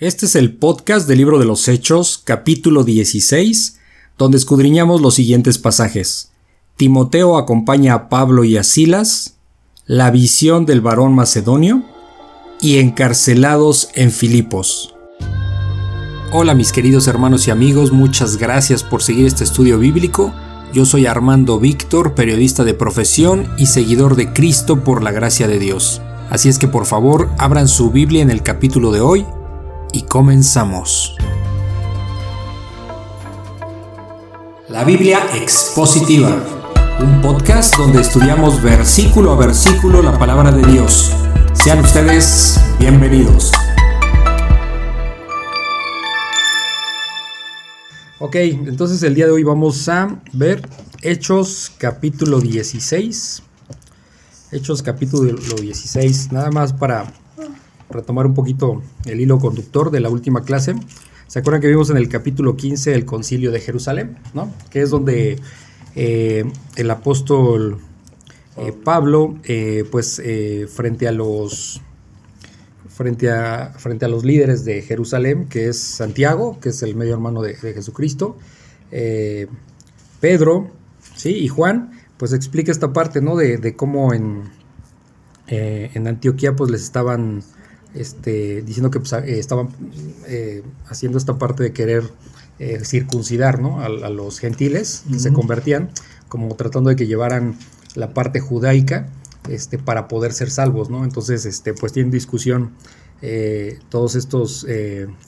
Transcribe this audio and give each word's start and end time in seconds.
Este 0.00 0.26
es 0.26 0.34
el 0.34 0.56
podcast 0.56 1.06
del 1.06 1.18
libro 1.18 1.38
de 1.38 1.44
los 1.44 1.68
Hechos, 1.68 2.20
capítulo 2.24 2.82
16, 2.82 3.78
donde 4.18 4.38
escudriñamos 4.38 5.00
los 5.00 5.14
siguientes 5.14 5.56
pasajes. 5.58 6.32
Timoteo 6.74 7.38
acompaña 7.38 7.94
a 7.94 8.08
Pablo 8.08 8.42
y 8.42 8.56
a 8.56 8.64
Silas, 8.64 9.36
la 9.86 10.10
visión 10.10 10.66
del 10.66 10.80
varón 10.80 11.14
macedonio 11.14 11.84
y 12.60 12.78
encarcelados 12.78 13.90
en 13.94 14.10
Filipos. 14.10 14.96
Hola 16.32 16.56
mis 16.56 16.72
queridos 16.72 17.06
hermanos 17.06 17.46
y 17.46 17.52
amigos, 17.52 17.92
muchas 17.92 18.36
gracias 18.36 18.82
por 18.82 19.00
seguir 19.00 19.26
este 19.26 19.44
estudio 19.44 19.78
bíblico. 19.78 20.34
Yo 20.72 20.86
soy 20.86 21.06
Armando 21.06 21.60
Víctor, 21.60 22.16
periodista 22.16 22.64
de 22.64 22.74
profesión 22.74 23.48
y 23.58 23.66
seguidor 23.66 24.16
de 24.16 24.32
Cristo 24.32 24.82
por 24.82 25.04
la 25.04 25.12
gracia 25.12 25.46
de 25.46 25.60
Dios. 25.60 26.02
Así 26.30 26.48
es 26.48 26.58
que 26.58 26.66
por 26.66 26.84
favor 26.84 27.30
abran 27.38 27.68
su 27.68 27.92
Biblia 27.92 28.22
en 28.22 28.30
el 28.30 28.42
capítulo 28.42 28.90
de 28.90 29.00
hoy 29.00 29.24
y 29.94 30.02
comenzamos. 30.02 31.16
La 34.68 34.82
Biblia 34.82 35.20
Expositiva, 35.34 36.36
un 36.98 37.22
podcast 37.22 37.76
donde 37.76 38.00
estudiamos 38.00 38.60
versículo 38.60 39.30
a 39.32 39.36
versículo 39.36 40.02
la 40.02 40.18
palabra 40.18 40.50
de 40.50 40.66
Dios. 40.72 41.12
Sean 41.52 41.78
ustedes 41.78 42.60
bienvenidos. 42.80 43.52
Ok, 48.18 48.34
entonces 48.34 49.00
el 49.04 49.14
día 49.14 49.26
de 49.26 49.32
hoy 49.32 49.44
vamos 49.44 49.88
a 49.88 50.20
ver 50.32 50.68
Hechos 51.02 51.70
capítulo 51.78 52.40
16. 52.40 53.44
Hechos 54.50 54.82
capítulo 54.82 55.32
16, 55.32 56.32
nada 56.32 56.50
más 56.50 56.72
para 56.72 57.12
retomar 57.90 58.26
un 58.26 58.34
poquito 58.34 58.82
el 59.06 59.20
hilo 59.20 59.38
conductor 59.38 59.90
de 59.90 60.00
la 60.00 60.08
última 60.08 60.42
clase. 60.44 60.74
¿Se 61.26 61.38
acuerdan 61.38 61.60
que 61.60 61.68
vimos 61.68 61.90
en 61.90 61.96
el 61.96 62.08
capítulo 62.08 62.56
15 62.56 62.94
el 62.94 63.04
concilio 63.04 63.50
de 63.50 63.60
Jerusalén? 63.60 64.18
¿no? 64.34 64.52
Que 64.70 64.82
es 64.82 64.90
donde 64.90 65.38
eh, 65.96 66.44
el 66.76 66.90
apóstol 66.90 67.78
eh, 68.56 68.72
Pablo, 68.72 69.38
eh, 69.44 69.84
pues 69.90 70.22
frente 70.72 71.08
a 71.08 71.12
los 71.12 71.80
frente 72.88 73.30
a, 73.30 73.72
frente 73.76 74.04
a 74.04 74.08
los 74.08 74.24
líderes 74.24 74.64
de 74.64 74.80
Jerusalén, 74.82 75.48
que 75.48 75.68
es 75.68 75.80
Santiago, 75.80 76.60
que 76.60 76.68
es 76.68 76.82
el 76.82 76.94
medio 76.94 77.14
hermano 77.14 77.42
de, 77.42 77.54
Jesucristo, 77.54 78.36
Pedro, 80.20 80.70
¿sí? 81.16 81.30
y 81.30 81.48
Juan, 81.48 81.90
pues 82.16 82.32
explica 82.32 82.70
esta 82.70 82.92
parte, 82.92 83.20
¿no? 83.20 83.34
De, 83.34 83.58
de 83.58 83.74
cómo 83.74 84.14
en, 84.14 84.44
en 85.48 86.06
Antioquía 86.06 86.54
pues 86.54 86.70
les 86.70 86.82
estaban 86.82 87.42
este, 87.94 88.62
diciendo 88.62 88.90
que 88.90 88.98
pues, 88.98 89.12
eh, 89.12 89.38
estaban 89.38 89.68
eh, 90.26 90.62
haciendo 90.88 91.16
esta 91.16 91.38
parte 91.38 91.62
de 91.62 91.72
querer 91.72 92.02
eh, 92.58 92.80
circuncidar 92.84 93.60
a, 93.62 93.88
los 93.88 94.38
gentiles 94.38 95.04
que 95.10 95.18
se 95.18 95.32
convertían, 95.32 95.90
como 96.28 96.54
tratando 96.56 96.90
de 96.90 96.96
que 96.96 97.06
llevaran 97.06 97.56
la 97.94 98.12
parte 98.12 98.40
judaica 98.40 99.08
este, 99.48 99.78
para 99.78 100.08
poder 100.08 100.32
ser 100.32 100.50
salvos. 100.50 100.90
¿no? 100.90 101.04
Entonces, 101.04 101.46
este, 101.46 101.72
pues 101.74 101.92
tienen 101.92 102.10
discusión 102.10 102.72
todos 103.88 104.16
estos 104.16 104.66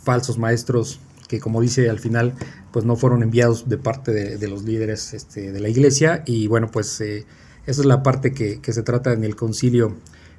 falsos 0.03 0.37
maestros 0.37 1.01
que 1.29 1.41
como 1.41 1.63
dice 1.63 1.89
al 1.89 1.99
final, 1.99 2.35
pues 2.71 2.85
no 2.85 2.95
fueron 2.95 3.23
enviados 3.23 3.71
de 3.71 3.79
parte 3.79 4.13
de, 4.13 4.49
los 4.49 4.65
líderes 4.65 5.15
este, 5.15 5.51
de 5.51 5.61
la 5.61 5.71
iglesia 5.71 6.23
y 6.27 6.47
bueno, 6.47 6.71
pues 6.71 7.01
esa 7.01 7.25
es 7.65 7.85
la 7.87 8.03
parte 8.03 8.35
que, 8.35 8.61
que, 8.61 8.75
se 8.75 8.83
trata 8.83 9.15
en 9.15 9.25
el 9.25 9.35
concilio 9.35 9.97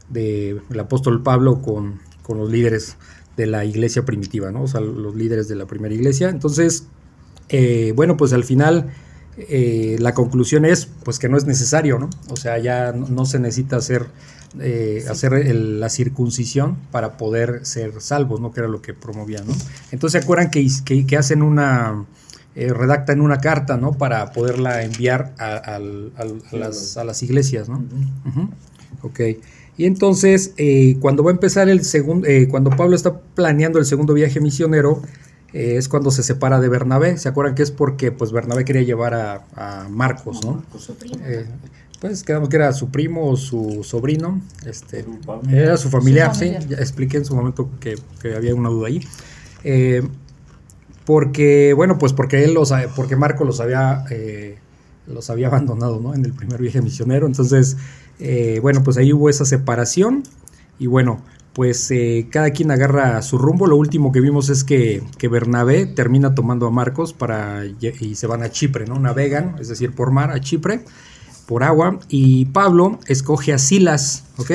del 0.10 0.62
apóstol 0.80 1.24
Pablo 1.24 1.64
con, 1.64 2.00
con 2.28 2.38
los 2.38 2.52
líderes 2.52 2.98
de 3.38 3.46
la 3.46 3.64
iglesia 3.64 4.04
primitiva, 4.04 4.52
¿no? 4.52 4.64
O 4.64 4.68
sea, 4.68 4.82
los 4.82 5.16
líderes 5.16 5.48
de 5.48 5.56
la 5.56 5.66
primera 5.66 5.96
iglesia. 5.96 6.30
Entonces, 6.30 6.88
eh, 7.48 7.94
bueno, 7.96 8.18
pues 8.18 8.34
al 8.34 8.44
final 8.44 8.92
eh, 9.38 9.96
la 10.00 10.14
conclusión 10.14 10.66
es 10.66 10.88
pues 11.06 11.20
que 11.20 11.30
no 11.30 11.38
es 11.38 11.46
necesario, 11.46 12.00
¿no? 12.00 12.10
O 12.30 12.36
sea, 12.36 12.58
ya 12.58 12.92
no, 12.92 13.26
se 13.26 13.40
necesita 13.40 13.78
hacer, 13.78 14.08
eh, 14.60 15.06
hacer 15.10 15.56
la 15.56 15.90
circuncisión 15.90 16.76
para 16.92 17.16
poder 17.16 17.66
ser 17.66 18.02
salvos, 18.02 18.42
¿no? 18.42 18.52
Que 18.52 18.60
era 18.60 18.70
lo 18.70 18.82
que 18.82 18.94
promovían, 18.94 19.48
¿no? 19.48 19.54
Entonces 19.92 20.20
se 20.20 20.26
acuerdan 20.26 20.52
que, 20.52 20.68
que, 20.84 21.18
hacen 21.18 21.44
una, 21.44 22.06
redactan 22.56 23.22
una 23.22 23.38
carta, 23.38 23.78
¿no? 23.78 23.94
Para 23.94 24.34
poderla 24.34 24.84
enviar 24.84 25.34
a, 25.38 25.80
las, 26.52 26.98
a 26.98 27.04
las, 27.06 27.24
iglesias, 27.24 27.70
¿no? 27.70 27.86
Ok. 29.04 29.22
Y 29.78 29.86
entonces, 29.86 30.54
eh, 30.58 30.98
cuando 31.00 31.24
va 31.24 31.30
a 31.30 31.34
empezar 31.34 31.70
el 31.70 31.86
segundo, 31.86 32.28
eh, 32.28 32.48
cuando 32.50 32.72
Pablo 32.72 32.96
está 32.96 33.20
planeando 33.20 33.78
el 33.78 33.86
segundo 33.86 34.16
viaje 34.16 34.40
misionero, 34.42 35.04
eh, 35.54 35.76
es 35.78 35.88
cuando 35.88 36.10
se 36.10 36.24
separa 36.24 36.60
de 36.60 36.68
Bernabé. 36.68 37.18
¿Se 37.18 37.30
acuerdan 37.30 37.54
que 37.54 37.62
es 37.62 37.70
porque 37.70 38.12
pues 38.12 38.32
Bernabé 38.32 38.66
quería 38.66 38.82
llevar 38.82 39.14
a, 39.14 39.88
Marcos, 39.90 40.44
¿no? 40.44 40.64
pues 42.00 42.22
quedamos 42.22 42.50
que 42.50 42.58
era 42.58 42.74
su 42.74 42.90
primo 42.90 43.30
o 43.30 43.38
su 43.38 43.84
sobrino. 43.84 44.42
Este, 44.66 45.06
era 45.52 45.78
su 45.78 45.90
familiar, 45.90 46.36
sí. 46.36 46.54
Ya 46.68 46.78
expliqué 46.78 47.18
en 47.18 47.26
su 47.26 47.36
momento 47.36 47.70
que, 47.80 47.96
había 48.36 48.56
una 48.56 48.70
duda 48.70 48.88
ahí. 48.88 49.02
porque, 51.06 51.74
bueno, 51.74 52.00
pues 52.00 52.14
porque 52.14 52.44
él 52.44 52.56
los, 52.56 52.74
porque 52.96 53.16
Marcos 53.16 53.46
los 53.46 53.60
había, 53.60 54.06
los 55.08 55.30
había 55.30 55.48
abandonado, 55.48 56.00
¿no? 56.00 56.16
En 56.16 56.26
el 56.26 56.34
primer 56.34 56.62
viaje 56.62 56.82
misionero. 56.82 57.28
Entonces, 57.28 57.78
eh, 58.20 58.60
bueno, 58.62 58.84
pues 58.84 58.98
ahí 58.98 59.14
hubo 59.14 59.30
esa 59.30 59.46
separación 59.46 60.24
y 60.80 60.88
bueno, 60.88 61.22
pues 61.54 61.90
eh, 61.92 62.28
cada 62.30 62.52
quien 62.52 62.70
agarra 62.72 63.22
su 63.22 63.38
rumbo. 63.38 63.66
Lo 63.66 63.78
último 63.78 64.12
que 64.12 64.22
vimos 64.22 64.50
es 64.50 64.64
que, 64.64 65.04
que, 65.18 65.28
Bernabé 65.28 65.88
termina 65.88 66.36
tomando 66.36 66.68
a 66.68 66.72
Marcos 66.72 67.14
para, 67.14 67.66
y 67.66 68.16
se 68.16 68.28
van 68.28 68.44
a 68.44 68.52
Chipre, 68.52 68.86
¿no? 68.86 69.00
Navegan, 69.00 69.56
es 69.60 69.68
decir, 69.68 69.94
por 69.94 70.12
mar 70.12 70.32
a 70.32 70.40
Chipre, 70.40 70.86
por 71.48 71.64
agua, 71.64 72.00
y 72.10 72.46
Pablo 72.46 73.00
escoge 73.08 73.54
a 73.54 73.58
Silas, 73.58 74.26
¿ok? 74.38 74.52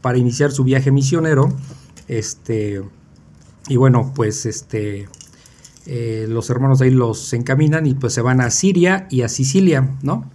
Para 0.00 0.16
iniciar 0.16 0.50
su 0.50 0.64
viaje 0.64 0.90
misionero. 0.90 1.52
Este, 2.08 2.82
y 3.68 3.76
bueno, 3.76 4.12
pues 4.14 4.46
este, 4.46 5.06
eh, 5.90 6.26
los 6.28 6.50
hermanos 6.50 6.82
ahí 6.82 6.90
los 6.90 7.32
encaminan 7.32 7.86
y 7.86 7.94
pues 7.94 8.12
se 8.12 8.20
van 8.20 8.42
a 8.42 8.50
Siria 8.50 9.06
y 9.10 9.22
a 9.22 9.28
Sicilia, 9.30 9.96
¿no? 10.02 10.30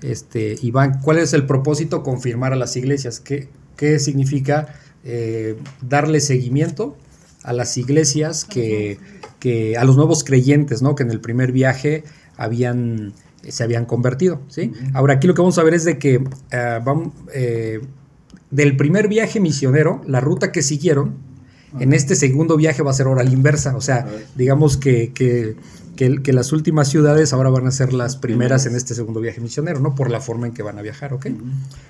este, 0.00 0.56
y 0.58 0.70
van, 0.70 1.02
¿cuál 1.02 1.18
es 1.18 1.34
el 1.34 1.44
propósito? 1.44 2.02
Confirmar 2.02 2.54
a 2.54 2.56
las 2.56 2.78
iglesias. 2.78 3.20
¿Qué, 3.20 3.50
qué 3.76 3.98
significa 3.98 4.74
eh, 5.04 5.58
darle 5.82 6.20
seguimiento 6.20 6.96
a 7.42 7.52
las 7.52 7.76
iglesias 7.76 8.46
que, 8.46 8.98
que, 9.38 9.76
a 9.76 9.84
los 9.84 9.96
nuevos 9.96 10.24
creyentes, 10.24 10.80
¿no? 10.80 10.94
Que 10.94 11.02
en 11.02 11.10
el 11.10 11.20
primer 11.20 11.52
viaje 11.52 12.04
habían 12.38 13.12
se 13.46 13.62
habían 13.62 13.84
convertido, 13.84 14.40
¿sí? 14.48 14.72
Ahora 14.94 15.14
aquí 15.14 15.26
lo 15.26 15.34
que 15.34 15.42
vamos 15.42 15.58
a 15.58 15.62
ver 15.62 15.74
es 15.74 15.84
de 15.84 15.98
que 15.98 16.24
eh, 16.50 16.80
vamos, 16.82 17.12
del 18.50 18.76
primer 18.78 19.08
viaje 19.08 19.40
misionero, 19.40 20.00
la 20.06 20.20
ruta 20.20 20.52
que 20.52 20.62
siguieron, 20.62 21.25
en 21.80 21.92
este 21.92 22.16
segundo 22.16 22.56
viaje 22.56 22.82
va 22.82 22.90
a 22.90 22.94
ser 22.94 23.06
hora 23.06 23.22
la 23.22 23.30
inversa, 23.30 23.76
o 23.76 23.80
sea, 23.80 24.06
digamos 24.34 24.76
que, 24.76 25.12
que, 25.12 25.56
que, 25.96 26.32
las 26.32 26.52
últimas 26.52 26.88
ciudades 26.88 27.32
ahora 27.32 27.50
van 27.50 27.66
a 27.66 27.70
ser 27.70 27.92
las 27.92 28.16
primeras 28.16 28.66
en 28.66 28.76
este 28.76 28.94
segundo 28.94 29.20
viaje 29.20 29.40
misionero, 29.40 29.80
¿no? 29.80 29.94
Por 29.94 30.10
la 30.10 30.20
forma 30.20 30.46
en 30.46 30.52
que 30.52 30.62
van 30.62 30.78
a 30.78 30.82
viajar, 30.82 31.14
¿ok? 31.14 31.26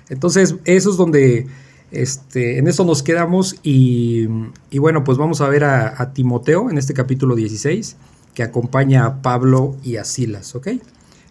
Entonces, 0.09 0.55
eso 0.65 0.91
es 0.91 0.97
donde, 0.97 1.47
este, 1.91 2.57
en 2.57 2.67
eso 2.67 2.85
nos 2.85 3.03
quedamos 3.03 3.57
y, 3.63 4.27
y 4.69 4.79
bueno, 4.79 5.03
pues 5.03 5.17
vamos 5.17 5.41
a 5.41 5.49
ver 5.49 5.63
a, 5.63 6.13
Timoteo 6.13 6.69
en 6.69 6.77
este 6.77 6.93
capítulo 6.93 7.35
16, 7.35 7.95
que 8.33 8.43
acompaña 8.43 9.05
a 9.05 9.21
Pablo 9.21 9.75
y 9.83 9.97
a 9.97 10.03
Silas, 10.03 10.55
¿ok? 10.55 10.67
Ese 10.67 10.81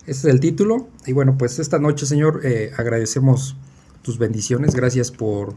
es 0.06 0.25
el 0.25 0.41
título. 0.41 0.89
Y 1.06 1.12
bueno, 1.12 1.37
pues 1.37 1.59
esta 1.59 1.78
noche, 1.78 2.06
Señor, 2.06 2.41
eh, 2.45 2.71
agradecemos 2.77 3.56
tus 4.03 4.19
bendiciones. 4.19 4.75
Gracias 4.75 5.11
por 5.11 5.55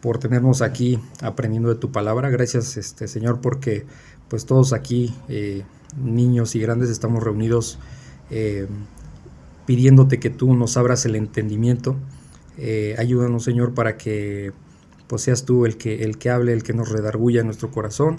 por 0.00 0.18
tenernos 0.18 0.62
aquí 0.62 1.00
aprendiendo 1.20 1.68
de 1.68 1.74
tu 1.74 1.90
palabra. 1.90 2.30
Gracias, 2.30 2.76
este 2.76 3.08
Señor, 3.08 3.40
porque 3.40 3.86
pues 4.28 4.46
todos 4.46 4.72
aquí, 4.72 5.14
eh, 5.28 5.64
niños 5.96 6.54
y 6.54 6.60
grandes, 6.60 6.90
estamos 6.90 7.22
reunidos 7.22 7.78
eh, 8.30 8.66
pidiéndote 9.66 10.20
que 10.20 10.30
tú 10.30 10.54
nos 10.54 10.76
abras 10.76 11.04
el 11.06 11.16
entendimiento. 11.16 11.96
Eh, 12.56 12.94
ayúdanos, 12.98 13.44
Señor, 13.44 13.74
para 13.74 13.96
que 13.96 14.52
pues 15.06 15.22
seas 15.22 15.44
tú 15.44 15.64
el 15.64 15.76
que, 15.78 16.04
el 16.04 16.18
que 16.18 16.30
hable, 16.30 16.52
el 16.52 16.62
que 16.62 16.74
nos 16.74 16.90
redarguya 16.90 17.42
nuestro 17.42 17.70
corazón, 17.70 18.16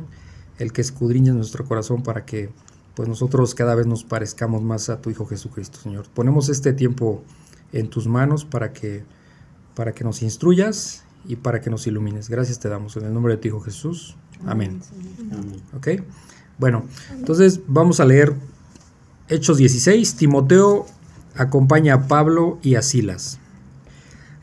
el 0.57 0.73
que 0.73 0.81
escudriña 0.81 1.33
nuestro 1.33 1.65
corazón 1.65 2.03
para 2.03 2.25
que 2.25 2.49
pues 2.95 3.07
nosotros 3.07 3.53
cada 3.55 3.75
vez 3.75 3.85
nos 3.85 4.03
parezcamos 4.03 4.61
más 4.63 4.89
a 4.89 4.99
tu 4.99 5.09
Hijo 5.09 5.25
Jesucristo, 5.25 5.79
Señor. 5.79 6.07
Ponemos 6.13 6.49
este 6.49 6.73
tiempo 6.73 7.23
en 7.71 7.89
tus 7.89 8.07
manos 8.07 8.43
para 8.43 8.73
que, 8.73 9.03
para 9.75 9.93
que 9.93 10.03
nos 10.03 10.21
instruyas 10.21 11.05
y 11.25 11.35
para 11.35 11.61
que 11.61 11.69
nos 11.69 11.85
ilumines. 11.87 12.29
Gracias 12.29 12.59
te 12.59 12.69
damos 12.69 12.95
en 12.97 13.05
el 13.05 13.13
nombre 13.13 13.35
de 13.35 13.41
tu 13.41 13.47
Hijo 13.47 13.61
Jesús. 13.61 14.15
Amén. 14.45 14.81
¿Ok? 15.75 15.87
Bueno, 16.57 16.85
entonces 17.11 17.61
vamos 17.67 17.99
a 17.99 18.05
leer 18.05 18.33
Hechos 19.27 19.57
16. 19.57 20.15
Timoteo 20.15 20.85
acompaña 21.35 21.93
a 21.93 22.07
Pablo 22.07 22.59
y 22.61 22.75
a 22.75 22.81
Silas. 22.81 23.39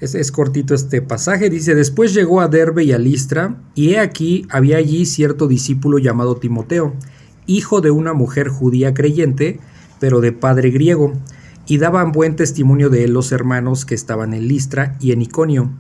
Es, 0.01 0.31
cortito 0.31 0.75
este 0.75 1.01
pasaje. 1.01 1.51
Dice, 1.51 1.75
después 1.75 2.15
llegó 2.15 2.41
a 2.41 2.49
Derbe 2.49 2.85
y 2.85 2.93
a 2.93 2.99
Listra, 2.99 3.57
y 3.75 3.91
he 3.91 3.99
aquí 3.99 4.47
había 4.51 4.77
allí 4.77 5.07
cierto 5.07 5.49
discípulo 5.49 5.99
llamado 5.99 6.37
Timoteo, 6.37 6.95
hijo 7.47 7.81
de 7.81 7.91
una 7.91 8.13
mujer 8.13 8.49
judía 8.49 8.93
creyente, 8.93 9.59
pero 9.99 10.21
de 10.21 10.33
padre 10.33 10.71
griego, 10.71 11.15
y 11.67 11.79
daban 11.79 12.13
buen 12.13 12.37
testimonio 12.37 12.91
de 12.91 13.05
él 13.05 13.15
los 13.15 13.33
hermanos 13.33 13.85
que 13.87 13.95
estaban 13.95 14.35
en 14.35 14.49
Listra 14.49 14.97
y 15.01 15.13
en 15.13 15.23
Iconio. 15.23 15.71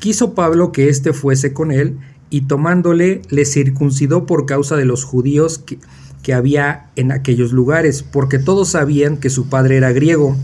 Quiso 0.00 0.34
Pablo 0.34 0.72
que 0.72 0.88
éste 0.88 1.12
fuese 1.12 1.52
con 1.52 1.70
él, 1.70 1.98
y 2.30 2.42
tomándole 2.42 3.20
le 3.28 3.44
circuncidó 3.44 4.24
por 4.24 4.46
causa 4.46 4.76
de 4.76 4.86
los 4.86 5.04
judíos 5.04 5.58
que, 5.58 5.78
había 6.32 6.90
en 6.94 7.10
aquellos 7.10 7.50
lugares, 7.52 8.04
porque 8.04 8.38
todos 8.38 8.68
sabían 8.68 9.16
que 9.16 9.30
su 9.30 9.48
padre 9.48 9.76
era 9.76 9.90
griego, 9.90 10.36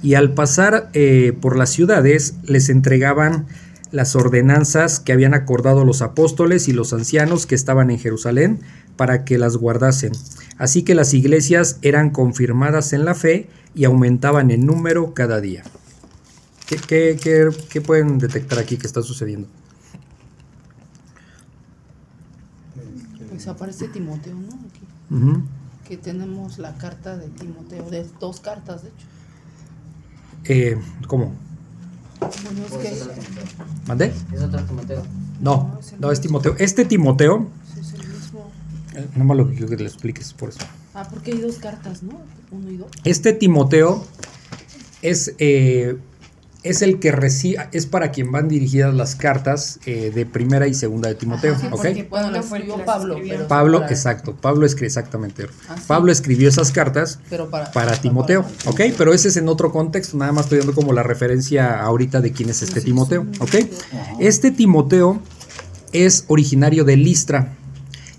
y 0.00 0.14
al 0.14 0.34
pasar 0.34 0.88
eh, 0.94 1.36
por 1.40 1.56
las 1.56 1.70
ciudades 1.70 2.36
les 2.44 2.68
entregaban 2.68 3.46
las 3.90 4.14
ordenanzas 4.14 5.00
que 5.00 5.12
habían 5.12 5.34
acordado 5.34 5.84
los 5.84 6.00
apóstoles 6.00 6.68
y 6.68 6.72
los 6.72 6.92
ancianos 6.92 7.46
que 7.46 7.56
estaban 7.56 7.90
en 7.90 7.98
Jerusalén 7.98 8.60
para 8.96 9.24
que 9.24 9.36
las 9.36 9.56
guardasen. 9.56 10.12
Así 10.58 10.84
que 10.84 10.94
las 10.94 11.12
iglesias 11.12 11.78
eran 11.82 12.10
confirmadas 12.10 12.92
en 12.92 13.04
la 13.04 13.14
fe 13.14 13.48
y 13.74 13.84
aumentaban 13.84 14.50
en 14.52 14.64
número 14.64 15.12
cada 15.12 15.40
día. 15.40 15.64
¿Qué, 16.76 17.82
pueden 17.84 18.18
detectar 18.18 18.58
aquí 18.58 18.76
que 18.76 18.86
está 18.86 19.02
sucediendo? 19.02 19.48
Pues 23.28 23.48
aparece 23.48 23.88
Timoteo, 23.88 24.34
¿no? 24.34 25.42
Que 25.86 25.96
tenemos 25.96 26.58
la 26.58 26.76
carta 26.78 27.16
de 27.16 27.28
Timoteo, 27.28 27.90
de 27.90 28.06
dos 28.20 28.40
cartas, 28.40 28.82
de 28.82 28.88
hecho. 28.90 29.06
Eh, 30.44 30.80
¿Cómo? 31.06 31.34
¿Mandé? 33.86 34.12
¿Es 34.32 34.42
otro 34.42 34.64
Timoteo? 34.64 35.02
No, 35.40 35.78
no 35.98 36.12
es 36.12 36.20
Timoteo. 36.20 36.54
Este 36.58 36.84
Timoteo. 36.84 37.48
Eh, 38.94 39.08
no 39.16 39.24
más 39.24 39.36
lo 39.36 39.48
que 39.48 39.54
quiero 39.54 39.68
que 39.68 39.76
le 39.76 39.86
expliques 39.86 40.32
por 40.32 40.50
eso. 40.50 40.60
Ah, 40.94 41.08
porque 41.08 41.32
hay 41.32 41.40
dos 41.40 41.56
cartas, 41.56 42.02
¿no? 42.02 42.20
Uno 42.50 42.70
y 42.70 42.76
dos. 42.76 42.88
Este 43.04 43.32
Timoteo 43.32 44.06
es 45.00 45.34
eh, 45.38 45.98
es 46.62 46.82
el 46.82 47.00
que 47.00 47.10
recibe, 47.10 47.68
es 47.72 47.86
para 47.86 48.12
quien 48.12 48.30
van 48.30 48.48
dirigidas 48.48 48.94
las 48.94 49.16
cartas 49.16 49.80
eh, 49.84 50.12
de 50.14 50.26
primera 50.26 50.68
y 50.68 50.74
segunda 50.74 51.08
de 51.08 51.16
Timoteo, 51.16 51.56
¿ok? 51.70 51.86
Pablo. 52.84 53.16
Pablo, 53.48 53.82
exacto, 53.88 54.36
Pablo 54.40 54.66
escribió 54.66 54.86
exactamente. 54.86 55.46
Ah, 55.68 55.76
Pablo 55.86 56.12
escribió 56.12 56.48
esas 56.48 56.70
cartas 56.70 57.18
para, 57.72 58.00
Timoteo, 58.00 58.44
¿ok? 58.66 58.80
Pero 58.96 59.12
ese 59.12 59.28
es 59.28 59.36
en 59.36 59.48
otro 59.48 59.72
contexto, 59.72 60.16
nada 60.16 60.32
más 60.32 60.46
estoy 60.46 60.58
dando 60.58 60.74
como 60.74 60.92
la 60.92 61.02
referencia 61.02 61.82
ahorita 61.82 62.20
de 62.20 62.32
quién 62.32 62.48
es 62.50 62.62
este 62.62 62.80
Timoteo, 62.80 63.26
¿ok? 63.40 63.54
Este 64.20 64.50
Timoteo 64.50 65.20
es 65.92 66.24
originario 66.28 66.84
de 66.84 66.96
Listra. 66.96 67.54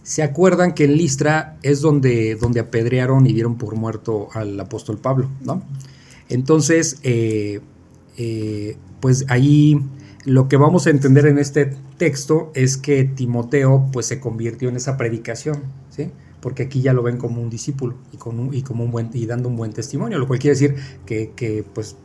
¿Se 0.03 0.21
acuerdan 0.21 0.73
que 0.73 0.83
en 0.83 0.97
Listra 0.97 1.57
es 1.63 1.79
donde, 1.79 2.35
donde 2.35 2.59
apedrearon 2.59 3.25
y 3.25 3.31
dieron 3.31 3.57
por 3.57 3.75
muerto 3.75 4.27
al 4.33 4.59
apóstol 4.59 4.97
Pablo, 4.97 5.29
¿no? 5.41 5.63
Entonces, 6.29 6.97
eh, 7.03 7.61
eh, 8.17 8.77
pues 8.99 9.25
ahí 9.29 9.79
lo 10.25 10.47
que 10.47 10.57
vamos 10.57 10.87
a 10.87 10.89
entender 10.89 11.25
en 11.25 11.37
este 11.37 11.73
texto 11.97 12.51
es 12.55 12.77
que 12.77 13.03
Timoteo 13.03 13.89
pues 13.91 14.05
se 14.05 14.19
convirtió 14.19 14.69
en 14.69 14.77
esa 14.77 14.97
predicación, 14.97 15.63
¿sí? 15.89 16.11
porque 16.43 16.63
aquí 16.63 16.81
ya 16.81 16.93
lo 16.93 17.03
ven 17.03 17.17
como 17.17 17.41
un 17.41 17.49
discípulo 17.49 17.95
y, 18.11 18.17
con 18.17 18.53
y, 18.53 18.61
como 18.63 18.83
un 18.83 18.91
buen, 18.91 19.09
y 19.13 19.25
dando 19.25 19.47
un 19.47 19.55
buen 19.55 19.71
testimonio, 19.71 20.19
lo 20.19 20.27
cual 20.27 20.39
quiere 20.39 20.59
decir 20.59 20.75
que, 21.05 21.65
pues 21.73 21.95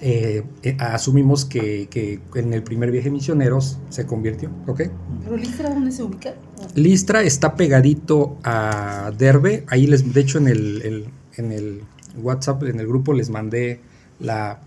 eh, 0.00 0.44
eh, 0.62 0.76
asumimos 0.78 1.44
que, 1.44 2.20
en 2.34 2.52
el 2.52 2.62
primer 2.62 2.92
viaje 2.92 3.10
misioneros 3.10 3.78
se 3.88 4.06
convirtió, 4.06 4.50
¿ok? 4.68 4.82
¿Pero 5.24 5.36
Listra 5.36 5.70
dónde 5.70 5.90
se 5.90 6.04
ubica? 6.04 6.34
Listra 6.74 7.22
está 7.22 7.56
pegadito 7.56 8.36
a 8.44 9.12
Derbe, 9.18 9.64
ahí 9.68 9.88
les, 9.88 10.12
de 10.12 10.20
hecho 10.20 10.38
en 10.38 10.48
el, 10.48 11.08
en 11.36 11.52
el 11.52 11.80
WhatsApp, 12.22 12.62
en 12.64 12.78
el 12.78 12.86
grupo 12.86 13.12
les 13.12 13.30
mandé 13.30 13.80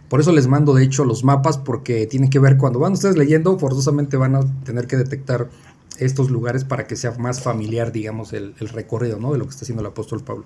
por 0.09 0.19
eso 0.19 0.31
les 0.31 0.47
mando 0.47 0.73
de 0.73 0.83
hecho 0.83 1.05
los 1.05 1.23
mapas 1.23 1.57
porque 1.57 2.05
tienen 2.05 2.29
que 2.29 2.39
ver 2.39 2.57
cuando 2.57 2.79
van 2.79 2.93
ustedes 2.93 3.17
leyendo, 3.17 3.57
forzosamente 3.57 4.17
van 4.17 4.35
a 4.35 4.41
tener 4.63 4.85
que 4.87 4.97
detectar 4.97 5.49
estos 5.97 6.29
lugares 6.29 6.63
para 6.63 6.87
que 6.87 6.95
sea 6.95 7.11
más 7.17 7.41
familiar, 7.41 7.91
digamos, 7.91 8.33
el, 8.33 8.53
recorrido 8.73 9.19
¿no? 9.19 9.33
de 9.33 9.39
lo 9.39 9.45
que 9.45 9.51
está 9.51 9.65
haciendo 9.65 9.81
el 9.81 9.87
apóstol 9.87 10.23
Pablo. 10.23 10.45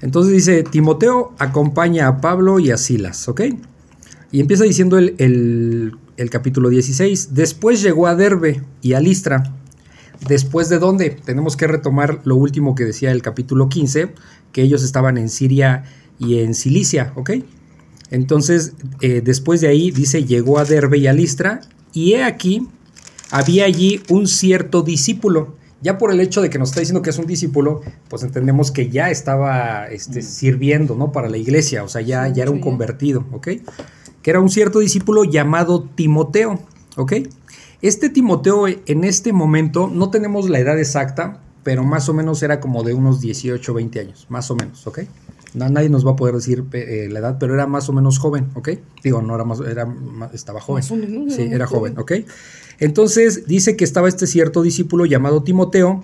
Entonces 0.00 0.32
dice, 0.32 0.64
Timoteo 0.64 1.32
acompaña 1.38 2.08
a 2.08 2.20
Pablo 2.20 2.58
y 2.58 2.70
a 2.70 2.76
Silas, 2.76 3.28
¿ok? 3.28 3.42
Y 4.32 4.40
empieza 4.40 4.64
diciendo 4.64 4.98
el, 4.98 5.96
el 6.16 6.30
capítulo 6.30 6.70
16, 6.70 7.34
después 7.34 7.82
llegó 7.82 8.06
a 8.08 8.16
Derbe 8.16 8.62
y 8.80 8.94
a 8.94 9.00
Listra. 9.00 9.54
Después 10.26 10.68
de 10.68 10.78
dónde? 10.78 11.10
Tenemos 11.10 11.56
que 11.56 11.66
retomar 11.66 12.20
lo 12.24 12.36
último 12.36 12.74
que 12.74 12.84
decía 12.84 13.10
el 13.10 13.22
capítulo 13.22 13.68
15, 13.68 14.12
que 14.52 14.62
ellos 14.62 14.82
estaban 14.82 15.18
en 15.18 15.28
Siria 15.28 15.84
y 16.18 16.40
en 16.40 16.54
Cilicia, 16.54 17.12
¿ok? 17.16 17.30
Entonces, 18.12 18.74
eh, 19.00 19.22
después 19.24 19.62
de 19.62 19.68
ahí, 19.68 19.90
dice, 19.90 20.24
llegó 20.24 20.58
a 20.58 20.66
Derbe 20.66 20.98
y 20.98 21.06
a 21.06 21.14
Listra, 21.14 21.62
y 21.94 22.12
he 22.12 22.22
aquí, 22.22 22.68
había 23.30 23.64
allí 23.64 24.02
un 24.10 24.28
cierto 24.28 24.82
discípulo. 24.82 25.56
Ya 25.80 25.96
por 25.96 26.12
el 26.12 26.20
hecho 26.20 26.42
de 26.42 26.50
que 26.50 26.58
nos 26.58 26.68
está 26.68 26.80
diciendo 26.80 27.00
que 27.00 27.08
es 27.08 27.18
un 27.18 27.26
discípulo, 27.26 27.80
pues 28.08 28.22
entendemos 28.22 28.70
que 28.70 28.90
ya 28.90 29.10
estaba 29.10 29.86
este, 29.86 30.20
mm. 30.20 30.24
sirviendo, 30.24 30.94
¿no? 30.94 31.10
Para 31.10 31.30
la 31.30 31.38
iglesia, 31.38 31.84
o 31.84 31.88
sea, 31.88 32.02
ya, 32.02 32.28
ya 32.28 32.42
era 32.42 32.52
un 32.52 32.60
convertido, 32.60 33.24
¿ok? 33.32 33.48
Que 34.20 34.30
era 34.30 34.40
un 34.40 34.50
cierto 34.50 34.80
discípulo 34.80 35.24
llamado 35.24 35.88
Timoteo, 35.94 36.60
¿ok? 36.96 37.14
Este 37.80 38.10
Timoteo 38.10 38.68
en 38.68 39.04
este 39.04 39.32
momento, 39.32 39.88
no 39.88 40.10
tenemos 40.10 40.50
la 40.50 40.58
edad 40.58 40.78
exacta, 40.78 41.40
pero 41.62 41.82
más 41.82 42.10
o 42.10 42.14
menos 42.14 42.42
era 42.42 42.60
como 42.60 42.82
de 42.82 42.92
unos 42.92 43.22
18, 43.22 43.72
20 43.72 44.00
años, 44.00 44.26
más 44.28 44.50
o 44.50 44.54
menos, 44.54 44.86
¿ok? 44.86 45.00
Nadie 45.54 45.88
nos 45.88 46.06
va 46.06 46.12
a 46.12 46.16
poder 46.16 46.34
decir 46.34 46.64
eh, 46.72 47.08
la 47.10 47.18
edad, 47.18 47.36
pero 47.38 47.54
era 47.54 47.66
más 47.66 47.88
o 47.88 47.92
menos 47.92 48.18
joven, 48.18 48.48
¿ok? 48.54 48.70
Digo, 49.02 49.22
no 49.22 49.34
era 49.34 49.44
más, 49.44 49.60
era 49.60 49.86
estaba 50.32 50.60
joven. 50.60 50.82
Sí, 50.82 51.42
era 51.42 51.66
joven, 51.66 51.98
¿ok? 51.98 52.12
Entonces 52.78 53.46
dice 53.46 53.76
que 53.76 53.84
estaba 53.84 54.08
este 54.08 54.26
cierto 54.26 54.62
discípulo 54.62 55.04
llamado 55.04 55.42
Timoteo, 55.42 56.02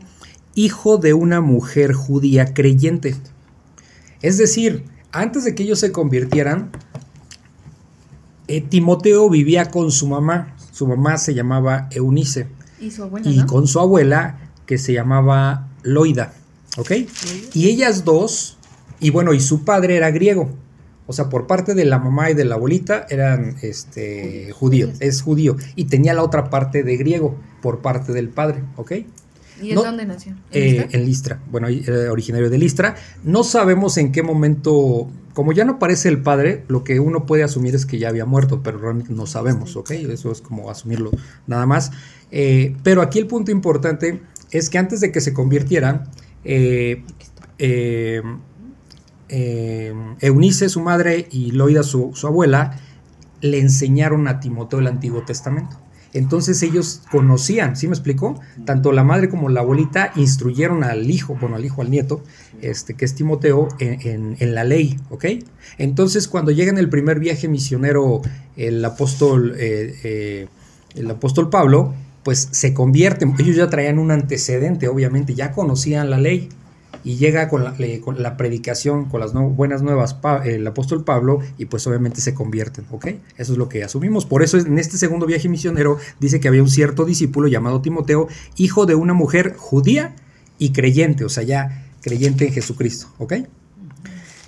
hijo 0.54 0.98
de 0.98 1.14
una 1.14 1.40
mujer 1.40 1.92
judía 1.92 2.52
creyente. 2.52 3.16
Es 4.20 4.38
decir, 4.38 4.84
antes 5.12 5.44
de 5.44 5.54
que 5.54 5.62
ellos 5.62 5.78
se 5.78 5.92
convirtieran, 5.92 6.70
eh, 8.48 8.60
Timoteo 8.60 9.28
vivía 9.30 9.70
con 9.70 9.90
su 9.90 10.06
mamá. 10.06 10.54
Su 10.72 10.86
mamá 10.86 11.16
se 11.18 11.34
llamaba 11.34 11.88
Eunice. 11.90 12.48
Y 12.80 12.90
su 12.90 13.02
abuela. 13.02 13.30
Y 13.30 13.44
con 13.46 13.66
su 13.66 13.80
abuela, 13.80 14.38
que 14.66 14.78
se 14.78 14.92
llamaba 14.92 15.68
Loida. 15.82 16.34
¿Ok? 16.76 16.92
Y 17.54 17.68
ellas 17.68 18.04
dos 18.04 18.57
y 19.00 19.10
bueno, 19.10 19.32
y 19.34 19.40
su 19.40 19.64
padre 19.64 19.96
era 19.96 20.10
griego. 20.10 20.50
O 21.06 21.14
sea, 21.14 21.30
por 21.30 21.46
parte 21.46 21.74
de 21.74 21.86
la 21.86 21.98
mamá 21.98 22.30
y 22.30 22.34
de 22.34 22.44
la 22.44 22.56
abuelita 22.56 23.06
eran 23.08 23.56
este, 23.62 24.52
judíos, 24.52 24.90
es 25.00 25.22
judío. 25.22 25.56
Y 25.74 25.86
tenía 25.86 26.12
la 26.12 26.22
otra 26.22 26.50
parte 26.50 26.82
de 26.82 26.96
griego 26.98 27.34
por 27.62 27.80
parte 27.80 28.12
del 28.12 28.28
padre, 28.28 28.62
¿ok? 28.76 28.92
¿Y 29.62 29.70
en 29.70 29.76
dónde 29.76 30.04
nació? 30.04 30.34
¿En, 30.52 30.88
eh, 30.92 30.98
Listra? 30.98 31.40
Bueno, 31.50 31.68
era 31.68 32.12
originario 32.12 32.50
de 32.50 32.58
Listra. 32.58 32.94
No 33.24 33.42
sabemos 33.42 33.96
en 33.96 34.12
qué 34.12 34.22
momento, 34.22 35.08
como 35.32 35.52
ya 35.52 35.64
no 35.64 35.72
aparece 35.72 36.10
el 36.10 36.20
padre, 36.20 36.64
lo 36.68 36.84
que 36.84 37.00
uno 37.00 37.24
puede 37.24 37.42
asumir 37.42 37.74
es 37.74 37.86
que 37.86 37.98
ya 37.98 38.10
había 38.10 38.26
muerto, 38.26 38.62
pero 38.62 38.78
realmente 38.78 39.12
no 39.14 39.26
sabemos, 39.26 39.76
¿ok? 39.76 39.92
Eso 39.92 40.30
es 40.30 40.42
como 40.42 40.70
asumirlo 40.70 41.10
nada 41.46 41.64
más. 41.64 41.90
Eh, 42.30 42.76
pero 42.82 43.00
aquí 43.00 43.18
el 43.18 43.26
punto 43.26 43.50
importante 43.50 44.20
es 44.50 44.68
que 44.68 44.76
antes 44.76 45.00
de 45.00 45.10
que 45.10 45.22
se 45.22 45.32
convirtiera, 45.32 46.04
eh, 46.44 47.02
eh 49.28 49.94
Eunice, 50.20 50.68
su 50.68 50.80
madre, 50.80 51.28
y 51.30 51.52
Loida, 51.52 51.82
su, 51.82 52.12
abuela, 52.24 52.78
le 53.40 53.60
enseñaron 53.60 54.28
a 54.28 54.40
Timoteo 54.40 54.80
el 54.80 54.86
Antiguo 54.86 55.22
Testamento. 55.22 55.76
Entonces 56.14 56.62
ellos 56.62 57.02
conocían, 57.10 57.76
¿sí 57.76 57.86
me 57.86 57.92
explicó? 57.92 58.40
Tanto 58.64 58.92
la 58.92 59.04
madre 59.04 59.28
como 59.28 59.50
la 59.50 59.60
abuelita 59.60 60.10
instruyeron 60.16 60.82
al 60.82 61.10
hijo, 61.10 61.36
bueno, 61.38 61.56
al 61.56 61.64
hijo, 61.64 61.82
al 61.82 61.90
nieto, 61.90 62.24
este, 62.62 62.94
que 62.94 63.04
es 63.04 63.14
Timoteo, 63.14 63.68
en, 63.78 64.54
la 64.54 64.64
ley, 64.64 64.96
¿ok? 65.10 65.26
Entonces 65.76 66.26
cuando 66.26 66.50
llega 66.50 66.70
en 66.70 66.78
el 66.78 66.88
primer 66.88 67.20
viaje 67.20 67.46
misionero 67.46 68.22
el 68.56 68.82
apóstol, 68.84 69.54
eh, 69.58 69.94
eh, 70.02 70.48
el 70.94 71.10
apóstol 71.10 71.50
Pablo, 71.50 71.94
pues 72.22 72.48
se 72.52 72.72
convierten, 72.72 73.34
ellos 73.38 73.56
ya 73.56 73.68
traían 73.68 73.98
un 73.98 74.10
antecedente, 74.10 74.88
obviamente, 74.88 75.34
ya 75.34 75.52
conocían 75.52 76.08
la 76.08 76.18
ley, 76.18 76.48
y 77.08 77.16
llega 77.16 77.48
con 77.48 77.64
la, 77.64 78.36
predicación, 78.36 79.06
con 79.06 79.20
las 79.20 79.32
buenas 79.32 79.80
nuevas, 79.80 80.14
el 80.44 80.66
apóstol 80.66 81.04
Pablo, 81.04 81.40
y 81.56 81.64
pues 81.64 81.86
obviamente 81.86 82.20
se 82.20 82.34
convierten, 82.34 82.84
¿ok? 82.90 83.06
Eso 83.38 83.52
es 83.52 83.58
lo 83.58 83.66
que 83.70 83.82
asumimos. 83.82 84.26
Por 84.26 84.42
eso 84.42 84.58
en 84.58 84.78
este 84.78 84.98
segundo 84.98 85.24
viaje 85.24 85.48
misionero 85.48 85.96
dice 86.20 86.38
que 86.38 86.48
había 86.48 86.62
un 86.62 86.68
cierto 86.68 87.06
discípulo 87.06 87.48
llamado 87.48 87.80
Timoteo, 87.80 88.28
hijo 88.58 88.84
de 88.84 88.94
una 88.94 89.14
mujer 89.14 89.54
judía 89.56 90.14
y 90.58 90.72
creyente, 90.72 91.24
o 91.24 91.30
sea, 91.30 91.44
ya 91.44 91.86
creyente 92.02 92.46
en 92.46 92.52
Jesucristo, 92.52 93.06
¿ok? 93.16 93.36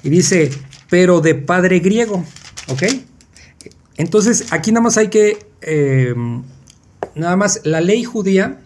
Y 0.02 0.10
dice, 0.10 0.50
pero 0.90 1.22
de 1.22 1.36
padre 1.36 1.78
griego, 1.78 2.22
¿ok? 2.68 2.82
Entonces, 3.96 4.52
aquí 4.52 4.70
nada 4.70 4.82
más 4.82 4.98
hay 4.98 5.08
que, 5.08 5.46
eh, 5.62 6.14
nada 7.14 7.36
más, 7.36 7.62
la 7.64 7.80
ley 7.80 8.04
judía 8.04 8.60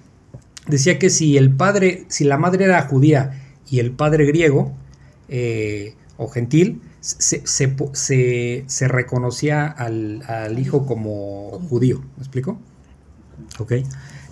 decía 0.66 0.98
que 0.98 1.10
si 1.10 1.36
el 1.36 1.54
padre, 1.54 2.06
si 2.08 2.24
la 2.24 2.38
madre 2.38 2.64
era 2.64 2.82
judía 2.88 3.40
y 3.68 3.80
el 3.80 3.92
padre 3.92 4.26
griego 4.26 4.72
eh, 5.28 5.94
o 6.16 6.28
gentil, 6.28 6.80
se, 7.00 7.44
se, 7.44 8.88
reconocía 8.88 9.66
al, 9.66 10.22
al, 10.26 10.58
hijo 10.58 10.86
como 10.86 11.60
judío. 11.68 12.00
¿Me 12.16 12.22
explico? 12.22 12.58
Ok. 13.58 13.72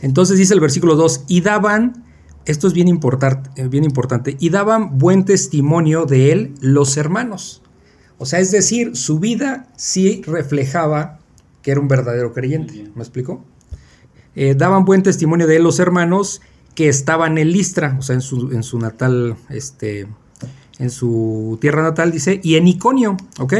Entonces 0.01 0.39
dice 0.39 0.55
el 0.55 0.61
versículo 0.61 0.97
2, 0.97 1.25
y 1.29 1.43
daban, 1.43 2.05
esto 2.45 2.67
es 2.67 2.73
bien, 2.73 2.89
eh, 2.89 3.69
bien 3.69 3.85
importante, 3.85 4.37
y 4.39 4.51
daban 4.51 4.99
buen 4.99 5.25
testimonio 5.25 6.07
de 6.07 6.33
él 6.33 6.55
los 6.61 6.97
hermanos. 6.97 7.63
O 8.19 8.27
sea, 8.27 8.41
es 8.41 8.51
decir, 8.51 8.97
su 8.97 9.19
vida 9.19 9.69
sí 9.77 10.23
reflejaba 10.27 11.19
que 11.63 11.73
era 11.73 11.81
un 11.81 11.89
verdadero 11.89 12.33
creyente. 12.33 12.91
¿Me 12.95 13.03
explico? 13.03 13.45
Eh, 14.35 14.55
daban 14.55 14.85
buen 14.85 15.03
testimonio 15.03 15.47
de 15.47 15.57
él 15.57 15.63
los 15.63 15.79
hermanos 15.79 16.41
que 16.75 16.89
estaban 16.89 17.39
en 17.39 17.53
Listra, 17.53 17.97
o 17.99 18.03
sea, 18.03 18.15
en 18.15 18.23
su, 18.23 18.51
en 18.53 18.63
su 18.63 18.79
natal, 18.79 19.37
este, 19.51 20.07
en 20.79 20.91
su 20.91 21.59
tierra 21.61 21.83
natal, 21.83 22.13
dice, 22.13 22.41
y 22.43 22.57
en 22.57 22.69
Iconio, 22.69 23.17
¿ok? 23.39 23.55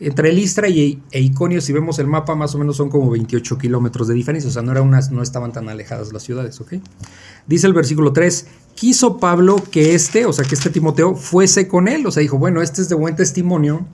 Entre 0.00 0.32
Listra 0.32 0.68
y, 0.68 1.02
e 1.10 1.20
Iconio, 1.20 1.60
si 1.60 1.72
vemos 1.72 1.98
el 1.98 2.06
mapa, 2.06 2.34
más 2.34 2.54
o 2.54 2.58
menos 2.58 2.76
son 2.76 2.90
como 2.90 3.10
28 3.10 3.58
kilómetros 3.58 4.08
de 4.08 4.14
diferencia, 4.14 4.48
o 4.48 4.52
sea, 4.52 4.62
no, 4.62 4.72
era 4.72 4.82
unas, 4.82 5.10
no 5.10 5.22
estaban 5.22 5.52
tan 5.52 5.68
alejadas 5.68 6.12
las 6.12 6.22
ciudades, 6.22 6.60
¿ok? 6.60 6.74
Dice 7.46 7.66
el 7.66 7.74
versículo 7.74 8.12
3, 8.12 8.46
quiso 8.74 9.18
Pablo 9.18 9.62
que 9.70 9.94
este, 9.94 10.26
o 10.26 10.32
sea, 10.32 10.44
que 10.44 10.54
este 10.54 10.70
Timoteo 10.70 11.14
fuese 11.14 11.68
con 11.68 11.86
él, 11.88 12.06
o 12.06 12.10
sea, 12.10 12.22
dijo, 12.22 12.38
bueno, 12.38 12.60
este 12.60 12.82
es 12.82 12.88
de 12.88 12.94
buen 12.94 13.14
testimonio, 13.14 13.86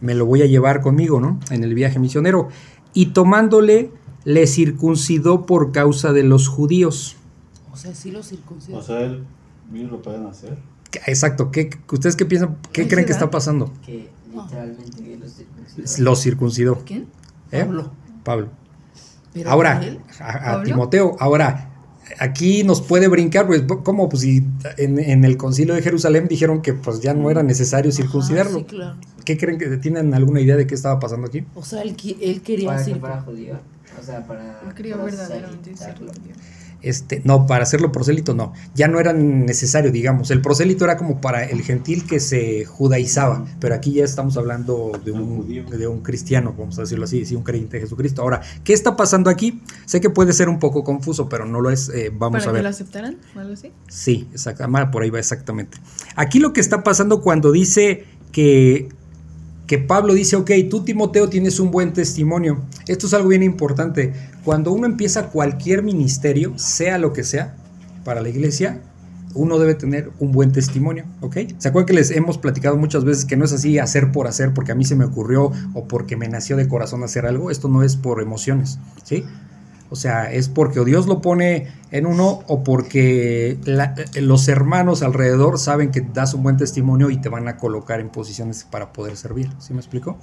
me 0.00 0.14
lo 0.14 0.26
voy 0.26 0.42
a 0.42 0.46
llevar 0.46 0.80
conmigo, 0.80 1.20
¿no? 1.20 1.40
En 1.50 1.64
el 1.64 1.74
viaje 1.74 1.98
misionero. 1.98 2.48
Y 2.94 3.06
tomándole, 3.06 3.90
le 4.24 4.46
circuncidó 4.46 5.46
por 5.46 5.72
causa 5.72 6.12
de 6.12 6.22
los 6.22 6.48
judíos. 6.48 7.16
O 7.78 7.80
sea, 7.80 7.94
sí 7.94 8.10
lo 8.10 8.24
circuncidó. 8.24 8.78
O 8.78 8.82
sea, 8.82 9.02
él 9.02 9.24
lo 9.72 10.02
pueden 10.02 10.26
hacer. 10.26 10.58
Exacto, 11.06 11.52
¿Qué, 11.52 11.70
¿ustedes 11.92 12.16
qué 12.16 12.24
piensan? 12.24 12.56
¿Qué 12.72 12.88
creen 12.88 13.06
que 13.06 13.12
está 13.12 13.30
pasando? 13.30 13.72
Que 13.86 14.08
literalmente 14.32 15.16
los 15.16 15.32
circuncidó. 15.32 16.04
Los 16.04 16.20
circuncidó. 16.20 16.84
¿Quién? 16.84 17.06
¿Eh? 17.52 17.60
Pablo. 17.60 17.92
Pablo. 18.24 18.48
ahora, 19.46 19.80
a, 20.18 20.64
Timoteo, 20.64 21.14
ahora, 21.20 21.70
aquí 22.18 22.64
nos 22.64 22.82
puede 22.82 23.06
brincar, 23.06 23.46
pues, 23.46 23.62
¿cómo? 23.84 24.08
Pues 24.08 24.22
si 24.22 24.44
en, 24.76 25.24
el 25.24 25.36
concilio 25.36 25.76
de 25.76 25.82
Jerusalén 25.82 26.26
dijeron 26.26 26.62
que 26.62 26.72
pues 26.74 26.98
ya 26.98 27.14
no 27.14 27.30
era 27.30 27.44
necesario 27.44 27.92
circuncidarlo. 27.92 28.58
sí, 28.58 28.64
claro. 28.64 28.96
¿Qué 29.24 29.38
creen 29.38 29.56
que 29.56 29.76
tienen 29.76 30.14
alguna 30.14 30.40
idea 30.40 30.56
de 30.56 30.66
qué 30.66 30.74
estaba 30.74 30.98
pasando 30.98 31.28
aquí? 31.28 31.44
O 31.54 31.62
sea, 31.62 31.82
él, 31.82 31.94
él 32.20 32.42
quería 32.42 32.70
para, 32.74 32.96
para 32.96 33.20
judío. 33.20 33.60
O 34.00 34.02
sea, 34.02 34.26
para. 34.26 34.62
Él 34.66 34.74
quería 34.74 34.96
verdaderamente 34.96 35.74
judío. 35.76 36.34
Este, 36.80 37.22
no, 37.24 37.46
para 37.46 37.64
hacerlo 37.64 37.90
prosélito 37.90 38.34
no, 38.34 38.52
ya 38.74 38.86
no 38.86 39.00
era 39.00 39.12
necesario, 39.12 39.90
digamos. 39.90 40.30
El 40.30 40.40
prosélito 40.40 40.84
era 40.84 40.96
como 40.96 41.20
para 41.20 41.44
el 41.44 41.62
gentil 41.62 42.06
que 42.06 42.20
se 42.20 42.64
judaizaba, 42.64 43.44
pero 43.60 43.74
aquí 43.74 43.92
ya 43.92 44.04
estamos 44.04 44.36
hablando 44.36 44.92
de 45.04 45.10
un, 45.10 45.66
de 45.70 45.86
un 45.88 46.00
cristiano, 46.02 46.54
vamos 46.56 46.78
a 46.78 46.82
decirlo 46.82 47.04
así, 47.04 47.24
sí, 47.24 47.34
un 47.34 47.42
creyente 47.42 47.78
de 47.78 47.82
Jesucristo. 47.82 48.22
Ahora, 48.22 48.42
¿qué 48.62 48.72
está 48.72 48.96
pasando 48.96 49.28
aquí? 49.28 49.60
Sé 49.86 50.00
que 50.00 50.10
puede 50.10 50.32
ser 50.32 50.48
un 50.48 50.58
poco 50.58 50.84
confuso, 50.84 51.28
pero 51.28 51.46
no 51.46 51.60
lo 51.60 51.70
es. 51.70 51.88
Eh, 51.88 52.12
vamos 52.12 52.46
a 52.46 52.52
ver. 52.52 52.60
que 52.60 52.62
lo 52.62 52.68
aceptaran 52.68 53.18
o 53.34 53.40
algo 53.40 53.54
así? 53.54 53.72
Sí, 53.88 54.28
exactamente, 54.32 54.92
por 54.92 55.02
ahí 55.02 55.10
va 55.10 55.18
exactamente. 55.18 55.78
Aquí 56.14 56.38
lo 56.38 56.52
que 56.52 56.60
está 56.60 56.84
pasando 56.84 57.20
cuando 57.22 57.50
dice 57.50 58.04
que 58.30 58.88
que 59.68 59.78
Pablo 59.78 60.14
dice, 60.14 60.34
ok, 60.34 60.50
tú 60.70 60.82
Timoteo 60.82 61.28
tienes 61.28 61.60
un 61.60 61.70
buen 61.70 61.92
testimonio. 61.92 62.62
Esto 62.86 63.06
es 63.06 63.12
algo 63.12 63.28
bien 63.28 63.42
importante. 63.42 64.14
Cuando 64.42 64.72
uno 64.72 64.86
empieza 64.86 65.28
cualquier 65.28 65.82
ministerio, 65.82 66.58
sea 66.58 66.96
lo 66.96 67.12
que 67.12 67.22
sea, 67.22 67.54
para 68.02 68.22
la 68.22 68.30
iglesia, 68.30 68.80
uno 69.34 69.58
debe 69.58 69.74
tener 69.74 70.10
un 70.20 70.32
buen 70.32 70.52
testimonio, 70.52 71.04
¿ok? 71.20 71.36
¿Se 71.58 71.68
acuerdan 71.68 71.86
que 71.86 71.92
les 71.92 72.10
hemos 72.10 72.38
platicado 72.38 72.78
muchas 72.78 73.04
veces 73.04 73.26
que 73.26 73.36
no 73.36 73.44
es 73.44 73.52
así 73.52 73.78
hacer 73.78 74.10
por 74.10 74.26
hacer, 74.26 74.54
porque 74.54 74.72
a 74.72 74.74
mí 74.74 74.86
se 74.86 74.96
me 74.96 75.04
ocurrió 75.04 75.52
o 75.74 75.84
porque 75.86 76.16
me 76.16 76.28
nació 76.28 76.56
de 76.56 76.66
corazón 76.66 77.04
hacer 77.04 77.26
algo? 77.26 77.50
Esto 77.50 77.68
no 77.68 77.82
es 77.82 77.94
por 77.94 78.22
emociones, 78.22 78.78
¿sí? 79.04 79.24
O 79.90 79.96
sea, 79.96 80.30
es 80.32 80.48
porque 80.48 80.80
o 80.80 80.84
Dios 80.84 81.06
lo 81.06 81.20
pone 81.20 81.68
en 81.90 82.06
uno 82.06 82.40
o 82.46 82.62
porque 82.62 83.58
los 84.20 84.48
hermanos 84.48 85.02
alrededor 85.02 85.58
saben 85.58 85.90
que 85.90 86.02
das 86.02 86.34
un 86.34 86.42
buen 86.42 86.56
testimonio 86.56 87.10
y 87.10 87.18
te 87.18 87.28
van 87.28 87.48
a 87.48 87.56
colocar 87.56 88.00
en 88.00 88.10
posiciones 88.10 88.64
para 88.64 88.92
poder 88.92 89.16
servir. 89.16 89.50
¿Sí 89.58 89.72
me 89.72 89.80
explico? 89.80 90.18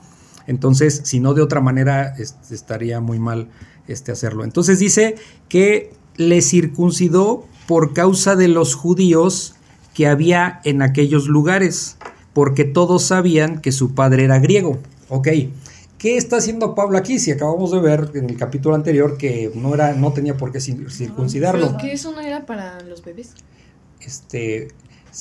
Entonces, 0.48 1.02
si 1.04 1.20
no 1.20 1.34
de 1.34 1.42
otra 1.42 1.62
manera, 1.62 2.14
estaría 2.52 3.00
muy 3.00 3.18
mal 3.18 3.48
este, 3.88 4.12
hacerlo. 4.12 4.44
Entonces 4.44 4.80
dice 4.80 5.16
que 5.50 5.94
le 6.18 6.42
circuncidó 6.42 7.46
por 7.68 7.94
causa 7.94 8.36
de 8.36 8.48
los 8.48 8.76
judíos 8.76 9.56
que 9.94 10.08
había 10.08 10.62
en 10.64 10.82
aquellos 10.82 11.28
lugares, 11.28 11.98
porque 12.34 12.66
todos 12.66 13.04
sabían 13.04 13.62
que 13.62 13.72
su 13.72 13.96
padre 13.96 14.26
era 14.26 14.40
griego. 14.40 14.78
Ok, 15.10 15.30
¿Qué 15.98 16.18
está 16.18 16.38
haciendo 16.38 16.76
Pablo 16.76 16.98
aquí? 16.98 17.20
Si 17.20 17.32
acabamos 17.32 17.72
de 17.72 17.80
ver 17.80 18.12
en 18.16 18.30
el 18.30 18.38
capítulo 18.38 18.76
anterior 18.76 19.18
que 19.18 19.52
no 19.56 19.74
era, 19.74 19.94
no 19.94 20.12
tenía 20.12 20.36
por 20.36 20.52
qué 20.52 20.60
circuncidarlo. 20.60 21.68
¿Pero 21.68 21.78
que 21.78 21.94
eso 21.94 22.12
no 22.12 22.22
era 22.22 22.46
para 22.46 22.82
los 22.82 23.04
bebés? 23.04 23.34
Este, 24.02 24.68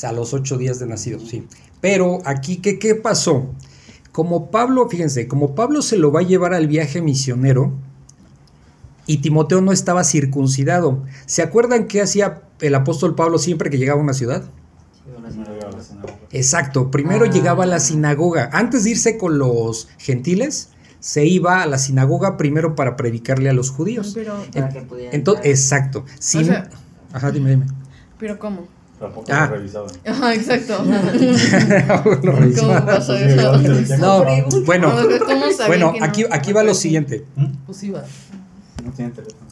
a 0.02 0.12
los 0.12 0.35
ocho 0.35 0.59
días 0.59 0.78
de 0.78 0.87
nacido, 0.87 1.21
sí. 1.21 1.47
Pero 1.81 2.19
aquí, 2.25 2.57
¿qué, 2.57 2.78
¿qué 2.78 2.95
pasó? 2.95 3.47
Como 4.11 4.50
Pablo, 4.50 4.88
fíjense, 4.88 5.28
como 5.28 5.54
Pablo 5.54 5.83
se 5.83 5.97
lo 5.97 6.12
va 6.12 6.21
a 6.21 6.25
llevar 6.25 6.54
al 6.54 6.66
viaje 6.66 7.00
misionero 7.00 7.73
y 9.07 9.19
Timoteo 9.19 9.61
no 9.61 9.73
estaba 9.73 10.04
circuncidado. 10.04 11.02
¿Se 11.26 11.43
acuerdan 11.43 11.87
qué 11.87 12.00
hacía 12.00 12.43
el 12.61 12.75
apóstol 12.75 13.14
Pablo 13.14 13.38
siempre 13.38 13.71
que 13.71 13.78
llegaba 13.78 14.00
a 14.00 14.02
una 14.02 14.14
ciudad? 14.14 14.45
Exacto, 16.35 16.91
primero 16.91 17.26
llegaba 17.26 17.62
a 17.64 17.67
la 17.67 17.76
ah. 17.76 17.81
sinagoga. 17.81 18.50
Antes 18.53 18.85
de 18.85 18.91
irse 18.91 19.17
con 19.17 19.38
los 19.38 19.88
gentiles, 19.99 20.71
se 20.99 21.25
iba 21.26 21.62
a 21.62 21.67
la 21.67 21.79
sinagoga 21.79 22.37
primero 22.37 22.75
para 22.75 22.97
predicarle 22.97 23.49
a 23.49 23.53
los 23.53 23.71
judíos. 23.71 24.12
Pero, 24.14 24.37
entonces, 25.12 25.47
exacto. 25.47 26.05
ajá, 27.12 27.31
dime, 27.31 27.50
dime. 27.50 27.67
Pero 28.19 28.38
¿cómo? 28.38 28.67
Tampoco 28.99 29.26
ah. 29.33 29.47
lo 29.47 29.57
revisaban. 29.57 29.91
Ajá, 30.07 30.35
exacto. 30.35 30.79
¿Cómo 32.61 32.87
pasó 32.87 33.17
eso? 33.17 33.99
No, 33.99 34.25
bueno, 34.64 34.93
bueno 35.67 35.93
aquí, 36.00 36.25
aquí 36.31 36.53
va 36.53 36.62
lo 36.62 36.75
siguiente. 36.75 37.25
Pues 37.67 37.83
iba. 37.83 38.03
No 38.85 38.91
tiene 38.93 39.11
teléfono. 39.12 39.43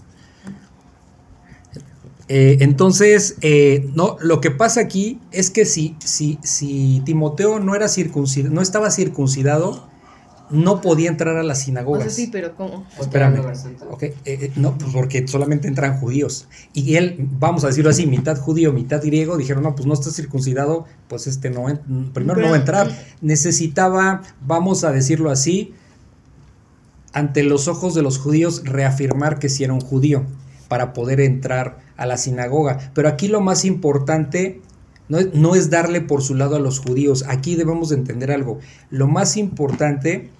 Eh, 2.28 2.58
entonces, 2.60 3.36
eh, 3.40 3.90
no, 3.94 4.16
lo 4.20 4.40
que 4.40 4.50
pasa 4.50 4.80
aquí 4.80 5.20
es 5.32 5.50
que 5.50 5.64
si, 5.64 5.96
si, 6.04 6.38
si 6.42 7.02
Timoteo 7.04 7.60
no 7.60 7.74
era 7.74 7.88
circuncidado, 7.88 8.54
no 8.54 8.62
estaba 8.62 8.90
circuncidado, 8.90 9.88
no 10.52 10.82
podía 10.82 11.08
entrar 11.08 11.36
a 11.36 11.42
las 11.42 11.60
sinagogas. 11.62 12.06
O 12.06 12.10
sí, 12.10 12.28
pero 12.30 12.54
¿cómo? 12.54 12.86
Espérame. 13.00 13.40
Eh, 14.24 14.52
no, 14.56 14.76
pues 14.76 14.92
porque 14.92 15.26
solamente 15.26 15.66
entran 15.66 15.98
judíos. 15.98 16.46
Y 16.74 16.96
él, 16.96 17.16
vamos 17.38 17.64
a 17.64 17.68
decirlo 17.68 17.90
así, 17.90 18.06
mitad 18.06 18.38
judío, 18.38 18.72
mitad 18.72 19.02
griego, 19.02 19.36
dijeron, 19.38 19.62
no, 19.62 19.74
pues 19.74 19.86
no 19.86 19.94
está 19.94 20.10
circuncidado, 20.10 20.84
pues 21.08 21.26
este 21.26 21.50
no, 21.50 21.64
primero 22.12 22.40
no 22.40 22.50
va 22.50 22.56
a 22.56 22.58
entrar. 22.58 23.04
Necesitaba, 23.22 24.22
vamos 24.46 24.84
a 24.84 24.92
decirlo 24.92 25.30
así, 25.30 25.72
ante 27.14 27.42
los 27.42 27.66
ojos 27.66 27.94
de 27.94 28.02
los 28.02 28.18
judíos, 28.18 28.62
reafirmar 28.64 29.38
que 29.38 29.48
sí 29.48 29.64
era 29.64 29.72
un 29.72 29.80
judío 29.80 30.24
para 30.68 30.92
poder 30.92 31.20
entrar 31.20 31.78
a 31.96 32.06
la 32.06 32.16
sinagoga. 32.16 32.92
Pero 32.94 33.08
aquí 33.08 33.28
lo 33.28 33.40
más 33.40 33.64
importante 33.64 34.60
no 35.08 35.54
es, 35.54 35.70
darle 35.70 36.00
por 36.00 36.22
su 36.22 36.34
lado 36.34 36.56
a 36.56 36.60
los 36.60 36.78
judíos. 36.78 37.24
Aquí 37.28 37.54
debemos 37.54 37.90
de 37.90 37.96
entender 37.96 38.30
algo. 38.30 38.60
Lo 38.90 39.08
más 39.08 39.36
importante 39.36 40.30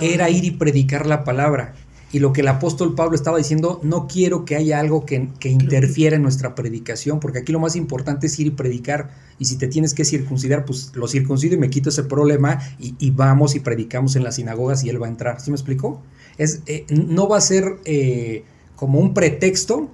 era 0.00 0.30
ir 0.30 0.44
y 0.44 0.52
predicar 0.52 1.06
la 1.06 1.24
palabra. 1.24 1.74
Y 2.12 2.18
lo 2.18 2.32
que 2.32 2.40
el 2.40 2.48
apóstol 2.48 2.96
Pablo 2.96 3.14
estaba 3.14 3.38
diciendo, 3.38 3.80
no 3.84 4.08
quiero 4.08 4.44
que 4.44 4.56
haya 4.56 4.80
algo 4.80 5.06
que, 5.06 5.28
que, 5.38 5.48
interfiera 5.48 6.16
en 6.16 6.22
nuestra 6.22 6.56
predicación, 6.56 7.20
porque 7.20 7.38
aquí 7.38 7.52
lo 7.52 7.60
más 7.60 7.76
importante 7.76 8.26
es 8.26 8.38
ir 8.40 8.48
y 8.48 8.50
predicar. 8.50 9.10
Y 9.38 9.44
si 9.44 9.56
te 9.56 9.68
tienes 9.68 9.94
que 9.94 10.04
circuncidar, 10.04 10.64
pues 10.64 10.90
lo 10.94 11.06
circuncido 11.06 11.54
y 11.54 11.58
me 11.58 11.70
quito 11.70 11.88
ese 11.88 12.02
problema 12.02 12.58
y, 12.78 13.10
vamos 13.12 13.54
y 13.54 13.60
predicamos 13.60 14.16
en 14.16 14.24
las 14.24 14.36
sinagogas 14.36 14.82
y 14.82 14.88
él 14.88 15.00
va 15.00 15.06
a 15.06 15.10
entrar. 15.10 15.40
¿Sí 15.40 15.50
me 15.50 15.56
explico? 15.56 16.02
Es, 16.36 16.62
eh, 16.66 16.84
no 16.88 17.28
va 17.28 17.38
a 17.38 17.40
ser 17.40 17.78
eh, 17.84 18.44
como 18.74 18.98
un 18.98 19.14
pretexto 19.14 19.88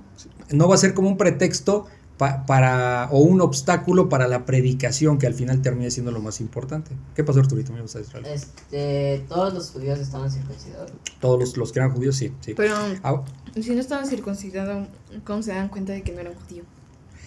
no 0.50 0.68
va 0.68 0.74
a 0.74 0.78
ser 0.78 0.94
como 0.94 1.08
un 1.08 1.16
pretexto 1.16 1.86
para 2.18 3.08
o 3.10 3.18
un 3.18 3.42
obstáculo 3.42 4.08
para 4.08 4.26
la 4.26 4.46
predicación 4.46 5.18
que 5.18 5.26
al 5.26 5.34
final 5.34 5.60
termina 5.60 5.90
siendo 5.90 6.12
lo 6.12 6.20
más 6.20 6.40
importante. 6.40 6.92
¿Qué 7.14 7.22
pasó 7.22 7.40
Arturito? 7.40 7.72
Me 7.72 7.80
a 7.80 7.82
decir 7.82 8.04
Este, 8.24 9.22
todos 9.28 9.52
los 9.52 9.70
judíos 9.70 9.98
estaban 9.98 10.30
circuncidados. 10.30 10.92
Todos 11.20 11.56
los, 11.56 11.72
que 11.72 11.78
eran 11.78 11.90
judíos, 11.92 12.16
sí. 12.16 12.32
sí. 12.40 12.54
Pero 12.54 12.74
ah, 13.02 13.22
si 13.60 13.74
no 13.74 13.80
estaban 13.80 14.06
circuncidados, 14.06 14.88
¿cómo 15.24 15.42
se 15.42 15.52
dan 15.52 15.68
cuenta 15.68 15.92
de 15.92 16.02
que 16.02 16.12
no 16.12 16.20
eran 16.20 16.34
judío? 16.34 16.62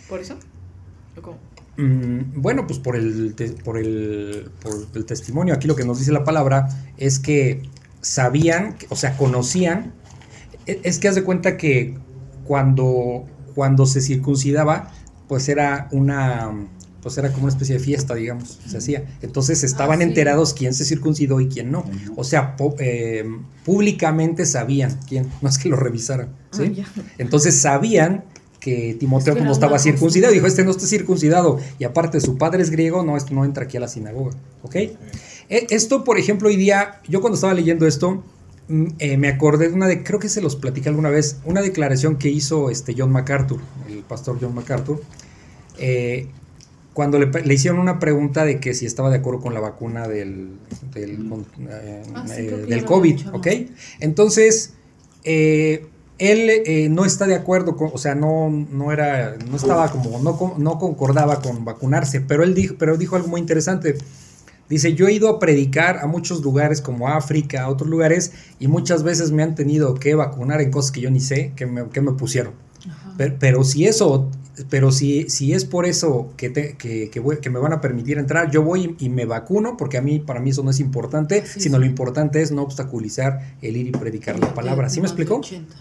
¿Por 0.08 0.22
eso? 0.22 0.36
¿O 1.18 1.22
cómo? 1.22 1.38
Mm, 1.78 2.42
bueno, 2.42 2.66
pues 2.66 2.80
por 2.80 2.96
el, 2.96 3.36
por, 3.64 3.78
el, 3.78 4.50
por 4.62 4.74
el 4.96 5.06
testimonio. 5.06 5.54
Aquí 5.54 5.68
lo 5.68 5.76
que 5.76 5.86
nos 5.86 6.00
dice 6.00 6.12
la 6.12 6.24
palabra 6.24 6.68
es 6.98 7.20
que 7.20 7.62
sabían, 8.02 8.76
o 8.90 8.96
sea, 8.96 9.16
conocían. 9.18 9.94
E- 10.66 10.82
Es 10.84 10.98
que 10.98 11.08
haz 11.10 11.16
de 11.16 11.24
cuenta 11.24 11.58
que 11.58 11.96
cuando, 12.50 13.26
cuando 13.54 13.86
se 13.86 14.02
circuncidaba, 14.02 14.92
pues 15.28 15.48
era 15.50 15.88
una, 15.92 16.50
pues 17.04 17.16
era 17.20 17.30
como 17.32 17.44
una 17.44 17.54
especie 17.54 17.78
de 17.78 17.80
fiesta, 17.84 18.16
digamos, 18.16 18.58
se 18.68 18.76
hacía. 18.80 19.04
Entonces 19.22 19.64
estaban 19.64 20.00
Ah, 20.00 20.04
sí. 20.04 20.10
enterados 20.10 20.56
quién 20.56 20.74
se 20.74 20.84
circuncidó 20.84 21.40
y 21.42 21.48
quién 21.48 21.70
no. 21.72 21.86
O 22.16 22.24
sea, 22.24 22.56
eh, 22.80 23.24
públicamente 23.64 24.48
sabían 24.48 25.00
quién, 25.08 25.28
no 25.44 25.50
es 25.50 25.60
que 25.60 25.70
lo 25.70 25.76
revisaran. 25.76 26.30
¿sí? 26.50 26.82
Ah. 26.84 27.02
Entonces 27.20 27.56
sabían 27.56 28.24
que 28.60 28.98
Timoteo 29.00 29.34
Es 29.34 29.36
que 29.36 29.40
como 29.42 29.52
era 29.52 29.54
estaba 29.54 29.78
circuncidado, 29.78 30.34
dijo, 30.34 30.48
este 30.48 30.64
no 30.66 30.72
está 30.72 30.88
circuncidado, 30.88 31.60
y 31.78 31.84
aparte 31.84 32.20
su 32.20 32.36
padre 32.40 32.64
es 32.64 32.72
griego, 32.72 33.04
no, 33.06 33.16
esto 33.16 33.36
no 33.36 33.46
entra 33.46 33.66
aquí 33.66 33.78
a 33.78 33.80
la 33.82 33.88
sinagoga, 33.88 34.32
¿ok? 34.64 34.76
E- 34.76 35.68
Esto, 35.70 36.04
por 36.04 36.18
ejemplo, 36.18 36.50
hoy 36.50 36.56
día, 36.58 37.00
yo 37.08 37.22
cuando 37.22 37.36
estaba 37.36 37.54
leyendo 37.54 37.86
esto, 37.86 38.24
eh, 39.00 39.18
me 39.18 39.28
acordé 39.30 39.70
de 39.70 39.74
una 39.76 39.88
de, 39.88 40.04
creo 40.04 40.20
que 40.20 40.30
se 40.30 40.42
los 40.42 40.56
platicé 40.56 40.90
alguna 40.90 41.10
vez, 41.10 41.38
una 41.46 41.62
declaración 41.62 42.18
que 42.18 42.30
hizo 42.30 42.70
este 42.70 42.94
John 42.98 43.12
MacArthur, 43.12 43.60
el 43.88 44.00
pastor 44.00 44.38
John 44.40 44.54
MacArthur, 44.56 45.02
eh, 45.80 46.28
cuando 46.94 47.18
le, 47.20 47.54
hicieron 47.54 47.80
una 47.80 47.98
pregunta 48.00 48.44
de 48.46 48.60
que 48.60 48.74
si 48.74 48.86
estaba 48.86 49.10
de 49.10 49.18
acuerdo 49.18 49.40
con 49.42 49.54
la 49.54 49.60
vacuna 49.60 50.08
del, 50.08 50.50
del, 50.94 51.30
con- 51.30 51.46
eh, 51.70 52.04
Ah, 52.14 52.26
sí, 52.28 52.42
eh, 52.42 52.66
del 52.68 52.86
COVID, 52.86 53.28
¿ok? 53.34 53.48
Entonces, 54.02 54.74
eh, 55.24 55.86
él 56.18 56.50
eh, 56.50 56.90
no 56.90 57.06
está 57.06 57.26
de 57.28 57.36
acuerdo, 57.36 57.78
con, 57.78 57.92
o 57.94 57.98
sea, 57.98 58.16
no, 58.16 58.50
no 58.50 58.92
era, 58.92 59.38
no 59.50 59.56
estaba 59.56 59.90
como, 59.92 60.20
no, 60.20 60.56
no 60.58 60.78
concordaba 60.80 61.42
con 61.42 61.64
vacunarse, 61.64 62.20
pero 62.22 62.44
él 62.44 62.54
dijo, 62.54 62.76
pero 62.78 62.98
dijo 62.98 63.16
algo 63.16 63.30
muy 63.30 63.40
interesante. 63.40 63.96
Dice, 64.70 64.94
yo 64.94 65.08
he 65.08 65.14
ido 65.14 65.30
a 65.30 65.40
predicar 65.40 65.98
a 65.98 66.08
muchos 66.08 66.42
lugares 66.44 66.80
como 66.82 67.08
África, 67.08 67.64
a 67.64 67.70
otros 67.70 67.90
lugares, 67.90 68.32
y 68.60 68.68
muchas 68.68 69.02
veces 69.04 69.32
me 69.32 69.42
han 69.44 69.56
tenido 69.56 69.96
que 69.96 70.14
vacunar 70.16 70.62
en 70.62 70.70
cosas 70.72 70.92
que 70.92 71.02
yo 71.02 71.10
ni 71.10 71.20
sé, 71.20 71.54
que 71.56 71.66
me, 71.66 71.90
que 71.90 72.02
me 72.02 72.12
pusieron. 72.14 72.54
Pero, 73.18 73.36
pero 73.40 73.64
si 73.66 73.86
eso, 73.86 74.30
pero 74.70 74.92
si, 74.92 75.30
si 75.30 75.54
es 75.54 75.66
por 75.66 75.86
eso 75.86 76.32
que, 76.38 76.50
te- 76.50 76.76
que, 76.78 77.10
que 77.10 77.20
voy- 77.20 77.40
que 77.42 77.50
me 77.50 77.60
van 77.60 77.74
a 77.74 77.82
permitir 77.82 78.18
entrar, 78.18 78.50
yo 78.52 78.62
voy 78.64 78.96
y, 79.00 79.06
y 79.06 79.10
me 79.10 79.26
vacuno, 79.26 79.76
porque 79.76 79.98
a 79.98 80.02
mí, 80.02 80.20
para 80.20 80.40
mí 80.40 80.52
eso 80.52 80.64
no 80.64 80.70
es 80.70 80.80
importante, 80.80 81.44
Sí, 81.46 81.60
sino 81.62 81.76
sí. 81.76 81.82
lo 81.82 81.86
importante 81.86 82.42
es 82.42 82.52
no 82.52 82.62
obstaculizar 82.62 83.56
el 83.62 83.76
ir 83.76 83.88
y 83.88 83.92
predicar 83.92 84.40
la 84.40 84.54
palabra. 84.54 84.88
¿Sí 84.90 85.02
me 85.02 85.08
explicó? 85.08 85.38
80. 85.38 85.76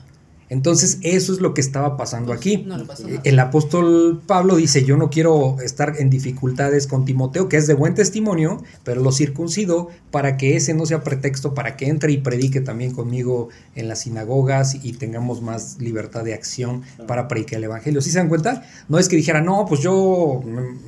Entonces, 0.51 0.99
eso 1.03 1.33
es 1.33 1.41
lo 1.41 1.53
que 1.53 1.61
estaba 1.61 1.97
pasando 1.97 2.29
Pues, 2.29 2.39
aquí. 2.41 2.65
no. 2.67 2.77
El 3.25 3.39
apóstol 3.39 4.23
Pablo 4.27 4.57
dice, 4.57 4.85
yo 4.85 4.97
no 4.97 5.11
quiero 5.11 5.57
estar 5.61 5.95
en 5.99 6.09
dificultades 6.09 6.87
con 6.87 7.05
Timoteo, 7.05 7.49
que 7.49 7.59
es 7.59 7.67
de 7.67 7.75
buen 7.75 7.95
testimonio, 7.95 8.63
pero 8.83 9.03
lo 9.03 9.13
circuncido 9.13 9.89
para 10.11 10.37
que 10.39 10.57
ese 10.57 10.73
no 10.73 10.87
sea 10.87 11.05
pretexto 11.05 11.53
para 11.53 11.77
que 11.77 11.89
entre 11.89 12.13
y 12.13 12.19
predique 12.19 12.61
también 12.63 12.93
conmigo 12.93 13.49
en 13.75 13.89
las 13.89 14.01
sinagogas 14.01 14.77
y 14.83 14.93
tengamos 14.95 15.43
más 15.43 15.79
libertad 15.81 16.25
de 16.25 16.33
acción 16.35 16.83
para 17.07 17.29
predicar 17.29 17.59
el 17.59 17.65
evangelio. 17.65 18.01
¿Sí 18.01 18.11
se 18.11 18.19
dan 18.19 18.29
cuenta? 18.29 18.63
No 18.89 18.99
es 18.99 19.09
que 19.09 19.17
dijera, 19.17 19.43
no, 19.43 19.67
pues 19.69 19.81
yo 19.83 20.43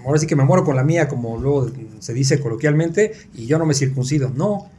ahora 0.07 0.19
sí 0.19 0.27
que 0.27 0.37
me 0.37 0.45
muero 0.45 0.65
con 0.65 0.77
la 0.77 0.85
mía, 0.85 1.07
como 1.09 1.37
luego 1.37 1.71
se 1.99 2.15
dice 2.15 2.41
coloquialmente, 2.41 3.13
y 3.35 3.47
yo 3.47 3.59
no 3.59 3.67
me 3.67 3.75
circuncido. 3.75 4.31
No, 4.35 4.71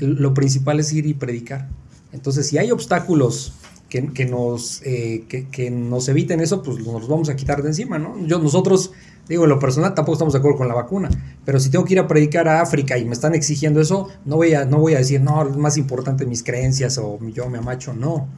lo 0.00 0.34
principal 0.34 0.80
es 0.80 0.92
ir 0.92 1.06
y 1.06 1.14
predicar. 1.14 1.68
Entonces, 2.12 2.46
si 2.48 2.58
hay 2.58 2.70
obstáculos 2.70 3.52
que, 3.94 4.12
que 4.12 4.26
nos, 4.26 4.82
eh, 4.84 5.24
que, 5.28 5.46
que 5.48 5.70
nos 5.70 6.08
eviten 6.08 6.40
eso, 6.40 6.64
pues 6.64 6.78
nos 6.78 7.02
los 7.02 7.08
vamos 7.08 7.28
a 7.28 7.36
quitar 7.36 7.62
de 7.62 7.68
encima, 7.68 7.96
¿no? 7.96 8.16
Yo, 8.26 8.40
nosotros, 8.40 8.90
digo, 9.28 9.44
en 9.44 9.50
lo 9.50 9.60
personal 9.60 9.94
tampoco 9.94 10.14
estamos 10.14 10.32
de 10.32 10.40
acuerdo 10.40 10.58
con 10.58 10.66
la 10.66 10.74
vacuna, 10.74 11.08
pero 11.44 11.60
si 11.60 11.70
tengo 11.70 11.84
que 11.84 11.92
ir 11.92 12.00
a 12.00 12.08
predicar 12.08 12.48
a 12.48 12.60
África 12.60 12.98
y 12.98 13.04
me 13.04 13.12
están 13.12 13.36
exigiendo 13.36 13.80
eso, 13.80 14.08
no 14.24 14.34
voy 14.34 14.52
a, 14.54 14.64
no 14.64 14.78
voy 14.80 14.94
a 14.94 14.98
decir, 14.98 15.20
no, 15.20 15.48
es 15.48 15.56
más 15.56 15.76
importante 15.76 16.26
mis 16.26 16.42
creencias 16.42 16.98
o 16.98 17.20
yo 17.32 17.48
me 17.48 17.58
amacho, 17.58 17.94
no. 17.94 18.28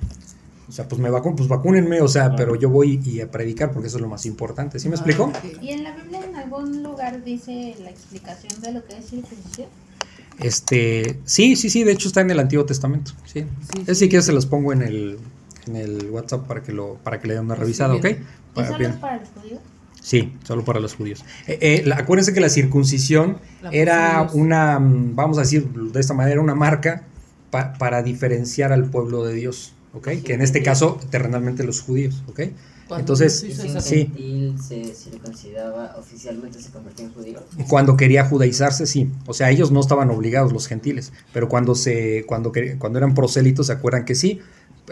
O 0.69 0.73
sea, 0.73 0.87
pues 0.89 1.01
me 1.01 1.09
vacuno, 1.09 1.37
pues 1.37 1.49
vacúnenme, 1.49 2.03
o 2.03 2.09
sea, 2.09 2.37
pero 2.37 2.55
yo 2.55 2.69
voy 2.69 3.01
y 3.03 3.21
a 3.23 3.31
predicar 3.31 3.73
porque 3.73 3.87
eso 3.89 3.97
es 3.97 4.03
lo 4.03 4.09
más 4.09 4.27
importante. 4.27 4.79
¿Sí 4.79 4.89
me 4.91 4.97
Ah, 4.97 4.99
explico? 4.99 5.25
ok. 5.25 5.63
¿Y 5.63 5.71
en 5.71 5.85
la 5.85 5.95
Biblia 5.97 6.21
en 6.29 6.37
algún 6.37 6.83
lugar 6.83 7.25
dice 7.25 7.77
la 7.83 7.89
explicación 7.89 8.61
de 8.61 8.73
lo 8.73 8.85
que 8.85 8.99
es 8.99 9.07
circuncisión? 9.09 9.69
Este, 10.41 11.19
sí, 11.25 11.57
sí, 11.57 11.71
sí, 11.71 11.83
de 11.85 11.93
hecho 11.93 12.09
está 12.09 12.21
en 12.21 12.31
el 12.31 12.41
Antiguo 12.41 12.67
Testamento, 12.67 13.13
sí. 13.25 13.45
Sí, 13.73 13.81
Ese 13.83 13.95
si 13.95 14.09
quieres 14.11 14.27
se 14.27 14.33
los 14.35 14.45
pongo 14.45 14.73
en 14.75 14.83
el, 14.83 15.19
en 15.67 15.77
el 15.77 16.11
WhatsApp 16.11 16.47
para 16.47 16.63
que 16.63 16.73
lo, 16.73 16.95
para 17.03 17.21
que 17.21 17.29
le 17.29 17.35
den 17.35 17.45
una 17.45 17.55
revisada, 17.55 17.95
¿ok? 17.95 18.03
bien. 18.03 18.19
¿Y 18.53 18.55
Para- 18.55 18.67
solo 18.69 18.79
bien. 18.79 18.91
es 18.93 18.97
para 18.99 19.17
los 19.19 19.29
judíos? 19.31 19.61
Sí, 20.01 20.33
solo 20.45 20.65
para 20.65 20.79
los 20.81 20.95
judíos. 20.95 21.25
Eh, 21.49 21.59
eh, 21.61 21.83
la- 21.85 21.97
acuérdense 21.97 22.33
que 22.33 22.41
la 22.41 22.49
circuncisión 22.49 23.39
La 23.63 23.71
era 23.71 24.23
pusimos. 24.27 24.35
una, 24.47 24.79
vamos 24.81 25.39
a 25.39 25.41
decir 25.41 25.69
de 25.69 26.01
esta 26.01 26.15
manera, 26.15 26.41
una 26.41 26.55
marca 26.55 27.03
pa- 27.51 27.73
para 27.75 28.03
diferenciar 28.03 28.73
al 28.73 28.85
pueblo 28.85 29.25
de 29.25 29.35
Dios, 29.35 29.75
¿ok? 29.95 30.09
Que 30.25 30.35
en 30.35 30.43
este 30.43 30.63
caso, 30.63 31.01
terrenalmente 31.11 31.65
los 31.65 31.81
judíos, 31.81 32.23
¿ok? 32.29 32.41
Cuando 32.87 33.01
Entonces, 33.01 33.41
Sí. 33.41 33.97
gentil 34.07 34.55
se 34.63 34.95
circuncidaba, 34.95 35.97
oficialmente 35.99 36.61
se 36.63 36.71
convertía 36.71 37.07
en 37.07 37.13
judío. 37.13 37.43
Cuando 37.69 37.97
quería 37.97 38.25
judaizarse, 38.25 38.87
sí. 38.87 39.11
O 39.27 39.35
sea, 39.35 39.51
ellos 39.51 39.73
no 39.73 39.81
estaban 39.81 40.09
obligados, 40.11 40.53
los 40.53 40.69
gentiles, 40.69 41.13
pero 41.33 41.49
cuando 41.49 41.75
se, 41.75 42.25
cuando, 42.27 42.53
cuando 42.79 42.99
eran 42.99 43.15
prosélitos, 43.15 43.67
¿se 43.67 43.73
acuerdan 43.73 44.05
que 44.05 44.15
sí? 44.15 44.39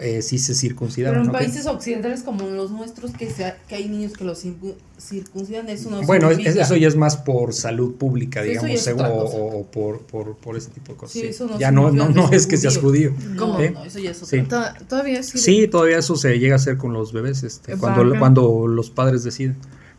Eh, 0.01 0.21
sí 0.21 0.39
se 0.39 0.47
Pero 0.47 0.59
circuncidaban. 0.59 1.21
en 1.21 1.27
¿ok? 1.29 1.31
países 1.33 1.65
occidentales 1.67 2.21
como 2.23 2.45
los 2.49 2.69
nuestros, 2.71 3.11
que, 3.11 3.29
sea, 3.29 3.57
que 3.67 3.75
hay 3.75 3.87
niños 3.87 4.11
que 4.13 4.25
los 4.25 4.43
circu- 4.43 4.75
circuncidan, 4.99 5.69
eso 5.69 5.89
no 5.89 6.01
Bueno, 6.03 6.29
es- 6.29 6.37
significa- 6.37 6.63
eso 6.65 6.75
ya 6.75 6.87
es 6.89 6.95
más 6.97 7.15
por 7.17 7.53
salud 7.53 7.95
pública, 7.95 8.41
Sí, 8.43 8.49
digamos, 8.49 8.71
es 8.71 8.87
o, 8.89 8.95
cosa. 8.95 9.07
o- 9.37 9.59
o 9.59 9.65
por, 9.71 9.99
por, 10.01 10.35
por 10.35 10.57
ese 10.57 10.69
tipo 10.71 10.91
de 10.91 10.97
cosas. 10.97 11.13
Sí, 11.13 11.21
sí. 11.21 11.27
eso 11.27 11.47
no 11.47 11.57
ya 11.57 11.71
no, 11.71 11.91
no, 11.91 12.09
no 12.09 12.29
es 12.33 12.45
que 12.45 12.57
seas 12.57 12.77
judío. 12.77 13.13
No, 13.35 13.59
¿eh? 13.59 13.71
no, 13.71 13.85
eso 13.85 13.99
ya 13.99 14.11
es 14.11 14.17
Sí. 14.17 14.39
otra. 14.39 14.73
To- 14.73 14.85
Todavía 14.85 15.23
sí. 15.23 15.37
Sí, 15.37 15.67
todavía 15.69 15.97
eso 15.99 16.15
se 16.17 16.37
llega 16.39 16.55
a 16.55 16.57
hacer 16.57 16.77
con 16.77 16.91
los 16.91 17.13
bebés, 17.13 17.43
este, 17.43 17.77
cuando, 17.77 18.17
cuando 18.19 18.67
los 18.67 18.89
padres 18.89 19.23
deciden. 19.23 19.55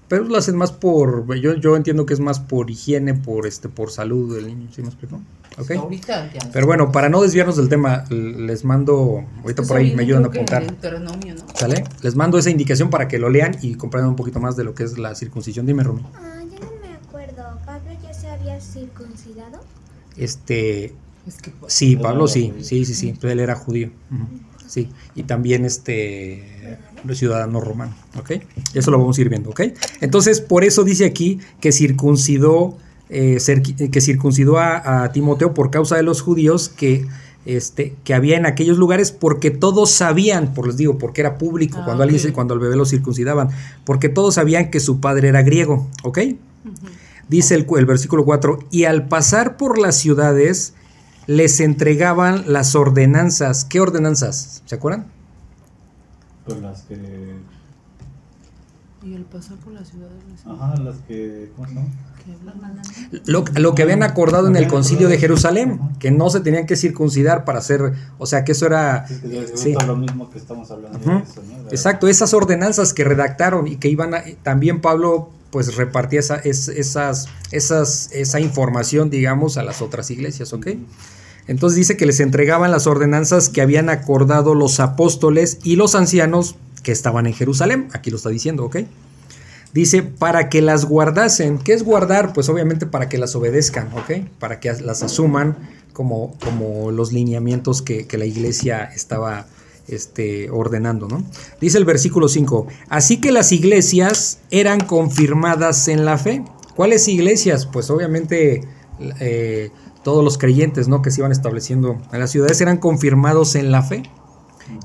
Pero 0.09 0.25
lo 0.25 0.37
hacen 0.37 0.57
más 0.57 0.71
por, 0.71 1.35
yo, 1.37 1.55
yo 1.55 1.77
entiendo 1.77 2.07
que 2.07 2.15
es 2.15 2.21
más 2.21 2.39
por 2.39 2.71
higiene, 2.71 3.15
por 3.15 3.47
este, 3.47 3.69
por 3.69 3.91
salud 3.91 4.37
del 4.37 4.47
niño, 4.47 4.69
¿sí 4.73 4.81
me 4.83 4.89
explico? 4.89 5.21
¿Ok? 5.59 5.73
Ahorita 5.73 6.33
ya. 6.33 6.51
Pero 6.53 6.67
bueno, 6.67 6.93
para 6.93 7.09
no 7.09 7.23
desviarnos 7.23 7.57
del 7.57 7.69
tema, 7.69 8.05
les 8.11 8.65
mando, 8.65 9.25
ahorita 9.43 9.63
por 9.65 9.79
ahí 9.79 9.97
me 9.97 10.03
ayudan 10.03 10.25
a 10.25 10.29
apuntar. 10.29 10.65
¿Sale? 11.55 11.83
Les 12.03 12.15
mando 12.15 12.39
esa 12.39 12.51
indicación 12.51 12.91
para 12.91 13.09
que 13.09 13.19
lo 13.19 13.31
lean 13.31 13.57
y 13.63 13.75
comprendan 13.75 14.11
un 14.11 14.17
poquito 14.17 14.39
más 14.39 14.57
de 14.57 14.65
lo 14.65 14.75
que 14.75 14.85
es 14.85 14.97
la 14.97 15.15
circuncisión. 15.15 15.67
Dime, 15.67 15.83
Rumi. 15.83 16.03
Ah, 16.15 16.41
yo 16.45 16.61
no 16.61 16.73
me 16.81 16.95
acuerdo. 16.95 17.59
¿Pablo 17.65 17.91
ya 18.03 18.15
se 18.15 18.29
había 18.29 18.61
circuncidado? 18.61 19.61
Este, 20.17 20.95
Es 21.27 21.37
que 21.43 21.51
pues, 21.51 21.73
sí, 21.73 21.97
Pablo 21.97 22.29
sí, 22.29 22.55
sí, 22.61 22.85
sí, 22.85 22.95
sí, 22.95 23.15
él 23.23 23.41
era 23.41 23.57
judío. 23.57 23.91
Sí, 24.67 24.89
y 25.15 25.23
también 25.23 25.65
este 25.65 26.79
ciudadano 27.15 27.61
romano, 27.61 27.95
¿ok? 28.19 28.33
Eso 28.75 28.91
lo 28.91 28.99
vamos 28.99 29.19
a 29.19 29.21
ir 29.21 29.29
viendo, 29.29 29.51
¿ok? 29.51 29.61
Entonces, 30.01 30.41
por 30.41 30.65
eso 30.65 30.85
dice 30.85 31.05
aquí 31.05 31.41
que 31.61 31.73
circuncidó, 31.73 32.77
eh, 33.09 33.39
que 33.91 34.01
circuncidó 34.01 34.59
a, 34.59 35.05
a 35.05 35.13
Timoteo 35.13 35.55
por 35.55 35.71
causa 35.71 35.97
de 35.97 36.03
los 36.03 36.21
judíos 36.21 36.69
que, 36.69 37.07
este, 37.47 37.95
que 38.05 38.15
había 38.15 38.37
en 38.37 38.45
aquellos 38.45 38.77
lugares, 38.77 39.13
porque 39.13 39.51
todos 39.51 39.91
sabían, 39.91 40.53
por 40.53 40.67
les 40.67 40.77
digo, 40.77 40.99
porque 40.99 41.21
era 41.21 41.39
público, 41.39 41.79
Ah, 41.81 41.85
cuando 41.85 42.03
alguien 42.03 42.33
cuando 42.33 42.55
al 42.55 42.61
bebé 42.61 42.77
lo 42.77 42.85
circuncidaban, 42.85 43.51
porque 43.85 44.09
todos 44.09 44.35
sabían 44.35 44.71
que 44.71 44.81
su 44.81 45.01
padre 45.01 45.29
era 45.29 45.43
griego, 45.43 45.89
¿ok? 46.03 46.19
Dice 47.29 47.55
el, 47.55 47.67
el 47.77 47.87
versículo 47.87 48.25
4, 48.25 48.59
y 48.71 48.85
al 48.85 49.09
pasar 49.09 49.57
por 49.57 49.79
las 49.79 49.97
ciudades 49.97 50.75
les 51.27 51.61
entregaban 51.61 52.45
las 52.47 52.75
ordenanzas. 52.75 53.65
¿Qué 53.65 53.81
ordenanzas? 53.81 54.63
¿Se 54.65 54.75
acuerdan? 54.75 55.07
Pues 56.47 56.61
las 56.61 56.83
que. 56.83 57.35
Y 59.03 59.15
el 59.15 59.23
pasar 59.25 59.57
por 59.59 59.73
la 59.73 59.85
ciudad 59.85 60.09
Ajá, 60.47 60.75
las 60.81 60.97
que. 61.07 61.51
¿Cómo 61.55 61.69
hablan. 61.69 61.93
Lo, 63.27 63.45
lo 63.55 63.75
que 63.77 63.83
habían 63.83 64.03
acordado 64.03 64.49
en 64.49 64.57
el 64.57 64.67
concilio 64.67 65.09
de 65.09 65.17
Jerusalén, 65.19 65.79
que 66.01 66.11
no 66.11 66.29
se 66.29 66.41
tenían 66.41 66.67
que 66.67 66.75
circuncidar 66.75 67.45
para 67.45 67.61
hacer, 67.61 67.93
o 68.19 68.27
sea, 68.27 68.43
que 68.45 68.51
eso 68.53 68.67
era... 68.67 69.05
Es 69.09 69.19
que 69.21 69.29
de- 69.29 69.47
de 69.47 69.57
sí. 69.57 69.75
lo 69.87 69.95
mismo 69.95 70.29
que 70.29 70.39
estamos 70.39 70.69
hablando 70.73 70.99
de 70.99 71.19
eso, 71.23 71.41
¿no? 71.49 71.63
De- 71.65 71.69
Exacto, 71.71 72.09
esas 72.09 72.35
ordenanzas 72.35 72.93
que 72.93 73.05
redactaron 73.05 73.69
y 73.69 73.77
que 73.77 73.89
iban 73.89 74.15
a, 74.15 74.25
también 74.43 74.81
Pablo 74.81 75.31
pues 75.51 75.77
repartía 75.77 76.19
esa, 76.19 76.37
es- 76.37 76.67
esas, 76.67 77.29
esas, 77.53 78.11
esa 78.13 78.41
información, 78.41 79.09
digamos, 79.09 79.57
a 79.57 79.63
las 79.63 79.81
otras 79.81 80.11
iglesias, 80.11 80.53
¿ok? 80.53 80.67
Entonces 81.49 81.77
dice 81.77 81.97
que 81.97 82.07
les 82.07 82.21
entregaban 82.21 82.71
las 82.71 82.87
ordenanzas 82.87 83.49
que 83.49 83.61
habían 83.61 83.89
acordado 83.89 84.55
los 84.55 84.81
apóstoles 84.81 85.59
y 85.63 85.77
los 85.77 85.95
ancianos 85.95 86.57
que 86.83 86.93
estaban 86.93 87.27
en 87.27 87.35
Jerusalén. 87.35 87.89
Aquí 87.93 88.11
lo 88.11 88.17
está 88.17 88.31
diciendo, 88.31 88.65
¿ok? 88.65 88.79
Dice, 89.73 90.03
para 90.03 90.49
que 90.49 90.63
las 90.63 90.87
guardasen. 90.87 91.59
¿Qué 91.59 91.75
es 91.75 91.83
guardar? 91.83 92.33
Pues 92.33 92.49
obviamente 92.49 92.87
para 92.87 93.09
que 93.09 93.19
las 93.19 93.35
obedezcan, 93.37 93.91
¿ok? 93.93 94.27
Para 94.39 94.59
que 94.59 94.73
las 94.73 95.03
asuman 95.03 95.57
como, 95.93 96.35
como 96.43 96.91
los 96.91 97.13
lineamientos 97.13 97.83
que, 97.83 98.07
la 98.17 98.25
iglesia 98.25 98.85
estaba 98.85 99.47
este, 99.89 100.51
ordenando, 100.51 101.09
¿no? 101.09 101.25
Dice 101.61 101.79
el 101.79 101.85
versículo 101.85 102.29
5, 102.29 102.67
así 102.89 103.19
que 103.19 103.33
las 103.33 103.53
iglesias 103.53 104.39
eran 104.51 104.81
confirmadas 104.81 105.89
en 105.89 106.05
la 106.05 106.19
fe. 106.19 106.45
¿Cuáles 106.75 107.09
iglesias? 107.09 107.67
Pues 107.67 107.91
obviamente 107.91 108.63
eh, 109.21 109.71
todos 110.07 110.23
los 110.23 110.39
creyentes, 110.39 110.87
¿no? 110.87 111.03
Que 111.03 111.11
se 111.11 111.21
iban 111.21 111.33
estableciendo 111.33 111.99
en 112.13 112.21
las 112.21 112.31
ciudades 112.31 112.61
eran 112.61 112.77
confirmados 112.77 113.57
en 113.57 113.73
la 113.73 113.83
fe 113.83 114.05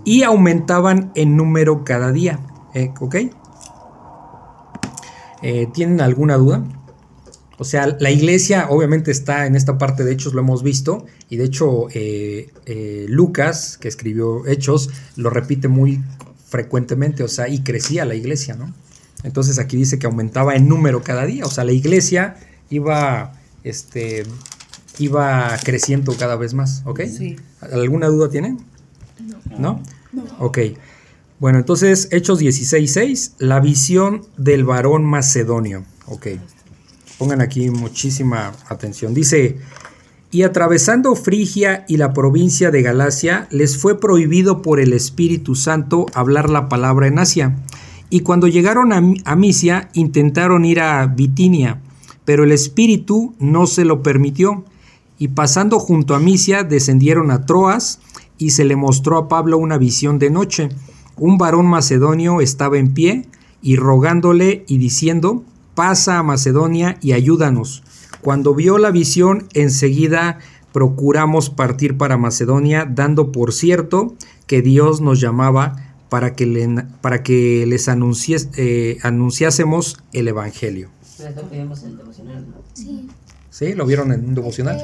y 0.04 0.24
aumentaban 0.24 1.12
en 1.14 1.38
número 1.38 1.84
cada 1.84 2.12
día, 2.12 2.40
eh, 2.74 2.92
¿ok? 3.00 3.16
Eh, 5.44 5.68
¿Tienen 5.76 6.02
alguna 6.02 6.38
duda? 6.38 6.64
O 7.60 7.64
sea, 7.66 7.96
la 8.00 8.10
iglesia 8.10 8.66
obviamente 8.72 9.12
está 9.12 9.46
en 9.46 9.56
esta 9.56 9.78
parte 9.78 10.04
de 10.04 10.12
Hechos, 10.12 10.34
lo 10.34 10.42
hemos 10.42 10.64
visto, 10.64 11.06
y 11.30 11.38
de 11.38 11.44
hecho 11.44 11.86
eh, 11.94 13.06
Lucas, 13.08 13.78
que 13.78 13.90
escribió 13.90 14.48
Hechos, 14.48 14.90
lo 15.18 15.30
repite 15.30 15.68
muy 15.68 16.04
frecuentemente, 16.48 17.22
o 17.22 17.28
sea, 17.28 17.48
y 17.48 17.60
crecía 17.60 18.06
la 18.06 18.16
iglesia, 18.16 18.56
¿no? 18.56 18.74
Entonces 19.22 19.60
aquí 19.60 19.78
dice 19.78 20.00
que 20.00 20.08
aumentaba 20.08 20.56
en 20.56 20.68
número 20.68 21.04
cada 21.04 21.28
día, 21.28 21.46
o 21.46 21.52
sea, 21.52 21.64
la 21.64 21.74
iglesia 21.74 22.38
iba, 22.72 23.34
este, 23.64 24.24
iba 25.00 25.58
creciendo 25.64 26.16
cada 26.18 26.36
vez 26.36 26.54
más, 26.54 26.84
¿ok? 26.86 27.02
Sí. 27.06 27.36
¿Alguna 27.62 28.08
duda 28.08 28.30
tienen? 28.30 28.60
¿No? 29.58 29.82
Ok. 30.40 30.60
Bueno, 31.40 31.58
entonces, 31.58 32.08
Hechos 32.12 32.40
16.6, 32.40 33.34
la 33.40 33.60
visión 33.60 34.26
del 34.38 34.64
varón 34.64 35.04
macedonio. 35.04 35.84
Ok. 36.06 36.28
Pongan 37.18 37.42
aquí 37.42 37.70
muchísima 37.70 38.52
atención. 38.70 39.14
Dice, 39.14 39.58
y 40.30 40.44
atravesando 40.44 41.16
Frigia 41.16 41.84
y 41.88 41.98
la 41.98 42.14
provincia 42.14 42.72
de 42.72 42.82
Galacia, 42.82 43.48
les 43.52 43.78
fue 43.78 44.00
prohibido 44.00 44.62
por 44.62 44.80
el 44.80 44.94
Espíritu 44.94 45.56
Santo 45.56 46.06
hablar 46.14 46.50
la 46.50 46.70
palabra 46.70 47.08
en 47.08 47.20
Asia. 47.20 47.58
Y 48.10 48.22
cuando 48.22 48.48
llegaron 48.48 48.94
a, 48.94 49.02
a 49.26 49.36
Misia, 49.36 49.90
intentaron 49.94 50.64
ir 50.64 50.80
a 50.80 51.06
Bitinia, 51.08 51.82
pero 52.24 52.44
el 52.44 52.52
Espíritu 52.52 53.36
no 53.40 53.68
se 53.68 53.84
lo 53.84 54.04
permitió. 54.04 54.64
Y 55.22 55.28
pasando 55.28 55.78
junto 55.78 56.16
a 56.16 56.20
Misia, 56.20 56.64
descendieron 56.64 57.30
a 57.30 57.46
Troas, 57.46 58.00
y 58.40 58.50
se 58.50 58.66
le 58.66 58.76
mostró 58.76 59.20
a 59.20 59.28
Pablo 59.28 59.60
una 59.60 59.78
visión 59.78 60.18
de 60.18 60.32
noche. 60.32 60.70
Un 61.16 61.38
varón 61.38 61.68
macedonio 61.68 62.42
estaba 62.42 62.80
en 62.80 62.96
pie 62.96 63.28
y 63.62 63.76
rogándole 63.76 64.66
y 64.68 64.80
diciendo, 64.80 65.44
pasa 65.76 66.18
a 66.18 66.24
Macedonia 66.24 66.98
y 67.02 67.12
ayúdanos. 67.12 67.84
Cuando 68.22 68.56
vio 68.56 68.80
la 68.80 68.90
visión, 68.90 69.48
enseguida 69.54 70.40
procuramos 70.72 71.52
partir 71.52 71.98
para 71.98 72.18
Macedonia, 72.18 72.90
dando 72.90 73.32
por 73.32 73.54
cierto 73.54 74.16
que 74.48 74.64
Dios 74.64 75.02
nos 75.02 75.22
llamaba 75.22 75.76
para 76.10 76.34
que, 76.34 76.48
le- 76.48 76.84
para 77.02 77.22
que 77.22 77.66
les 77.68 77.88
eh, 77.88 78.98
anunciásemos 79.04 80.00
el 80.14 80.28
Evangelio. 80.30 80.90
Es 81.20 81.36
lo 81.36 81.48
que 81.48 81.60
vimos 81.60 81.84
en 81.84 81.90
el 81.92 81.98
devocional, 81.98 82.48
¿no? 82.50 82.56
Sí. 82.74 83.08
¿Sí? 83.52 83.74
¿Lo 83.74 83.86
vieron 83.86 84.12
en 84.14 84.26
un 84.30 84.34
devocional? 84.34 84.80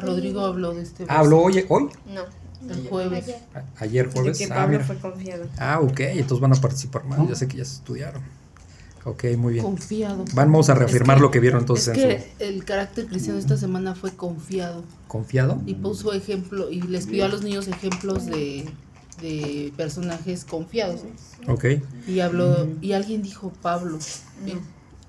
Rodrigo. 0.00 0.40
Ah, 0.40 0.44
Rodrigo 0.46 0.46
habló 0.46 0.74
de 0.74 0.82
este. 0.82 1.04
Ah, 1.08 1.18
¿Habló 1.20 1.38
hoy? 1.40 1.64
hoy? 1.68 1.88
No. 2.12 2.22
el 2.72 2.88
jueves. 2.88 3.24
Ayer. 3.24 3.38
Ayer 3.78 4.10
jueves. 4.12 4.38
De 4.38 4.46
que 4.46 4.52
Ah, 4.52 4.56
Pablo 4.56 4.72
mira. 4.72 4.84
fue 4.84 4.96
confiado. 4.96 5.44
Ah, 5.58 5.80
ok, 5.80 6.00
entonces 6.00 6.40
van 6.40 6.52
a 6.52 6.56
participar 6.60 7.04
más. 7.04 7.28
Ya 7.28 7.34
sé 7.34 7.46
que 7.48 7.58
ya 7.58 7.64
se 7.64 7.74
estudiaron. 7.76 8.22
Ok, 9.04 9.24
muy 9.38 9.52
bien. 9.52 9.64
Confiado. 9.64 10.24
Vamos 10.34 10.68
a 10.68 10.74
reafirmar 10.74 11.16
Es 11.16 11.20
que- 11.20 11.22
lo 11.22 11.30
que 11.30 11.38
vieron 11.40 11.60
entonces 11.60 11.96
Es 11.96 12.02
en 12.02 12.08
que 12.38 12.48
el 12.48 12.64
carácter 12.64 13.06
cristiano 13.06 13.38
esta 13.38 13.56
semana 13.56 13.94
fue 13.94 14.10
confiado. 14.16 14.80
su 14.80 15.06
confiado. 15.08 15.62
Y 15.64 15.74
puso 15.74 16.12
ejemplo, 16.12 16.70
y 16.70 16.80
les 16.82 17.06
pidió 17.06 17.26
a 17.26 17.28
los 17.28 17.42
niños 17.42 17.68
ejemplos 17.68 18.26
de, 18.26 18.68
de 19.22 19.72
personajes 19.76 20.44
confiados. 20.44 21.02
¿no? 21.46 21.54
Ok, 21.54 21.66
Y 22.08 22.18
habló, 22.18 22.66
y 22.80 22.92
alguien 22.94 23.22
dijo 23.22 23.52
Pablo. 23.62 23.98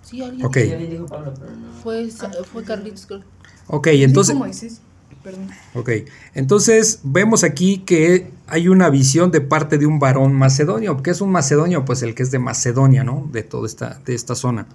Sí, 0.04 0.22
alguien. 0.22 0.46
Ok. 0.46 0.58
Sí, 0.58 0.72
alguien 0.72 0.92
dijo 0.92 1.06
Pablo, 1.08 1.34
pero 1.38 1.52
no. 1.52 1.74
Fue, 1.82 2.08
fue 2.54 2.64
Carlitos, 2.64 3.06
creo. 3.08 3.24
Ok, 3.68 3.88
entonces, 3.88 4.34
Dijo 4.36 4.46
Moisés. 4.46 4.82
Perdón. 5.24 5.48
ok, 5.74 5.90
entonces 6.36 7.00
vemos 7.04 7.44
aquí 7.44 7.80
que 7.80 8.32
hay 8.48 8.70
una 8.70 8.90
visión 8.90 9.30
de 9.32 9.42
parte 9.42 9.78
de 9.78 9.86
un 9.86 10.00
varón 10.00 10.34
macedonio. 10.34 11.02
¿Qué 11.04 11.10
es 11.12 11.20
un 11.22 11.32
macedonio? 11.32 11.84
Pues 11.84 12.02
el 12.02 12.16
que 12.16 12.24
es 12.24 12.32
de 12.32 12.40
Macedonia, 12.40 13.04
¿no? 13.04 13.28
De 13.32 13.44
toda 13.44 13.68
esta, 13.68 14.00
de 14.06 14.16
esta 14.16 14.36
zona. 14.36 14.68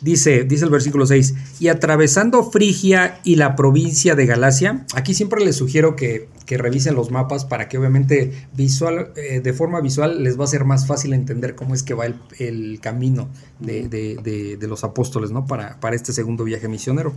Dice, 0.00 0.44
dice 0.44 0.64
el 0.64 0.70
versículo 0.70 1.06
6, 1.06 1.34
y 1.60 1.68
atravesando 1.68 2.42
Frigia 2.50 3.20
y 3.22 3.36
la 3.36 3.54
provincia 3.54 4.16
de 4.16 4.26
Galacia, 4.26 4.84
aquí 4.94 5.14
siempre 5.14 5.44
les 5.44 5.54
sugiero 5.56 5.94
que, 5.94 6.28
que 6.46 6.56
revisen 6.58 6.94
los 6.96 7.10
mapas 7.12 7.44
para 7.44 7.68
que 7.68 7.78
obviamente 7.78 8.32
visual, 8.56 9.12
eh, 9.14 9.40
de 9.40 9.52
forma 9.52 9.80
visual 9.80 10.24
les 10.24 10.40
va 10.40 10.44
a 10.44 10.48
ser 10.48 10.64
más 10.64 10.86
fácil 10.88 11.12
entender 11.12 11.54
cómo 11.54 11.74
es 11.74 11.82
que 11.84 11.94
va 11.94 12.06
el, 12.06 12.16
el 12.40 12.80
camino 12.80 13.28
de, 13.60 13.88
de- 13.88 14.16
de- 14.22 14.56
de 14.56 14.66
los 14.66 14.82
apóstoles, 14.82 15.30
¿no? 15.30 15.46
Para, 15.46 15.78
para 15.78 15.94
este 15.94 16.12
segundo 16.12 16.42
viaje 16.44 16.66
misionero. 16.66 17.12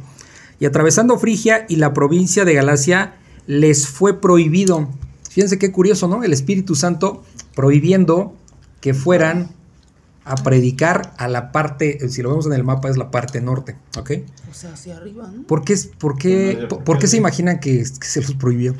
Y 0.60 0.65
atravesando 0.65 1.18
Frigia 1.20 1.65
y 1.70 1.76
la 1.78 1.94
provincia 1.94 2.46
de 2.46 2.54
Galacia, 2.54 3.15
les 3.48 3.88
fue 3.88 4.20
prohibido. 4.22 4.88
Fíjense 5.30 5.60
qué 5.60 5.72
curioso, 5.72 6.08
¿no? 6.08 6.24
El 6.24 6.34
Espíritu 6.34 6.76
Santo 6.76 7.24
prohibiendo 7.56 8.34
que 8.82 8.94
fueran 8.94 9.50
a 10.24 10.36
predicar 10.36 11.13
a 11.18 11.28
la 11.28 11.52
parte, 11.52 12.10
si 12.10 12.22
lo 12.22 12.30
vemos 12.30 12.46
en 12.48 12.54
el 12.54 12.63
mapa, 12.63 12.89
es 12.89 12.98
la 12.98 13.12
parte 13.12 13.41
norte, 13.41 13.76
¿ok? 13.98 14.12
O 14.50 14.54
sea, 14.54 14.74
hacia 14.74 14.98
arriba, 14.98 15.30
¿no? 15.32 15.44
¿Por 15.44 15.63
qué, 15.63 15.74
es- 15.74 15.88
por 15.88 16.18
qué, 16.18 16.65
por, 16.70 16.84
por 16.84 16.98
qué 17.00 17.08
se 17.08 17.18
imaginan 17.18 17.60
que, 17.60 17.78
que 18.00 18.08
se 18.08 18.22
los 18.22 18.34
prohibió? 18.34 18.74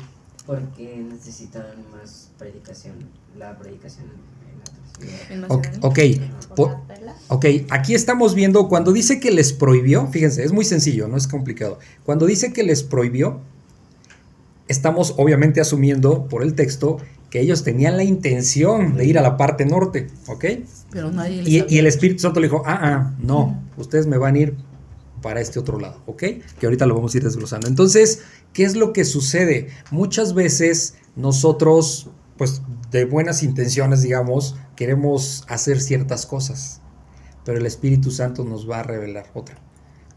Porque 0.46 1.04
necesitaban 1.08 1.74
más 1.92 2.30
predicación, 2.38 2.94
la 3.38 3.56
predicación 3.58 4.06
en. 5.30 5.38
En 5.38 5.44
Ok, 5.44 5.66
Macedonia. 5.66 6.32
ok, 6.48 6.54
por- 6.56 6.76
ok, 7.28 7.46
aquí 7.70 7.94
estamos 7.94 8.34
viendo, 8.34 8.68
cuando 8.68 8.92
dice 8.92 9.20
que 9.20 9.30
les 9.30 9.52
prohibió, 9.52 10.06
fíjense, 10.08 10.44
es 10.44 10.52
muy 10.52 10.64
sencillo, 10.64 11.08
no 11.08 11.16
es 11.16 11.26
complicado. 11.26 11.78
Cuando 12.04 12.26
dice 12.26 12.52
que 12.52 12.62
les 12.62 12.82
prohibió, 12.82 13.40
estamos 14.68 15.14
obviamente 15.16 15.60
asumiendo 15.60 16.28
por 16.28 16.42
el 16.42 16.54
texto 16.54 16.98
que 17.30 17.40
ellos 17.40 17.64
tenían 17.64 17.96
la 17.96 18.04
intención 18.04 18.96
de 18.96 19.04
ir 19.04 19.18
a 19.18 19.22
la 19.22 19.36
parte 19.36 19.66
norte, 19.66 20.08
¿ok? 20.28 20.44
Pero 20.90 21.10
nadie 21.10 21.42
Y, 21.44 21.78
el. 21.78 21.86
Espíritu 21.86 22.20
Santo 22.20 22.40
le 22.40 22.46
dijo, 22.46 22.62
ah, 22.66 22.78
ah, 22.82 23.14
no, 23.18 23.62
ustedes 23.76 24.06
me 24.06 24.16
van 24.16 24.36
a 24.36 24.38
ir 24.38 24.56
para 25.22 25.40
este 25.40 25.58
otro 25.58 25.80
lado, 25.80 26.00
¿ok? 26.06 26.22
Que 26.58 26.66
ahorita 26.66 26.86
lo 26.86 26.94
vamos 26.94 27.14
a 27.14 27.18
ir 27.18 27.24
desglosando. 27.24 27.66
Entonces, 27.66 28.22
¿qué 28.52 28.64
es 28.64 28.76
lo 28.76 28.92
que 28.92 29.04
sucede? 29.04 29.68
Muchas 29.90 30.34
veces 30.34 30.94
nosotros, 31.16 32.10
pues 32.36 32.62
de 32.92 33.04
buenas 33.06 33.42
intenciones, 33.42 34.02
digamos, 34.02 34.56
queremos 34.76 35.44
hacer 35.48 35.80
ciertas 35.80 36.26
cosas, 36.26 36.80
pero 37.46 37.58
el 37.58 37.64
Espíritu 37.64 38.10
Santo 38.10 38.44
nos 38.44 38.68
va 38.68 38.80
a 38.80 38.82
revelar 38.82 39.26
otra. 39.32 39.56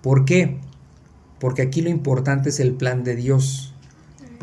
¿Por 0.01 0.25
qué? 0.25 0.57
Porque 1.39 1.61
aquí 1.61 1.81
lo 1.81 1.89
importante 1.89 2.49
es 2.49 2.59
el 2.59 2.73
plan 2.73 3.03
de 3.03 3.15
Dios, 3.15 3.73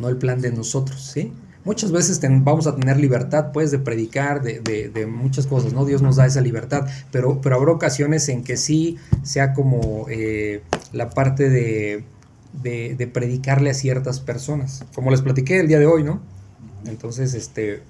no 0.00 0.08
el 0.08 0.16
plan 0.16 0.40
de 0.40 0.52
nosotros, 0.52 1.10
¿sí? 1.12 1.32
Muchas 1.64 1.90
veces 1.90 2.20
vamos 2.44 2.68
a 2.68 2.76
tener 2.76 2.96
libertad, 2.98 3.50
pues, 3.52 3.72
de 3.72 3.80
predicar, 3.80 4.40
de, 4.44 5.06
muchas 5.10 5.48
cosas, 5.48 5.72
¿no? 5.72 5.84
Dios 5.84 6.00
nos 6.00 6.14
da 6.14 6.26
esa 6.26 6.40
libertad, 6.40 6.86
pero, 7.10 7.40
pero 7.40 7.56
habrá 7.56 7.72
ocasiones 7.72 8.28
en 8.28 8.44
que 8.44 8.56
sí 8.56 8.98
sea 9.24 9.52
como 9.52 10.06
eh, 10.08 10.62
la 10.92 11.10
parte 11.10 11.50
de, 11.50 12.04
de, 12.62 13.10
predicarle 13.12 13.70
a 13.70 13.74
ciertas 13.74 14.20
personas, 14.20 14.84
como 14.94 15.10
les 15.10 15.22
platiqué 15.22 15.58
el 15.58 15.66
día 15.66 15.80
de 15.80 15.86
hoy, 15.86 16.04
¿no? 16.04 16.20
Entonces, 16.84 17.34
este, 17.34 17.82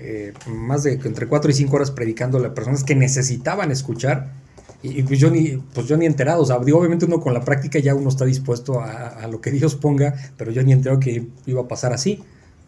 eh, 0.00 0.32
más 0.48 0.82
de 0.82 0.94
entre 0.94 1.28
4 1.28 1.50
y 1.52 1.54
5 1.54 1.76
horas 1.76 1.92
predicándole 1.92 2.48
a 2.48 2.54
personas 2.54 2.82
que 2.82 2.96
necesitaban 2.96 3.70
escuchar, 3.70 4.39
y, 4.82 5.00
y 5.00 5.02
pues 5.02 5.18
yo 5.18 5.30
ni, 5.30 5.58
pues 5.74 5.86
yo 5.86 5.96
ni 5.96 6.06
enterado, 6.06 6.42
o 6.42 6.46
sea, 6.46 6.58
digo, 6.58 6.78
obviamente 6.78 7.04
uno 7.06 7.20
con 7.20 7.34
la 7.34 7.42
práctica 7.44 7.78
ya 7.78 7.94
uno 7.94 8.08
está 8.08 8.24
dispuesto 8.24 8.80
a, 8.80 9.08
a 9.08 9.28
lo 9.28 9.40
que 9.40 9.50
Dios 9.50 9.74
ponga, 9.76 10.14
pero 10.36 10.50
yo 10.52 10.62
ni 10.62 10.72
enterado 10.72 11.00
que 11.00 11.26
iba 11.46 11.62
a 11.62 11.68
pasar 11.68 11.92
así, 11.92 12.20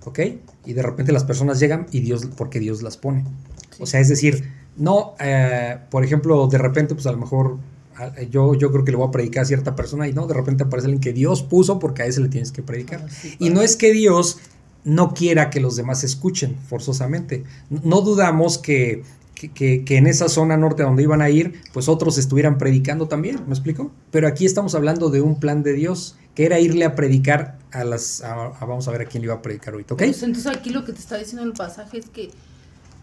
¿ok? 0.05 0.21
Y 0.67 0.73
de 0.75 0.83
repente 0.83 1.13
las 1.13 1.25
personas 1.25 1.59
llegan 1.61 1.87
y 1.91 2.01
Dios, 2.01 2.27
porque 2.37 2.61
Dios 2.61 2.83
las 2.83 2.97
pone. 2.97 3.25
O 3.81 3.87
sea, 3.87 4.01
es 4.01 4.09
decir, 4.09 4.45
no, 4.77 5.15
eh, 5.21 5.79
por 5.91 6.05
ejemplo, 6.05 6.47
de 6.49 6.59
repente, 6.59 6.95
pues 6.95 7.07
a 7.07 7.13
lo 7.13 7.19
mejor 7.19 7.59
a- 7.97 8.23
yo, 8.23 8.55
yo 8.55 8.71
creo 8.73 8.85
que 8.85 8.91
le 8.91 8.97
voy 8.97 9.09
a 9.09 9.11
predicar 9.11 9.43
a 9.43 9.47
cierta 9.47 9.75
persona 9.77 10.09
y 10.09 10.13
no, 10.13 10.27
de 10.27 10.35
repente 10.35 10.65
aparece 10.65 10.87
alguien 10.87 11.01
que 11.01 11.13
Dios 11.13 11.43
puso 11.43 11.79
porque 11.79 12.03
a 12.03 12.07
ese 12.07 12.21
le 12.21 12.29
tienes 12.29 12.53
que 12.53 12.63
predicar. 12.63 13.03
Ah, 13.05 13.09
sí, 13.11 13.37
Y 13.39 13.51
no 13.51 13.61
es 13.63 13.77
que 13.77 13.93
Dios 13.93 14.39
no 14.85 15.15
quiera 15.15 15.51
que 15.51 15.61
los 15.61 15.77
demás 15.77 16.03
escuchen 16.05 16.57
forzosamente. 16.69 17.45
No 17.71 18.01
dudamos 18.01 18.59
que, 18.59 19.03
que, 19.35 19.51
que- 19.51 19.85
que 19.85 19.97
en 19.97 20.07
esa 20.07 20.29
zona 20.29 20.57
norte 20.57 20.83
donde 20.83 21.03
iban 21.03 21.23
a 21.23 21.31
ir, 21.31 21.61
pues 21.73 21.89
otros 21.89 22.19
estuvieran 22.19 22.59
predicando 22.59 23.09
también, 23.09 23.41
¿me 23.47 23.53
explico? 23.55 23.91
Pero 24.11 24.29
aquí 24.29 24.47
estamos 24.47 24.75
hablando 24.75 25.11
de 25.11 25.21
un 25.21 25.41
plan 25.41 25.63
de 25.63 25.73
Dios, 25.73 26.17
que 26.35 26.45
era 26.47 26.59
irle 26.61 26.85
a 26.85 26.95
predicar 26.95 27.59
a 27.73 27.85
las... 27.85 28.23
a- 28.23 28.47
a- 28.47 28.65
vamos 28.65 28.87
a 28.89 28.91
ver 28.93 29.03
a 29.03 29.05
quién 29.07 29.23
le 29.23 29.27
iba 29.27 29.35
a 29.35 29.43
predicar 29.43 29.75
ahorita, 29.75 29.95
¿ok? 29.95 29.99
Pues, 30.05 30.23
entonces 30.23 30.53
aquí 30.55 30.71
lo 30.71 30.85
que 30.85 30.93
te 30.93 30.99
está 31.01 31.17
diciendo 31.19 31.43
el 31.43 31.53
pasaje 31.53 31.99
es 31.99 32.09
que 32.09 32.31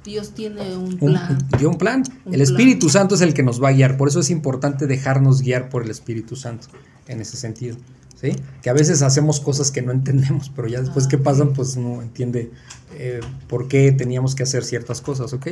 Dios 0.05 0.31
tiene 0.33 0.75
un 0.77 0.93
Un, 0.93 1.13
plan. 1.13 1.37
dio 1.57 1.69
un 1.69 1.77
plan. 1.77 2.03
Un 2.25 2.33
el 2.33 2.41
Espíritu 2.41 2.89
Santo 2.89 3.15
es 3.15 3.21
el 3.21 3.33
que 3.33 3.43
nos 3.43 3.61
va 3.61 3.69
a 3.69 3.71
guiar. 3.73 3.97
Por 3.97 4.07
eso 4.07 4.21
es 4.21 4.29
importante 4.29 4.87
dejarnos 4.87 5.41
guiar 5.41 5.67
por 5.69 5.83
el 5.83 5.91
Espíritu 5.91 6.35
Santo 6.37 6.67
en 7.07 7.19
ese 7.19 7.35
sentido. 7.35 7.75
¿sí? 8.19 8.31
Que 8.61 8.69
a 8.69 8.73
veces 8.73 9.01
hacemos 9.01 9.39
cosas 9.41 9.71
que 9.71 9.81
no 9.81 9.91
entendemos, 9.91 10.51
pero 10.55 10.67
ya 10.69 10.79
después 10.79 11.05
Ah, 11.05 11.09
que 11.09 11.17
pasan, 11.17 11.53
pues 11.53 11.75
no 11.75 12.01
entiende 12.01 12.49
eh, 12.97 13.19
por 13.49 13.67
qué 13.67 13.91
teníamos 13.91 14.35
que 14.35 14.43
hacer 14.43 14.63
ciertas 14.63 15.01
cosas. 15.01 15.33
¿ok? 15.33 15.47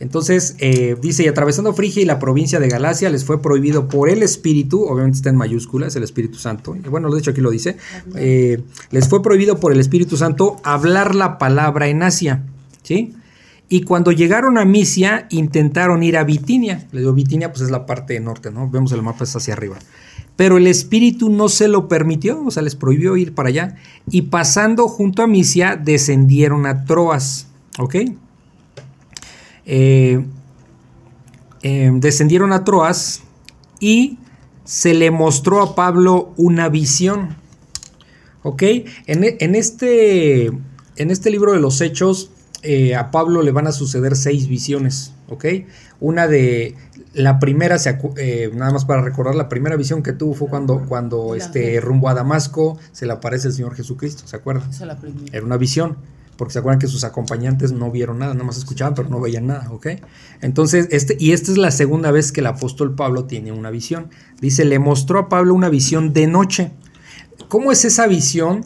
Entonces, 0.00 0.56
eh, 0.58 0.96
dice, 1.00 1.24
y 1.24 1.28
atravesando 1.28 1.72
Frigia 1.72 2.02
y 2.02 2.04
la 2.04 2.18
provincia 2.18 2.58
de 2.58 2.68
Galacia, 2.68 3.10
les 3.10 3.24
fue 3.24 3.40
prohibido 3.40 3.88
por 3.88 4.10
el 4.10 4.22
Espíritu, 4.22 4.84
obviamente 4.84 5.16
está 5.16 5.30
en 5.30 5.36
mayúsculas, 5.36 5.94
el 5.94 6.02
Espíritu 6.02 6.38
Santo, 6.38 6.74
y 6.74 6.88
bueno, 6.88 7.10
de 7.12 7.20
hecho 7.20 7.30
aquí 7.30 7.40
lo 7.40 7.50
dice, 7.50 7.76
eh, 8.16 8.60
les 8.90 9.08
fue 9.08 9.22
prohibido 9.22 9.60
por 9.60 9.72
el 9.72 9.80
Espíritu 9.80 10.16
Santo 10.16 10.56
hablar 10.64 11.14
la 11.14 11.38
palabra 11.38 11.86
en 11.88 12.02
Asia, 12.02 12.42
¿sí? 12.82 13.14
Y 13.68 13.82
cuando 13.82 14.12
llegaron 14.12 14.58
a 14.58 14.64
Misia, 14.64 15.26
intentaron 15.30 16.02
ir 16.02 16.18
a 16.18 16.24
Bitinia. 16.24 16.86
Le 16.92 17.00
digo, 17.00 17.12
Bitinia 17.14 17.50
pues 17.50 17.62
es 17.62 17.70
la 17.70 17.86
parte 17.86 18.20
norte, 18.20 18.50
¿no? 18.50 18.68
Vemos 18.68 18.92
el 18.92 19.02
mapa 19.02 19.24
es 19.24 19.34
hacia 19.34 19.54
arriba. 19.54 19.78
Pero 20.36 20.58
el 20.58 20.66
Espíritu 20.66 21.30
no 21.30 21.48
se 21.48 21.68
lo 21.68 21.88
permitió, 21.88 22.44
o 22.44 22.50
sea, 22.50 22.62
les 22.62 22.74
prohibió 22.74 23.16
ir 23.16 23.34
para 23.34 23.48
allá. 23.48 23.76
Y 24.10 24.22
pasando 24.22 24.86
junto 24.86 25.22
a 25.22 25.26
Misia, 25.26 25.76
descendieron 25.76 26.66
a 26.66 26.84
Troas, 26.84 27.46
¿ok? 27.78 27.96
Eh, 29.66 30.24
eh, 31.62 31.90
descendieron 31.94 32.52
a 32.52 32.64
Troas 32.64 33.22
y 33.80 34.18
se 34.64 34.94
le 34.94 35.10
mostró 35.10 35.62
a 35.62 35.74
Pablo 35.74 36.32
una 36.36 36.68
visión. 36.68 37.36
¿Ok? 38.42 38.62
En, 39.06 39.24
e- 39.24 39.36
en 39.40 39.54
este, 39.54 40.46
en 40.46 41.10
este 41.10 41.30
libro 41.30 41.52
de 41.52 41.60
los 41.60 41.80
Hechos, 41.80 42.30
eh, 42.62 42.94
a 42.94 43.10
Pablo 43.10 43.42
le 43.42 43.52
van 43.52 43.66
a 43.66 43.72
suceder 43.72 44.16
seis 44.16 44.48
visiones. 44.48 45.12
¿Ok? 45.28 45.46
Una 46.00 46.26
de. 46.26 46.74
La 47.14 47.38
primera, 47.38 47.78
se 47.78 47.96
eh, 48.16 48.50
nada 48.54 48.72
más 48.72 48.84
para 48.84 49.00
recordar, 49.00 49.36
la 49.36 49.48
primera 49.48 49.76
visión 49.76 50.02
que 50.02 50.12
tuvo 50.12 50.34
fue 50.34 50.48
cuando, 50.48 50.84
cuando 50.86 51.36
este, 51.36 51.80
rumbo 51.80 52.08
a 52.08 52.14
Damasco 52.14 52.76
se 52.90 53.06
le 53.06 53.12
aparece 53.12 53.46
el 53.48 53.54
Señor 53.54 53.76
Jesucristo, 53.76 54.26
¿se 54.26 54.34
acuerdan? 54.34 54.68
Esa 54.68 54.82
es 54.82 54.88
la 54.88 54.98
primera. 54.98 55.24
Era 55.32 55.46
una 55.46 55.56
visión, 55.56 55.96
porque 56.36 56.52
se 56.52 56.58
acuerdan 56.58 56.78
que 56.78 56.86
sus 56.86 57.04
acompañantes 57.04 57.72
no 57.72 57.90
vieron 57.90 58.18
nada, 58.18 58.34
nada 58.34 58.44
más 58.44 58.56
escuchaban, 58.56 58.94
pero 58.94 59.08
no 59.08 59.20
veían 59.20 59.46
nada, 59.46 59.70
¿ok? 59.70 59.88
Entonces, 60.40 60.88
este, 60.90 61.16
y 61.18 61.32
esta 61.32 61.52
es 61.52 61.58
la 61.58 61.70
segunda 61.70 62.10
vez 62.10 62.32
que 62.32 62.40
el 62.40 62.46
apóstol 62.46 62.94
Pablo 62.94 63.24
tiene 63.24 63.52
una 63.52 63.70
visión. 63.70 64.10
Dice, 64.40 64.64
le 64.64 64.78
mostró 64.78 65.18
a 65.18 65.28
Pablo 65.28 65.54
una 65.54 65.68
visión 65.68 66.12
de 66.12 66.26
noche. 66.26 66.72
¿Cómo 67.48 67.72
es 67.72 67.84
esa 67.84 68.06
visión? 68.06 68.64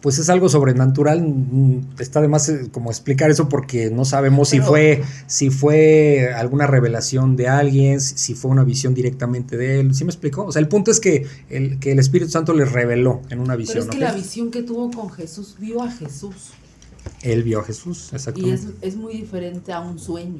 Pues 0.00 0.18
es 0.18 0.30
algo 0.30 0.48
sobrenatural. 0.48 1.22
mm, 1.22 2.00
Está 2.00 2.22
de 2.22 2.28
más 2.28 2.48
eh, 2.48 2.68
como 2.72 2.90
explicar 2.90 3.30
eso 3.30 3.48
porque 3.50 3.90
no 3.90 4.06
sabemos 4.06 4.48
si 4.48 4.60
fue, 4.60 5.02
si 5.26 5.50
fue 5.50 6.32
alguna 6.34 6.66
revelación 6.66 7.36
de 7.36 7.48
alguien, 7.48 8.00
si, 8.00 8.34
fue 8.34 8.50
una 8.50 8.64
visión 8.64 8.94
directamente 8.94 9.58
de 9.58 9.80
él. 9.80 9.94
¿Sí 9.94 10.04
me 10.04 10.10
explicó? 10.10 10.46
O 10.46 10.52
sea, 10.52 10.60
el 10.60 10.68
punto 10.68 10.90
es 10.90 11.00
que 11.00 11.26
el, 11.50 11.78
que 11.78 11.92
el 11.92 11.98
Espíritu 11.98 12.30
Santo 12.30 12.54
les 12.54 12.72
reveló 12.72 13.20
en 13.28 13.40
una 13.40 13.56
visión. 13.56 13.86
Pero 13.88 13.90
es 13.90 13.96
que 13.96 14.02
la 14.02 14.12
visión 14.14 14.50
que 14.50 14.62
tuvo 14.62 14.90
con 14.90 15.10
Jesús, 15.10 15.56
vio 15.58 15.82
a 15.82 15.90
Jesús. 15.90 16.52
Él 17.22 17.42
vio 17.42 17.60
a 17.60 17.64
Jesús, 17.64 18.08
Y 18.12 18.16
exactamente. 18.16 18.54
es, 18.82 18.92
es 18.94 18.96
muy 18.96 19.14
diferente 19.14 19.72
a 19.72 19.80
un 19.80 19.98
sueño. 19.98 20.38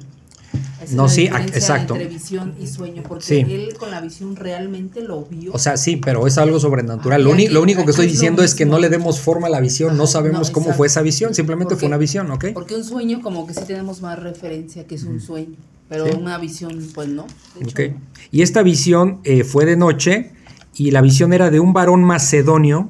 Es 0.82 0.92
No, 0.92 1.08
sí, 1.08 1.26
exacto. 1.26 1.94
Entre 1.94 2.08
visión 2.08 2.54
y 2.60 2.66
sueño, 2.66 3.02
porque 3.06 3.24
Sí. 3.24 3.34
él 3.40 3.74
con 3.78 3.90
la 3.90 4.00
visión 4.00 4.34
realmente 4.34 5.02
lo 5.02 5.24
vio. 5.24 5.52
O 5.52 5.58
sea, 5.58 5.76
sí, 5.76 5.96
pero 5.96 6.26
es 6.26 6.38
algo 6.38 6.58
sobrenatural. 6.58 7.20
Ah, 7.20 7.24
Lo, 7.24 7.30
y 7.30 7.44
aquí- 7.44 7.48
lo 7.48 7.62
único 7.62 7.84
que 7.84 7.90
estoy 7.90 8.06
es 8.06 8.12
diciendo 8.12 8.42
es 8.42 8.54
que 8.54 8.64
no 8.66 8.78
le 8.78 8.88
demos 8.88 9.20
forma 9.20 9.46
a 9.46 9.50
la 9.50 9.60
visión, 9.60 9.96
no 9.96 10.06
sabemos 10.06 10.48
no, 10.48 10.52
cómo 10.54 10.72
fue 10.72 10.86
esa 10.88 11.02
visión, 11.02 11.34
simplemente 11.34 11.74
Porque- 11.74 11.80
fue 11.80 11.86
una 11.88 11.98
visión, 11.98 12.30
¿ok? 12.30 12.46
Porque 12.54 12.74
un 12.74 12.84
sueño 12.84 13.20
como 13.22 13.46
que 13.46 13.54
sí 13.54 13.60
tenemos 13.66 14.00
más 14.00 14.18
referencia 14.18 14.86
que 14.86 14.94
es 14.96 15.04
un 15.04 15.20
sueño, 15.20 15.54
pero 15.88 16.06
Sí. 16.06 16.14
una 16.18 16.38
visión 16.38 16.84
pues 16.94 17.08
no. 17.08 17.26
De 17.58 17.88
hecho. 17.90 17.96
Y 18.32 18.42
esta 18.42 18.62
visión 18.62 19.20
eh, 19.24 19.44
fue 19.44 19.66
de 19.66 19.76
noche 19.76 20.32
y 20.74 20.90
la 20.90 21.00
visión 21.02 21.32
era 21.32 21.50
de 21.50 21.60
un 21.60 21.72
varón 21.74 22.02
macedonio 22.02 22.88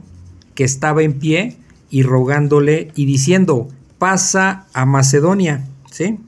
que 0.55 0.65
estaba 0.65 1.03
en 1.03 1.19
pie 1.19 1.57
y 1.91 2.03
rogándole 2.03 2.93
y 2.95 3.05
diciendo, 3.05 3.69
pasa 3.99 4.67
a 4.73 4.87
Macedonia, 4.87 5.67
¿sí? 5.91 6.19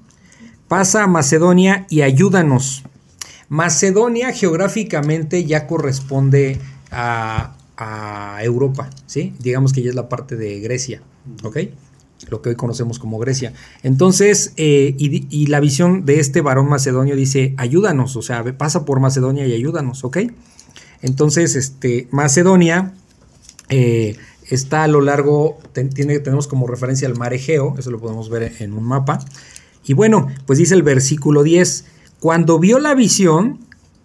Pasa 0.68 1.04
a 1.04 1.06
Macedonia 1.06 1.86
y 1.88 2.02
ayúdanos. 2.02 2.84
Macedonia 3.48 4.32
geográficamente 4.32 5.44
ya 5.44 5.66
corresponde 5.66 6.58
a, 6.90 7.56
a 7.76 8.38
Europa, 8.42 8.90
¿sí? 9.06 9.34
Digamos 9.38 9.72
que 9.72 9.82
ya 9.82 9.90
es 9.90 9.94
la 9.94 10.08
parte 10.08 10.36
de 10.36 10.60
Grecia, 10.60 11.02
¿ok? 11.44 11.58
Lo 12.28 12.40
que 12.40 12.50
hoy 12.50 12.54
conocemos 12.54 12.98
como 12.98 13.18
Grecia. 13.18 13.52
Entonces, 13.82 14.52
eh, 14.56 14.94
y, 14.96 15.26
y 15.28 15.46
la 15.46 15.60
visión 15.60 16.04
de 16.04 16.20
este 16.20 16.40
varón 16.40 16.68
macedonio 16.68 17.16
dice, 17.16 17.54
ayúdanos, 17.56 18.16
o 18.16 18.22
sea, 18.22 18.44
pasa 18.56 18.84
por 18.84 19.00
Macedonia 19.00 19.46
y 19.46 19.52
ayúdanos, 19.52 20.04
¿ok? 20.04 20.18
Entonces, 21.02 21.56
este, 21.56 22.08
Macedonia 22.10 22.94
eh, 23.68 24.16
está 24.54 24.84
a 24.84 24.88
lo 24.88 25.00
largo, 25.00 25.58
ten- 25.72 25.90
tiene, 25.90 26.18
tenemos 26.20 26.46
como 26.48 26.66
referencia 26.66 27.08
al 27.08 27.16
mar 27.16 27.32
Egeo, 27.34 27.74
eso 27.78 27.90
lo 27.90 27.98
podemos 28.00 28.28
ver 28.30 28.52
en 28.60 28.72
un 28.72 28.84
mapa. 28.84 29.18
Y 29.84 29.94
bueno, 29.94 30.28
pues 30.46 30.58
dice 30.58 30.74
el 30.74 30.82
versículo 30.82 31.42
10, 31.42 31.84
cuando 32.20 32.58
vio 32.58 32.78
la 32.78 32.94
visión, 32.94 33.58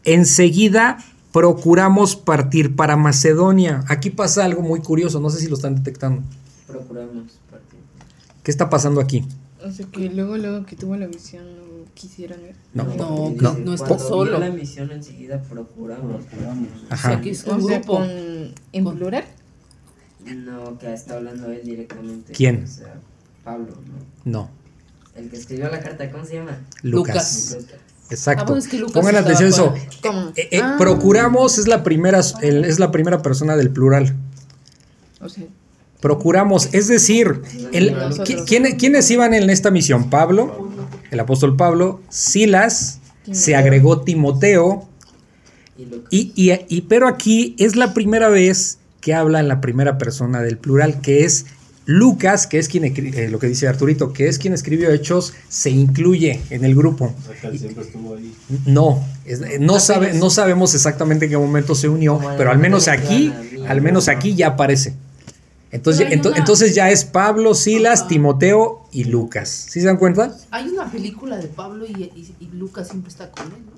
enseguida 0.04 0.98
procuramos 1.32 2.16
partir 2.16 2.76
para 2.76 2.98
Macedonia. 2.98 3.84
Aquí 3.88 4.10
pasa 4.10 4.44
algo 4.46 4.62
muy 4.62 4.80
curioso, 4.80 5.20
no 5.20 5.30
sé 5.30 5.40
si 5.40 5.48
lo 5.48 5.56
están 5.56 5.76
detectando. 5.76 6.24
Procuramos 6.66 7.34
partir. 7.52 7.80
¿Qué 8.44 8.50
está 8.52 8.70
pasando 8.70 9.02
aquí? 9.02 9.24
O 9.64 9.72
sea 9.72 9.86
que 9.92 10.10
luego, 10.10 10.38
luego 10.38 10.66
que 10.66 10.76
tuvo 10.76 10.96
la 10.96 11.08
visión 11.08 11.44
no 11.58 11.64
quisieron 11.94 12.40
ir. 12.42 12.56
No. 12.74 12.84
No, 12.96 13.30
Dice, 13.32 13.44
no, 13.44 13.54
no 13.54 13.74
está 13.74 13.88
cuando 13.88 14.08
solo. 14.08 14.40
la 14.40 14.50
misión 14.50 14.92
enseguida 14.92 15.42
procuramos. 15.42 16.24
Procuramos. 16.26 16.68
o 16.90 16.94
Ajá. 16.94 17.10
sea, 17.10 17.22
que 17.22 17.30
es 17.32 17.44
un 17.46 17.62
O 17.64 17.68
sea, 17.68 17.78
grupo. 17.80 17.98
con, 17.98 18.08
en 18.74 18.84
Con- 18.84 18.96
plural. 18.98 19.26
No, 20.36 20.78
que 20.78 20.94
está 20.94 21.16
hablando 21.16 21.52
él 21.52 21.62
directamente. 21.64 22.34
¿Quién? 22.34 22.64
O 22.64 22.68
sea, 22.68 22.96
Pablo, 23.44 23.74
¿no? 24.26 24.32
No, 24.32 24.50
El 25.16 25.30
que 25.30 25.38
escribió 25.38 25.70
la 25.70 25.80
carta, 25.80 26.12
¿cómo 26.12 26.26
se 26.26 26.36
llama? 26.36 26.60
Lucas. 26.84 27.56
Lucas. 27.58 27.78
Exacto. 28.10 28.44
Ah, 28.44 28.46
bueno, 28.46 28.60
es 28.60 28.68
que 28.68 28.78
Lucas 28.78 28.94
Pongan 28.94 29.16
atención 29.18 29.50
eso. 29.50 29.74
Eh, 30.36 30.48
eh, 30.52 30.60
Ah, 30.64 30.76
Procuramos 30.80 31.58
es 31.58 31.68
la 31.68 31.84
primera 31.84 32.22
el- 32.42 32.64
es 32.66 32.80
la 32.80 32.92
primera 32.92 33.22
persona 33.22 33.56
del 33.58 33.70
plural. 33.72 34.16
O 35.22 35.28
sea, 35.30 35.44
Procuramos, 36.00 36.70
es 36.74 36.88
decir, 36.88 37.42
el- 37.74 37.94
Nosotros. 37.94 38.30
¿qui- 38.30 38.46
¿quién- 38.48 38.78
¿quiénes 38.78 39.10
iban 39.10 39.34
en 39.34 39.50
esta 39.50 39.72
misión? 39.72 40.10
Pablo, 40.12 40.70
el 41.10 41.20
apóstol 41.20 41.58
Pablo, 41.58 42.02
Silas, 42.10 43.00
se 43.32 43.56
agregó 43.56 44.02
Timoteo, 44.02 44.88
y- 46.12 46.82
pero 46.88 47.08
aquí 47.08 47.56
es 47.58 47.76
la 47.76 47.94
primera 47.96 48.30
vez 48.30 48.78
que 49.08 49.14
habla 49.14 49.40
en 49.40 49.48
la 49.48 49.62
primera 49.62 49.98
persona 49.98 50.42
del 50.42 50.58
plural, 50.58 51.00
que 51.00 51.24
es 51.24 51.46
Lucas, 51.86 52.46
que 52.46 52.60
es 52.60 52.68
quien, 52.68 52.84
eh, 52.84 53.30
lo 53.32 53.40
que 53.40 53.48
dice 53.48 53.66
Arturito, 53.66 54.12
que 54.12 54.28
es 54.28 54.38
quien 54.38 54.54
escribió 54.54 54.92
Hechos, 54.92 55.32
se 55.48 55.70
incluye 55.70 56.42
en 56.50 56.66
el 56.66 56.76
grupo. 56.76 57.16
O 57.18 57.24
sea, 57.26 57.34
que 57.40 57.48
él 57.48 57.58
siempre 57.58 57.86
estuvo 57.86 58.16
ahí. 58.16 58.36
No, 58.66 59.02
es- 59.24 59.40
eh, 59.40 59.60
no, 59.62 59.80
sabe, 59.80 60.12
no 60.14 60.30
sabemos 60.30 60.76
exactamente 60.76 61.24
en 61.24 61.32
qué 61.32 61.38
momento 61.38 61.74
se 61.74 61.88
unió, 61.88 62.20
pero 62.38 62.52
al 62.52 62.58
menos 62.58 62.90
aquí, 62.90 63.34
al 63.66 63.82
menos 63.82 64.10
aquí 64.10 64.36
ya 64.36 64.48
aparece. 64.48 64.94
Entonces, 65.72 66.10
ento- 66.10 66.32
una- 66.32 66.38
entonces 66.40 66.76
ya 66.76 66.90
es 66.92 67.06
Pablo, 67.06 67.56
Silas, 67.56 68.02
Ajá. 68.02 68.10
Timoteo 68.10 68.82
y 68.92 69.06
Lucas. 69.06 69.48
¿Sí 69.70 69.80
se 69.80 69.88
dan 69.88 69.96
cuenta? 69.96 70.36
Hay 70.52 70.68
una 70.68 70.92
película 70.92 71.38
de 71.38 71.48
Pablo 71.48 71.86
y, 71.86 71.94
y- 72.04 72.36
y 72.42 72.48
Lucas 72.48 72.90
siempre 72.90 73.10
está 73.10 73.32
con 73.32 73.46
él, 73.46 73.54
¿no? 73.66 73.78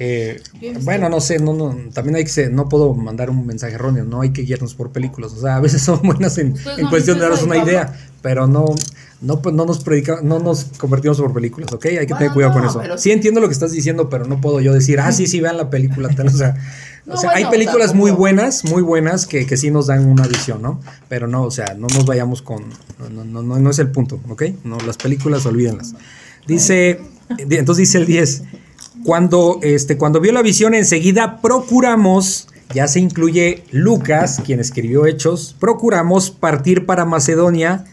Eh, 0.00 0.40
bueno, 0.82 1.08
no 1.08 1.20
sé, 1.20 1.38
no, 1.38 1.54
no, 1.54 1.76
también 1.92 2.16
hay 2.16 2.24
que 2.24 2.30
ser- 2.30 2.52
no 2.52 2.68
puedo 2.68 2.94
mandar 2.94 3.30
un 3.30 3.44
mensaje 3.46 3.74
erróneo, 3.74 4.04
no 4.04 4.20
hay 4.20 4.30
que 4.30 4.42
guiarnos 4.42 4.74
por 4.74 4.90
películas, 4.92 5.32
o 5.32 5.40
sea, 5.40 5.56
a 5.56 5.60
veces 5.60 5.82
son 5.82 6.00
buenas 6.02 6.38
en, 6.38 6.52
¿Ustedes 6.52 6.78
en 6.78 6.82
no 6.82 6.86
han 6.88 6.90
cuestión 6.90 7.16
de 7.18 7.22
darnos 7.22 7.42
una 7.42 7.56
idea, 7.56 7.98
pero 8.22 8.46
no, 8.46 8.66
no, 9.20 9.42
pues, 9.42 9.54
no 9.54 9.64
nos 9.66 9.82
predica, 9.82 10.20
no 10.22 10.38
nos 10.38 10.64
convertimos 10.78 11.18
por 11.20 11.32
películas, 11.32 11.72
¿ok? 11.72 11.86
Hay 11.86 12.06
que 12.06 12.14
tener 12.14 12.32
cuidado 12.32 12.52
con 12.52 12.64
eso. 12.64 12.80
Sí 12.96 13.10
entiendo 13.10 13.40
lo 13.40 13.48
que 13.48 13.54
estás 13.54 13.72
diciendo, 13.72 14.08
pero 14.08 14.24
no 14.26 14.40
puedo 14.40 14.60
yo 14.60 14.72
decir, 14.72 15.00
ah, 15.00 15.10
sí, 15.10 15.26
sí, 15.26 15.40
vean 15.40 15.56
la 15.56 15.68
película, 15.68 16.08
tal, 16.10 16.28
o 16.28 16.30
sea, 16.30 16.54
No, 17.08 17.14
o 17.14 17.16
sea, 17.16 17.30
hay 17.30 17.46
películas 17.46 17.94
muy 17.94 18.10
buenas, 18.10 18.66
muy 18.66 18.82
buenas 18.82 19.26
que, 19.26 19.46
que 19.46 19.56
sí 19.56 19.70
nos 19.70 19.86
dan 19.86 20.04
una 20.06 20.26
visión, 20.26 20.60
¿no? 20.60 20.78
Pero 21.08 21.26
no, 21.26 21.44
o 21.44 21.50
sea, 21.50 21.72
no 21.72 21.86
nos 21.86 22.04
vayamos 22.04 22.42
con, 22.42 22.64
no, 22.98 23.24
no, 23.24 23.42
no, 23.42 23.58
no 23.58 23.70
es 23.70 23.78
el 23.78 23.90
punto, 23.90 24.20
¿ok? 24.28 24.42
No, 24.64 24.76
las 24.86 24.98
películas, 24.98 25.46
olvídenlas. 25.46 25.94
Dice, 26.46 27.00
entonces 27.38 27.78
dice 27.78 27.96
el 27.96 28.04
10, 28.04 28.42
cuando, 29.04 29.58
este, 29.62 29.96
cuando 29.96 30.20
vio 30.20 30.32
la 30.32 30.42
visión, 30.42 30.74
enseguida 30.74 31.40
procuramos, 31.40 32.48
ya 32.74 32.86
se 32.88 33.00
incluye 33.00 33.64
Lucas, 33.70 34.40
quien 34.44 34.60
escribió 34.60 35.06
Hechos, 35.06 35.54
procuramos 35.58 36.30
partir 36.30 36.84
para 36.86 37.04
Macedonia, 37.04 37.84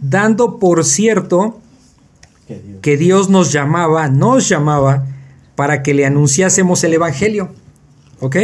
dando 0.00 0.58
por 0.58 0.84
cierto 0.84 1.60
Que 2.82 2.96
Dios. 2.96 3.28
nos 3.30 3.52
llamaba, 3.52 4.08
nos 4.08 4.48
llamaba, 4.48 5.06
para 5.54 5.82
que 5.82 5.94
le 5.94 6.06
anunciásemos 6.06 6.82
el 6.84 6.94
Evangelio. 6.94 7.50
¿Ok? 8.20 8.36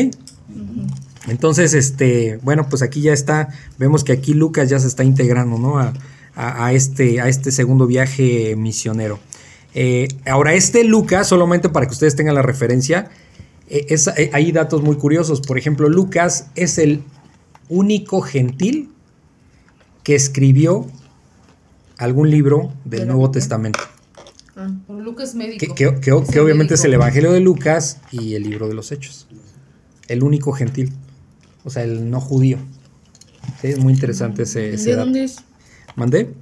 Entonces, 1.29 1.72
este, 1.75 2.38
bueno, 2.42 2.66
pues 2.68 2.83
aquí 2.83 3.01
ya 3.01 3.12
está, 3.12 3.48
vemos 3.79 4.03
que 4.03 4.12
aquí 4.12 4.35
Lucas 4.35 4.68
ya 4.68 4.79
se 4.81 4.88
está 4.88 5.05
integrando, 5.05 5.57
¿no? 5.59 5.79
A, 5.79 5.92
a- 6.35 6.66
a 6.66 6.72
este, 6.72 7.20
a 7.20 7.29
este 7.29 7.53
segundo 7.53 7.87
viaje 7.87 8.57
misionero. 8.57 9.18
Eh, 9.75 10.09
ahora, 10.27 10.55
este 10.55 10.85
Lucas, 10.85 11.29
solamente 11.29 11.69
para 11.69 11.87
que 11.87 11.93
ustedes 11.93 12.15
tengan 12.17 12.35
la 12.35 12.43
referencia, 12.43 13.11
eh, 13.69 13.87
es- 13.89 14.09
eh, 14.09 14.31
hay 14.33 14.53
datos 14.53 14.83
muy 14.83 14.97
curiosos. 14.97 15.41
Por 15.41 15.57
ejemplo, 15.59 15.89
Lucas 15.89 16.49
es 16.55 16.79
el 16.79 17.03
único 17.69 18.21
gentil 18.21 18.91
que 20.03 20.15
escribió 20.15 20.87
algún 21.97 22.31
libro 22.31 22.73
del 22.85 22.91
¿De 23.01 23.07
la 23.07 23.13
Nuevo? 23.15 23.31
Testamento. 23.31 23.79
ah, 24.57 24.69
Lucas 24.89 25.35
médico. 25.35 25.59
Que, 25.59 25.69
que- 25.91 26.01
que- 26.01 26.11
Es 26.11 26.29
que 26.31 26.41
obviamente 26.41 26.75
es 26.75 26.85
el. 26.85 26.93
Evangelio 26.95 27.33
de 27.33 27.41
Lucas 27.41 27.99
y 28.11 28.35
el 28.35 28.43
libro 28.43 28.69
de 28.69 28.75
los 28.75 28.93
Hechos. 28.93 29.27
El 30.09 30.23
único 30.23 30.53
gentil. 30.53 30.93
O 31.65 31.71
sea, 31.71 31.85
el 31.85 32.11
no 32.11 32.21
judío. 32.21 32.59
Sí, 33.61 33.69
es 33.69 33.79
muy 33.79 33.93
interesante 33.95 34.43
ese, 34.43 34.75
ese 34.75 34.91
¿De 34.91 34.97
dato. 34.97 35.05
dónde 35.07 35.25
es? 35.25 35.37
¿Mandé? 35.97 36.19
¿De 36.19 36.25
dónde 36.25 36.39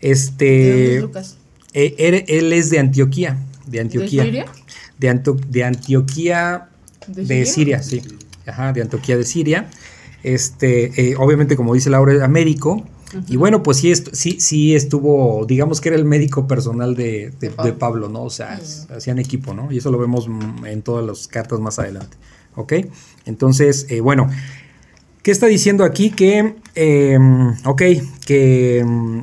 Este. 0.00 0.96
es 0.96 1.02
Lucas? 1.02 1.36
Eh, 1.74 1.94
él, 1.98 2.24
él 2.28 2.52
es 2.52 2.70
de 2.70 2.78
Antioquía. 2.78 3.38
De 3.66 3.80
Antioquía. 3.80 4.22
¿De 4.24 4.28
Siria? 4.30 4.46
De, 4.98 5.08
Anto- 5.08 5.36
de 5.48 5.64
Antioquía 5.64 6.68
¿De 7.06 7.24
de 7.24 7.46
Siria? 7.46 7.82
Siria, 7.82 8.08
sí. 8.08 8.16
Ajá, 8.46 8.72
de 8.72 8.82
Antioquía 8.82 9.16
de 9.16 9.24
Siria. 9.24 9.68
Este, 10.22 11.10
eh, 11.10 11.16
obviamente, 11.18 11.56
como 11.56 11.74
dice 11.74 11.90
Laura, 11.90 12.12
era 12.12 12.28
médico. 12.28 12.86
Y 13.28 13.36
bueno, 13.36 13.62
pues 13.62 13.76
sí, 13.78 13.92
sí, 14.12 14.38
sí 14.40 14.74
estuvo, 14.74 15.44
digamos 15.44 15.82
que 15.82 15.90
era 15.90 15.98
el 15.98 16.06
médico 16.06 16.46
personal 16.46 16.94
de, 16.94 17.30
de- 17.40 17.48
De 17.48 17.50
Pablo. 17.50 17.70
de 17.72 17.78
Pablo, 17.78 18.08
¿no? 18.08 18.22
O 18.22 18.30
sea, 18.30 18.58
hacían 18.96 19.18
equipo, 19.18 19.52
¿no? 19.52 19.70
Y 19.70 19.78
eso 19.78 19.90
lo 19.90 19.98
vemos 19.98 20.28
en 20.66 20.80
todas 20.80 21.04
las 21.04 21.28
cartas 21.28 21.60
más 21.60 21.78
adelante. 21.78 22.16
¿Ok? 22.54 22.72
Entonces, 23.26 23.86
eh, 23.90 24.00
bueno, 24.00 24.30
¿qué 25.22 25.30
está 25.30 25.46
diciendo 25.46 25.84
aquí? 25.84 26.08
Que, 26.10 26.54
eh, 26.74 27.18
ok, 27.66 27.82
que, 28.24 28.82
mm, 28.86 29.20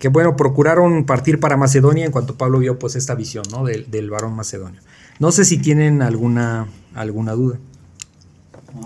que 0.00 0.08
bueno, 0.08 0.34
procuraron 0.34 1.04
partir 1.04 1.38
para 1.38 1.58
Macedonia 1.58 2.06
en 2.06 2.10
cuanto 2.10 2.36
Pablo 2.36 2.58
vio 2.58 2.78
pues 2.78 2.96
esta 2.96 3.14
visión, 3.14 3.44
¿no? 3.50 3.64
Del, 3.64 3.90
del 3.90 4.10
varón 4.10 4.34
macedonio. 4.34 4.80
No 5.18 5.30
sé 5.30 5.44
si 5.44 5.58
tienen 5.58 6.00
alguna, 6.00 6.66
alguna 6.94 7.34
duda. 7.34 7.58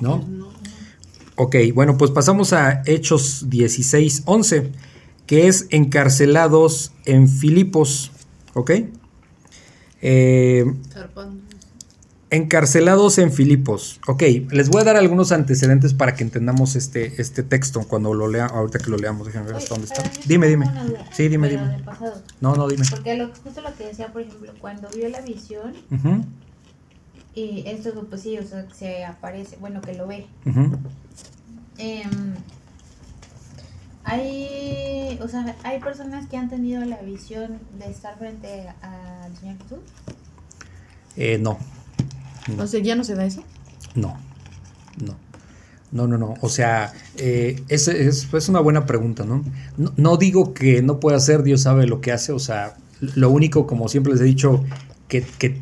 ¿No? 0.00 0.26
Ok, 1.36 1.56
bueno, 1.72 1.96
pues 1.96 2.10
pasamos 2.10 2.52
a 2.52 2.82
Hechos 2.84 3.48
16, 3.48 4.22
11, 4.24 4.72
que 5.26 5.46
es 5.46 5.68
encarcelados 5.70 6.92
en 7.04 7.28
Filipos, 7.28 8.10
¿ok? 8.54 8.72
Eh, 10.02 10.64
Zarpando. 10.92 11.43
Encarcelados 12.34 13.18
en 13.18 13.32
Filipos, 13.32 14.00
ok, 14.06 14.22
les 14.50 14.68
voy 14.68 14.80
a 14.82 14.84
dar 14.84 14.96
algunos 14.96 15.32
antecedentes 15.32 15.94
para 15.94 16.14
que 16.14 16.24
entendamos 16.24 16.76
este, 16.76 17.20
este 17.20 17.42
texto 17.42 17.86
cuando 17.86 18.14
lo 18.14 18.28
lea, 18.28 18.46
ahorita 18.46 18.78
que 18.78 18.90
lo 18.90 18.96
leamos, 18.96 19.26
déjenme 19.26 19.46
ver 19.46 19.56
Oye, 19.56 19.64
hasta 19.64 19.74
dónde 19.74 19.92
está. 19.92 20.02
Dime, 20.26 20.48
dime. 20.48 20.66
duda, 20.66 21.06
Sí, 21.12 21.28
dime, 21.28 21.48
dime. 21.48 21.82
No, 22.40 22.54
no, 22.54 22.68
dime. 22.68 22.84
Porque 22.90 23.16
lo, 23.16 23.28
justo 23.42 23.60
lo 23.60 23.74
que 23.74 23.86
decía, 23.86 24.12
por 24.12 24.22
ejemplo, 24.22 24.52
cuando 24.60 24.88
vio 24.90 25.08
la 25.08 25.20
visión, 25.20 25.74
y 27.34 27.64
esto 27.66 28.06
pues 28.08 28.22
sí, 28.22 28.38
o 28.38 28.46
sea, 28.46 28.66
que 28.66 28.74
se 28.74 29.04
aparece, 29.04 29.56
bueno, 29.60 29.80
que 29.80 29.94
lo 29.94 30.06
ve. 30.06 30.26
Em, 31.78 32.34
hay, 34.04 35.18
o 35.22 35.28
sea, 35.28 35.56
hay 35.64 35.80
personas 35.80 36.28
que 36.28 36.36
han 36.36 36.48
tenido 36.48 36.84
la 36.84 36.98
visión 36.98 37.58
de 37.78 37.90
estar 37.90 38.16
frente 38.18 38.68
al 38.82 39.36
Señor 39.36 39.56
Jesús. 39.62 39.78
Eh, 41.16 41.38
no, 41.38 41.58
O 42.58 42.66
sea, 42.66 42.80
ya 42.80 42.94
no 42.94 43.04
se 43.04 43.14
da 43.14 43.24
eso. 43.24 43.42
No, 43.94 44.16
no. 45.04 45.16
No, 45.92 46.08
no, 46.08 46.18
no. 46.18 46.34
O 46.40 46.48
sea, 46.48 46.92
eh, 47.18 47.62
es, 47.68 47.86
es, 47.86 48.32
es 48.32 48.48
una 48.48 48.58
buena 48.58 48.84
pregunta, 48.84 49.24
¿no? 49.24 49.44
¿no? 49.76 49.92
no 49.96 50.16
digo 50.16 50.52
que 50.52 50.82
no 50.82 50.98
pueda 50.98 51.18
hacer, 51.18 51.44
Dios 51.44 51.62
sabe 51.62 51.86
lo 51.86 52.00
que 52.00 52.10
hace. 52.10 52.32
O 52.32 52.40
sea, 52.40 52.76
lo 53.00 53.30
único, 53.30 53.66
como 53.68 53.88
siempre 53.88 54.12
les 54.12 54.20
he 54.20 54.24
dicho, 54.24 54.64
que, 55.06 55.22
que, 55.38 55.60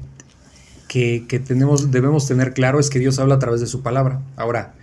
que, 0.89 1.27
que 1.29 1.39
tenemos, 1.39 1.91
debemos 1.91 2.27
tener 2.27 2.55
claro 2.55 2.81
es 2.81 2.89
que 2.89 2.99
Dios 2.99 3.19
habla 3.19 3.35
a 3.35 3.39
través 3.39 3.61
de 3.61 3.67
su 3.67 3.83
palabra. 3.83 4.23
Ahora, 4.37 4.75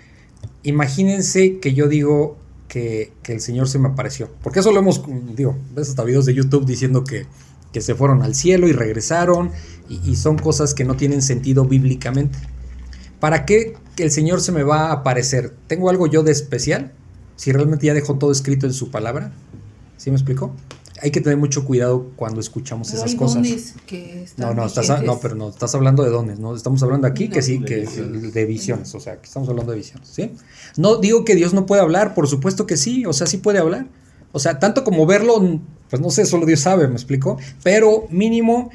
imagínense 0.62 1.60
que 1.60 1.74
yo 1.74 1.88
digo 1.88 2.38
que, 2.68 3.12
que 3.24 3.34
el 3.34 3.42
Señor 3.42 3.68
se 3.68 3.80
me 3.80 3.90
apareció. 3.90 4.30
Porque 4.44 4.60
eso 4.60 4.72
lo 4.72 4.80
hemos, 4.80 5.04
digo, 5.36 5.58
ves 5.74 5.90
hasta 5.90 6.04
videos 6.04 6.26
de 6.26 6.36
YouTube 6.36 6.66
diciendo 6.66 7.04
que, 7.04 7.26
que 7.74 7.82
se 7.82 7.96
fueron 7.96 8.22
al 8.22 8.36
cielo 8.36 8.68
y 8.68 8.72
regresaron. 8.72 9.52
Y, 9.90 10.00
y 10.12 10.16
son 10.16 10.38
cosas 10.38 10.74
que 10.74 10.86
no 10.86 10.96
tienen 10.96 11.22
sentido 11.22 11.66
bíblicamente. 11.66 12.38
¿Para 13.20 13.46
qué 13.46 13.76
el 13.98 14.12
Señor 14.12 14.40
se 14.42 14.52
me 14.52 14.64
va 14.64 14.88
a 14.90 14.92
aparecer? 14.94 15.54
¿Tengo 15.68 15.90
algo 15.90 16.08
yo 16.08 16.24
de 16.24 16.32
especial? 16.32 16.94
Si 17.36 17.52
realmente 17.52 17.88
ya 17.88 17.94
dejó 17.94 18.16
todo 18.16 18.32
escrito 18.32 18.66
en 18.66 18.74
su 18.74 18.92
palabra. 18.92 19.32
¿Sí 19.98 20.10
me 20.12 20.16
explicó? 20.18 20.56
Hay 21.02 21.12
que 21.12 21.22
tener 21.22 21.38
mucho 21.38 21.64
cuidado 21.64 22.12
cuando 22.18 22.42
escuchamos 22.42 22.90
Pero 22.90 23.00
esas 23.00 23.12
hay 23.12 23.18
cosas. 23.18 23.36
dones 23.36 23.74
que 23.88 24.24
están 24.24 24.48
No, 24.50 24.54
no, 24.54 24.66
estás, 24.68 25.02
no, 25.04 25.20
pero 25.22 25.36
no, 25.36 25.50
estás 25.50 25.74
hablando 25.74 26.04
de 26.04 26.10
dones, 26.10 26.40
¿no? 26.40 26.54
Estamos 26.56 26.84
hablando 26.84 27.08
aquí 27.08 27.30
No. 27.30 27.34
que 27.36 27.42
sí, 27.42 27.58
De 27.60 27.66
que 27.66 27.76
visiones. 27.82 28.34
de 28.34 28.46
visiones, 28.46 28.96
o 28.96 29.00
sea, 29.00 29.18
que 29.18 29.26
estamos 29.28 29.48
hablando 29.48 29.72
de 29.72 29.78
visiones, 29.78 30.10
¿sí? 30.10 30.32
No 30.76 30.98
digo 30.98 31.24
que 31.24 31.36
Dios 31.36 31.54
no 31.54 31.66
puede 31.66 31.82
hablar, 31.82 32.14
por 32.16 32.28
supuesto 32.28 32.66
que 32.68 32.76
sí, 32.76 33.06
o 33.06 33.14
sea, 33.14 33.28
sí 33.28 33.38
puede 33.38 33.60
hablar. 33.60 33.88
O 34.34 34.40
sea, 34.40 34.60
tanto 34.60 34.84
como 34.84 35.06
verlo, 35.06 35.62
pues 35.90 36.02
no 36.02 36.10
sé, 36.10 36.26
solo 36.26 36.46
Dios 36.46 36.60
sabe, 36.60 36.88
¿me 36.90 36.96
explico? 36.96 37.38
Pero 37.64 38.06
mínimo 38.10 38.70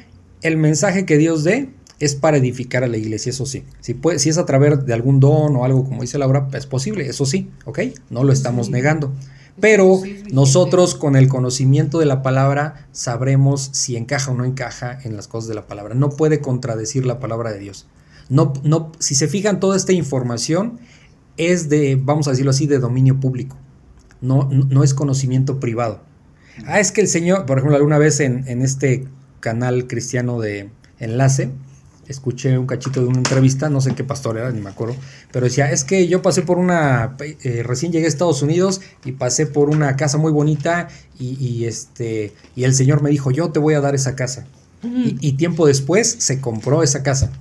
el 0.47 0.57
mensaje 0.57 1.05
que 1.05 1.17
Dios 1.17 1.43
dé 1.43 1.69
es 1.99 2.15
para 2.15 2.37
edificar 2.37 2.83
a 2.83 2.87
la 2.87 2.97
iglesia, 2.97 3.29
eso 3.29 3.45
sí. 3.45 3.63
Si, 3.79 3.93
puede, 3.93 4.19
si 4.19 4.29
es 4.29 4.37
a 4.37 4.45
través 4.45 4.85
de 4.85 4.93
algún 4.93 5.19
don 5.19 5.55
o 5.55 5.63
algo, 5.65 5.85
como 5.85 6.01
dice 6.01 6.17
Laura, 6.17 6.47
es 6.53 6.65
posible, 6.65 7.07
eso 7.07 7.25
sí, 7.25 7.49
¿ok? 7.65 7.79
No 8.09 8.23
lo 8.23 8.33
estamos 8.33 8.67
Sí. 8.67 8.71
negando. 8.73 9.13
Pero 9.59 10.01
nosotros 10.33 10.95
con 10.95 11.15
el 11.15 11.29
conocimiento 11.29 11.97
de 11.99 12.05
la 12.05 12.21
palabra 12.21 12.87
sabremos 12.91 13.69
si 13.71 13.95
encaja 13.95 14.31
o 14.31 14.35
no 14.35 14.43
encaja 14.43 14.99
en 15.03 15.15
las 15.15 15.29
cosas 15.29 15.47
de 15.47 15.55
la 15.55 15.65
palabra. 15.65 15.95
No 15.95 16.09
puede 16.09 16.41
contradecir 16.41 17.05
la 17.05 17.19
palabra 17.21 17.53
de 17.53 17.59
Dios. 17.59 17.87
No, 18.27 18.51
no, 18.63 18.91
si 18.99 19.15
se 19.15 19.29
fijan, 19.29 19.61
toda 19.61 19.77
esta 19.77 19.93
información 19.93 20.79
es 21.37 21.69
de, 21.69 21.95
vamos 21.95 22.27
a 22.27 22.31
decirlo 22.31 22.51
así, 22.51 22.67
de 22.67 22.79
dominio 22.79 23.21
público. 23.21 23.55
No, 24.19 24.49
no, 24.51 24.65
no 24.65 24.83
es 24.83 24.93
conocimiento 24.93 25.59
privado. 25.61 26.01
Ah, 26.65 26.81
es 26.81 26.91
que 26.91 26.99
el 27.01 27.07
Señor, 27.07 27.45
por 27.45 27.57
ejemplo, 27.57 27.77
alguna 27.77 27.97
vez 27.97 28.19
en, 28.19 28.45
en 28.47 28.61
este 28.61 29.07
canal 29.45 29.85
cristiano 29.85 30.39
de 30.39 30.69
Enlace, 30.99 31.51
escuché 32.07 32.57
un 32.57 32.65
cachito 32.65 32.99
de 33.01 33.05
una 33.07 33.19
entrevista, 33.19 33.69
no 33.69 33.79
sé 33.79 33.93
qué 33.93 34.03
pastor 34.03 34.37
era, 34.37 34.49
ni 34.51 34.59
me 34.59 34.71
acuerdo, 34.71 34.95
pero 35.31 35.45
decía, 35.45 35.71
es 35.71 35.83
que 35.83 36.07
yo 36.07 36.23
pasé 36.23 36.41
por 36.41 36.57
una, 36.57 37.15
eh, 37.19 37.61
recién 37.63 37.91
llegué 37.91 38.05
a 38.05 38.07
Estados 38.09 38.41
Unidos 38.41 38.81
y 39.05 39.11
pasé 39.11 39.45
por 39.45 39.69
una 39.69 39.95
casa 39.95 40.17
muy 40.17 40.31
bonita 40.31 40.87
y, 41.19 41.37
y, 41.43 41.65
este, 41.65 42.33
y 42.55 42.63
el 42.63 42.73
Señor 42.73 43.03
me 43.03 43.11
dijo, 43.11 43.29
yo 43.29 43.49
te 43.51 43.59
voy 43.59 43.75
a 43.75 43.81
dar 43.81 43.93
esa 43.93 44.15
casa. 44.15 44.45
Y, 44.83 45.17
y 45.19 45.33
tiempo 45.33 45.65
después 45.67 46.15
se 46.19 46.39
compró 46.39 46.81
esa 46.83 47.01
casa. 47.01 47.31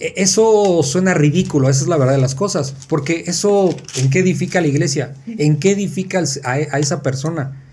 E- 0.00 0.14
Eso 0.16 0.80
suena 0.82 1.14
ridículo, 1.14 1.68
esa 1.68 1.82
es 1.82 1.88
la 1.88 1.96
verdad 1.96 2.14
de 2.14 2.20
las 2.20 2.34
cosas, 2.34 2.74
porque 2.88 3.24
eso, 3.26 3.74
¿en 3.96 4.10
qué 4.10 4.20
edifica 4.20 4.60
la 4.60 4.68
iglesia? 4.68 5.14
¿En 5.26 5.58
qué 5.58 5.72
edifica 5.72 6.22
a 6.44 6.78
esa 6.78 7.02
persona? 7.02 7.64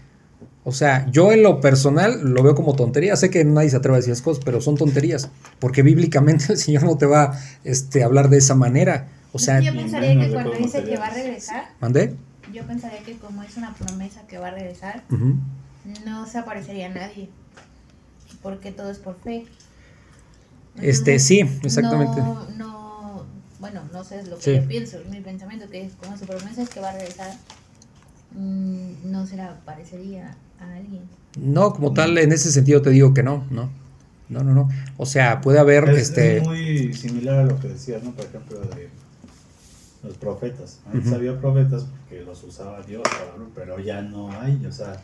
O 0.67 0.71
sea, 0.71 1.05
yo 1.11 1.31
en 1.31 1.43
lo 1.43 1.61
personal 1.61 2.21
lo 2.23 2.41
veo 2.41 2.55
como 2.55 2.75
tontería. 2.75 3.15
Sé 3.15 3.29
que 3.29 3.45
nadie 3.45 3.69
se 3.69 3.77
atreve 3.77 3.97
a 3.97 3.99
decir 3.99 4.11
esas 4.11 4.23
cosas, 4.23 4.43
pero 4.43 4.59
son 4.61 4.75
tonterías. 4.77 5.29
Porque 5.59 5.83
bíblicamente 5.83 6.45
el 6.53 6.57
Señor 6.57 6.83
no 6.83 6.97
te 6.97 7.05
va 7.05 7.39
este, 7.63 8.01
a 8.01 8.07
hablar 8.07 8.29
de 8.29 8.39
esa 8.39 8.55
manera. 8.55 9.07
O 9.31 9.37
sea, 9.39 9.59
yo 9.59 9.73
pensaría 9.73 10.19
que 10.19 10.31
cuando 10.33 10.51
dice 10.53 10.83
que 10.83 10.97
va 10.97 11.07
a 11.07 11.13
regresar, 11.13 11.65
¿mandé? 11.79 12.15
yo 12.51 12.63
pensaría 12.65 12.99
que 13.03 13.17
como 13.17 13.43
es 13.43 13.57
una 13.57 13.73
promesa 13.75 14.21
que 14.27 14.37
va 14.37 14.47
a 14.47 14.51
regresar, 14.51 15.03
no 16.05 16.25
se 16.25 16.37
aparecería 16.39 16.87
a 16.87 16.89
nadie. 16.89 17.29
Porque 18.41 18.71
todo 18.71 18.89
es 18.89 18.97
por 18.97 19.19
fe. 19.19 19.45
Este, 20.81 21.11
Entonces, 21.15 21.23
sí, 21.23 21.39
exactamente. 21.63 22.19
No, 22.21 22.49
no, 22.57 23.25
bueno, 23.59 23.81
no 23.93 24.03
sé, 24.03 24.19
es 24.19 24.27
lo 24.27 24.37
que 24.37 24.43
Sí. 24.43 24.55
yo 24.55 24.67
pienso, 24.67 24.97
mi 25.09 25.21
pensamiento 25.21 25.69
que 25.69 25.83
es 25.83 25.93
como 25.93 26.17
su 26.17 26.25
promesa 26.25 26.61
es 26.61 26.69
que 26.69 26.79
va 26.79 26.89
a 26.89 26.93
regresar, 26.93 27.33
mm, 28.31 29.11
no 29.11 29.25
se 29.25 29.35
le 29.35 29.43
aparecería 29.43 30.35
a 30.59 30.75
alguien. 30.75 31.01
No, 31.39 31.73
como 31.73 31.93
tal, 31.93 32.17
en 32.17 32.31
ese 32.31 32.51
sentido 32.51 32.81
te 32.81 32.89
digo 32.91 33.13
que 33.13 33.23
no, 33.23 33.45
no. 33.49 33.69
No, 34.27 34.43
no, 34.43 34.53
no. 34.55 34.69
O 34.97 35.05
sea, 35.05 35.41
puede 35.41 35.59
haber 35.59 35.87
Es, 35.89 36.09
este. 36.09 36.37
es 36.37 36.43
muy 36.43 36.93
similar 36.93 37.39
a 37.39 37.43
lo 37.45 37.59
que 37.59 37.67
decías, 37.67 38.01
¿no? 38.03 38.11
Por 38.11 38.25
ejemplo, 38.25 38.59
de 38.59 38.89
los 40.03 40.17
profetas. 40.17 40.79
Antes 40.87 41.07
Ujú. 41.07 41.15
había 41.15 41.39
profetas 41.39 41.85
porque 42.01 42.23
los 42.23 42.43
usaba 42.43 42.81
Dios, 42.83 43.03
pero 43.53 43.79
ya 43.79 44.01
no 44.01 44.31
hay. 44.31 44.65
O 44.65 44.71
sea, 44.71 45.01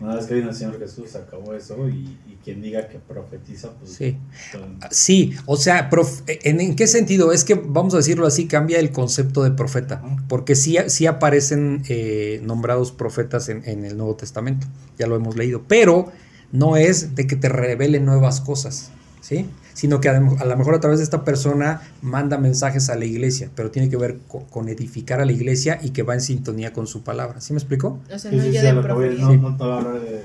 una 0.00 0.16
vez 0.16 0.26
que 0.26 0.34
vino 0.34 0.48
el 0.50 0.54
Señor 0.54 0.78
Jesús, 0.78 1.14
acabó 1.14 1.54
eso. 1.54 1.88
Y, 1.88 2.18
y 2.26 2.38
quien 2.42 2.62
diga 2.62 2.88
que 2.88 2.98
profetiza, 2.98 3.70
pues. 3.78 3.92
Sí. 3.92 4.16
todo- 4.52 4.66
Sí, 4.90 5.34
o 5.46 5.56
sea, 5.56 5.90
prof- 5.90 6.22
¿en, 6.26 6.60
en 6.60 6.74
qué 6.76 6.86
sentido? 6.86 7.32
Es 7.32 7.44
que, 7.44 7.54
vamos 7.54 7.92
a 7.94 7.98
decirlo 7.98 8.26
así, 8.26 8.46
cambia 8.46 8.78
el 8.78 8.92
concepto 8.92 9.42
de 9.42 9.50
profeta, 9.50 10.02
porque 10.28 10.54
sí, 10.56 10.76
sí 10.88 11.06
aparecen 11.06 11.82
eh, 11.88 12.40
nombrados 12.42 12.92
profetas 12.92 13.48
en, 13.50 13.62
en 13.68 13.84
el 13.84 13.96
Nuevo 13.96 14.16
Testamento, 14.16 14.66
ya 14.98 15.06
lo 15.06 15.16
hemos 15.16 15.36
leído, 15.36 15.62
pero 15.68 16.10
no 16.52 16.76
es 16.76 17.14
de 17.14 17.26
que 17.26 17.36
te 17.36 17.48
revelen 17.48 18.04
nuevas 18.06 18.40
cosas, 18.40 18.90
¿sí? 19.30 19.46
Sino 19.72 20.00
que 20.00 20.10
a, 20.10 20.20
lo- 20.20 20.38
a 20.38 20.44
lo 20.44 20.56
mejor 20.58 20.74
a 20.74 20.80
través 20.80 20.98
de 20.98 21.04
esta 21.04 21.24
persona 21.24 21.80
manda 22.02 22.36
mensajes 22.36 22.90
a 22.90 22.96
la 22.96 23.06
iglesia, 23.06 23.48
pero 23.54 23.70
tiene 23.70 23.88
que 23.88 23.96
ver 23.96 24.18
co- 24.28 24.44
con, 24.50 24.68
edificar 24.68 25.20
a 25.20 25.24
la 25.24 25.32
iglesia 25.32 25.78
y 25.82 25.90
que 25.90 26.02
va 26.02 26.12
en 26.14 26.20
sintonía 26.20 26.72
con 26.74 26.86
su 26.86 27.02
palabra, 27.02 27.40
¿sí 27.40 27.54
me 27.54 27.58
explico? 27.60 27.98
O 28.14 28.18
sea, 28.18 28.30
no 28.32 28.42
sí, 28.42 28.50
ya 28.52 28.60
sí, 28.60 28.66
a 28.66 28.70
de 28.70 28.74
lo 28.74 28.86
que 28.86 28.92
voy, 28.92 29.06
profecía. 29.16 29.36
no, 29.38 29.50
no 29.50 29.56
te 29.56 29.64
va 29.64 29.74
a 29.74 29.78
hablar 29.78 30.00
de 30.00 30.20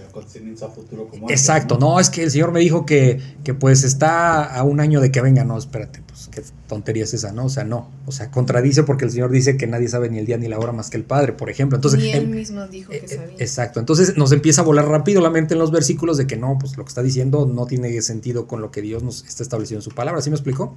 futuro 0.75 1.07
como 1.07 1.21
antes, 1.27 1.39
Exacto, 1.39 1.77
no, 1.79 1.99
es 1.99 2.09
que 2.09 2.23
el 2.23 2.31
Señor 2.31 2.51
me 2.51 2.59
dijo 2.59 2.85
que, 2.85 3.19
que 3.43 3.53
pues 3.53 3.83
está 3.83 4.43
a 4.43 4.63
un 4.63 4.79
año 4.79 4.99
de 4.99 5.11
que 5.11 5.21
venga, 5.21 5.43
no, 5.43 5.57
espérate, 5.57 6.01
pues 6.25 6.47
qué 6.47 6.53
tontería 6.67 7.03
es 7.03 7.13
esa, 7.13 7.31
¿no? 7.31 7.45
O 7.45 7.49
sea, 7.49 7.63
no. 7.63 7.89
O 8.05 8.11
sea, 8.11 8.31
contradice 8.31 8.83
porque 8.83 9.05
el 9.05 9.11
Señor 9.11 9.31
dice 9.31 9.57
que 9.57 9.67
nadie 9.67 9.87
sabe 9.87 10.09
ni 10.09 10.19
el 10.19 10.25
día 10.25 10.37
ni 10.37 10.47
la 10.47 10.59
hora 10.59 10.71
más 10.71 10.89
que 10.89 10.97
el 10.97 11.03
Padre, 11.03 11.33
por 11.33 11.49
ejemplo. 11.49 11.77
Entonces, 11.77 11.99
Ni 11.99 12.11
él 12.11 12.23
em- 12.23 12.31
mismo 12.31 12.67
dijo 12.67 12.91
eh, 12.91 12.99
que 12.99 13.05
eh, 13.05 13.17
sabía. 13.17 13.35
Exacto. 13.37 13.79
Entonces 13.79 14.17
nos 14.17 14.31
empieza 14.31 14.61
a 14.61 14.63
volar 14.63 14.87
rápido 14.87 15.21
la 15.21 15.29
mente 15.29 15.53
en 15.53 15.59
los 15.59 15.71
versículos 15.71 16.17
de 16.17 16.27
que 16.27 16.37
no, 16.37 16.57
pues 16.59 16.77
lo 16.77 16.83
que 16.83 16.89
está 16.89 17.03
diciendo 17.03 17.45
no 17.45 17.65
tiene 17.65 18.01
sentido 18.01 18.47
con 18.47 18.61
lo 18.61 18.71
que 18.71 18.81
Dios 18.81 19.03
nos 19.03 19.25
está 19.25 19.43
estableciendo 19.43 19.79
en 19.79 19.83
su 19.89 19.95
palabra. 19.95 20.21
¿Sí 20.21 20.29
me 20.29 20.35
explicó? 20.35 20.75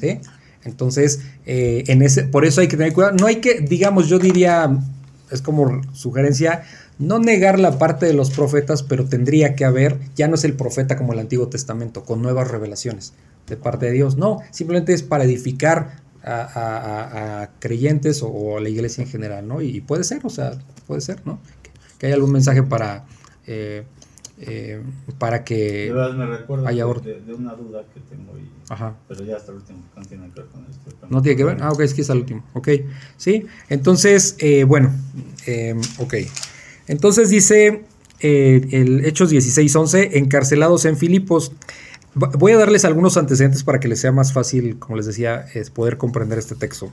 ¿Sí? 0.00 0.20
Entonces, 0.64 1.20
eh, 1.46 1.84
en 1.86 2.02
ese, 2.02 2.24
por 2.24 2.44
eso 2.44 2.60
hay 2.60 2.68
que 2.68 2.76
tener 2.76 2.92
cuidado. 2.92 3.14
No 3.18 3.26
hay 3.26 3.36
que, 3.36 3.60
digamos, 3.60 4.08
yo 4.08 4.18
diría, 4.18 4.76
es 5.30 5.40
como 5.42 5.80
sugerencia, 5.92 6.62
no 6.98 7.18
negar 7.18 7.58
la 7.58 7.78
parte 7.78 8.06
de 8.06 8.12
los 8.12 8.30
profetas, 8.30 8.82
pero 8.82 9.04
tendría 9.04 9.54
que 9.54 9.64
haber, 9.64 9.98
ya 10.16 10.28
no 10.28 10.34
es 10.34 10.44
el 10.44 10.54
profeta 10.54 10.96
como 10.96 11.12
el 11.12 11.18
Antiguo 11.20 11.48
Testamento, 11.48 12.04
con 12.04 12.22
nuevas 12.22 12.50
revelaciones 12.50 13.12
de 13.46 13.56
parte 13.56 13.86
de 13.86 13.92
Dios. 13.92 14.16
No, 14.16 14.40
simplemente 14.50 14.92
es 14.92 15.02
para 15.02 15.24
edificar 15.24 16.00
a, 16.22 16.32
a- 16.42 16.78
a- 16.78 17.42
a 17.42 17.50
creyentes 17.60 18.22
o, 18.22 18.28
o 18.28 18.58
a 18.58 18.60
la 18.60 18.68
iglesia 18.68 19.02
en 19.04 19.08
general, 19.10 19.46
¿no? 19.46 19.62
Y, 19.62 19.80
puede 19.80 20.04
ser, 20.04 20.20
o 20.24 20.30
sea, 20.30 20.58
puede 20.86 21.00
ser, 21.00 21.24
¿no? 21.24 21.38
Que, 21.62 21.70
que 21.98 22.06
haya 22.06 22.16
algún 22.16 22.32
mensaje 22.32 22.62
para, 22.64 23.06
eh, 23.46 23.84
eh, 24.40 24.82
para 25.18 25.44
que... 25.44 25.92
me 26.16 26.26
recuerdo 26.26 26.66
haya 26.66 26.84
de, 26.84 27.34
una 27.34 27.54
duda 27.54 27.84
que 27.94 28.00
tengo, 28.00 28.36
y, 28.36 28.50
Ajá. 28.68 28.96
pero 29.06 29.24
ya 29.24 29.36
hasta 29.36 29.52
el 29.52 29.58
último, 29.58 29.78
no 29.96 30.02
tiene 30.04 30.28
que 30.30 30.40
ver 30.40 30.50
con 30.50 30.66
esto. 30.68 31.06
No 31.08 31.22
tiene 31.22 31.36
que 31.36 31.44
ver. 31.44 31.58
Ah, 31.60 31.70
ok, 31.70 31.80
es 31.80 31.94
que 31.94 32.02
es 32.02 32.10
al 32.10 32.18
último. 32.18 32.44
Ok, 32.54 32.68
sí. 33.16 33.46
Entonces, 33.70 34.34
eh, 34.40 34.64
bueno, 34.64 34.92
eh, 35.46 35.74
ok. 35.98 36.14
Entonces 36.88 37.30
dice 37.30 37.84
eh, 38.20 38.66
el 38.72 39.04
Hechos 39.04 39.30
16:11, 39.30 40.10
encarcelados 40.14 40.84
en 40.84 40.96
Filipos. 40.96 41.52
Voy 42.14 42.52
a 42.52 42.58
darles 42.58 42.84
algunos 42.84 43.16
antecedentes 43.16 43.62
para 43.62 43.78
que 43.78 43.86
les 43.88 44.00
sea 44.00 44.10
más 44.12 44.32
fácil, 44.32 44.78
como 44.78 44.96
les 44.96 45.06
decía, 45.06 45.46
es 45.54 45.70
poder 45.70 45.98
comprender 45.98 46.38
este 46.38 46.54
texto. 46.56 46.90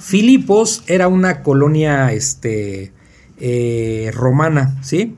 Filipos 0.00 0.82
era 0.88 1.06
una 1.06 1.42
colonia 1.42 2.12
este, 2.12 2.92
eh, 3.38 4.10
romana, 4.14 4.76
¿sí? 4.82 5.14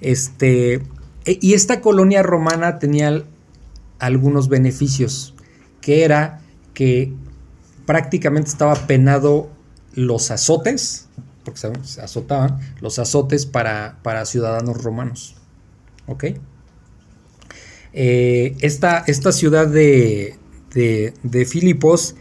Este, 0.00 0.82
e- 1.24 1.38
y 1.40 1.54
esta 1.54 1.80
colonia 1.80 2.22
romana 2.22 2.78
tenía 2.78 3.22
algunos 3.98 4.48
beneficios, 4.48 5.34
que 5.80 6.04
era 6.04 6.42
que 6.74 7.12
prácticamente 7.86 8.50
estaba 8.50 8.74
penado 8.74 9.48
los 9.94 10.30
azotes, 10.30 11.08
porque 11.44 11.60
se 11.60 11.72
se 11.84 12.00
azotaban, 12.02 12.58
los 12.80 12.98
azotes 12.98 13.46
para, 13.46 13.98
para 14.02 14.24
ciudadanos 14.26 14.82
romanos. 14.82 15.36
¿Ok? 16.06 16.24
Eh, 17.92 18.56
esta, 18.60 19.04
esta 19.06 19.32
ciudad 19.32 19.68
de, 19.68 20.36
de, 20.74 21.14
de 21.22 21.44
Filipos 21.44 22.16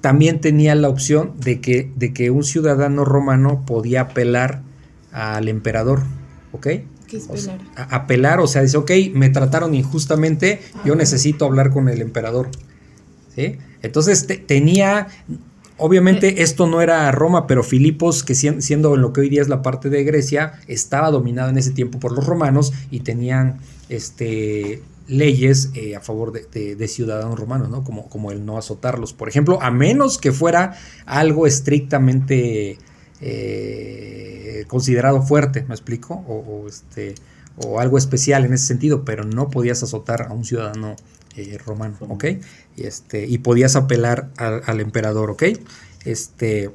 también 0.00 0.40
tenía 0.40 0.74
la 0.74 0.88
opción 0.88 1.34
de 1.38 1.60
que, 1.60 1.92
de 1.94 2.12
que 2.12 2.30
un 2.30 2.42
ciudadano 2.42 3.04
romano 3.04 3.64
podía 3.64 4.02
apelar 4.02 4.62
al 5.12 5.48
emperador. 5.48 6.02
¿Ok? 6.52 6.66
¿Qué 7.06 7.18
es 7.18 7.28
O 7.28 7.36
sea, 7.36 7.58
apelar, 7.76 8.40
o 8.40 8.46
sea, 8.46 8.62
dice, 8.62 8.76
ok, 8.78 8.90
me 9.12 9.28
trataron 9.30 9.74
injustamente, 9.74 10.60
yo 10.84 10.96
necesito 10.96 11.44
hablar 11.44 11.70
con 11.70 11.88
el 11.88 12.00
emperador. 12.00 12.48
¿Sí? 13.34 13.58
Entonces 13.82 14.26
te- 14.26 14.36
tenía, 14.38 15.06
obviamente 15.78 16.42
esto 16.42 16.66
no 16.66 16.80
era 16.82 17.10
Roma, 17.12 17.46
pero 17.46 17.62
Filipos, 17.62 18.22
que 18.22 18.34
sien- 18.34 18.62
siendo 18.62 18.94
en 18.94 19.02
lo 19.02 19.12
que 19.12 19.22
hoy 19.22 19.28
día 19.28 19.42
es 19.42 19.48
la 19.48 19.62
parte 19.62 19.88
de 19.90 20.04
Grecia, 20.04 20.54
estaba 20.66 21.10
dominado 21.10 21.50
en 21.50 21.58
ese 21.58 21.70
tiempo 21.70 21.98
por 21.98 22.12
los 22.12 22.26
romanos 22.26 22.72
y 22.90 23.00
tenían 23.00 23.58
este, 23.88 24.82
leyes 25.08 25.70
eh, 25.74 25.96
a 25.96 26.00
favor 26.00 26.32
de, 26.32 26.88
ciudadanos 26.88 27.38
romanos, 27.38 27.68
¿no? 27.68 27.84
Como, 27.84 28.30
el 28.30 28.44
no 28.44 28.58
azotarlos, 28.58 29.12
por 29.12 29.28
ejemplo, 29.28 29.60
a 29.62 29.70
menos 29.70 30.18
que 30.18 30.32
fuera 30.32 30.76
algo 31.06 31.46
estrictamente 31.46 32.78
eh, 33.20 34.64
considerado 34.68 35.22
fuerte, 35.22 35.64
¿me 35.68 35.74
explico? 35.74 36.24
O, 36.26 36.34
o, 36.64 36.68
este, 36.68 37.14
o 37.56 37.80
algo 37.80 37.98
especial 37.98 38.44
en 38.44 38.52
ese 38.54 38.66
sentido, 38.66 39.04
pero 39.04 39.24
no 39.24 39.50
podías 39.50 39.82
azotar 39.82 40.22
a 40.22 40.32
un 40.32 40.44
ciudadano 40.44 40.96
eh, 41.36 41.58
romano, 41.64 41.96
¿ok? 42.00 42.24
Y, 42.76 42.84
este, 42.84 43.26
y 43.26 43.38
podías 43.38 43.76
apelar 43.76 44.30
al, 44.36 44.62
al 44.66 44.80
emperador, 44.80 45.30
¿ok? 45.30 45.44
Este, 46.04 46.70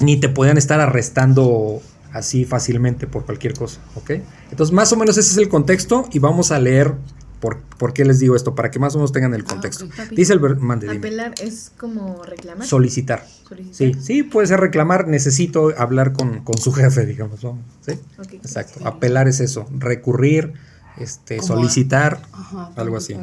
ni 0.00 0.18
te 0.18 0.28
podían 0.28 0.58
estar 0.58 0.80
arrestando 0.80 1.80
así 2.12 2.44
fácilmente 2.44 3.06
por 3.06 3.24
cualquier 3.24 3.54
cosa, 3.54 3.80
¿ok? 3.94 4.10
Entonces, 4.50 4.72
más 4.72 4.92
o 4.92 4.96
menos 4.96 5.16
ese 5.16 5.30
es 5.30 5.36
el 5.36 5.48
contexto 5.48 6.08
y 6.12 6.18
vamos 6.18 6.50
a 6.50 6.58
leer 6.58 6.94
por, 7.40 7.58
por 7.78 7.92
qué 7.92 8.04
les 8.04 8.18
digo 8.18 8.36
esto, 8.36 8.54
para 8.54 8.70
que 8.70 8.78
más 8.78 8.94
o 8.94 8.98
menos 8.98 9.12
tengan 9.12 9.34
el 9.34 9.44
contexto. 9.44 9.86
ok, 9.86 9.94
papi. 9.96 10.14
Dice 10.14 10.34
el 10.34 10.40
mande. 10.58 10.90
Apelar 10.90 11.34
es 11.40 11.72
como 11.76 12.22
reclamar. 12.22 12.66
solicitar. 12.66 13.26
solicitar. 13.48 13.74
Sí, 13.74 13.94
sí, 14.00 14.22
puede 14.22 14.46
ser 14.46 14.60
reclamar, 14.60 15.08
necesito 15.08 15.72
hablar 15.76 16.12
con, 16.12 16.44
con 16.44 16.58
su 16.58 16.72
jefe, 16.72 17.06
digamos, 17.06 17.42
¿no? 17.42 17.58
¿Sí? 17.80 17.92
Exacto. 18.34 18.86
Apelar 18.86 19.26
es 19.26 19.40
eso, 19.40 19.66
recurrir, 19.76 20.52
este, 20.98 21.42
solicitar, 21.42 22.22
Ajá, 22.32 22.72
algo 22.76 22.96
así. 22.96 23.16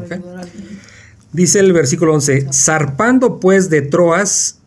Dice 1.34 1.60
el 1.60 1.74
versículo 1.74 2.14
11, 2.14 2.48
zarpando 2.54 3.40
pues 3.40 3.70
de 3.70 3.82
Troas, 3.82 4.60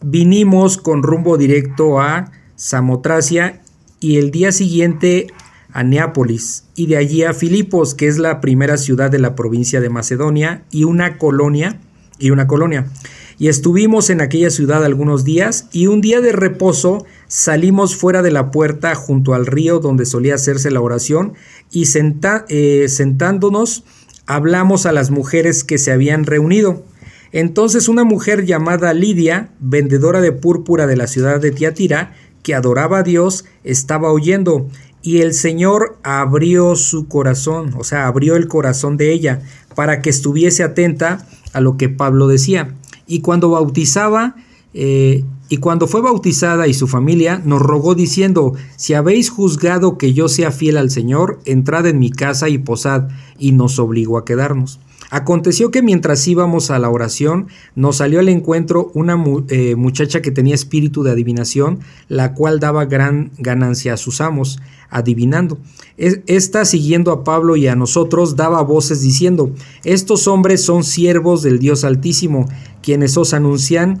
vinimos 0.00 0.78
con 0.78 1.02
rumbo 1.02 1.36
directo 1.36 2.00
a 2.00 2.32
Samotracia 2.56 3.60
y 4.00 4.16
el 4.16 4.30
día 4.30 4.52
siguiente 4.52 5.28
a 5.72 5.82
Neápolis 5.82 6.64
y 6.74 6.86
de 6.86 6.96
allí 6.96 7.22
a 7.22 7.34
Filipos, 7.34 7.94
que 7.94 8.08
es 8.08 8.18
la 8.18 8.40
primera 8.40 8.78
ciudad 8.78 9.10
de 9.10 9.18
la 9.18 9.34
provincia 9.34 9.80
de 9.80 9.90
Macedonia 9.90 10.64
y 10.70 10.84
una 10.84 11.18
colonia 11.18 11.80
y 12.18 12.30
una 12.30 12.46
colonia. 12.46 12.86
Y 13.38 13.48
estuvimos 13.48 14.08
en 14.08 14.22
aquella 14.22 14.48
ciudad 14.48 14.82
algunos 14.84 15.22
días 15.24 15.68
y 15.72 15.88
un 15.88 16.00
día 16.00 16.22
de 16.22 16.32
reposo 16.32 17.04
salimos 17.26 17.94
fuera 17.94 18.22
de 18.22 18.30
la 18.30 18.50
puerta 18.50 18.94
junto 18.94 19.34
al 19.34 19.44
río 19.44 19.78
donde 19.78 20.06
solía 20.06 20.36
hacerse 20.36 20.70
la 20.70 20.80
oración 20.80 21.34
y 21.70 21.86
senta- 21.86 22.44
eh, 22.48 22.86
sentándonos 22.88 23.84
hablamos 24.26 24.86
a 24.86 24.92
las 24.92 25.10
mujeres 25.10 25.64
que 25.64 25.78
se 25.78 25.92
habían 25.92 26.24
reunido. 26.24 26.84
Entonces 27.32 27.88
una 27.88 28.04
mujer 28.04 28.44
llamada 28.44 28.92
Lidia, 28.92 29.50
vendedora 29.60 30.20
de 30.20 30.32
púrpura 30.32 30.86
de 30.86 30.96
la 30.96 31.06
ciudad 31.06 31.40
de 31.40 31.50
Tiatira, 31.50 32.14
que 32.42 32.54
adoraba 32.54 32.98
a 32.98 33.02
Dios, 33.02 33.44
estaba 33.64 34.12
oyendo, 34.12 34.68
y 35.02 35.20
el 35.20 35.34
Señor 35.34 35.98
abrió 36.02 36.74
su 36.76 37.08
corazón, 37.08 37.74
o 37.76 37.84
sea, 37.84 38.06
abrió 38.06 38.36
el 38.36 38.48
corazón 38.48 38.96
de 38.96 39.12
ella, 39.12 39.42
para 39.74 40.00
que 40.02 40.10
estuviese 40.10 40.62
atenta 40.62 41.26
a 41.52 41.60
lo 41.60 41.76
que 41.76 41.88
Pablo 41.88 42.26
decía. 42.28 42.74
Y 43.06 43.20
cuando 43.20 43.50
bautizaba, 43.50 44.34
eh, 44.78 45.24
y 45.48 45.56
cuando 45.56 45.86
fue 45.86 46.02
bautizada 46.02 46.66
y 46.66 46.74
su 46.74 46.86
familia, 46.86 47.40
nos 47.44 47.62
rogó 47.62 47.94
diciendo, 47.94 48.52
si 48.76 48.92
habéis 48.94 49.30
juzgado 49.30 49.96
que 49.96 50.12
yo 50.12 50.28
sea 50.28 50.50
fiel 50.50 50.76
al 50.76 50.90
Señor, 50.90 51.38
entrad 51.46 51.86
en 51.86 51.98
mi 51.98 52.10
casa 52.10 52.48
y 52.50 52.58
posad, 52.58 53.08
y 53.38 53.52
nos 53.52 53.78
obligó 53.78 54.18
a 54.18 54.24
quedarnos. 54.24 54.80
Aconteció 55.08 55.70
que 55.70 55.82
mientras 55.82 56.26
íbamos 56.26 56.70
a 56.72 56.80
la 56.80 56.90
oración, 56.90 57.46
nos 57.76 57.98
salió 57.98 58.18
al 58.18 58.28
encuentro 58.28 58.90
una 58.92 59.16
eh, 59.48 59.76
muchacha 59.76 60.20
que 60.20 60.32
tenía 60.32 60.56
espíritu 60.56 61.04
de 61.04 61.12
adivinación, 61.12 61.78
la 62.08 62.34
cual 62.34 62.58
daba 62.58 62.84
gran 62.86 63.30
ganancia 63.38 63.94
a 63.94 63.96
sus 63.98 64.20
amos, 64.20 64.58
adivinando. 64.90 65.58
Es- 65.96 66.20
Esta, 66.26 66.64
siguiendo 66.64 67.12
a 67.12 67.22
Pablo 67.22 67.54
y 67.54 67.68
a 67.68 67.76
nosotros, 67.76 68.34
daba 68.34 68.60
voces 68.62 69.00
diciendo, 69.00 69.52
estos 69.84 70.26
hombres 70.26 70.64
son 70.64 70.82
siervos 70.82 71.40
del 71.42 71.60
Dios 71.60 71.84
Altísimo, 71.84 72.48
quienes 72.82 73.16
os 73.16 73.32
anuncian 73.32 74.00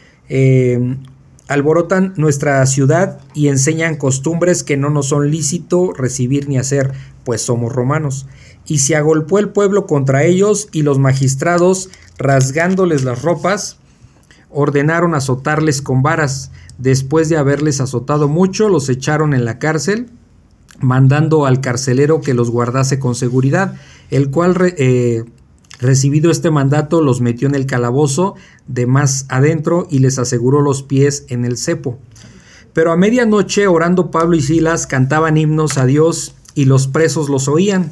eh, 0.33 0.95
alborotan 1.49 2.13
nuestra 2.15 2.65
ciudad 2.65 3.19
y 3.33 3.49
enseñan 3.49 3.97
costumbres 3.97 4.63
que 4.63 4.77
no 4.77 4.89
nos 4.89 5.09
son 5.09 5.29
lícito 5.29 5.91
recibir 5.91 6.47
ni 6.47 6.57
hacer, 6.57 6.93
pues 7.25 7.41
somos 7.41 7.73
romanos. 7.73 8.27
Y 8.65 8.79
se 8.79 8.95
agolpó 8.95 9.39
el 9.39 9.49
pueblo 9.49 9.85
contra 9.87 10.23
ellos 10.23 10.69
y 10.71 10.83
los 10.83 10.99
magistrados, 10.99 11.89
rasgándoles 12.17 13.03
las 13.03 13.23
ropas, 13.23 13.77
ordenaron 14.49 15.15
azotarles 15.15 15.81
con 15.81 16.01
varas. 16.01 16.51
Después 16.77 17.27
de 17.27 17.35
haberles 17.35 17.81
azotado 17.81 18.29
mucho, 18.29 18.69
los 18.69 18.87
echaron 18.87 19.33
en 19.33 19.43
la 19.43 19.59
cárcel, 19.59 20.07
mandando 20.79 21.45
al 21.45 21.59
carcelero 21.59 22.21
que 22.21 22.33
los 22.33 22.49
guardase 22.49 22.99
con 22.99 23.15
seguridad, 23.15 23.73
el 24.11 24.31
cual 24.31 24.55
eh, 24.77 25.25
Recibido 25.81 26.29
este 26.29 26.51
mandato, 26.51 27.01
los 27.01 27.21
metió 27.21 27.47
en 27.47 27.55
el 27.55 27.65
calabozo 27.65 28.35
de 28.67 28.85
más 28.85 29.25
adentro 29.29 29.87
y 29.89 29.99
les 29.99 30.19
aseguró 30.19 30.61
los 30.61 30.83
pies 30.83 31.25
en 31.27 31.43
el 31.43 31.57
cepo. 31.57 31.97
Pero 32.71 32.91
a 32.91 32.97
medianoche, 32.97 33.65
orando 33.65 34.11
Pablo 34.11 34.37
y 34.37 34.41
Silas, 34.41 34.85
cantaban 34.85 35.37
himnos 35.37 35.79
a 35.79 35.87
Dios 35.87 36.35
y 36.53 36.65
los 36.65 36.87
presos 36.87 37.29
los 37.29 37.47
oían. 37.47 37.91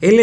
Él, 0.00 0.18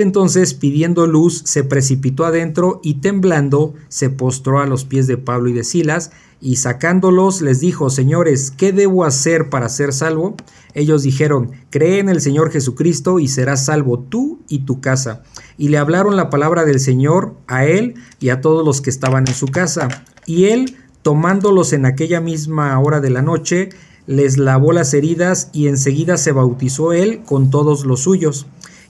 entonces, 0.00 0.52
pidiendo 0.52 1.06
luz, 1.06 1.42
se 1.46 1.64
precipitó 1.64 2.26
adentro 2.26 2.80
y 2.82 2.94
temblando, 2.94 3.72
se 3.88 4.10
postró 4.10 4.60
a 4.60 4.66
los 4.66 4.84
pies 4.84 5.06
de 5.06 5.16
Pablo 5.16 5.48
y 5.48 5.54
de 5.54 5.64
Silas, 5.64 6.10
y 6.40 6.56
sacándolos 6.56 7.40
les 7.40 7.60
dijo, 7.60 7.88
Señores, 7.88 8.50
¿qué 8.50 8.70
debo 8.70 9.04
hacer 9.04 9.48
para 9.48 9.68
ser 9.70 9.94
salvo? 9.94 10.36
Ellos 10.74 11.02
dijeron, 11.02 11.52
Cree 11.70 12.00
en 12.00 12.10
el 12.10 12.20
Señor 12.20 12.50
Jesucristo 12.50 13.18
y 13.18 13.28
serás 13.28 13.64
salvo 13.64 13.98
tú 13.98 14.40
y 14.48 14.60
tu 14.60 14.80
casa. 14.80 15.22
Y 15.56 15.68
le 15.68 15.78
hablaron 15.78 16.14
la 16.14 16.28
palabra 16.28 16.64
del 16.64 16.78
Señor 16.78 17.34
a 17.46 17.64
él 17.64 17.94
y 18.20 18.28
a 18.28 18.42
todos 18.42 18.64
los 18.64 18.82
que 18.82 18.90
estaban 18.90 19.26
en 19.26 19.34
su 19.34 19.46
casa. 19.46 19.88
Y 20.26 20.46
él, 20.46 20.76
tomándolos 21.02 21.72
en 21.72 21.86
aquella 21.86 22.20
misma 22.20 22.78
hora 22.78 23.00
de 23.00 23.10
la 23.10 23.22
noche, 23.22 23.70
les 24.06 24.38
lavó 24.38 24.72
las 24.72 24.94
heridas 24.94 25.50
y 25.52 25.66
enseguida 25.66 26.18
se 26.18 26.32
bautizó 26.32 26.92
él 26.92 27.22
con 27.24 27.50
todos 27.50 27.84
los 27.84 28.00
suyos 28.00 28.46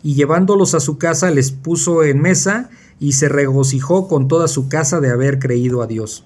y 0.09 0.15
llevándolos 0.15 0.75
a 0.75 0.81
su 0.81 0.97
casa 0.97 1.31
les 1.31 1.51
puso 1.51 2.03
en 2.03 2.23
mesa 2.23 2.71
y 2.99 3.13
se 3.13 3.29
regocijó 3.29 4.09
con 4.09 4.27
toda 4.27 4.49
su 4.49 4.71
casa 4.71 5.01
de 5.01 5.11
haber 5.11 5.39
creído 5.39 5.83
a 5.83 5.87
Dios. 5.87 6.25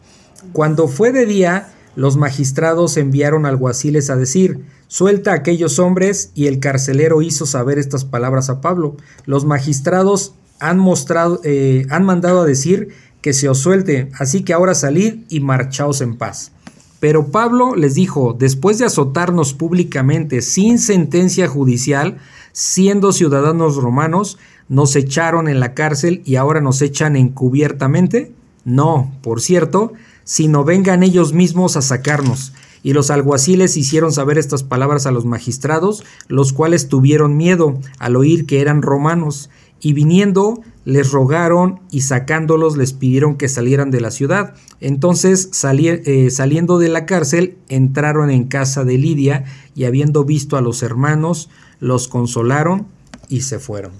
Cuando 0.52 0.86
fue 0.86 1.10
de 1.10 1.26
día, 1.26 1.72
los 1.96 2.16
magistrados 2.16 2.96
enviaron 2.96 3.44
alguaciles 3.44 4.08
a 4.08 4.14
decir, 4.14 4.64
suelta 4.86 5.32
a 5.32 5.34
aquellos 5.34 5.80
hombres, 5.80 6.30
y 6.36 6.46
el 6.46 6.60
carcelero 6.60 7.22
hizo 7.22 7.44
saber 7.44 7.80
estas 7.80 8.04
palabras 8.04 8.50
a 8.50 8.60
Pablo. 8.60 8.96
Los 9.26 9.46
magistrados 9.46 10.34
han, 10.60 10.78
mostrado, 10.78 11.40
eh, 11.42 11.84
han 11.90 12.04
mandado 12.04 12.42
a 12.42 12.46
decir 12.46 12.90
que 13.20 13.32
se 13.32 13.48
os 13.48 13.58
suelte, 13.58 14.10
así 14.16 14.44
que 14.44 14.52
ahora 14.52 14.76
salid 14.76 15.24
y 15.28 15.40
marchaos 15.40 16.02
en 16.02 16.16
paz. 16.16 16.52
Pero 17.00 17.32
Pablo 17.32 17.74
les 17.74 17.94
dijo, 17.94 18.36
después 18.38 18.78
de 18.78 18.84
azotarnos 18.84 19.54
públicamente 19.54 20.40
sin 20.40 20.78
sentencia 20.78 21.48
judicial, 21.48 22.18
siendo 22.52 23.12
ciudadanos 23.12 23.76
romanos, 23.76 24.38
nos 24.68 24.96
echaron 24.96 25.48
en 25.48 25.60
la 25.60 25.74
cárcel 25.74 26.22
y 26.24 26.36
ahora 26.36 26.60
nos 26.60 26.80
echan 26.82 27.16
encubiertamente? 27.16 28.32
No, 28.64 29.12
por 29.22 29.40
cierto, 29.40 29.92
sino 30.24 30.64
vengan 30.64 31.02
ellos 31.02 31.32
mismos 31.32 31.76
a 31.76 31.82
sacarnos. 31.82 32.52
Y 32.84 32.94
los 32.94 33.10
alguaciles 33.10 33.76
hicieron 33.76 34.12
saber 34.12 34.38
estas 34.38 34.62
palabras 34.64 35.06
a 35.06 35.12
los 35.12 35.24
magistrados, 35.24 36.04
los 36.28 36.52
cuales 36.52 36.88
tuvieron 36.88 37.36
miedo 37.36 37.78
al 37.98 38.16
oír 38.16 38.44
que 38.46 38.60
eran 38.60 38.82
romanos, 38.82 39.50
y 39.80 39.92
viniendo 39.92 40.62
les 40.84 41.10
rogaron 41.10 41.80
y 41.90 42.02
sacándolos 42.02 42.76
les 42.76 42.92
pidieron 42.92 43.36
que 43.36 43.48
salieran 43.48 43.90
de 43.90 44.00
la 44.00 44.10
ciudad. 44.10 44.54
Entonces 44.80 45.50
eh, 45.64 46.30
saliendo 46.30 46.78
de 46.78 46.88
la 46.88 47.04
cárcel 47.04 47.58
entraron 47.68 48.30
en 48.30 48.44
casa 48.44 48.84
de 48.84 48.98
Lidia 48.98 49.44
y 49.74 49.84
habiendo 49.84 50.24
visto 50.24 50.56
a 50.56 50.60
los 50.60 50.82
hermanos, 50.82 51.50
los 51.82 52.06
consolaron 52.06 52.86
y 53.28 53.40
se 53.40 53.58
fueron. 53.58 53.90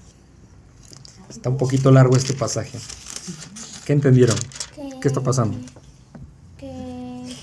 Está 1.28 1.50
un 1.50 1.56
poquito 1.56 1.90
largo 1.90 2.16
este 2.16 2.32
pasaje. 2.32 2.78
¿Qué 3.84 3.92
entendieron? 3.92 4.36
¿Qué 5.00 5.08
está 5.08 5.20
pasando? 5.20 5.58
Que, 6.56 7.34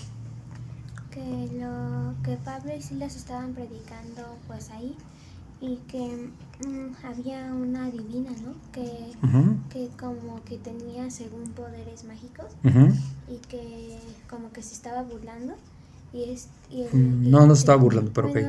que, 1.12 1.50
lo, 1.60 2.14
que 2.24 2.38
Pablo 2.38 2.72
y 2.74 2.82
Silas 2.82 3.18
estaban 3.18 3.54
predicando 3.54 4.38
pues 4.48 4.70
ahí 4.70 4.96
y 5.60 5.76
que 5.90 6.32
mm, 6.66 7.06
había 7.06 7.54
una 7.54 7.92
divina, 7.92 8.32
¿no? 8.42 8.54
Que, 8.72 9.12
que 9.70 9.90
como 10.00 10.42
que 10.46 10.58
tenía 10.58 11.12
según 11.12 11.50
poderes 11.52 12.06
mágicos 12.06 12.46
y 13.28 13.40
que 13.50 14.00
como 14.30 14.54
que 14.54 14.64
se 14.64 14.74
estaba 14.74 15.04
burlando 15.04 15.56
y 16.12 16.24
es, 16.24 16.50
y 16.70 16.84
mm, 16.84 17.30
no, 17.30 17.46
no 17.46 17.56
se 17.56 17.62
estaba 17.62 17.82
burlando, 17.82 18.12
pero 18.14 18.34
que 18.34 18.46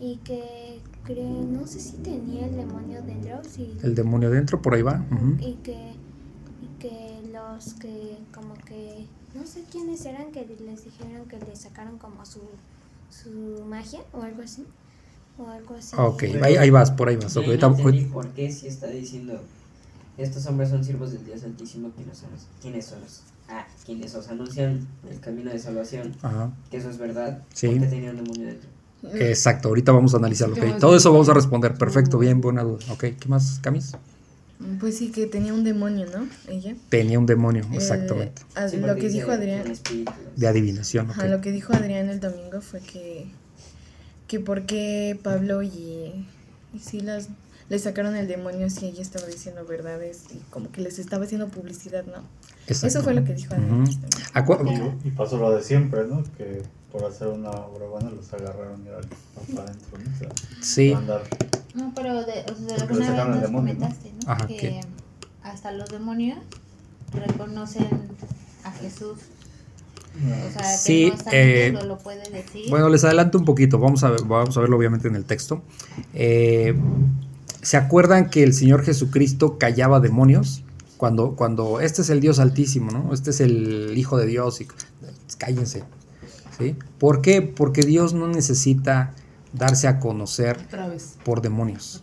Y 0.00 0.16
que 0.16 0.80
no 1.14 1.66
sé 1.66 1.80
si 1.80 1.96
tenía 1.98 2.46
el 2.46 2.56
demonio 2.56 3.02
dentro. 3.02 3.40
Si, 3.48 3.76
el 3.82 3.94
demonio 3.94 4.30
dentro, 4.30 4.60
por 4.60 4.74
ahí 4.74 4.82
va. 4.82 5.04
y, 5.40 5.54
que, 5.54 5.92
y 6.62 6.78
que 6.78 7.22
los 7.32 7.74
que, 7.74 8.18
como 8.34 8.54
que, 8.54 9.06
no 9.34 9.46
sé 9.46 9.64
quiénes 9.70 10.04
eran, 10.04 10.32
que 10.32 10.44
les 10.44 10.84
dijeron 10.84 11.26
que 11.28 11.38
le 11.38 11.54
sacaron 11.54 11.98
como 11.98 12.26
su, 12.26 12.40
su 13.10 13.64
magia 13.64 14.00
o 14.12 14.22
algo 14.22 14.42
así. 14.42 14.64
O 15.38 15.48
algo 15.48 15.74
así. 15.74 15.94
Ok, 15.98 16.24
ahí, 16.42 16.56
ahí, 16.56 16.70
vas, 16.70 16.90
por 16.90 17.08
ahí 17.08 17.16
vas. 17.16 17.36
Okay. 17.36 17.58
No 17.58 18.12
¿Por 18.12 18.28
qué 18.30 18.50
si 18.50 18.66
está 18.66 18.86
diciendo 18.86 19.40
estos 20.16 20.46
hombres 20.46 20.70
son 20.70 20.82
siervos 20.82 21.12
del 21.12 21.24
Dios 21.24 21.42
Santísimo? 21.42 21.90
¿Quiénes 21.94 22.18
son? 22.18 22.30
¿Quiénes 22.60 22.86
son 22.86 23.00
los? 23.02 23.22
Ah, 23.48 23.66
quienes 23.84 24.14
os 24.14 24.28
anuncian 24.28 24.86
el 25.08 25.20
camino 25.20 25.50
de 25.50 25.58
salvación, 25.58 26.14
Ajá. 26.22 26.52
que 26.70 26.78
eso 26.78 26.90
es 26.90 26.98
verdad, 26.98 27.42
sí. 27.54 27.68
porque 27.68 27.86
tenía 27.86 28.10
un 28.10 28.16
demonio 28.16 28.46
dentro. 28.46 28.68
Exacto, 29.14 29.68
ahorita 29.68 29.92
vamos 29.92 30.14
a 30.14 30.16
analizarlo. 30.16 30.56
Okay. 30.56 30.74
Todo 30.80 30.96
eso 30.96 31.12
vamos 31.12 31.28
a 31.28 31.34
responder. 31.34 31.74
Perfecto, 31.74 32.18
bien, 32.18 32.40
buena 32.40 32.62
duda. 32.62 32.84
Ok, 32.90 33.04
¿qué 33.20 33.28
más, 33.28 33.60
Camis? 33.60 33.92
Pues 34.80 34.96
sí, 34.96 35.10
que 35.10 35.26
tenía 35.26 35.52
un 35.52 35.64
demonio, 35.64 36.06
¿no? 36.06 36.26
Ella. 36.48 36.74
Tenía 36.88 37.18
un 37.18 37.26
demonio, 37.26 37.62
eh, 37.64 37.76
exactamente. 37.76 38.42
lo 38.80 38.96
que 38.96 39.08
dijo 39.08 39.30
Adrián. 39.30 39.64
De 40.34 40.48
adivinación. 40.48 41.10
Okay. 41.10 41.28
lo 41.28 41.40
que 41.40 41.52
dijo 41.52 41.72
Adrián 41.74 42.08
el 42.08 42.20
domingo 42.20 42.60
fue 42.60 42.80
que. 42.80 43.26
Que 44.26 44.40
porque 44.40 45.20
Pablo 45.22 45.62
y, 45.62 46.26
y 46.74 46.78
Silas 46.80 47.28
le 47.68 47.78
sacaron 47.78 48.16
el 48.16 48.26
demonio 48.26 48.70
si 48.70 48.86
ella 48.86 49.02
estaba 49.02 49.26
diciendo 49.26 49.64
verdades 49.64 50.24
y 50.34 50.38
como 50.50 50.72
que 50.72 50.80
les 50.80 50.98
estaba 50.98 51.24
haciendo 51.24 51.48
publicidad, 51.48 52.04
¿no? 52.06 52.24
Eso 52.66 53.02
fue 53.02 53.14
lo 53.14 53.24
que 53.24 53.34
dijo 53.34 53.54
y, 55.04 55.10
pasó 55.10 55.38
lo 55.38 55.50
de 55.52 55.62
siempre, 55.62 56.04
¿no? 56.06 56.24
Que 56.36 56.62
por 56.90 57.04
hacer 57.04 57.28
una 57.28 57.50
obra 57.50 57.86
buena 57.86 58.10
los 58.10 58.32
agarraron 58.32 58.84
y 58.84 58.88
ahora 58.88 59.06
para 59.54 59.68
adentro, 59.68 59.98
¿no? 59.98 60.62
sí. 60.62 60.94
No, 61.74 61.92
pero 61.94 62.24
de, 62.24 62.44
o 62.50 62.54
sea, 62.54 62.76
alguna 62.82 63.10
vez 63.10 63.40
nos 63.42 63.50
comentaste, 63.50 64.12
¿no? 64.12 64.32
Ajá, 64.32 64.46
que 64.46 64.80
hasta 65.42 65.72
los 65.72 65.90
demonios 65.90 66.38
reconocen 67.12 67.88
a 68.64 68.72
Jesús. 68.72 69.18
O 70.16 70.52
sea, 70.52 70.64
sí, 70.64 71.12
que 71.30 71.72
no 71.72 71.80
eh, 71.80 71.84
lo 71.84 71.98
puede 71.98 72.30
decir. 72.30 72.70
Bueno, 72.70 72.88
les 72.88 73.04
adelanto 73.04 73.36
un 73.36 73.44
poquito, 73.44 73.78
vamos 73.78 74.02
a, 74.02 74.10
ver, 74.10 74.22
vamos 74.24 74.56
a 74.56 74.60
verlo 74.60 74.78
obviamente 74.78 75.08
en 75.08 75.14
el 75.14 75.26
texto. 75.26 75.62
Eh, 76.14 76.74
¿Se 77.60 77.76
acuerdan 77.76 78.30
que 78.30 78.42
el 78.42 78.54
Señor 78.54 78.82
Jesucristo 78.82 79.58
callaba 79.58 80.00
demonios? 80.00 80.64
Cuando, 80.96 81.36
cuando 81.36 81.80
este 81.80 82.02
es 82.02 82.10
el 82.10 82.20
Dios 82.20 82.38
altísimo, 82.38 82.90
¿no? 82.90 83.12
Este 83.12 83.30
es 83.30 83.40
el 83.40 83.96
Hijo 83.96 84.16
de 84.16 84.26
Dios 84.26 84.60
y 84.60 84.66
cállense. 85.38 85.84
¿sí? 86.58 86.76
¿Por 86.98 87.20
qué? 87.20 87.42
Porque 87.42 87.82
Dios 87.82 88.14
no 88.14 88.28
necesita 88.28 89.14
darse 89.52 89.88
a 89.88 89.98
conocer 89.98 90.58
por 91.24 91.40
demonios. 91.40 92.02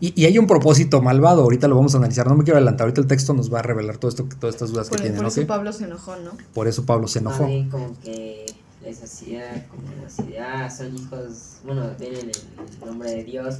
Y, 0.00 0.24
hay 0.24 0.38
un 0.38 0.46
propósito 0.46 1.00
malvado, 1.00 1.42
ahorita 1.42 1.68
lo 1.68 1.76
vamos 1.76 1.94
a 1.94 1.98
analizar, 1.98 2.26
no 2.26 2.34
me 2.34 2.44
quiero 2.44 2.58
adelantar, 2.58 2.86
ahorita 2.86 3.00
el 3.00 3.06
texto 3.06 3.34
nos 3.34 3.52
va 3.52 3.60
a 3.60 3.62
revelar 3.62 3.98
todo 3.98 4.10
esto, 4.10 4.26
todas 4.38 4.54
estas 4.54 4.70
dudas 4.70 4.90
que 4.90 4.98
tiene. 4.98 5.16
Por 5.16 5.26
eso 5.26 5.46
Pablo 5.46 5.72
se 5.72 5.84
enojó, 5.84 6.16
¿no? 6.16 6.32
Por 6.52 6.68
eso 6.68 6.84
Pablo 6.84 7.08
se 7.08 7.20
enojó. 7.20 7.48
como 7.70 7.98
que 8.02 8.46
les 8.84 9.02
hacía 9.02 9.66
como 9.68 10.06
así 10.06 10.36
ah, 10.36 10.68
son 10.68 10.96
hijos, 10.96 11.58
bueno, 11.64 11.88
tienen 11.92 12.30
el 12.30 12.86
nombre 12.86 13.10
de 13.10 13.24
Dios 13.24 13.56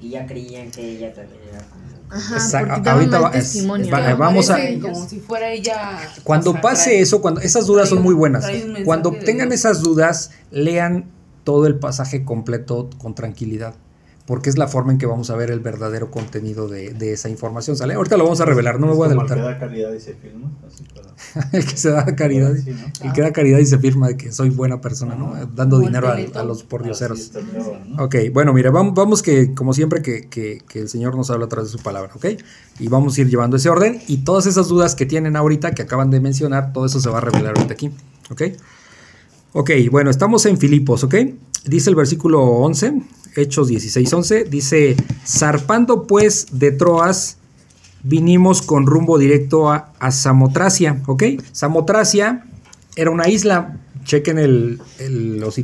y 0.00 0.10
ya 0.10 0.26
creían 0.26 0.70
que 0.70 0.96
ella 0.96 1.12
también 1.12 1.40
era 1.50 1.60
como... 1.68 1.97
Ajá, 2.10 2.60
ahorita 2.60 4.14
vamos 4.16 4.50
a 4.50 4.58
como 4.80 5.08
si 5.08 5.20
fuera 5.20 5.52
ella 5.52 5.98
cuando 6.24 6.60
pase 6.60 7.00
eso 7.00 7.20
cuando 7.20 7.40
esas 7.40 7.66
dudas 7.66 7.88
son 7.88 8.02
muy 8.02 8.14
buenas. 8.14 8.46
cuando 8.84 9.12
tengan 9.12 9.52
esas 9.52 9.82
dudas 9.82 10.30
lean 10.50 11.10
todo 11.44 11.66
el 11.66 11.78
pasaje 11.78 12.24
completo 12.24 12.90
con 12.98 13.14
tranquilidad 13.14 13.74
porque 14.28 14.50
es 14.50 14.58
la 14.58 14.68
forma 14.68 14.92
en 14.92 14.98
que 14.98 15.06
vamos 15.06 15.30
a 15.30 15.36
ver 15.36 15.50
el 15.50 15.60
verdadero 15.60 16.10
contenido 16.10 16.68
de, 16.68 17.12
esa 17.12 17.30
información. 17.30 17.78
¿sale? 17.78 17.94
Ahorita 17.94 18.18
lo 18.18 18.24
vamos 18.24 18.42
a 18.42 18.44
revelar, 18.44 18.78
no 18.78 18.86
me 18.86 18.92
voy 18.92 19.04
a 19.04 19.06
adelantar. 19.06 19.38
El 19.38 19.44
que 19.44 19.50
da 19.50 19.58
caridad 19.58 19.92
y 19.94 20.00
se 20.00 20.12
firma. 20.12 20.52
el 21.52 21.64
que 21.64 21.76
se 21.78 21.90
da 21.90 22.04
caridad, 22.14 22.54
el 22.54 23.12
que 23.14 23.22
da 23.22 23.32
caridad 23.32 23.58
y 23.58 23.64
se 23.64 23.78
firma 23.78 24.08
de 24.08 24.18
que 24.18 24.30
soy 24.30 24.50
buena 24.50 24.82
persona, 24.82 25.14
¿no? 25.14 25.32
Dando 25.56 25.78
dinero 25.78 26.12
a, 26.34 26.44
los 26.44 26.62
pordioseros. 26.62 27.32
Ok, 27.98 28.16
bueno, 28.30 28.52
mire, 28.52 28.68
vamos, 28.68 28.92
vamos 28.92 29.22
que, 29.22 29.54
como 29.54 29.72
siempre, 29.72 30.02
que, 30.02 30.28
que, 30.28 30.78
el 30.78 30.90
Señor 30.90 31.16
nos 31.16 31.30
habla 31.30 31.46
a 31.46 31.48
través 31.48 31.72
de 31.72 31.78
su 31.78 31.82
palabra, 31.82 32.12
¿ok? 32.14 32.26
Y 32.80 32.88
vamos 32.88 33.16
a 33.16 33.22
ir 33.22 33.30
llevando 33.30 33.56
ese 33.56 33.70
orden 33.70 34.02
y 34.08 34.18
todas 34.18 34.44
esas 34.44 34.68
dudas 34.68 34.94
que 34.94 35.06
tienen 35.06 35.36
ahorita, 35.36 35.70
que 35.70 35.80
acaban 35.80 36.10
de 36.10 36.20
mencionar, 36.20 36.74
todo 36.74 36.84
eso 36.84 37.00
se 37.00 37.08
va 37.08 37.16
a 37.16 37.22
revelar 37.22 37.56
ahorita 37.56 37.72
aquí, 37.72 37.90
¿ok? 38.30 38.42
Ok, 39.54 39.70
bueno, 39.90 40.10
estamos 40.10 40.44
en 40.44 40.58
Filipos, 40.58 41.02
¿ok? 41.02 41.14
Dice 41.64 41.88
el 41.88 41.96
versículo 41.96 42.42
11, 42.42 43.02
Hechos 43.38 43.68
16, 43.68 44.12
11, 44.12 44.44
dice, 44.44 44.96
zarpando 45.24 46.06
pues 46.06 46.46
de 46.52 46.72
Troas, 46.72 47.38
vinimos 48.02 48.62
con 48.62 48.86
rumbo 48.86 49.18
directo 49.18 49.70
a, 49.70 50.10
Samotracia, 50.10 51.02
¿ok? 51.06 51.22
Samotracia 51.52 52.44
era 52.96 53.10
una 53.10 53.28
isla, 53.28 53.78
chequen 54.04 54.38
el, 54.38 54.80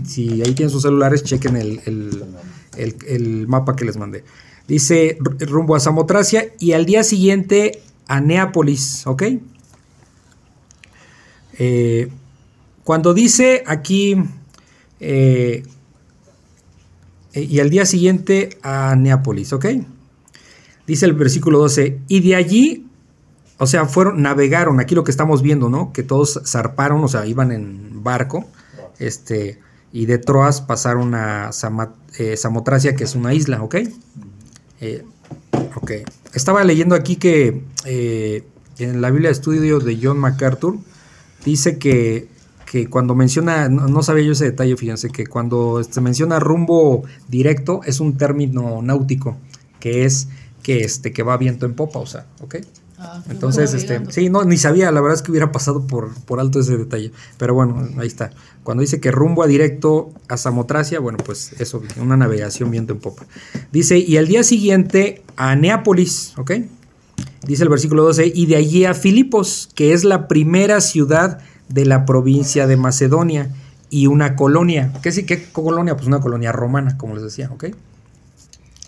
si, 0.06 0.42
ahí 0.42 0.54
tienen 0.54 0.70
sus 0.70 0.82
celulares, 0.82 1.24
chequen 1.24 1.56
el, 1.56 3.46
mapa 3.48 3.74
que 3.74 3.84
les 3.84 3.96
mandé. 3.96 4.24
Dice 4.68 5.18
rumbo 5.40 5.74
a 5.74 5.80
Samotracia 5.80 6.46
y 6.58 6.72
al 6.72 6.86
día 6.86 7.02
siguiente 7.04 7.82
a 8.06 8.20
Neápolis, 8.20 9.06
¿ok? 9.06 9.22
Eh, 11.58 12.08
cuando 12.84 13.14
dice 13.14 13.62
aquí, 13.66 14.16
eh, 15.00 15.64
y 17.34 17.60
al 17.60 17.70
día 17.70 17.84
siguiente 17.84 18.58
a 18.62 18.94
Neápolis, 18.96 19.52
¿ok? 19.52 19.66
Dice 20.86 21.06
el 21.06 21.14
versículo 21.14 21.58
12, 21.58 22.00
y 22.08 22.20
de 22.20 22.36
allí, 22.36 22.86
o 23.58 23.66
sea, 23.66 23.86
fueron, 23.86 24.22
navegaron, 24.22 24.80
aquí 24.80 24.94
lo 24.94 25.04
que 25.04 25.10
estamos 25.10 25.42
viendo, 25.42 25.68
¿no? 25.68 25.92
Que 25.92 26.02
todos 26.02 26.40
zarparon, 26.46 27.02
o 27.02 27.08
sea, 27.08 27.26
iban 27.26 27.52
en 27.52 28.02
barco, 28.02 28.44
este, 28.98 29.58
y 29.92 30.06
de 30.06 30.18
Troas 30.18 30.60
pasaron 30.60 31.14
a 31.14 31.50
eh, 32.18 32.36
Samotracia, 32.36 32.94
que 32.94 33.04
es 33.04 33.14
una 33.14 33.32
isla, 33.34 33.62
¿ok? 33.62 33.76
Eh, 34.80 35.04
ok. 35.74 35.92
Estaba 36.34 36.64
leyendo 36.64 36.94
aquí 36.94 37.16
que 37.16 37.62
en 38.78 39.00
la 39.00 39.10
Biblia 39.10 39.28
de 39.28 39.34
Estudio 39.34 39.78
de 39.80 39.98
John 40.02 40.18
MacArthur 40.18 40.78
dice 41.44 41.78
que 41.78 42.28
que 42.74 42.90
cuando 42.90 43.14
menciona, 43.14 43.68
no, 43.68 44.02
sabía 44.02 44.24
yo 44.24 44.32
ese 44.32 44.46
detalle, 44.46 44.76
fíjense, 44.76 45.08
que 45.08 45.28
cuando 45.28 45.80
se 45.84 46.00
menciona 46.00 46.40
rumbo 46.40 47.04
directo 47.28 47.82
es 47.86 48.00
un 48.00 48.16
término 48.16 48.82
náutico, 48.82 49.36
que 49.78 50.04
es 50.04 50.26
que, 50.60 50.80
este, 50.80 51.12
que 51.12 51.22
va 51.22 51.36
viento 51.36 51.66
en 51.66 51.74
popa, 51.74 52.00
o 52.00 52.06
sea, 52.06 52.26
¿ok? 52.40 52.56
Ah, 52.98 53.22
Entonces, 53.30 53.74
este, 53.74 54.00
sí, 54.10 54.28
no, 54.28 54.42
ni 54.42 54.56
sabía, 54.56 54.90
la 54.90 55.00
verdad 55.00 55.14
es 55.14 55.22
que 55.22 55.30
hubiera 55.30 55.52
pasado 55.52 55.86
por, 55.86 56.12
por 56.24 56.40
alto 56.40 56.58
ese 56.58 56.76
detalle. 56.76 57.12
Pero 57.38 57.54
bueno, 57.54 57.88
ahí 57.96 58.08
está. 58.08 58.32
Cuando 58.64 58.80
dice 58.80 58.98
que 58.98 59.12
rumbo 59.12 59.44
a 59.44 59.46
directo 59.46 60.12
a 60.26 60.36
Samotracia, 60.36 60.98
bueno, 60.98 61.18
pues 61.24 61.52
eso, 61.60 61.80
una 62.00 62.16
navegación 62.16 62.72
viento 62.72 62.92
en 62.92 62.98
popa. 62.98 63.24
Dice, 63.70 63.98
y 63.98 64.16
al 64.16 64.26
día 64.26 64.42
siguiente 64.42 65.22
a 65.36 65.54
Neápolis, 65.54 66.32
¿ok? 66.38 66.54
Dice 67.46 67.62
el 67.62 67.68
versículo 67.68 68.02
12, 68.02 68.32
y 68.34 68.46
de 68.46 68.56
allí 68.56 68.84
a 68.84 68.94
Filipos, 68.94 69.68
que 69.76 69.92
es 69.92 70.02
la 70.02 70.26
primera 70.26 70.80
ciudad 70.80 71.38
de 71.68 71.84
la 71.84 72.04
provincia 72.04 72.66
de 72.66 72.76
Macedonia 72.76 73.50
y 73.90 74.06
una 74.06 74.36
colonia. 74.36 74.92
¿Qué, 75.02 75.12
sí, 75.12 75.24
qué 75.24 75.42
colonia? 75.44 75.96
Pues 75.96 76.06
una 76.06 76.20
colonia 76.20 76.52
romana, 76.52 76.96
como 76.98 77.14
les 77.14 77.22
decía, 77.22 77.50
¿ok? 77.52 77.66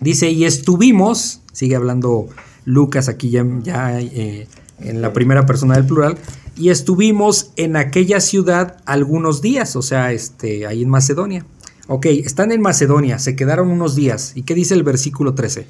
Dice, 0.01 0.31
y 0.31 0.45
estuvimos, 0.45 1.41
sigue 1.53 1.77
hablando 1.77 2.29
Lucas 2.65 3.09
aquí 3.09 3.31
ya, 3.31 4.01
eh, 4.01 4.47
en 4.81 5.01
la 5.01 5.13
primera 5.13 5.47
persona 5.47 5.75
del 5.75 5.87
plural, 5.87 6.19
y 6.57 6.71
estuvimos 6.71 7.53
en 7.57 7.77
aquella 7.77 8.21
ciudad 8.21 8.79
algunos 8.85 9.43
días, 9.43 9.77
o 9.77 9.83
sea, 9.83 10.13
este, 10.13 10.67
ahí 10.67 10.83
en 10.83 10.89
Macedonia. 10.89 11.45
Ok, 11.89 12.07
están 12.07 12.51
en 12.51 12.61
Macedonia, 12.61 13.19
se 13.19 13.37
quedaron 13.37 13.69
unos 13.69 13.95
días. 13.95 14.33
¿Y 14.35 14.43
qué 14.43 14.55
dice 14.55 14.75
el 14.75 14.83
versículo 14.83 15.35
13? 15.35 15.67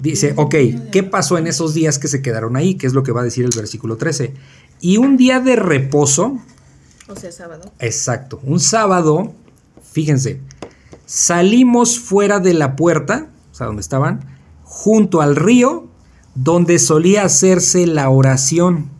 Dice, 0.00 0.32
ok, 0.36 0.54
¿qué 0.90 1.02
pasó 1.02 1.36
en 1.36 1.46
esos 1.46 1.74
días 1.74 1.98
que 1.98 2.08
se 2.08 2.22
quedaron 2.22 2.56
ahí? 2.56 2.76
¿Qué 2.76 2.86
es 2.86 2.94
lo 2.94 3.02
que 3.02 3.12
va 3.12 3.20
a 3.20 3.24
decir 3.24 3.44
el 3.44 3.50
versículo 3.54 3.96
13? 3.96 4.32
Y 4.80 4.96
un 4.96 5.16
día 5.16 5.40
de 5.40 5.56
reposo. 5.56 6.38
O 7.08 7.16
sea, 7.16 7.32
sábado. 7.32 7.72
Exacto. 7.78 8.40
Un 8.42 8.60
sábado, 8.60 9.32
fíjense, 9.82 10.40
salimos 11.06 11.98
fuera 11.98 12.38
de 12.38 12.54
la 12.54 12.76
puerta, 12.76 13.28
o 13.50 13.54
sea, 13.54 13.66
donde 13.66 13.80
estaban, 13.80 14.20
junto 14.62 15.20
al 15.20 15.36
río, 15.36 15.88
donde 16.34 16.78
solía 16.78 17.24
hacerse 17.24 17.86
la 17.86 18.10
oración. 18.10 18.90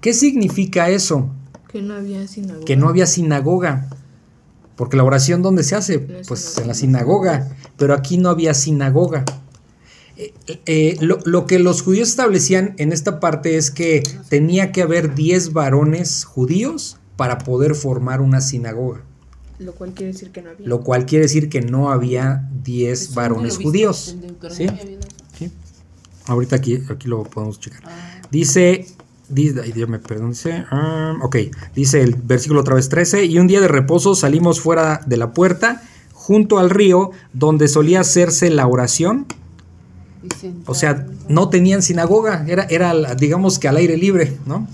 ¿Qué 0.00 0.12
significa 0.12 0.90
eso? 0.90 1.30
Que 1.68 1.82
no 1.82 1.94
había 1.94 2.26
sinagoga. 2.26 2.64
Que 2.64 2.76
no 2.76 2.88
había 2.88 3.06
sinagoga. 3.06 3.88
Porque 4.76 4.96
la 4.96 5.04
oración, 5.04 5.42
¿dónde 5.42 5.62
se 5.62 5.74
hace? 5.74 5.98
pues 5.98 6.58
en 6.58 6.68
la 6.68 6.74
sinagoga. 6.74 7.48
Pero 7.76 7.94
aquí 7.94 8.18
no 8.18 8.28
había 8.28 8.52
sinagoga. 8.52 9.24
Eh, 10.18 10.32
eh, 10.64 10.96
lo, 11.00 11.46
que 11.46 11.58
los 11.58 11.82
judíos 11.82 12.08
establecían 12.08 12.74
en 12.78 12.92
esta 12.92 13.20
parte 13.20 13.56
es 13.56 13.70
que 13.70 14.02
tenía 14.30 14.72
que 14.72 14.82
haber 14.82 15.14
10 15.14 15.52
varones 15.52 16.24
judíos 16.24 16.96
para 17.16 17.38
poder 17.38 17.74
formar 17.74 18.22
una 18.22 18.40
sinagoga. 18.40 19.02
Lo 19.58 19.72
cual 19.72 19.92
quiere 19.92 20.12
decir 20.12 20.32
que 20.32 20.42
no 20.42 20.50
había. 20.50 20.68
Lo 20.68 20.80
cual 20.82 21.06
quiere 21.06 21.22
decir 21.24 21.48
que 21.48 21.60
no 21.60 21.90
había 21.90 22.48
10 22.64 23.14
varones 23.14 23.58
judíos. 23.58 24.16
¿Sí? 24.50 24.66
Ahorita 26.26 26.56
aquí, 26.56 26.82
aquí 26.88 27.08
lo 27.08 27.22
podemos 27.24 27.60
checar. 27.60 27.82
Ah. 27.84 28.20
Dice, 28.30 28.86
me 29.28 29.98
perdón, 29.98 30.30
dice, 30.30 30.64
ok, 31.22 31.36
dice 31.74 32.02
el 32.02 32.14
versículo 32.14 32.60
otra 32.60 32.74
vez 32.74 32.88
13, 32.88 33.26
y 33.26 33.38
un 33.38 33.46
día 33.46 33.60
de 33.60 33.68
reposo 33.68 34.14
salimos 34.14 34.60
fuera 34.60 35.00
de 35.06 35.16
la 35.16 35.32
puerta, 35.32 35.82
junto 36.12 36.58
al 36.58 36.70
río, 36.70 37.12
donde 37.32 37.68
solía 37.68 38.00
hacerse 38.00 38.50
la 38.50 38.66
oración 38.66 39.26
o 40.66 40.74
sea, 40.74 41.06
no 41.28 41.48
tenían 41.48 41.82
sinagoga, 41.82 42.44
era, 42.48 42.64
era 42.64 43.14
digamos 43.14 43.58
que 43.58 43.68
al 43.68 43.76
aire 43.76 43.96
libre, 43.96 44.36
¿no? 44.46 44.66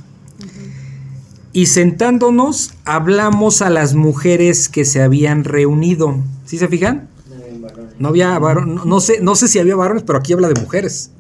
Y 1.53 1.67
sentándonos, 1.67 2.73
hablamos 2.85 3.61
a 3.61 3.69
las 3.69 3.95
mujeres 3.95 4.71
que 4.71 4.87
se 4.87 5.03
habían 5.03 5.45
reunido. 5.45 6.17
¿Sí 6.47 6.57
se 6.57 6.67
fijan? 6.67 7.09
No 7.99 8.09
había 8.09 8.39
varones, 8.39 8.85
no, 8.87 9.01
sé, 9.01 9.21
no 9.21 9.35
sé 9.35 9.49
si 9.49 9.59
había 9.59 9.77
varones, 9.77 10.03
pero 10.03 10.19
aquí 10.19 10.33
habla 10.33 10.49
de 10.49 10.59
mujeres. 10.61 11.11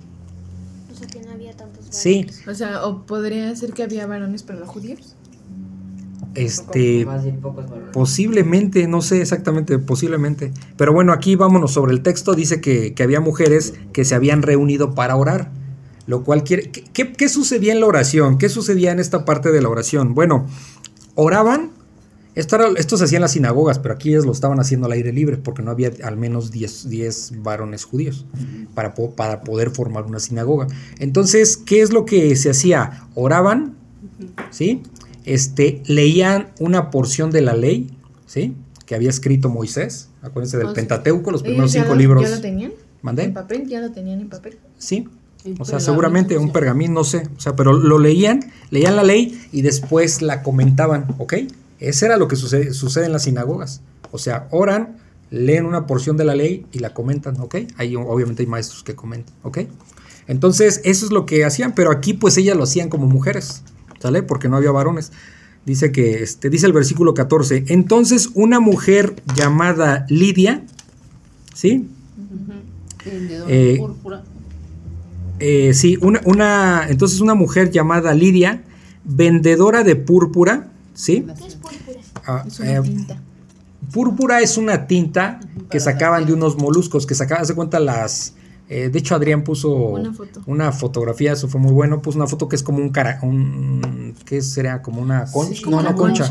O 0.90 0.98
sea, 0.98 1.06
que 1.06 1.20
no 1.20 1.32
había 1.32 1.52
tantos 1.54 1.84
varones. 1.84 1.96
Sí. 1.96 2.26
O 2.48 2.54
sea, 2.54 2.86
o 2.86 3.02
podría 3.04 3.54
ser 3.54 3.74
que 3.74 3.82
había 3.82 4.06
varones, 4.06 4.42
pero 4.42 4.60
no 4.60 4.66
judíos. 4.66 5.14
Este, 6.34 7.06
posiblemente, 7.92 8.88
no 8.88 9.02
sé 9.02 9.20
exactamente, 9.20 9.78
posiblemente. 9.78 10.52
Pero 10.76 10.92
bueno, 10.92 11.12
aquí 11.12 11.36
vámonos 11.36 11.72
sobre 11.72 11.92
el 11.92 12.02
texto. 12.02 12.34
Dice 12.34 12.60
que, 12.60 12.94
había 13.02 13.20
mujeres 13.20 13.74
que 13.92 14.04
se 14.04 14.14
habían 14.14 14.42
reunido 14.42 14.94
para 14.94 15.16
orar. 15.16 15.50
Lo 16.06 16.24
cual 16.24 16.42
quiere. 16.42 16.70
¿qué, 16.70 17.28
sucedía 17.28 17.72
en 17.72 17.80
la 17.80 17.86
oración? 17.86 18.38
¿Qué 18.38 18.48
sucedía 18.48 18.90
en 18.90 18.98
esta 18.98 19.24
parte 19.24 19.52
de 19.52 19.62
la 19.62 19.68
oración? 19.68 20.14
Bueno, 20.14 20.46
oraban. 21.14 21.70
Esto, 22.34 22.56
era, 22.56 22.68
esto 22.78 22.96
se 22.96 23.04
hacía 23.04 23.18
en 23.18 23.22
las 23.22 23.32
sinagogas, 23.32 23.78
pero 23.78 23.94
aquí 23.94 24.08
ellos 24.08 24.24
lo 24.24 24.32
estaban 24.32 24.58
haciendo 24.58 24.86
al 24.86 24.92
aire 24.92 25.12
libre 25.12 25.36
porque 25.36 25.60
no 25.60 25.70
había 25.70 25.92
al 26.02 26.16
menos 26.16 26.50
10, 26.50 27.42
varones 27.42 27.84
judíos 27.84 28.24
para, 28.74 28.94
para 28.94 29.42
poder 29.42 29.70
formar 29.70 30.04
una 30.04 30.18
sinagoga. 30.18 30.66
Entonces, 30.98 31.58
¿qué 31.58 31.82
es 31.82 31.92
lo 31.92 32.06
que 32.06 32.34
se 32.36 32.48
hacía? 32.48 33.06
Oraban, 33.14 33.76
¿sí? 34.50 34.82
Este, 35.24 35.82
leían 35.86 36.50
una 36.58 36.90
porción 36.90 37.30
de 37.30 37.42
la 37.42 37.54
ley, 37.54 37.90
¿sí? 38.26 38.54
Que 38.86 38.94
había 38.94 39.10
escrito 39.10 39.48
Moisés. 39.48 40.08
Acuérdense 40.22 40.58
del 40.58 40.72
Pentateuco, 40.72 41.30
los 41.30 41.42
primeros 41.42 41.72
cinco 41.72 41.94
libros. 41.94 42.22
¿Ya 42.22 42.36
lo 42.36 42.40
tenían? 42.40 42.72
¿Mandé? 43.02 43.24
¿En 43.24 43.34
papel? 43.34 43.66
¿Ya 43.68 43.80
lo 43.80 43.90
tenían 43.90 44.20
en 44.20 44.28
papel? 44.28 44.58
Sí. 44.78 45.08
O 45.58 45.64
sea, 45.64 45.80
seguramente 45.80 46.38
un 46.38 46.52
pergamín, 46.52 46.92
no 46.92 47.02
sé. 47.02 47.28
O 47.36 47.40
sea, 47.40 47.56
pero 47.56 47.72
lo 47.72 47.98
leían, 47.98 48.52
leían 48.70 48.94
la 48.94 49.02
ley 49.02 49.40
y 49.50 49.62
después 49.62 50.22
la 50.22 50.42
comentaban, 50.42 51.06
¿ok? 51.18 51.34
Ese 51.80 52.06
era 52.06 52.16
lo 52.16 52.28
que 52.28 52.36
sucede, 52.36 52.72
sucede 52.72 53.06
en 53.06 53.12
las 53.12 53.24
sinagogas. 53.24 53.80
O 54.12 54.18
sea, 54.18 54.46
oran, 54.52 54.98
leen 55.30 55.66
una 55.66 55.86
porción 55.86 56.16
de 56.16 56.24
la 56.24 56.36
ley 56.36 56.66
y 56.70 56.78
la 56.78 56.94
comentan, 56.94 57.40
¿ok? 57.40 57.56
Ahí 57.76 57.96
obviamente 57.96 58.42
hay 58.42 58.46
maestros 58.46 58.84
que 58.84 58.94
comentan, 58.94 59.34
¿ok? 59.42 59.58
Entonces, 60.28 60.80
eso 60.84 61.06
es 61.06 61.10
lo 61.10 61.26
que 61.26 61.44
hacían, 61.44 61.74
pero 61.74 61.90
aquí 61.90 62.14
pues 62.14 62.36
ellas 62.36 62.56
lo 62.56 62.62
hacían 62.62 62.88
como 62.88 63.08
mujeres. 63.08 63.64
¿Sale? 64.02 64.22
Porque 64.22 64.48
no 64.48 64.56
había 64.56 64.72
varones. 64.72 65.12
Dice 65.64 65.92
que, 65.92 66.24
este, 66.24 66.50
dice 66.50 66.66
el 66.66 66.72
versículo 66.72 67.14
14, 67.14 67.66
entonces 67.68 68.30
una 68.34 68.58
mujer 68.58 69.14
llamada 69.36 70.04
Lidia, 70.08 70.64
¿sí? 71.54 71.88
Eh, 73.06 73.80
eh, 75.38 75.74
sí, 75.74 75.98
una, 76.00 76.20
una, 76.24 76.86
entonces 76.88 77.20
una 77.20 77.34
mujer 77.34 77.70
llamada 77.70 78.12
Lidia, 78.12 78.64
vendedora 79.04 79.84
de 79.84 79.94
púrpura, 79.94 80.68
¿sí? 80.94 81.24
¿Qué 81.38 81.46
es 81.46 81.54
púrpura? 81.54 82.00
Ah, 82.26 82.44
eh, 82.64 82.80
púrpura 83.92 84.40
es 84.40 84.56
una 84.56 84.88
tinta 84.88 85.38
que 85.70 85.78
sacaban 85.78 86.26
de 86.26 86.32
unos 86.32 86.58
moluscos, 86.58 87.06
que 87.06 87.14
sacaban, 87.14 87.44
hace 87.44 87.54
cuenta 87.54 87.78
las... 87.78 88.34
Eh, 88.74 88.88
de 88.88 88.98
hecho, 88.98 89.14
Adrián 89.14 89.44
puso 89.44 89.70
una, 90.46 90.72
fotografía, 90.72 91.32
eso 91.32 91.46
fue 91.46 91.60
muy 91.60 91.72
bueno. 91.72 92.00
Puso 92.00 92.16
una 92.16 92.26
foto 92.26 92.48
que 92.48 92.56
es 92.56 92.62
como 92.62 92.78
un 92.78 92.88
cara, 92.88 93.18
un, 93.22 94.14
¿qué 94.24 94.40
sería? 94.40 94.80
Como 94.80 95.02
una 95.02 95.26
concha, 95.30 95.62
como 95.62 95.76
una 95.76 95.94
concha, 95.94 96.30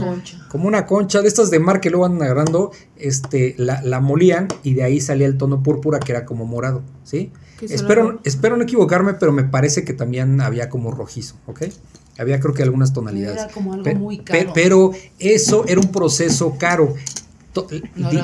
como 0.50 0.68
una 0.68 0.88
concha 0.88 1.22
de 1.22 1.28
estas 1.28 1.52
de 1.52 1.60
mar 1.60 1.80
que 1.80 1.92
luego 1.92 2.10
van 2.10 2.20
agarrando, 2.20 2.72
este, 2.98 3.54
la, 3.60 3.84
la 3.84 4.00
molían 4.00 4.48
y 4.64 4.74
de 4.74 4.82
ahí 4.82 5.00
salía 5.00 5.28
el 5.28 5.38
tono 5.38 5.62
púrpura 5.62 6.00
que 6.00 6.14
era 6.14 6.26
como 6.26 6.48
morado, 6.48 6.82
¿sí? 7.04 7.32
Espero, 7.62 8.20
espero 8.24 8.58
no 8.58 8.64
equivocarme, 8.64 9.14
pero 9.14 9.32
me 9.32 9.44
parece 9.44 9.84
que 9.84 9.94
también 9.94 10.42
había 10.42 10.68
como 10.68 10.90
rojizo, 10.90 11.36
¿ok? 11.46 11.66
Había 12.18 12.40
creo 12.40 12.56
que 12.56 12.64
algunas 12.64 12.92
tonalidades. 12.92 13.44
Era 13.44 13.54
como 13.54 13.74
algo 13.74 13.94
muy 13.94 14.18
caro. 14.18 14.52
pero 14.56 14.94
eso 15.20 15.64
era 15.68 15.80
un 15.80 15.92
proceso 15.92 16.56
caro. 16.58 16.96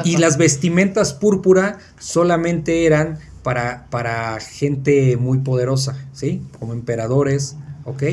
y, 0.05 0.18
las 0.18 0.39
vestimentas 0.39 1.13
púrpura 1.13 1.78
solamente 1.99 2.88
eran 2.88 3.20
para, 3.48 3.88
para 3.89 4.41
gente 4.41 5.16
muy 5.16 5.38
poderosa, 5.38 5.95
¿sí? 6.12 6.41
Como 6.60 6.74
emperadores, 6.74 7.56
¿ok? 7.86 8.04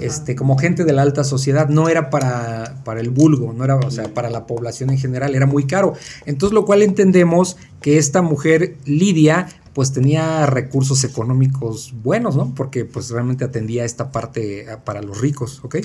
Este, 0.00 0.34
como 0.34 0.58
gente 0.58 0.82
de 0.82 0.92
la 0.92 1.02
alta 1.02 1.22
sociedad, 1.22 1.68
no 1.68 1.88
era 1.88 2.10
para, 2.10 2.82
para 2.84 2.98
el 2.98 3.10
vulgo, 3.10 3.52
no 3.52 3.62
era, 3.62 3.76
o 3.76 3.90
sea, 3.92 4.12
para 4.12 4.30
la 4.30 4.48
población 4.48 4.90
en 4.90 4.98
general, 4.98 5.36
era 5.36 5.46
muy 5.46 5.64
caro. 5.68 5.92
Entonces, 6.26 6.52
lo 6.52 6.64
cual 6.64 6.82
entendemos 6.82 7.56
que 7.80 7.98
esta 7.98 8.20
mujer, 8.20 8.78
Lidia, 8.84 9.46
pues 9.74 9.92
tenía 9.92 10.44
recursos 10.46 11.04
económicos 11.04 11.94
buenos, 12.02 12.34
¿no? 12.34 12.52
Porque 12.56 12.84
pues 12.84 13.10
realmente 13.10 13.44
atendía 13.44 13.84
esta 13.84 14.10
parte 14.10 14.66
ah, 14.68 14.84
para 14.84 15.02
los 15.02 15.20
ricos, 15.20 15.60
¿ok? 15.62 15.76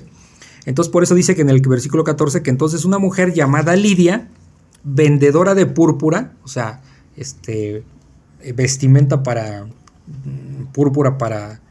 Entonces 0.65 0.91
por 0.91 1.03
eso 1.03 1.13
dice 1.13 1.35
que 1.35 1.43
en 1.43 1.51
el 1.51 1.61
versículo 1.61 2.03
14 2.03 2.41
que 2.41 2.49
entonces 2.49 2.85
una 2.85 2.97
mujer 2.97 3.35
llamada 3.35 3.75
Lidia, 3.75 4.29
vendedora 4.83 5.53
de 5.53 5.67
púrpura, 5.67 6.33
o 6.43 6.47
sea, 6.47 6.81
este, 7.15 7.77
eh, 7.77 7.83
vestimenta 8.53 9.23
para, 9.23 9.65
mm, 9.65 10.65
púrpura 10.73 11.17
para, 11.17 11.61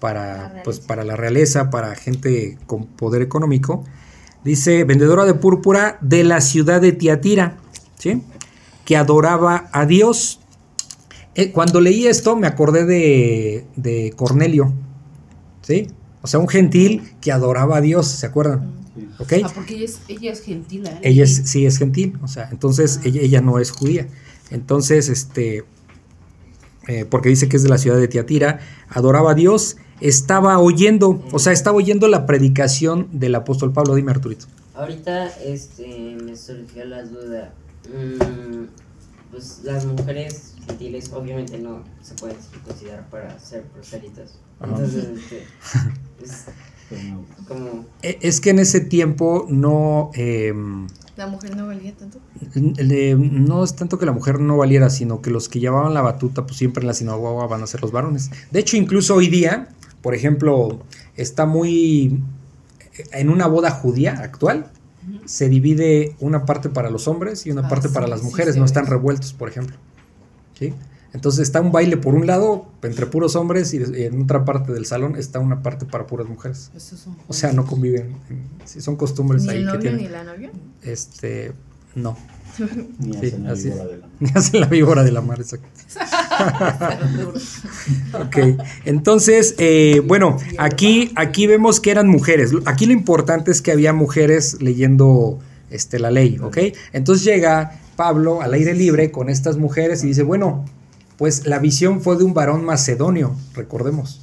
para, 0.00 0.62
pues, 0.64 0.80
para 0.80 1.04
la 1.04 1.16
realeza, 1.16 1.70
para 1.70 1.94
gente 1.94 2.58
con 2.66 2.86
poder 2.86 3.22
económico, 3.22 3.84
dice, 4.44 4.84
vendedora 4.84 5.24
de 5.24 5.34
púrpura 5.34 5.98
de 6.00 6.24
la 6.24 6.40
ciudad 6.40 6.80
de 6.80 6.92
Tiatira, 6.92 7.56
¿sí? 7.98 8.22
Que 8.84 8.96
adoraba 8.96 9.68
a 9.72 9.86
Dios 9.86 10.40
eh, 11.34 11.52
cuando 11.52 11.80
leí 11.80 12.06
esto 12.06 12.36
me 12.36 12.46
acordé 12.46 12.84
de, 12.84 14.12
Cornelio, 14.16 14.72
¿sí? 15.62 15.86
O 16.22 16.26
sea, 16.26 16.40
un 16.40 16.48
gentil 16.48 17.14
que 17.20 17.32
adoraba 17.32 17.78
a 17.78 17.80
Dios, 17.80 18.08
¿se 18.08 18.26
acuerdan? 18.26 18.72
¿Okay? 19.18 19.42
Ah, 19.44 19.50
porque 19.54 19.74
ella 19.74 19.84
es, 19.84 20.00
ella 20.08 20.32
es 20.32 20.42
gentil. 20.42 20.86
¿eh? 20.86 20.98
Ella 21.02 21.24
es, 21.24 21.42
sí 21.44 21.64
es 21.64 21.78
gentil, 21.78 22.18
o 22.22 22.28
sea, 22.28 22.48
entonces 22.50 22.98
ah. 22.98 23.06
ella, 23.06 23.22
ella, 23.22 23.40
no 23.40 23.58
es 23.58 23.70
judía. 23.70 24.08
Entonces, 24.50 25.08
este, 25.08 25.64
eh, 26.90 27.04
porque 27.04 27.28
dice 27.28 27.48
que 27.48 27.56
es 27.56 27.62
de 27.62 27.68
la 27.68 27.78
ciudad 27.78 27.98
de 27.98 28.08
Tiatira, 28.08 28.58
adoraba 28.88 29.30
a 29.30 29.34
Dios, 29.34 29.76
estaba 30.00 30.58
oyendo, 30.58 31.22
o 31.30 31.38
sea, 31.38 31.52
estaba 31.52 31.76
oyendo 31.76 32.08
la 32.08 32.26
predicación 32.26 33.06
del 33.12 33.36
apóstol 33.36 33.72
Pablo. 33.72 33.94
Dime, 33.94 34.10
Arturito. 34.10 34.46
Ahorita 34.74 35.28
este, 35.44 36.16
me 36.20 36.36
surgió 36.36 36.84
la 36.86 37.04
duda. 37.04 37.54
Mm, 37.88 38.64
pues 39.30 39.60
las 39.62 39.84
mujeres 39.84 40.54
gentiles 40.66 41.12
obviamente 41.14 41.58
no 41.58 41.84
se 42.02 42.14
pueden 42.14 42.36
considerar 42.66 43.08
para 43.08 43.38
ser 43.38 43.62
proselitas. 43.62 44.40
Entonces, 44.60 45.04
este, 45.04 45.46
es 46.24 46.46
como... 47.46 47.86
E, 48.02 48.18
es 48.22 48.40
que 48.40 48.50
en 48.50 48.58
ese 48.58 48.80
tiempo 48.80 49.46
no... 49.48 50.10
Em, 50.14 50.86
¿La 51.16 51.26
mujer 51.26 51.56
no 51.56 51.66
valía 51.66 51.94
tanto? 51.94 52.18
no 52.54 53.64
es 53.64 53.76
tanto 53.76 53.98
que 53.98 54.06
la 54.06 54.12
mujer 54.12 54.40
no 54.40 54.56
valiera, 54.56 54.88
sino 54.88 55.20
que 55.20 55.30
los 55.30 55.48
que 55.48 55.60
llevaban 55.60 55.92
la 55.92 56.00
batuta, 56.00 56.46
pues 56.46 56.56
siempre 56.56 56.82
en 56.82 56.86
la 56.86 56.94
sinagoga 56.94 57.46
van 57.46 57.62
a 57.62 57.66
ser 57.66 57.82
los 57.82 57.92
varones. 57.92 58.30
De 58.50 58.60
hecho, 58.60 58.76
incluso 58.76 59.14
hoy 59.14 59.28
día, 59.28 59.68
por 60.02 60.14
ejemplo, 60.14 60.80
está 61.16 61.46
muy... 61.46 62.22
En 63.12 63.30
una 63.30 63.46
boda 63.46 63.70
judía 63.70 64.20
actual, 64.20 64.70
se 65.24 65.48
divide 65.48 66.16
una 66.20 66.44
parte 66.44 66.68
para 66.68 66.90
los 66.90 67.08
hombres 67.08 67.46
y 67.46 67.50
una 67.50 67.66
ah, 67.66 67.68
parte 67.68 67.88
para 67.88 68.06
las 68.06 68.22
mujeres, 68.22 68.56
no 68.56 68.64
están 68.64 68.86
revueltos, 68.86 69.32
por 69.32 69.48
ejemplo. 69.48 69.76
¿Sí? 70.58 70.74
Entonces 71.12 71.42
está 71.42 71.60
un 71.60 71.72
baile 71.72 71.96
por 71.96 72.14
un 72.14 72.26
lado 72.26 72.66
entre 72.82 73.06
puros 73.06 73.34
hombres 73.34 73.74
y 73.74 73.78
en 73.78 74.22
otra 74.22 74.44
parte 74.44 74.72
del 74.72 74.86
salón 74.86 75.16
está 75.16 75.40
una 75.40 75.62
parte 75.62 75.84
para 75.84 76.06
puras 76.06 76.28
mujeres. 76.28 76.70
O 77.26 77.32
sea, 77.32 77.52
no 77.52 77.66
conviven. 77.66 78.16
Si 78.64 78.80
son 78.80 78.96
costumbres 78.96 79.48
ahí 79.48 79.58
el 79.58 79.66
novio, 79.66 79.80
que 79.80 79.92
Ni 79.92 80.08
la 80.08 80.22
novia? 80.22 80.50
Este, 80.82 81.52
no. 81.94 82.16
Ni 82.98 83.16
hacen 83.16 83.44
la 83.44 83.54
víbora 83.54 83.86
de 83.86 83.96
la 83.96 84.06
mar. 84.06 84.10
Ni 84.20 84.30
hacen 84.34 84.60
la 84.60 84.66
víbora 84.66 85.04
de 85.04 85.12
la 85.12 85.20
mar, 85.20 85.40
exacto. 85.40 85.68
ok, 88.14 88.36
entonces, 88.84 89.54
eh, 89.58 90.02
bueno, 90.06 90.36
aquí, 90.58 91.12
aquí 91.16 91.46
vemos 91.46 91.80
que 91.80 91.90
eran 91.90 92.08
mujeres. 92.08 92.52
Aquí 92.66 92.86
lo 92.86 92.92
importante 92.92 93.50
es 93.50 93.62
que 93.62 93.72
había 93.72 93.92
mujeres 93.92 94.60
leyendo 94.60 95.38
este, 95.70 95.98
la 95.98 96.10
ley, 96.10 96.38
¿ok? 96.40 96.58
Entonces 96.92 97.24
llega 97.24 97.80
Pablo 97.96 98.42
al 98.42 98.54
aire 98.54 98.74
libre 98.74 99.10
con 99.10 99.28
estas 99.28 99.56
mujeres 99.56 100.04
y 100.04 100.08
dice, 100.08 100.22
bueno, 100.22 100.64
pues 101.20 101.46
la 101.46 101.58
visión 101.58 102.00
fue 102.00 102.16
de 102.16 102.24
un 102.24 102.32
varón 102.32 102.64
macedonio, 102.64 103.36
recordemos. 103.52 104.22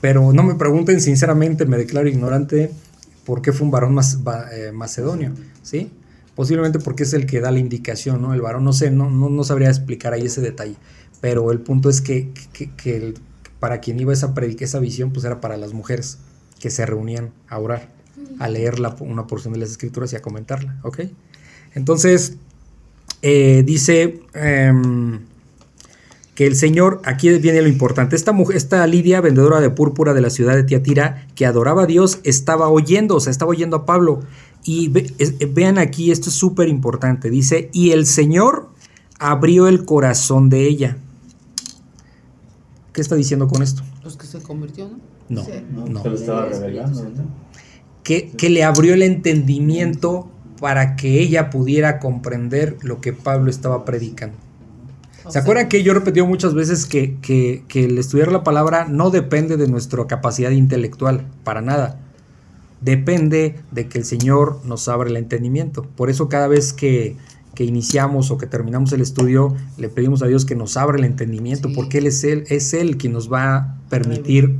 Pero 0.00 0.32
no 0.32 0.42
me 0.42 0.54
pregunten 0.54 1.02
sinceramente, 1.02 1.66
me 1.66 1.76
declaro 1.76 2.08
ignorante 2.08 2.70
por 3.26 3.42
qué 3.42 3.52
fue 3.52 3.66
un 3.66 3.70
varón 3.70 3.94
eh, 4.52 4.72
macedonio, 4.72 5.34
¿sí? 5.62 5.90
Posiblemente 6.34 6.78
porque 6.78 7.02
es 7.02 7.12
el 7.12 7.26
que 7.26 7.42
da 7.42 7.50
la 7.50 7.58
indicación, 7.58 8.22
¿no? 8.22 8.32
El 8.32 8.40
varón, 8.40 8.64
no 8.64 8.72
sé, 8.72 8.90
no, 8.90 9.10
no, 9.10 9.44
sabría 9.44 9.68
explicar 9.68 10.14
ahí 10.14 10.24
ese 10.24 10.40
detalle. 10.40 10.76
Pero 11.20 11.52
el 11.52 11.60
punto 11.60 11.90
es 11.90 12.00
que, 12.00 12.32
para 13.58 13.82
quien 13.82 14.00
iba 14.00 14.14
esa 14.14 14.32
predica, 14.32 14.64
esa 14.64 14.78
visión, 14.78 15.12
pues 15.12 15.26
era 15.26 15.42
para 15.42 15.58
las 15.58 15.74
mujeres 15.74 16.16
que 16.58 16.70
se 16.70 16.86
reunían 16.86 17.32
a 17.48 17.58
orar, 17.58 17.90
a 18.38 18.48
leer 18.48 18.76
una 19.00 19.26
porción 19.26 19.52
de 19.52 19.60
las 19.60 19.72
escrituras 19.72 20.10
y 20.14 20.16
a 20.16 20.22
comentarla, 20.22 20.80
¿ok? 20.84 21.00
Entonces, 21.74 22.38
eh, 23.20 23.62
dice 23.66 24.22
em, 24.32 25.20
que 26.40 26.46
el 26.46 26.56
Señor, 26.56 27.02
aquí 27.04 27.28
viene 27.38 27.60
lo 27.60 27.68
importante, 27.68 28.16
esta, 28.16 28.32
mujer, 28.32 28.56
esta 28.56 28.86
Lidia, 28.86 29.20
vendedora 29.20 29.60
de 29.60 29.68
púrpura 29.68 30.14
de 30.14 30.22
la 30.22 30.30
ciudad 30.30 30.54
de 30.54 30.64
Tiatira, 30.64 31.26
que 31.34 31.44
adoraba 31.44 31.82
a 31.82 31.86
Dios, 31.86 32.18
estaba 32.24 32.70
oyendo, 32.70 33.16
o 33.16 33.20
sea, 33.20 33.30
estaba 33.30 33.50
oyendo 33.50 33.76
a 33.76 33.84
Pablo 33.84 34.20
y 34.64 34.88
vean 34.88 35.76
aquí, 35.76 36.10
esto 36.10 36.30
es 36.30 36.36
súper 36.36 36.70
importante. 36.70 37.28
Dice, 37.28 37.68
y 37.74 37.90
el 37.90 38.06
Señor 38.06 38.70
abrió 39.18 39.68
el 39.68 39.84
corazón 39.84 40.48
de 40.48 40.66
ella. 40.66 40.96
¿Qué 42.94 43.02
está 43.02 43.16
diciendo 43.16 43.46
con 43.46 43.62
esto? 43.62 43.82
Pues 44.02 44.16
que 44.16 44.24
se 44.24 44.40
convirtió, 44.40 44.88
¿no? 45.28 45.44
No, 45.74 45.86
no. 45.88 46.14
estaba 46.14 46.46
revelando, 46.46 47.06
Que, 48.02 48.30
que 48.30 48.48
le 48.48 48.64
abrió 48.64 48.94
el 48.94 49.02
entendimiento 49.02 50.30
para 50.58 50.96
que 50.96 51.20
ella 51.20 51.50
pudiera 51.50 51.98
comprender 51.98 52.78
lo 52.80 53.02
que 53.02 53.12
Pablo 53.12 53.50
estaba 53.50 53.84
predicando. 53.84 54.38
¿Se 55.28 55.38
acuerdan 55.38 55.68
que 55.68 55.82
yo 55.82 55.92
he 55.92 55.94
repetido 55.94 56.26
muchas 56.26 56.54
veces 56.54 56.86
que, 56.86 57.18
que, 57.20 57.64
que 57.68 57.84
el 57.84 57.98
estudiar 57.98 58.32
la 58.32 58.42
palabra 58.42 58.86
no 58.86 59.10
depende 59.10 59.56
de 59.56 59.68
nuestra 59.68 60.06
capacidad 60.06 60.50
intelectual, 60.50 61.26
para 61.44 61.60
nada? 61.60 62.00
depende 62.80 63.56
de 63.70 63.88
que 63.88 63.98
el 63.98 64.04
Señor 64.04 64.60
nos 64.64 64.88
abra 64.88 65.08
el 65.08 65.16
entendimiento. 65.16 65.86
Por 65.96 66.10
eso 66.10 66.28
cada 66.28 66.48
vez 66.48 66.72
que, 66.72 67.16
iniciamos 67.58 68.30
o 68.30 68.38
que 68.38 68.46
terminamos 68.46 68.90
el 68.94 69.02
estudio, 69.02 69.54
le 69.76 69.90
pedimos 69.90 70.22
a 70.22 70.26
Dios 70.26 70.46
que 70.46 70.54
nos 70.54 70.78
abra 70.78 70.96
el 70.96 71.04
entendimiento, 71.04 71.68
porque 71.74 71.98
Él 71.98 72.06
es 72.06 72.24
Él, 72.24 72.44
es 72.48 72.72
Él 72.72 72.96
quien 72.96 73.12
nos 73.12 73.30
va 73.30 73.54
a 73.54 73.76
permitir 73.90 74.56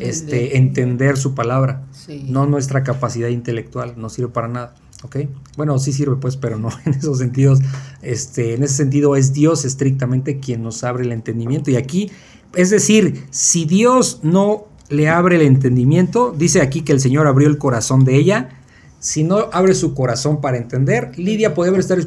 este, 0.00 0.58
entender 0.58 1.16
su 1.16 1.34
palabra, 1.34 1.86
no 2.26 2.44
nuestra 2.44 2.82
capacidad 2.82 3.28
intelectual, 3.28 3.94
no 3.96 4.10
sirve 4.10 4.28
para 4.28 4.48
nada. 4.48 4.74
¿Ok? 5.04 5.16
Bueno, 5.56 5.78
sí 5.78 5.92
sirve 5.92 6.16
pues, 6.16 6.36
pero 6.36 6.58
no 6.58 6.70
en 6.84 6.94
esos 6.94 7.18
sentidos. 7.18 7.60
Este, 8.02 8.54
en 8.54 8.62
ese 8.62 8.74
sentido 8.74 9.16
es 9.16 9.32
Dios 9.32 9.64
estrictamente 9.64 10.40
quien 10.40 10.62
nos 10.62 10.82
abre 10.82 11.04
el 11.04 11.12
entendimiento. 11.12 11.70
Y 11.70 11.76
aquí, 11.76 12.10
es 12.54 12.70
decir, 12.70 13.26
si 13.30 13.64
Dios 13.64 14.20
no 14.22 14.66
le 14.88 15.08
abre 15.08 15.36
el 15.36 15.42
entendimiento. 15.42 16.34
Dice 16.36 16.60
aquí 16.60 16.82
que 16.82 16.92
el 16.92 17.00
Señor 17.00 17.26
abrió 17.26 17.48
el 17.48 17.58
corazón 17.58 18.04
de 18.04 18.16
ella. 18.16 18.60
Si 18.98 19.22
no 19.22 19.50
abre 19.52 19.74
su 19.74 19.94
corazón 19.94 20.40
para 20.40 20.56
entender, 20.56 21.18
Lidia 21.18 21.52
podía 21.52 21.68
haber, 21.68 21.80
estar, 21.80 21.98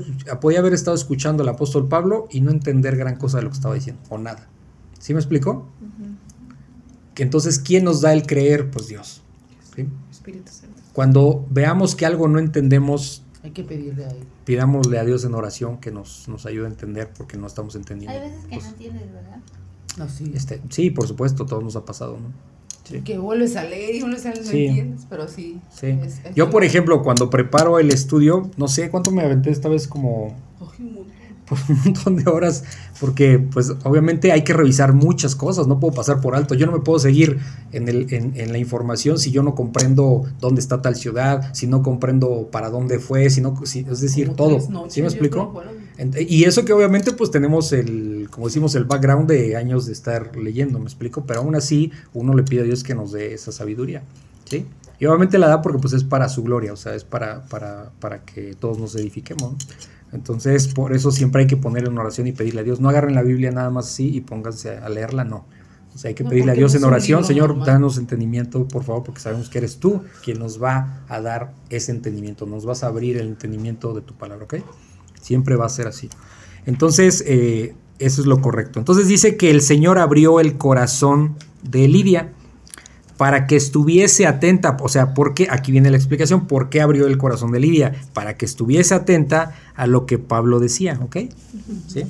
podía 0.41 0.59
haber 0.59 0.73
estado 0.73 0.95
escuchando 0.95 1.43
al 1.43 1.49
apóstol 1.49 1.87
Pablo 1.87 2.27
y 2.31 2.41
no 2.41 2.49
entender 2.49 2.95
gran 2.95 3.17
cosa 3.17 3.37
de 3.37 3.43
lo 3.43 3.49
que 3.49 3.55
estaba 3.55 3.75
diciendo, 3.75 4.01
o 4.09 4.17
nada. 4.17 4.47
¿Sí 4.97 5.13
me 5.13 5.19
explicó? 5.19 5.67
Que 7.13 7.21
entonces, 7.21 7.59
¿quién 7.59 7.83
nos 7.83 8.01
da 8.01 8.13
el 8.13 8.25
creer? 8.25 8.71
Pues 8.71 8.87
Dios. 8.87 9.21
Espíritu 10.11 10.51
Santo. 10.51 10.66
Cuando 10.97 11.45
veamos 11.51 11.93
que 11.93 12.07
algo 12.07 12.27
no 12.27 12.39
entendemos, 12.39 13.21
hay 13.43 13.51
que 13.51 13.63
pedirle 13.63 14.05
a 14.05 14.09
él. 14.09 14.23
Pidámosle 14.45 14.97
a 14.97 15.05
Dios 15.05 15.23
en 15.25 15.35
oración 15.35 15.77
que 15.77 15.91
nos, 15.91 16.27
nos 16.27 16.47
ayude 16.47 16.65
a 16.65 16.69
entender 16.69 17.11
porque 17.15 17.37
no 17.37 17.45
estamos 17.45 17.75
entendiendo. 17.75 18.19
Hay 18.19 18.31
veces 18.31 18.45
que 18.47 18.57
no 18.57 18.65
entiendes, 18.65 19.03
¿verdad? 19.13 20.09
sí. 20.09 20.31
Este, 20.33 20.59
sí, 20.69 20.89
por 20.89 21.07
supuesto, 21.07 21.45
todo 21.45 21.61
nos 21.61 21.75
ha 21.75 21.85
pasado, 21.85 22.17
¿no? 22.17 23.03
Que 23.03 23.19
vuelves 23.19 23.55
a 23.57 23.63
leer 23.63 23.93
y 23.93 24.01
vuelves 24.01 24.25
a 24.25 24.31
leer, 24.31 24.43
no 24.43 24.51
entiendes, 24.51 25.05
pero 25.07 25.27
sí. 25.27 25.61
sí. 25.69 25.99
Yo, 26.33 26.49
por 26.49 26.63
ejemplo, 26.63 27.03
cuando 27.03 27.29
preparo 27.29 27.77
el 27.77 27.91
estudio, 27.91 28.49
no 28.57 28.67
sé 28.67 28.89
cuánto 28.89 29.11
me 29.11 29.21
aventé 29.21 29.51
esta 29.51 29.69
vez, 29.69 29.87
como 29.87 30.35
por 31.47 31.57
un 31.69 31.79
montón 31.83 32.15
de 32.17 32.29
horas, 32.29 32.63
porque 32.99 33.39
pues 33.39 33.71
obviamente 33.83 34.31
hay 34.31 34.43
que 34.43 34.53
revisar 34.53 34.93
muchas 34.93 35.35
cosas, 35.35 35.67
no 35.67 35.79
puedo 35.79 35.93
pasar 35.93 36.21
por 36.21 36.35
alto, 36.35 36.55
yo 36.55 36.65
no 36.65 36.71
me 36.71 36.79
puedo 36.79 36.99
seguir 36.99 37.39
en, 37.71 37.87
el, 37.87 38.07
en, 38.11 38.51
la 38.51 38.57
información 38.57 39.17
si 39.17 39.31
yo 39.31 39.43
no 39.43 39.55
comprendo 39.55 40.25
dónde 40.39 40.61
está 40.61 40.81
tal 40.81 40.95
ciudad, 40.95 41.53
si 41.53 41.67
no 41.67 41.81
comprendo 41.83 42.49
para 42.51 42.69
dónde 42.69 42.99
fue, 42.99 43.29
si 43.29 43.41
no, 43.41 43.53
es 43.63 44.01
decir, 44.01 44.33
todo, 44.35 44.59
¿sí 44.89 45.01
me 45.01 45.07
explico? 45.07 45.61
Y 46.17 46.43
eso 46.43 46.63
que 46.65 46.73
obviamente 46.73 47.11
pues 47.11 47.31
tenemos 47.31 47.71
el, 47.73 48.27
como 48.29 48.47
decimos, 48.47 48.75
el 48.75 48.85
background 48.85 49.29
de 49.29 49.55
años 49.55 49.85
de 49.85 49.93
estar 49.93 50.35
leyendo, 50.35 50.79
me 50.79 50.85
explico, 50.85 51.23
pero 51.25 51.39
aún 51.39 51.55
así 51.55 51.91
uno 52.13 52.33
le 52.33 52.43
pide 52.43 52.61
a 52.61 52.63
Dios 52.63 52.83
que 52.83 52.93
nos 52.93 53.11
dé 53.11 53.33
esa 53.33 53.51
sabiduría, 53.51 54.03
¿sí? 54.45 54.65
Y 54.99 55.05
obviamente 55.05 55.37
la 55.37 55.47
da 55.47 55.61
porque 55.61 55.79
pues 55.79 55.93
es 55.93 56.03
para 56.03 56.27
su 56.27 56.43
gloria, 56.43 56.73
o 56.73 56.75
sea, 56.75 56.95
es 56.95 57.03
para, 57.03 57.43
para, 57.43 57.91
para 57.99 58.23
que 58.25 58.55
todos 58.55 58.79
nos 58.79 58.95
edifiquemos. 58.95 59.55
Entonces, 60.13 60.67
por 60.67 60.93
eso 60.93 61.11
siempre 61.11 61.41
hay 61.41 61.47
que 61.47 61.57
poner 61.57 61.85
en 61.87 61.97
oración 61.97 62.27
y 62.27 62.31
pedirle 62.31 62.61
a 62.61 62.63
Dios. 62.63 62.79
No 62.79 62.89
agarren 62.89 63.15
la 63.15 63.23
Biblia 63.23 63.51
nada 63.51 63.69
más 63.69 63.87
así 63.87 64.15
y 64.15 64.21
pónganse 64.21 64.77
a 64.77 64.89
leerla, 64.89 65.23
no. 65.23 65.45
O 65.93 65.97
sea, 65.97 66.09
hay 66.09 66.15
que 66.15 66.23
pedirle 66.23 66.51
a 66.51 66.55
Dios 66.55 66.75
en 66.75 66.83
oración, 66.83 67.23
Señor, 67.23 67.65
danos 67.65 67.97
entendimiento, 67.97 68.67
por 68.67 68.83
favor, 68.83 69.03
porque 69.03 69.19
sabemos 69.19 69.49
que 69.49 69.57
eres 69.57 69.79
tú 69.79 70.03
quien 70.23 70.37
nos 70.37 70.61
va 70.61 71.03
a 71.09 71.21
dar 71.21 71.53
ese 71.71 71.91
entendimiento, 71.91 72.45
nos 72.45 72.65
vas 72.65 72.83
a 72.83 72.87
abrir 72.87 73.17
el 73.17 73.27
entendimiento 73.27 73.95
de 73.95 74.01
tu 74.01 74.13
palabra, 74.13 74.45
¿ok? 74.45 74.55
Siempre 75.19 75.55
va 75.55 75.65
a 75.65 75.69
ser 75.69 75.87
así. 75.87 76.07
Entonces, 76.67 77.23
eh, 77.25 77.73
eso 77.97 78.21
es 78.21 78.27
lo 78.27 78.41
correcto. 78.41 78.77
Entonces 78.77 79.07
dice 79.07 79.37
que 79.37 79.49
el 79.49 79.61
Señor 79.61 79.97
abrió 79.97 80.39
el 80.39 80.57
corazón 80.57 81.35
de 81.63 81.87
Lidia 81.87 82.31
para 83.17 83.47
que 83.47 83.55
estuviese 83.55 84.27
atenta, 84.27 84.77
o 84.79 84.89
sea, 84.89 85.13
porque 85.13 85.47
aquí 85.49 85.71
viene 85.71 85.89
la 85.89 85.97
explicación, 85.97 86.47
¿por 86.47 86.69
qué 86.69 86.81
abrió 86.81 87.07
el 87.07 87.17
corazón 87.17 87.51
de 87.51 87.59
Lidia? 87.59 87.93
Para 88.13 88.37
que 88.37 88.45
estuviese 88.45 88.93
atenta 88.93 89.53
a 89.75 89.87
lo 89.87 90.05
que 90.05 90.19
Pablo 90.19 90.59
decía, 90.59 90.99
¿ok? 91.01 91.17
¿Sí? 91.87 92.03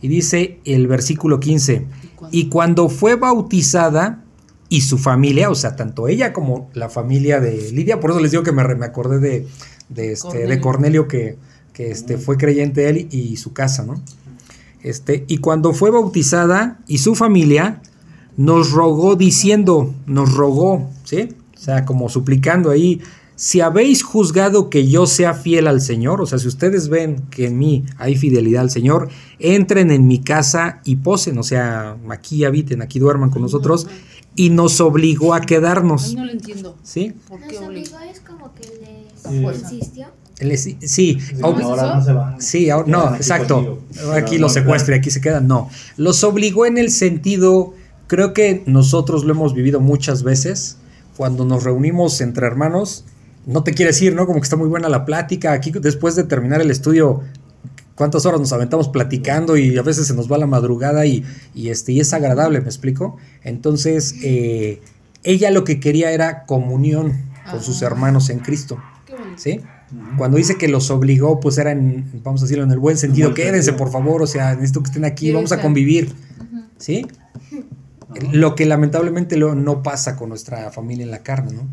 Y 0.00 0.08
dice 0.08 0.58
el 0.64 0.88
versículo 0.88 1.38
15, 1.38 1.86
y 2.30 2.48
cuando 2.48 2.88
fue 2.88 3.16
bautizada 3.16 4.24
y 4.68 4.80
su 4.80 4.96
familia, 4.96 5.50
o 5.50 5.54
sea, 5.54 5.76
tanto 5.76 6.08
ella 6.08 6.32
como 6.32 6.70
la 6.72 6.88
familia 6.88 7.38
de 7.40 7.70
Lidia, 7.72 8.00
por 8.00 8.10
eso 8.10 8.20
les 8.20 8.30
digo 8.30 8.42
que 8.42 8.52
me, 8.52 8.62
me 8.74 8.86
acordé 8.86 9.18
de, 9.18 9.46
de, 9.90 10.12
este, 10.12 10.28
Cornelio. 10.28 10.48
de 10.48 10.60
Cornelio 10.60 11.08
que, 11.08 11.36
que 11.74 11.90
este, 11.90 12.16
fue 12.16 12.38
creyente 12.38 12.88
él 12.88 13.08
y 13.10 13.36
su 13.36 13.52
casa, 13.52 13.84
¿no? 13.84 14.02
Este, 14.82 15.24
y 15.28 15.38
cuando 15.38 15.72
fue 15.72 15.90
bautizada 15.90 16.80
y 16.88 16.98
su 16.98 17.14
familia, 17.14 17.80
nos 18.36 18.72
rogó 18.72 19.16
diciendo, 19.16 19.94
nos 20.06 20.34
rogó, 20.34 20.90
¿sí? 21.04 21.28
O 21.54 21.58
sea, 21.58 21.84
como 21.84 22.08
suplicando 22.08 22.70
ahí, 22.70 23.00
si 23.36 23.60
habéis 23.60 24.02
juzgado 24.02 24.70
que 24.70 24.86
yo 24.86 25.06
sea 25.06 25.34
fiel 25.34 25.66
al 25.66 25.80
Señor, 25.80 26.20
o 26.20 26.26
sea, 26.26 26.38
si 26.38 26.48
ustedes 26.48 26.88
ven 26.88 27.22
que 27.30 27.46
en 27.46 27.58
mí 27.58 27.84
hay 27.98 28.16
fidelidad 28.16 28.62
al 28.62 28.70
Señor, 28.70 29.08
entren 29.38 29.90
en 29.90 30.06
mi 30.06 30.20
casa 30.20 30.80
y 30.84 30.96
posen, 30.96 31.38
o 31.38 31.42
sea, 31.42 31.96
aquí 32.10 32.44
habiten, 32.44 32.82
aquí 32.82 32.98
duerman 32.98 33.30
con 33.30 33.42
nosotros, 33.42 33.86
y 34.34 34.50
nos 34.50 34.80
obligó 34.80 35.34
a 35.34 35.40
quedarnos. 35.40 36.08
Ay, 36.08 36.14
no 36.14 36.24
lo 36.24 36.32
entiendo. 36.32 36.76
¿Sí? 36.82 37.14
¿Por 37.28 37.40
qué 37.40 37.54
nos 37.54 37.68
obligó 37.68 37.98
es 38.00 38.20
como 38.20 38.54
que 38.54 38.62
les 39.40 39.62
insistió. 39.62 40.06
sí, 40.56 40.78
sí, 40.80 41.18
ahora 41.42 41.96
no 41.96 42.04
se 42.04 42.12
van. 42.12 42.40
Sí, 42.40 42.68
no, 42.86 43.14
exacto. 43.14 43.82
Aquí 44.14 44.38
los 44.38 44.52
secuestra 44.52 44.96
y 44.96 44.98
aquí 44.98 45.10
se 45.10 45.20
quedan. 45.20 45.46
No, 45.46 45.68
los 45.96 46.22
obligó 46.24 46.66
en 46.66 46.78
el 46.78 46.90
sentido 46.90 47.74
Creo 48.12 48.34
que 48.34 48.62
nosotros 48.66 49.24
lo 49.24 49.32
hemos 49.32 49.54
vivido 49.54 49.80
muchas 49.80 50.22
veces 50.22 50.76
cuando 51.16 51.46
nos 51.46 51.64
reunimos 51.64 52.20
entre 52.20 52.46
hermanos. 52.46 53.06
No 53.46 53.64
te 53.64 53.72
quieres 53.72 54.02
ir, 54.02 54.14
¿no? 54.14 54.26
Como 54.26 54.38
que 54.38 54.44
está 54.44 54.56
muy 54.56 54.68
buena 54.68 54.90
la 54.90 55.06
plática. 55.06 55.52
Aquí 55.52 55.70
después 55.70 56.14
de 56.14 56.24
terminar 56.24 56.60
el 56.60 56.70
estudio, 56.70 57.22
cuántas 57.94 58.26
horas 58.26 58.38
nos 58.38 58.52
aventamos 58.52 58.90
platicando 58.90 59.56
y 59.56 59.78
a 59.78 59.82
veces 59.82 60.08
se 60.08 60.14
nos 60.14 60.30
va 60.30 60.36
la 60.36 60.46
madrugada 60.46 61.06
y, 61.06 61.24
este, 61.54 61.92
y 61.92 62.00
es 62.00 62.12
agradable, 62.12 62.60
¿me 62.60 62.66
explico? 62.66 63.16
Entonces, 63.44 64.16
eh, 64.22 64.82
ella 65.22 65.50
lo 65.50 65.64
que 65.64 65.80
quería 65.80 66.12
era 66.12 66.44
comunión 66.44 67.14
con 67.50 67.62
sus 67.62 67.80
hermanos 67.80 68.28
en 68.28 68.40
Cristo. 68.40 68.76
¿Sí? 69.36 69.62
Cuando 70.18 70.36
dice 70.36 70.58
que 70.58 70.68
los 70.68 70.90
obligó, 70.90 71.40
pues 71.40 71.56
era 71.56 71.72
en, 71.72 72.20
vamos 72.22 72.42
a 72.42 72.44
decirlo 72.44 72.64
en 72.64 72.72
el 72.72 72.78
buen 72.78 72.98
sentido, 72.98 73.32
quédense 73.32 73.72
por 73.72 73.90
favor, 73.90 74.20
o 74.20 74.26
sea, 74.26 74.52
necesito 74.52 74.82
que 74.82 74.88
estén 74.88 75.06
aquí, 75.06 75.32
vamos 75.32 75.52
a 75.52 75.62
convivir. 75.62 76.12
¿Sí? 76.76 77.06
Lo 78.32 78.54
que 78.54 78.66
lamentablemente 78.66 79.36
no 79.36 79.82
pasa 79.82 80.16
con 80.16 80.28
nuestra 80.28 80.70
familia 80.70 81.04
en 81.04 81.10
la 81.10 81.22
carne, 81.22 81.52
¿no? 81.52 81.68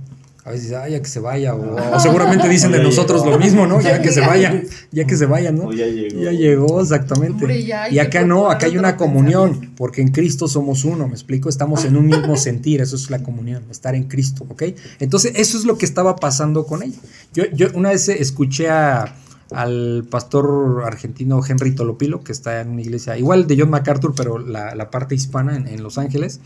A 0.46 0.52
veces, 0.52 0.72
ay, 0.72 0.94
ya 0.94 1.00
que 1.02 1.08
se 1.10 1.20
vaya, 1.20 1.54
o, 1.54 2.00
seguramente 2.00 2.48
dicen 2.50 2.72
de 2.72 2.82
nosotros 2.82 3.26
lo 3.26 3.38
mismo, 3.38 3.68
¿no? 3.68 3.80
Ya 3.90 4.02
que 4.02 4.12
se 4.12 4.22
vaya, 4.22 4.64
ya 4.92 5.06
que 5.06 5.16
se 5.16 5.26
vaya, 5.26 5.52
¿no? 5.52 5.72
ya 5.74 5.86
llegó. 5.86 6.22
Ya 6.22 6.32
llegó, 6.32 6.82
exactamente. 6.82 7.60
y 7.92 8.00
acá 8.00 8.24
no, 8.24 8.50
acá 8.50 8.66
hay 8.66 8.78
una 8.78 8.96
comunión, 8.96 9.74
porque 9.76 10.02
en 10.02 10.08
Cristo 10.10 10.48
somos 10.48 10.86
uno, 10.86 11.08
¿me 11.08 11.14
explico? 11.14 11.50
Estamos 11.50 11.86
en 11.86 11.98
un 11.98 12.08
mismo 12.08 12.36
sentir, 12.38 12.82
eso 12.82 12.96
es 12.96 13.10
la 13.12 13.22
comunión, 13.22 13.64
estar 13.70 13.94
en 13.96 14.06
Cristo, 14.06 14.46
¿ok? 14.50 14.64
Entonces, 15.00 15.34
eso 15.36 15.58
es 15.58 15.66
lo 15.66 15.78
que 15.78 15.86
estaba 15.86 16.16
pasando 16.16 16.66
con 16.66 16.84
ella. 16.84 16.98
Yo, 17.34 17.44
yo 17.54 17.68
una 17.76 17.90
vez 17.90 18.10
escuché 18.10 18.70
a 18.70 19.14
al 19.52 20.06
pastor 20.10 20.84
argentino 20.86 21.42
Henry 21.46 21.74
Tolopilo, 21.74 22.24
que 22.24 22.32
está 22.32 22.62
en 22.62 22.70
una 22.70 22.82
iglesia 22.82 23.18
igual 23.18 23.48
de 23.48 23.58
John 23.60 23.70
MacArthur, 23.70 24.14
pero 24.16 24.38
la, 24.38 24.92
parte 24.92 25.16
hispana 25.16 25.56
en, 25.56 25.84
Los 25.84 25.98
Ángeles. 25.98 26.40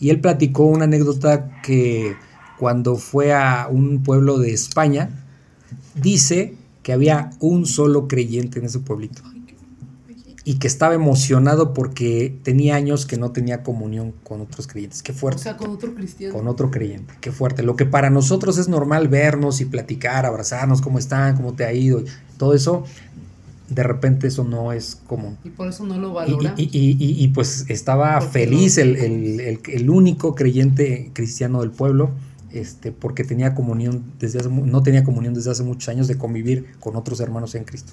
Y 0.00 0.10
él 0.10 0.20
platicó 0.20 0.64
una 0.64 0.84
anécdota 0.84 1.60
que 1.62 2.16
cuando 2.58 2.96
fue 2.96 3.32
a 3.32 3.68
un 3.70 4.02
pueblo 4.02 4.38
de 4.38 4.52
España, 4.52 5.10
dice 5.94 6.56
que 6.82 6.92
había 6.92 7.30
un 7.40 7.66
solo 7.66 8.08
creyente 8.08 8.58
en 8.58 8.66
ese 8.66 8.80
pueblito 8.80 9.22
y 10.44 10.58
que 10.58 10.66
estaba 10.66 10.94
emocionado 10.94 11.72
porque 11.72 12.38
tenía 12.42 12.76
años 12.76 13.06
que 13.06 13.16
no 13.16 13.32
tenía 13.32 13.62
comunión 13.62 14.12
con 14.22 14.42
otros 14.42 14.66
creyentes. 14.66 15.02
Qué 15.02 15.14
fuerte. 15.14 15.40
O 15.40 15.42
sea, 15.42 15.56
con 15.56 15.70
otro 15.70 15.94
cristiano. 15.94 16.34
Con 16.34 16.48
otro 16.48 16.70
creyente. 16.70 17.14
Qué 17.22 17.32
fuerte. 17.32 17.62
Lo 17.62 17.76
que 17.76 17.86
para 17.86 18.10
nosotros 18.10 18.58
es 18.58 18.68
normal 18.68 19.08
vernos 19.08 19.62
y 19.62 19.64
platicar, 19.64 20.26
abrazarnos, 20.26 20.82
cómo 20.82 20.98
están, 20.98 21.36
cómo 21.36 21.54
te 21.54 21.64
ha 21.64 21.72
ido, 21.72 22.02
todo 22.36 22.52
eso, 22.52 22.84
de 23.70 23.82
repente 23.82 24.26
eso 24.26 24.44
no 24.44 24.72
es 24.72 24.96
común. 25.06 25.38
Y 25.44 25.50
por 25.50 25.68
eso 25.68 25.86
no 25.86 25.96
lo 25.96 26.12
valora. 26.12 26.54
Y, 26.58 26.68
y, 26.70 27.28
pues 27.28 27.64
estaba 27.70 28.20
feliz 28.20 28.76
el, 28.76 28.96
el, 28.96 29.60
el, 29.66 29.90
único 29.90 30.34
creyente 30.34 31.10
cristiano 31.14 31.62
del 31.62 31.70
pueblo. 31.70 32.10
Este, 32.52 32.92
porque 32.92 33.24
tenía 33.24 33.52
comunión 33.52 34.04
desde 34.20 34.38
hace, 34.38 34.48
no 34.48 34.82
tenía 34.84 35.02
comunión 35.02 35.34
desde 35.34 35.50
hace 35.50 35.64
muchos 35.64 35.88
años 35.88 36.06
de 36.06 36.16
convivir 36.16 36.66
con 36.78 36.94
otros 36.94 37.18
hermanos 37.18 37.56
en 37.56 37.64
Cristo. 37.64 37.92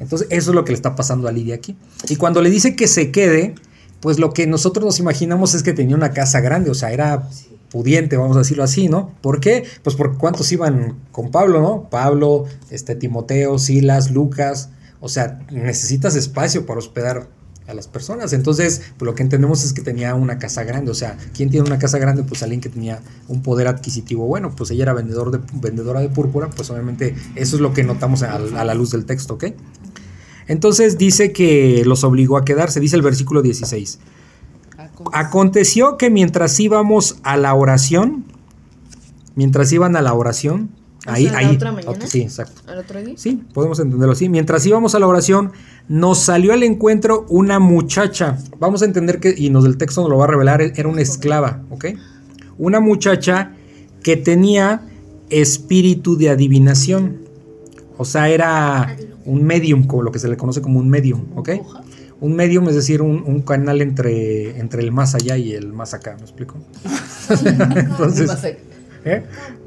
Entonces, 0.00 0.28
eso 0.30 0.50
es 0.50 0.54
lo 0.54 0.64
que 0.64 0.72
le 0.72 0.76
está 0.76 0.94
pasando 0.94 1.28
a 1.28 1.32
Lidia 1.32 1.54
aquí. 1.54 1.76
Y 2.08 2.16
cuando 2.16 2.42
le 2.42 2.50
dice 2.50 2.76
que 2.76 2.88
se 2.88 3.10
quede, 3.10 3.54
pues 4.00 4.18
lo 4.18 4.32
que 4.32 4.46
nosotros 4.46 4.84
nos 4.84 4.98
imaginamos 4.98 5.54
es 5.54 5.62
que 5.62 5.72
tenía 5.72 5.96
una 5.96 6.12
casa 6.12 6.40
grande, 6.40 6.70
o 6.70 6.74
sea, 6.74 6.92
era 6.92 7.28
pudiente, 7.70 8.16
vamos 8.16 8.36
a 8.36 8.40
decirlo 8.40 8.64
así, 8.64 8.88
¿no? 8.88 9.12
¿Por 9.20 9.40
qué? 9.40 9.64
Pues 9.82 9.96
por 9.96 10.18
cuántos 10.18 10.50
iban 10.52 10.96
con 11.12 11.30
Pablo, 11.30 11.60
¿no? 11.60 11.88
Pablo, 11.90 12.44
este, 12.70 12.94
Timoteo, 12.94 13.58
Silas, 13.58 14.10
Lucas, 14.10 14.70
o 15.00 15.08
sea, 15.08 15.40
necesitas 15.50 16.16
espacio 16.16 16.66
para 16.66 16.78
hospedar 16.78 17.28
a 17.66 17.74
las 17.74 17.88
personas. 17.88 18.32
Entonces, 18.32 18.82
pues, 18.96 19.06
lo 19.06 19.14
que 19.14 19.22
entendemos 19.22 19.64
es 19.64 19.72
que 19.72 19.82
tenía 19.82 20.14
una 20.14 20.38
casa 20.38 20.64
grande. 20.64 20.90
O 20.90 20.94
sea, 20.94 21.16
¿quién 21.34 21.50
tiene 21.50 21.66
una 21.66 21.78
casa 21.78 21.98
grande? 21.98 22.22
Pues 22.22 22.42
alguien 22.42 22.60
que 22.60 22.68
tenía 22.68 23.00
un 23.28 23.42
poder 23.42 23.68
adquisitivo 23.68 24.26
bueno. 24.26 24.54
Pues 24.54 24.70
ella 24.70 24.84
era 24.84 24.92
vendedor 24.92 25.30
de, 25.30 25.40
vendedora 25.54 26.00
de 26.00 26.08
púrpura. 26.08 26.48
Pues 26.50 26.70
obviamente 26.70 27.14
eso 27.34 27.56
es 27.56 27.62
lo 27.62 27.72
que 27.72 27.82
notamos 27.82 28.22
a, 28.22 28.38
la 28.38 28.74
luz 28.74 28.90
del 28.90 29.04
texto, 29.04 29.34
¿ok? 29.34 29.46
Entonces 30.48 30.96
dice 30.96 31.32
que 31.32 31.82
los 31.84 32.04
obligó 32.04 32.36
a 32.36 32.44
quedarse. 32.44 32.80
Dice 32.80 32.96
el 32.96 33.02
versículo 33.02 33.42
16. 33.42 33.98
Aconteció 35.12 35.96
que 35.96 36.10
mientras 36.10 36.58
íbamos 36.60 37.18
a 37.22 37.36
la 37.36 37.54
oración, 37.54 38.24
mientras 39.34 39.72
iban 39.72 39.96
a 39.96 40.02
la 40.02 40.14
oración, 40.14 40.70
ahí, 41.06 41.26
ahí, 41.28 41.58
sí, 42.06 42.22
exacto. 42.22 42.62
¿Al 42.66 42.78
otro 42.78 43.02
día? 43.02 43.14
Sí, 43.16 43.42
podemos 43.52 43.78
entenderlo 43.80 44.12
así. 44.12 44.28
Mientras 44.28 44.64
íbamos 44.66 44.94
a 44.94 44.98
la 44.98 45.06
oración, 45.06 45.52
nos 45.88 46.18
salió 46.20 46.52
al 46.52 46.62
encuentro 46.62 47.26
una 47.28 47.58
muchacha. 47.58 48.38
Vamos 48.58 48.82
a 48.82 48.84
entender 48.84 49.20
que, 49.20 49.34
y 49.36 49.50
nos 49.50 49.64
del 49.64 49.76
texto 49.76 50.02
nos 50.02 50.10
lo 50.10 50.18
va 50.18 50.24
a 50.24 50.28
revelar, 50.28 50.60
era 50.60 50.88
una 50.88 51.00
esclava, 51.00 51.62
¿ok? 51.70 51.86
Una 52.58 52.80
muchacha 52.80 53.52
que 54.02 54.16
tenía 54.16 54.82
espíritu 55.30 56.16
de 56.16 56.30
adivinación. 56.30 57.22
O 57.98 58.04
sea, 58.04 58.28
era 58.28 58.96
un 59.24 59.44
medium, 59.44 59.86
como 59.86 60.02
lo 60.02 60.12
que 60.12 60.18
se 60.18 60.28
le 60.28 60.36
conoce 60.36 60.60
como 60.60 60.78
un 60.78 60.88
medium, 60.88 61.24
¿ok? 61.36 61.50
Un 62.20 62.34
medium 62.34 62.68
es 62.68 62.74
decir, 62.74 63.02
un, 63.02 63.42
canal 63.42 63.82
entre, 63.82 64.58
entre 64.58 64.82
el 64.82 64.92
más 64.92 65.14
allá 65.14 65.36
y 65.36 65.52
el 65.52 65.72
más 65.72 65.94
acá, 65.94 66.16
¿me 66.16 66.22
explico? 66.22 66.56
Entonces, 67.76 68.56
¿eh? 69.04 69.24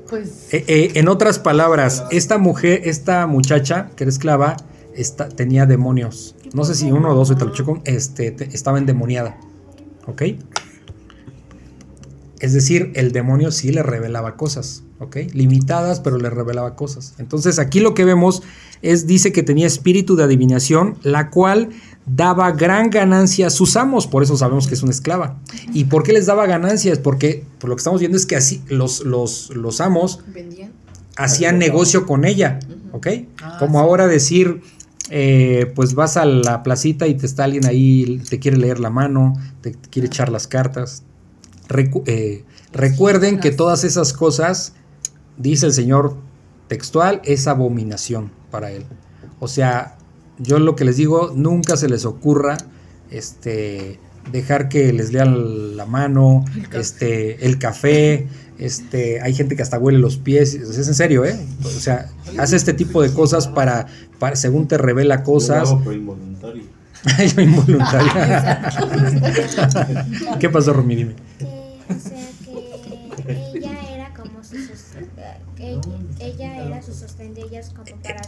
Pues... 0.10 0.54
Eh, 0.54 0.66
eh, 0.68 0.92
en 0.96 1.08
otras 1.08 1.40
palabras, 1.40 2.06
esta 2.12 2.38
mujer, 2.38 2.82
esta 2.86 3.28
muchacha 3.28 3.90
que 3.96 4.04
era 4.04 4.10
esclava, 4.10 4.58
tenía 5.36 5.66
demonios. 5.66 6.36
No 6.54 6.64
sé 6.64 6.76
si 6.76 6.92
uno 6.92 7.10
o 7.10 7.16
dos, 7.16 7.30
lo 7.30 7.54
checo, 7.54 7.82
este, 7.86 8.36
estaba 8.54 8.78
endemoniada. 8.80 9.38
¿Ok? 10.08 10.24
Es 12.40 12.54
decir, 12.54 12.92
el 12.96 13.12
demonio 13.12 13.52
sí 13.52 13.72
le 13.72 13.84
revelaba 13.84 14.38
cosas, 14.38 14.84
¿ok? 15.00 15.18
Limitadas, 15.34 16.00
pero 16.00 16.18
le 16.18 16.30
revelaba 16.30 16.76
cosas. 16.76 17.16
Entonces 17.18 17.60
aquí 17.60 17.82
lo 17.82 17.94
que 17.94 18.06
vemos 18.06 18.44
es, 18.82 19.08
dice 19.08 19.34
que 19.34 19.44
tenía 19.44 19.68
espíritu 19.68 20.16
de 20.16 20.24
adivinación, 20.24 20.98
la 21.04 21.30
cual 21.32 21.70
daba 22.16 22.52
gran 22.52 22.90
ganancia 22.90 23.48
a 23.48 23.50
sus 23.50 23.76
amos, 23.76 24.08
por 24.08 24.24
eso 24.24 24.36
sabemos 24.36 24.68
que 24.68 24.74
es 24.74 24.84
una 24.84 24.92
esclava. 24.92 25.40
¿Y 25.74 25.86
por 25.86 26.04
qué 26.04 26.14
les 26.14 26.26
daba 26.26 26.46
ganancias? 26.46 27.00
Porque 27.00 27.46
por 27.60 27.70
lo 27.70 27.76
que 27.76 27.80
estamos 27.82 28.00
viendo 28.00 28.18
es 28.18 28.26
que 28.26 28.36
así 28.36 28.64
los, 28.68 29.02
los, 29.02 29.50
los 29.52 29.82
amos 29.82 30.20
hacían 31.18 31.60
negocio 31.60 32.06
con 32.06 32.26
ella, 32.26 32.60
¿ok? 32.94 33.08
Ah, 33.42 33.58
Como 33.60 33.80
ahora 33.80 34.08
decir, 34.08 34.62
eh, 35.10 35.72
pues 35.76 35.94
vas 35.94 36.18
a 36.18 36.26
la 36.26 36.64
placita 36.64 37.08
y 37.08 37.16
te 37.16 37.26
está 37.26 37.44
alguien 37.44 37.66
ahí, 37.66 38.22
te 38.30 38.40
quiere 38.40 38.58
leer 38.58 38.80
la 38.80 38.90
mano, 38.90 39.34
te 39.62 39.74
quiere 39.74 40.08
echar 40.08 40.30
las 40.30 40.48
cartas. 40.48 41.04
Eh, 42.06 42.46
recuerden 42.72 43.40
que 43.40 43.52
todas 43.52 43.84
esas 43.84 44.14
cosas, 44.14 44.74
dice 45.38 45.68
el 45.68 45.74
Señor 45.74 46.16
textual, 46.68 47.22
es 47.26 47.48
abominación 47.48 48.32
para 48.50 48.72
él. 48.72 48.86
O 49.40 49.48
sea, 49.48 49.99
yo 50.40 50.60
lo 50.60 50.76
que 50.76 50.86
les 50.86 50.98
digo, 50.98 51.32
nunca 51.36 51.78
se 51.78 51.90
les 51.90 52.06
ocurra 52.06 52.58
este 53.12 54.00
dejar 54.32 54.70
que 54.70 54.94
les 54.94 55.12
lean 55.12 55.76
la 55.78 55.86
mano, 55.86 56.46
el 56.72 56.80
este 56.80 57.46
el 57.46 57.58
café, 57.60 58.28
este 58.58 59.22
hay 59.22 59.34
gente 59.34 59.56
que 59.56 59.62
hasta 59.62 59.78
huele 59.80 60.00
los 60.00 60.18
pies, 60.18 60.54
es 60.54 60.88
en 60.88 60.96
serio, 60.96 61.26
¿eh? 61.26 61.40
O 61.64 61.70
sea, 61.70 62.10
hace 62.38 62.56
este 62.56 62.74
tipo 62.74 63.02
de 63.02 63.12
cosas 63.14 63.48
para, 63.48 63.88
para 64.20 64.36
según 64.36 64.68
te 64.68 64.78
revela 64.78 65.24
cosas. 65.24 65.70
Yo 65.86 65.92
involuntario. 65.94 66.64
yo 67.34 67.42
involuntario. 67.42 68.12
¿Qué 70.38 70.50
pasó, 70.50 70.74
Romy? 70.74 70.96
Dime. 70.98 71.16
o 71.90 71.94
sea 71.98 72.28
que 72.44 73.58
ella 73.58 73.72
era 73.96 74.14
como 74.14 74.44
su 74.44 74.58
ella 76.20 76.66
era 76.66 76.82
su 76.82 76.94
sostén 76.94 77.34
de 77.34 77.42
ellas 77.42 77.70
como 77.70 77.86
para 78.02 78.24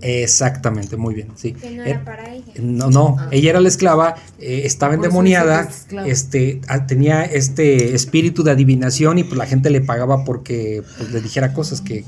Exactamente, 0.00 0.98
muy 0.98 1.14
bien, 1.14 1.28
sí. 1.34 1.52
Que 1.52 1.70
no 1.70 1.82
era 1.82 1.98
eh, 1.98 2.02
para 2.04 2.34
ella. 2.34 2.52
No, 2.60 2.90
no, 2.90 3.16
ah. 3.18 3.28
ella 3.30 3.50
era 3.50 3.60
la 3.60 3.68
esclava, 3.68 4.16
eh, 4.38 4.62
estaba 4.64 4.94
endemoniada, 4.94 5.68
este, 6.04 6.60
ah, 6.68 6.86
tenía 6.86 7.24
este 7.24 7.94
espíritu 7.94 8.42
de 8.42 8.50
adivinación 8.50 9.18
y 9.18 9.24
pues 9.24 9.38
la 9.38 9.46
gente 9.46 9.70
le 9.70 9.80
pagaba 9.80 10.24
porque 10.24 10.82
pues, 10.98 11.10
le 11.10 11.22
dijera 11.22 11.54
cosas 11.54 11.80
que, 11.80 12.04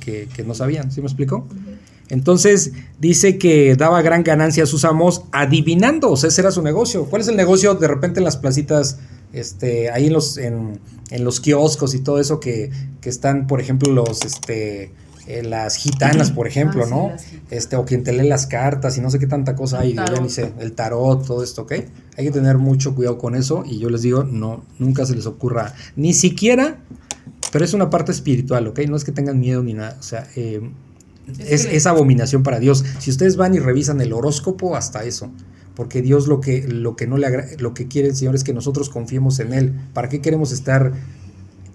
no 0.46 0.54
sabían, 0.54 0.92
¿sí 0.92 1.00
me 1.00 1.06
explicó? 1.06 1.46
Entonces 2.08 2.72
dice 3.00 3.38
que 3.38 3.74
daba 3.76 4.02
gran 4.02 4.22
ganancia 4.22 4.64
a 4.64 4.66
sus 4.66 4.84
amos 4.84 5.24
adivinando, 5.32 6.10
o 6.10 6.16
sea, 6.16 6.28
ese 6.28 6.42
era 6.42 6.50
su 6.50 6.62
negocio. 6.62 7.06
¿Cuál 7.06 7.22
es 7.22 7.28
el 7.28 7.36
negocio 7.36 7.74
de 7.74 7.88
repente 7.88 8.20
en 8.20 8.24
las 8.24 8.36
placitas, 8.36 8.98
este, 9.32 9.90
ahí 9.90 10.08
en 10.08 10.12
los, 10.12 10.36
en, 10.36 10.78
en 11.10 11.24
los 11.24 11.40
kioscos 11.40 11.94
y 11.94 12.00
todo 12.00 12.20
eso 12.20 12.40
que, 12.40 12.70
que 13.00 13.08
están, 13.08 13.46
por 13.46 13.60
ejemplo, 13.60 13.90
los, 13.90 14.24
este, 14.24 14.92
eh, 15.26 15.42
las 15.42 15.76
gitanas, 15.76 16.30
por 16.30 16.46
ejemplo, 16.46 16.84
ah, 16.86 16.90
¿no? 16.90 17.12
este, 17.50 17.76
o 17.76 17.84
quien 17.84 18.04
te 18.04 18.12
lee 18.12 18.28
las 18.28 18.46
cartas 18.46 18.96
y 18.96 19.00
no 19.00 19.10
sé 19.10 19.18
qué 19.18 19.26
tanta 19.26 19.56
cosa 19.56 19.80
hay, 19.80 19.94
ya 19.94 20.20
ni 20.20 20.30
sé, 20.30 20.52
el 20.60 20.72
tarot, 20.72 21.26
todo 21.26 21.42
esto, 21.42 21.62
¿ok? 21.62 21.72
Hay 22.16 22.24
que 22.24 22.30
tener 22.30 22.58
mucho 22.58 22.94
cuidado 22.94 23.18
con 23.18 23.34
eso 23.34 23.64
y 23.66 23.78
yo 23.78 23.90
les 23.90 24.02
digo, 24.02 24.24
no, 24.24 24.64
nunca 24.78 25.04
se 25.04 25.14
les 25.14 25.26
ocurra, 25.26 25.74
ni 25.96 26.14
siquiera, 26.14 26.78
pero 27.52 27.64
es 27.64 27.74
una 27.74 27.90
parte 27.90 28.12
espiritual, 28.12 28.68
¿ok? 28.68 28.80
No 28.88 28.96
es 28.96 29.04
que 29.04 29.12
tengan 29.12 29.40
miedo 29.40 29.62
ni 29.62 29.74
nada, 29.74 29.96
o 29.98 30.02
sea, 30.02 30.28
eh, 30.36 30.60
es, 31.38 31.86
abominación 31.86 32.42
para 32.42 32.60
Dios. 32.60 32.84
Si 32.98 33.10
ustedes 33.10 33.36
van 33.36 33.54
y 33.54 33.58
revisan 33.58 34.00
el 34.00 34.12
horóscopo, 34.12 34.76
hasta 34.76 35.04
eso. 35.04 35.30
Porque 35.74 36.00
Dios 36.00 36.26
lo 36.26 36.40
que, 36.40 36.66
lo 36.66 36.96
que 36.96 37.06
no 37.06 37.18
le 37.18 37.56
lo 37.58 37.74
que 37.74 37.86
quiere 37.86 38.08
el 38.08 38.16
Señor 38.16 38.34
es 38.34 38.44
que 38.44 38.54
nosotros 38.54 38.88
confiemos 38.88 39.40
en 39.40 39.52
Él. 39.52 39.74
¿Para 39.92 40.08
qué 40.08 40.20
queremos 40.20 40.52
estar 40.52 40.92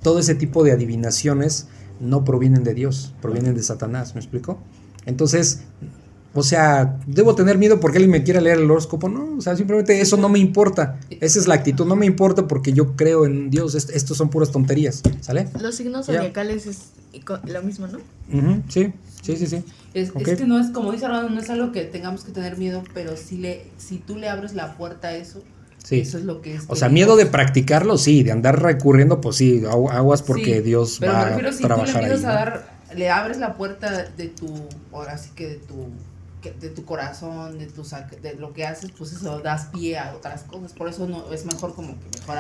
todo 0.02 0.20
ese 0.20 0.36
tipo 0.36 0.64
de 0.64 0.72
adivinaciones? 0.72 1.68
No 2.02 2.26
provienen 2.26 2.64
de 2.64 2.74
Dios, 2.74 3.14
provienen 3.22 3.56
de 3.56 3.64
Satanás, 3.64 4.16
¿me 4.16 4.22
explico? 4.22 4.60
Entonces, 5.06 5.62
o 6.34 6.44
sea, 6.44 6.98
¿debo 7.08 7.36
tener 7.36 7.58
miedo 7.58 7.80
porque 7.80 7.98
alguien 7.98 8.12
me 8.12 8.24
quiera 8.24 8.40
leer 8.40 8.60
el 8.60 8.72
horóscopo? 8.72 9.10
No, 9.10 9.38
o 9.38 9.42
sea, 9.42 9.56
simplemente 9.56 10.00
eso 10.00 10.16
no 10.18 10.30
me 10.30 10.40
importa. 10.40 11.00
Esa 11.10 11.40
es 11.40 11.48
la 11.48 11.56
actitud, 11.56 11.86
no 11.86 11.96
me 11.96 12.06
importa 12.06 12.48
porque 12.48 12.72
yo 12.72 12.96
creo 12.96 13.26
en 13.26 13.50
Dios. 13.50 13.76
Estos 13.76 14.18
son 14.18 14.30
puras 14.30 14.52
tonterías, 14.52 15.02
¿sale? 15.20 15.50
Los 15.60 15.76
signos 15.76 16.06
zodiacales 16.06 16.68
es 16.68 16.92
lo 17.46 17.64
mismo, 17.64 17.88
¿no? 17.88 18.00
sí, 18.70 18.94
sí, 19.22 19.36
sí, 19.36 19.48
sí. 19.48 19.64
Es, 19.94 20.12
que 20.12 20.46
no 20.46 20.58
es, 20.58 20.70
como 20.70 20.94
dice 20.94 21.06
Armando, 21.06 21.30
no 21.30 21.42
es 21.42 21.50
algo 21.50 21.74
que 21.74 21.84
tengamos 21.84 22.24
que 22.24 22.32
tener 22.32 22.58
miedo, 22.58 22.82
pero 22.94 23.18
si, 23.18 23.38
le, 23.38 23.66
si 23.78 23.98
tú 23.98 24.16
le 24.16 24.30
abres 24.30 24.54
la 24.54 24.78
puerta 24.78 25.10
a 25.10 25.16
eso, 25.16 25.44
Sí. 25.84 26.02
Eso 26.02 26.18
es 26.18 26.26
lo 26.26 26.42
que 26.42 26.56
es. 26.56 26.64
O 26.68 26.76
sea, 26.76 26.90
miedo 26.90 27.16
de 27.16 27.26
practicarlo, 27.26 27.98
sí, 27.98 28.24
de 28.24 28.32
andar 28.32 28.62
recurriendo, 28.62 29.20
pues 29.20 29.38
sí, 29.38 29.64
aguas 29.66 30.22
porque 30.22 30.62
Dios 30.62 30.98
pero 31.00 31.14
va 31.14 31.26
me 31.26 31.30
refiero, 31.32 31.52
si 31.52 31.64
tú 31.64 31.68
le 31.68 32.14
a 32.14 32.18
dar, 32.20 32.78
le 32.96 33.10
abres 33.10 33.38
la 33.38 33.56
puerta 33.56 34.04
de 34.16 34.28
tu, 34.28 34.48
ahora 34.92 35.18
sí 35.18 35.32
que 35.36 35.48
de 35.48 35.56
tu 35.56 35.88
de 36.50 36.70
tu 36.70 36.86
corazón, 36.86 37.60
de 37.60 37.68
tu 37.68 37.84
de 38.22 38.36
lo 38.36 38.54
que 38.54 38.66
haces, 38.66 38.92
pues 38.98 39.14
eso 39.14 39.40
das 39.40 39.68
pie 39.68 39.98
a 39.98 40.16
otras 40.16 40.44
cosas. 40.44 40.74
Por 40.74 40.90
eso 40.90 41.08
no 41.08 41.32
es 41.32 41.46
mejor 41.46 41.76
como 41.76 41.96
que 42.00 42.20
mejor 42.20 42.38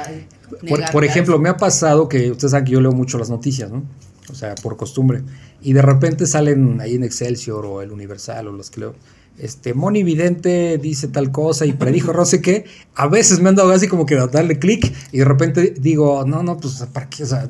Por, 0.67 0.91
por 0.91 1.05
ejemplo, 1.05 1.37
me 1.37 1.49
ha 1.49 1.57
pasado 1.57 2.09
que 2.09 2.31
ustedes 2.31 2.51
saben 2.51 2.65
que 2.65 2.71
yo 2.71 2.81
leo 2.81 2.91
mucho 2.91 3.17
las 3.17 3.29
noticias, 3.29 3.69
¿no? 3.69 3.83
O 4.29 4.33
sea, 4.33 4.55
por 4.55 4.77
costumbre. 4.77 5.23
Y 5.61 5.73
de 5.73 5.81
repente 5.81 6.25
salen 6.25 6.81
ahí 6.81 6.95
en 6.95 7.03
Excelsior 7.03 7.65
o 7.65 7.81
el 7.81 7.91
Universal 7.91 8.47
o 8.47 8.51
los 8.51 8.71
que 8.71 8.79
leo 8.79 8.95
este, 9.37 9.73
Moni 9.73 10.03
Vidente 10.03 10.77
dice 10.77 11.07
tal 11.07 11.31
cosa 11.31 11.65
y 11.65 11.73
predijo 11.73 12.13
no 12.13 12.25
sé 12.25 12.41
qué, 12.41 12.65
a 12.95 13.07
veces 13.07 13.39
me 13.39 13.49
han 13.49 13.55
dado 13.55 13.71
así 13.71 13.87
como 13.87 14.05
que 14.05 14.15
darle 14.15 14.59
clic 14.59 14.93
y 15.11 15.19
de 15.19 15.25
repente 15.25 15.73
digo, 15.79 16.23
no, 16.25 16.43
no, 16.43 16.57
pues 16.57 16.85
para 16.93 17.09
qué, 17.09 17.23
o 17.23 17.25
sea, 17.25 17.49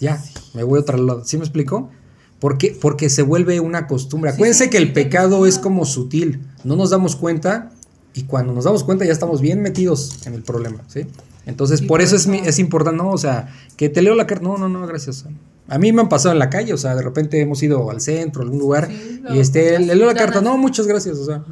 ya, 0.00 0.22
me 0.54 0.62
voy 0.62 0.78
a 0.78 0.80
otro 0.82 0.98
lado. 0.98 1.24
¿Sí 1.24 1.36
me 1.36 1.44
explico? 1.44 1.90
Porque, 2.38 2.76
porque 2.80 3.08
se 3.08 3.22
vuelve 3.22 3.60
una 3.60 3.86
costumbre. 3.86 4.30
Acuérdense 4.30 4.70
que 4.70 4.76
el 4.76 4.92
pecado 4.92 5.46
es 5.46 5.58
como 5.58 5.84
sutil, 5.84 6.40
no 6.64 6.76
nos 6.76 6.90
damos 6.90 7.16
cuenta 7.16 7.70
y 8.14 8.22
cuando 8.22 8.52
nos 8.52 8.64
damos 8.64 8.84
cuenta 8.84 9.04
ya 9.04 9.12
estamos 9.12 9.40
bien 9.40 9.60
metidos 9.60 10.26
en 10.26 10.34
el 10.34 10.42
problema, 10.42 10.82
¿sí? 10.88 11.06
Entonces, 11.44 11.80
por 11.80 12.00
eso 12.00 12.16
es, 12.16 12.26
es 12.26 12.58
importante, 12.58 12.96
no, 12.96 13.10
o 13.10 13.18
sea, 13.18 13.54
que 13.76 13.88
te 13.88 14.02
leo 14.02 14.14
la 14.14 14.26
carta, 14.26 14.44
no, 14.44 14.58
no, 14.58 14.68
no, 14.68 14.86
gracias. 14.86 15.24
A 15.68 15.78
mí 15.78 15.92
me 15.92 16.02
han 16.02 16.08
pasado 16.08 16.32
en 16.32 16.38
la 16.38 16.48
calle, 16.48 16.72
o 16.72 16.76
sea, 16.76 16.94
de 16.94 17.02
repente 17.02 17.40
hemos 17.40 17.62
ido 17.62 17.90
al 17.90 18.00
centro, 18.00 18.42
a 18.42 18.44
algún 18.44 18.60
lugar, 18.60 18.88
y 19.30 19.38
este, 19.38 19.78
le 19.80 19.94
leo 19.96 20.06
la 20.06 20.14
carta, 20.14 20.40
no, 20.40 20.56
muchas 20.56 20.86
gracias, 20.86 21.18
o 21.18 21.24
sea. 21.24 21.44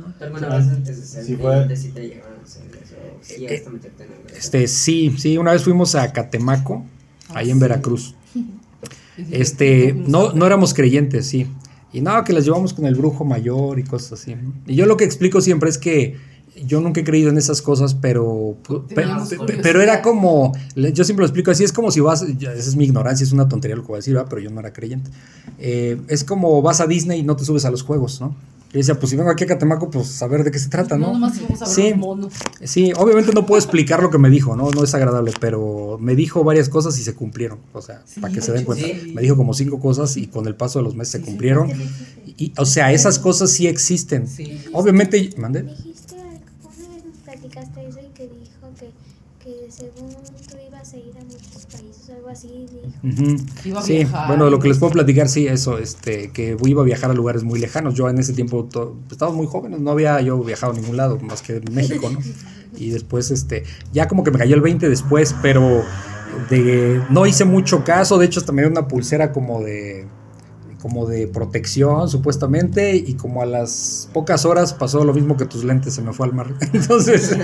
Este, 4.37 4.69
sí, 4.69 5.15
sí, 5.19 5.39
una 5.39 5.53
vez 5.53 5.65
fuimos 5.65 5.95
a 5.95 6.13
Catemaco, 6.13 6.85
ahí 7.31 7.51
en 7.51 7.59
Veracruz. 7.59 8.15
Este, 9.31 9.93
no, 9.93 10.33
no 10.33 10.47
éramos 10.47 10.75
creyentes, 10.75 11.27
sí. 11.27 11.47
Y 11.93 12.01
nada, 12.01 12.25
que 12.25 12.33
las 12.33 12.45
llevamos 12.45 12.75
con 12.75 12.87
el 12.87 12.97
brujo 12.97 13.25
mayor 13.25 13.79
y 13.79 13.85
cosas 13.85 14.21
así. 14.21 14.37
Y 14.67 14.75
yo 14.75 14.87
lo 14.87 14.97
que 14.97 15.05
explico 15.05 15.41
siempre 15.41 15.71
es 15.71 15.79
que 15.79 16.17
yo 16.67 16.81
nunca 16.81 17.01
he 17.01 17.05
creído 17.05 17.31
en 17.31 17.39
esas 17.39 17.63
cosas, 17.63 17.95
pero, 17.95 18.57
pero, 19.63 19.83
era 19.83 20.03
como, 20.03 20.53
yo 20.75 21.05
siempre 21.05 21.23
lo 21.23 21.27
explico 21.27 21.51
así, 21.51 21.65
es 21.65 21.73
como 21.73 21.91
si 21.91 22.01
vas, 22.01 22.23
esa 22.23 22.53
es 22.53 22.77
mi 22.77 22.85
ignorancia, 22.85 23.25
es 23.25 23.33
una 23.33 23.49
tontería 23.49 23.77
lo 23.77 23.83
que 23.83 23.89
voy 23.89 23.97
a 23.97 23.99
decir, 23.99 24.17
pero 24.29 24.41
yo 24.41 24.51
no 24.51 24.61
era 24.61 24.73
creyente. 24.73 25.11
Eh, 25.59 26.01
es 26.09 26.25
como 26.25 26.63
vas 26.63 26.81
a 26.81 26.87
Disney 26.87 27.21
y 27.21 27.23
no 27.23 27.37
te 27.37 27.45
subes 27.45 27.65
a 27.65 27.71
los 27.71 27.83
juegos, 27.83 28.21
¿no? 28.21 28.35
Y 28.75 28.79
decía, 28.79 28.99
pues 28.99 29.11
si 29.11 29.17
vengo 29.17 29.31
aquí 29.31 29.45
a 29.45 29.47
Catemaco, 29.47 29.89
pues 29.89 30.21
a 30.21 30.27
ver 30.27 30.43
de 30.43 30.51
qué 30.51 30.59
se 30.59 30.69
trata, 30.69 30.99
¿no? 30.99 31.17
No, 31.17 31.27
a 31.27 31.31
sí, 31.31 31.95
sí, 32.65 32.93
obviamente 32.97 33.33
no 33.33 33.47
puedo 33.47 33.61
explicar 33.61 34.03
lo 34.03 34.11
que 34.11 34.19
me 34.19 34.29
dijo, 34.29 34.57
¿no? 34.57 34.69
No 34.73 34.83
es 34.83 34.93
agradable, 34.95 35.33
pero 35.39 35.97
me 36.01 36.17
dijo 36.17 36.43
varias 36.43 36.69
cosas 36.69 36.99
y 36.99 37.05
se 37.05 37.15
cumplieron, 37.15 37.61
o 37.73 37.81
sea, 37.81 38.03
para 38.21 38.35
que 38.35 38.41
se 38.41 38.51
den 38.51 38.65
cuenta. 38.65 38.85
Me 39.13 39.23
dijo 39.23 39.37
como 39.37 39.55
cinco 39.55 39.79
cosas 39.79 40.17
y 40.17 40.27
con 40.27 40.49
el 40.49 40.57
paso 40.57 40.81
de 40.81 40.85
los 40.87 40.97
meses 40.97 41.13
se 41.13 41.21
cumplieron. 41.21 41.71
Y, 42.37 42.53
o 42.59 42.67
sea, 42.67 42.93
esas 42.93 43.21
cosas 43.21 43.53
sí 43.53 43.69
existen. 43.69 44.27
Obviamente, 44.73 45.31
¿mande? 45.37 45.67
Según 49.77 50.11
tú 50.49 50.57
ibas 50.69 50.93
a 50.93 50.97
ir 50.97 51.13
a 51.19 51.25
muchos 51.25 51.67
países, 51.67 52.11
algo 52.11 52.29
así. 52.29 52.67
sí, 53.83 54.07
bueno, 54.29 54.49
lo 54.49 54.59
que 54.61 54.69
les 54.69 54.79
puedo 54.79 54.93
platicar, 54.93 55.29
sí, 55.29 55.47
eso, 55.47 55.79
este, 55.79 56.31
que 56.31 56.57
iba 56.65 56.83
a 56.83 56.85
viajar 56.85 57.11
a 57.11 57.15
lugares 57.15 57.43
muy 57.43 57.59
lejanos. 57.59 57.95
Yo 57.95 58.09
en 58.09 58.19
ese 58.19 58.35
tiempo 58.35 58.69
estábamos 59.11 59.37
muy 59.37 59.47
jóvenes, 59.47 59.81
no 59.81 59.91
había 59.91 60.21
yo 60.21 60.39
viajado 60.43 60.73
a 60.73 60.77
ningún 60.77 60.97
lado 60.97 61.19
más 61.19 61.43
que 61.43 61.57
en 61.57 61.75
México, 61.75 62.11
¿no? 62.11 62.19
Y 62.77 62.91
después, 62.91 63.31
este, 63.31 63.63
ya 63.93 64.09
como 64.09 64.25
que 64.25 64.33
me 64.33 64.39
cayó 64.39 64.57
el 64.57 64.61
20 64.61 64.89
después, 64.89 65.33
pero 65.41 65.85
de, 66.51 67.01
no 67.09 67.25
hice 67.25 67.45
mucho 67.45 67.85
caso, 67.85 68.19
de 68.19 68.27
hecho 68.27 68.41
hasta 68.41 68.51
me 68.51 68.63
dio 68.63 68.71
una 68.71 68.89
pulsera 68.89 69.31
como 69.31 69.63
de 69.63 70.09
como 70.85 71.07
de 71.07 71.27
protección 71.29 72.11
supuestamente 72.11 72.95
y 72.95 73.15
como 73.15 73.41
a 73.41 73.47
las 73.47 74.11
pocas 74.13 74.45
horas 74.45 74.75
pasó 74.75 75.03
lo 75.03 75.15
mismo 75.15 75.35
que 75.35 75.47
tus 75.47 75.65
lentes 75.65 75.95
se 75.95 76.03
me 76.03 76.13
fue 76.13 76.27
al 76.27 76.35
mar 76.35 76.49
entonces 76.75 77.35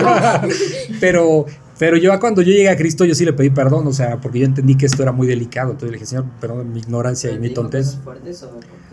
pero 1.00 1.46
Pero 1.78 1.96
yo 1.96 2.16
cuando 2.20 2.40
yo 2.42 2.52
llegué 2.52 2.68
a 2.68 2.76
Cristo, 2.76 3.04
yo 3.04 3.16
sí 3.16 3.24
le 3.24 3.32
pedí 3.32 3.50
perdón, 3.50 3.84
o 3.88 3.92
sea, 3.92 4.20
porque 4.20 4.38
yo 4.38 4.46
entendí 4.46 4.76
que 4.76 4.86
esto 4.86 5.02
era 5.02 5.10
muy 5.10 5.26
delicado. 5.26 5.72
Entonces 5.72 5.90
le 5.90 5.96
dije, 5.96 6.06
Señor, 6.06 6.26
perdón 6.40 6.72
mi 6.72 6.78
ignorancia 6.78 7.32
y 7.32 7.38
mi 7.40 7.52
tontez. 7.52 7.98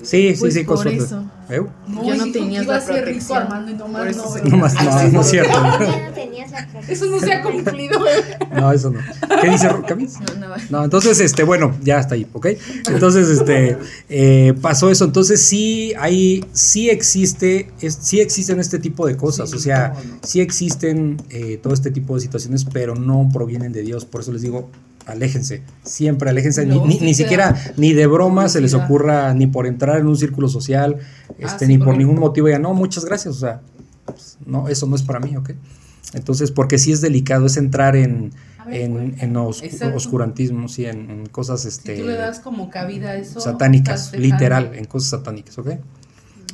Sí, 0.03 0.35
pues 0.39 0.53
sí, 0.53 0.65
cosas 0.65 0.93
fuertes. 0.93 1.11
¿Eh? 1.49 1.61
No, 1.87 2.05
yo 2.05 2.15
no 2.15 2.63
la 2.63 2.85
protección. 2.85 3.37
Armando 3.37 3.71
y 3.71 3.75
no 3.75 3.87
más 3.89 4.15
no, 4.15 4.35
no, 4.43 4.57
más, 4.57 4.73
no, 4.73 5.07
no 5.09 5.21
es 5.21 5.27
cierto. 5.27 5.51
eso 6.87 7.05
no 7.07 7.19
se 7.19 7.33
ha 7.33 7.41
cumplido. 7.41 7.99
no, 8.55 8.71
eso 8.71 8.91
no. 8.91 8.99
¿Qué 9.41 9.49
dice 9.49 9.69
Camis? 9.87 10.19
No, 10.19 10.47
no. 10.47 10.55
No, 10.69 10.83
entonces, 10.83 11.19
este, 11.19 11.43
bueno, 11.43 11.75
ya 11.81 11.99
está 11.99 12.15
ahí, 12.15 12.27
¿ok? 12.31 12.47
Entonces, 12.87 13.27
este, 13.29 13.77
eh, 14.09 14.53
pasó 14.61 14.89
eso. 14.89 15.05
Entonces, 15.05 15.41
sí 15.41 15.93
hay, 15.99 16.45
sí 16.53 16.89
existe, 16.89 17.71
es, 17.81 17.97
sí 18.01 18.21
existen 18.21 18.59
este 18.59 18.79
tipo 18.79 19.05
de 19.05 19.17
cosas. 19.17 19.53
o 19.53 19.59
sea, 19.59 19.93
sí 20.23 20.41
existen 20.41 21.21
eh, 21.29 21.59
todo 21.61 21.73
este 21.73 21.91
tipo 21.91 22.15
de 22.15 22.21
situaciones, 22.21 22.65
pero 22.65 22.95
no 22.95 23.29
provienen 23.31 23.71
de 23.73 23.81
Dios. 23.81 24.05
Por 24.05 24.21
eso 24.21 24.31
les 24.31 24.41
digo, 24.41 24.69
aléjense, 25.05 25.63
siempre 25.83 26.29
aléjense, 26.29 26.65
ni, 26.65 26.79
ni, 26.79 27.13
siquiera, 27.13 27.55
ni 27.77 27.93
de 27.93 28.07
broma 28.07 28.49
se 28.49 28.61
les 28.61 28.73
ocurra, 28.73 29.33
ni 29.33 29.47
por 29.47 29.67
entrar 29.67 29.99
en 29.99 30.07
un 30.07 30.17
círculo 30.17 30.47
social, 30.47 30.97
ah, 31.29 31.33
este, 31.39 31.67
ni 31.67 31.77
por 31.77 31.97
ningún 31.97 32.19
motivo 32.19 32.49
ya, 32.49 32.59
no, 32.59 32.73
muchas 32.73 33.05
gracias, 33.05 33.35
o 33.35 33.39
sea, 33.39 33.61
pues, 34.05 34.37
no, 34.45 34.67
eso 34.67 34.85
no 34.87 34.95
es 34.95 35.03
para 35.03 35.19
mí, 35.19 35.35
¿ok? 35.35 35.51
Entonces, 36.13 36.51
porque 36.51 36.77
sí 36.77 36.91
es 36.91 37.01
delicado, 37.01 37.45
es 37.45 37.57
entrar 37.57 37.95
en, 37.95 38.31
en, 38.69 39.15
en 39.19 39.37
oscurantismo, 39.37 40.67
sí, 40.67 40.85
en, 40.85 41.25
cosas, 41.27 41.65
este... 41.65 41.97
tú 41.97 42.05
le 42.05 42.15
das 42.15 42.39
como 42.39 42.69
cabida 42.69 43.11
a 43.11 43.15
eso... 43.15 43.39
Satánicas, 43.39 44.13
literal, 44.17 44.71
en 44.75 44.85
cosas 44.85 45.09
satánicas, 45.09 45.57
¿ok? 45.57 45.69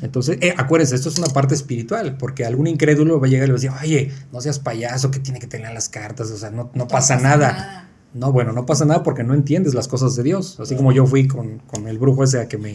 Entonces, 0.02 0.38
eh, 0.42 0.54
acuérdense, 0.56 0.96
esto 0.96 1.10
es 1.10 1.18
una 1.18 1.30
parte 1.30 1.56
espiritual, 1.56 2.18
porque 2.18 2.46
algún 2.46 2.68
incrédulo 2.68 3.20
va 3.20 3.28
a 3.28 3.30
llegar 3.30 3.46
y 3.46 3.48
le 3.48 3.54
va 3.54 3.58
a 3.58 3.62
decir, 3.62 3.72
oye, 3.82 4.12
no 4.32 4.42
seas 4.42 4.60
payaso, 4.60 5.10
que 5.10 5.20
tiene 5.20 5.40
que 5.40 5.48
tener 5.48 5.74
las 5.74 5.90
cartas, 5.90 6.30
o 6.30 6.38
sea, 6.38 6.52
no, 6.52 6.70
no, 6.76 6.88
pasa, 6.88 7.18
nada. 7.18 7.90
No, 8.14 8.32
bueno, 8.32 8.52
no 8.54 8.66
pasa 8.66 8.86
nada 8.86 9.04
porque 9.04 9.24
no 9.24 9.34
entiendes 9.34 9.74
las 9.74 9.88
cosas 9.88 10.16
de 10.16 10.24
Dios. 10.24 10.60
Así 10.60 10.76
como 10.76 10.92
yo 10.92 11.06
fui 11.06 11.28
con, 11.28 11.62
el 11.86 12.00
brujo 12.00 12.24
ese 12.24 12.40
a 12.40 12.48
que 12.48 12.58
me, 12.58 12.74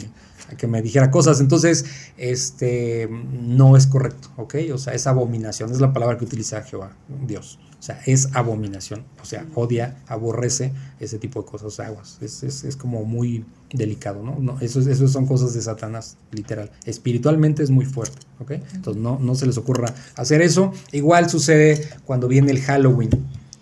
que 0.57 0.67
me 0.67 0.83
dijera 0.83 1.11
cosas. 1.11 1.41
Entonces, 1.41 1.85
este 2.17 3.09
no 3.09 3.77
es 3.77 3.87
correcto, 3.87 4.29
¿ok? 4.37 4.57
O 4.73 4.79
sea, 4.79 4.93
es 4.95 5.07
abominación, 5.07 5.71
es 5.73 5.81
la 5.81 5.93
palabra 5.93 6.19
que 6.19 6.25
utiliza 6.25 6.63
Jehová, 6.63 6.93
Dios. 7.27 7.59
O 7.79 7.83
sea, 7.83 8.01
es 8.07 8.29
abominación. 8.35 9.05
O 9.21 9.25
sea, 9.25 9.47
odia, 9.55 9.97
aborrece 10.07 10.73
ese 11.01 11.19
tipo 11.19 11.43
de 11.43 11.47
cosas, 11.47 11.81
aguas. 11.81 12.19
Es, 12.21 12.43
es, 12.45 12.77
como 12.77 13.05
muy 13.05 13.45
delicado, 13.73 14.23
¿no? 14.23 14.39
no 14.39 14.61
eso 14.61 15.09
son 15.09 15.27
cosas 15.27 15.55
de 15.55 15.63
Satanás, 15.63 16.19
literal. 16.31 16.71
Espiritualmente 16.85 17.63
es 17.63 17.71
muy 17.71 17.87
fuerte, 17.87 18.19
¿ok? 18.39 18.53
Entonces, 18.75 19.03
no, 19.03 19.19
no 19.19 19.35
se 19.35 19.47
les 19.47 19.57
ocurra 19.57 19.93
hacer 20.15 20.43
eso. 20.43 20.73
Igual 20.93 21.29
sucede 21.31 21.89
cuando 22.05 22.29
viene 22.29 22.53
el 22.53 22.61
Halloween, 22.61 23.11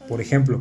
por 0.07 0.21
ejemplo 0.21 0.61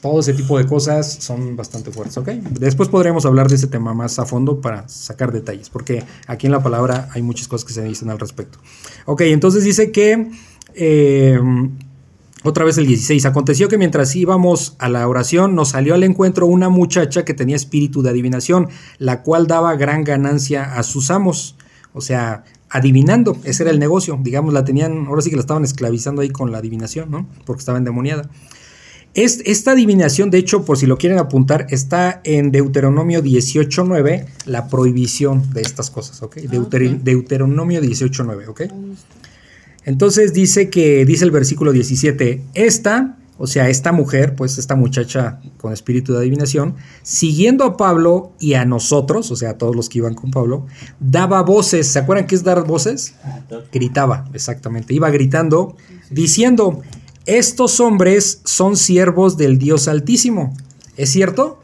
todo 0.00 0.20
ese 0.20 0.32
tipo 0.32 0.58
de 0.58 0.66
cosas 0.66 1.18
son 1.20 1.56
bastante 1.56 1.90
fuertes, 1.90 2.16
¿ok? 2.18 2.28
Después 2.28 2.88
podremos 2.88 3.26
hablar 3.26 3.48
de 3.48 3.56
ese 3.56 3.66
tema 3.66 3.94
más 3.94 4.18
a 4.18 4.26
fondo 4.26 4.60
para 4.60 4.88
sacar 4.88 5.32
detalles, 5.32 5.70
porque 5.70 6.04
aquí 6.26 6.46
en 6.46 6.52
la 6.52 6.62
palabra 6.62 7.08
hay 7.12 7.22
muchas 7.22 7.48
cosas 7.48 7.64
que 7.64 7.72
se 7.72 7.82
dicen 7.82 8.10
al 8.10 8.18
respecto. 8.18 8.58
Ok, 9.06 9.22
entonces 9.22 9.64
dice 9.64 9.92
que... 9.92 10.30
Eh, 10.74 11.40
otra 12.42 12.64
vez 12.64 12.78
el 12.78 12.86
16. 12.86 13.26
Aconteció 13.26 13.68
que 13.68 13.76
mientras 13.76 14.14
íbamos 14.14 14.76
a 14.78 14.88
la 14.88 15.08
oración 15.08 15.56
nos 15.56 15.70
salió 15.70 15.94
al 15.94 16.04
encuentro 16.04 16.46
una 16.46 16.68
muchacha 16.68 17.24
que 17.24 17.34
tenía 17.34 17.56
espíritu 17.56 18.02
de 18.02 18.10
adivinación, 18.10 18.68
la 18.98 19.22
cual 19.22 19.48
daba 19.48 19.74
gran 19.74 20.04
ganancia 20.04 20.76
a 20.76 20.84
sus 20.84 21.10
amos. 21.10 21.56
O 21.92 22.00
sea, 22.00 22.44
adivinando, 22.70 23.36
ese 23.42 23.64
era 23.64 23.72
el 23.72 23.80
negocio. 23.80 24.16
Digamos, 24.22 24.54
la 24.54 24.64
tenían, 24.64 25.06
ahora 25.06 25.22
sí 25.22 25.30
que 25.30 25.36
la 25.36 25.40
estaban 25.40 25.64
esclavizando 25.64 26.22
ahí 26.22 26.30
con 26.30 26.52
la 26.52 26.58
adivinación, 26.58 27.10
¿no? 27.10 27.26
Porque 27.46 27.60
estaba 27.60 27.78
endemoniada 27.78 28.30
esta 29.16 29.72
adivinación, 29.72 30.30
de 30.30 30.38
hecho, 30.38 30.64
por 30.64 30.76
si 30.76 30.86
lo 30.86 30.98
quieren 30.98 31.18
apuntar, 31.18 31.66
está 31.70 32.20
en 32.24 32.52
Deuteronomio 32.52 33.22
18.9, 33.22 34.26
la 34.44 34.68
prohibición 34.68 35.52
de 35.54 35.62
estas 35.62 35.90
cosas, 35.90 36.22
¿ok? 36.22 36.36
Ah, 36.46 36.66
Deuteronomio 37.02 37.80
18.9, 37.80 38.48
¿ok? 38.48 38.62
Entonces 39.86 40.34
dice 40.34 40.68
que, 40.68 41.06
dice 41.06 41.24
el 41.24 41.30
versículo 41.30 41.72
17, 41.72 42.42
esta, 42.54 43.16
o 43.38 43.46
sea, 43.46 43.70
esta 43.70 43.92
mujer, 43.92 44.34
pues 44.34 44.58
esta 44.58 44.74
muchacha 44.74 45.40
con 45.56 45.72
espíritu 45.72 46.12
de 46.12 46.18
adivinación, 46.18 46.74
siguiendo 47.02 47.64
a 47.64 47.76
Pablo 47.78 48.32
y 48.38 48.54
a 48.54 48.66
nosotros, 48.66 49.30
o 49.30 49.36
sea, 49.36 49.50
a 49.50 49.58
todos 49.58 49.74
los 49.74 49.88
que 49.88 49.98
iban 49.98 50.14
con 50.14 50.30
Pablo, 50.30 50.66
daba 51.00 51.42
voces, 51.42 51.86
¿se 51.86 51.98
acuerdan 51.98 52.26
qué 52.26 52.34
es 52.34 52.44
dar 52.44 52.66
voces? 52.66 53.14
Gritaba, 53.72 54.28
exactamente, 54.34 54.92
iba 54.92 55.08
gritando, 55.08 55.76
diciendo, 56.10 56.82
estos 57.26 57.80
hombres 57.80 58.40
son 58.44 58.76
siervos 58.76 59.36
del 59.36 59.58
Dios 59.58 59.88
Altísimo. 59.88 60.56
¿Es 60.96 61.10
cierto? 61.10 61.60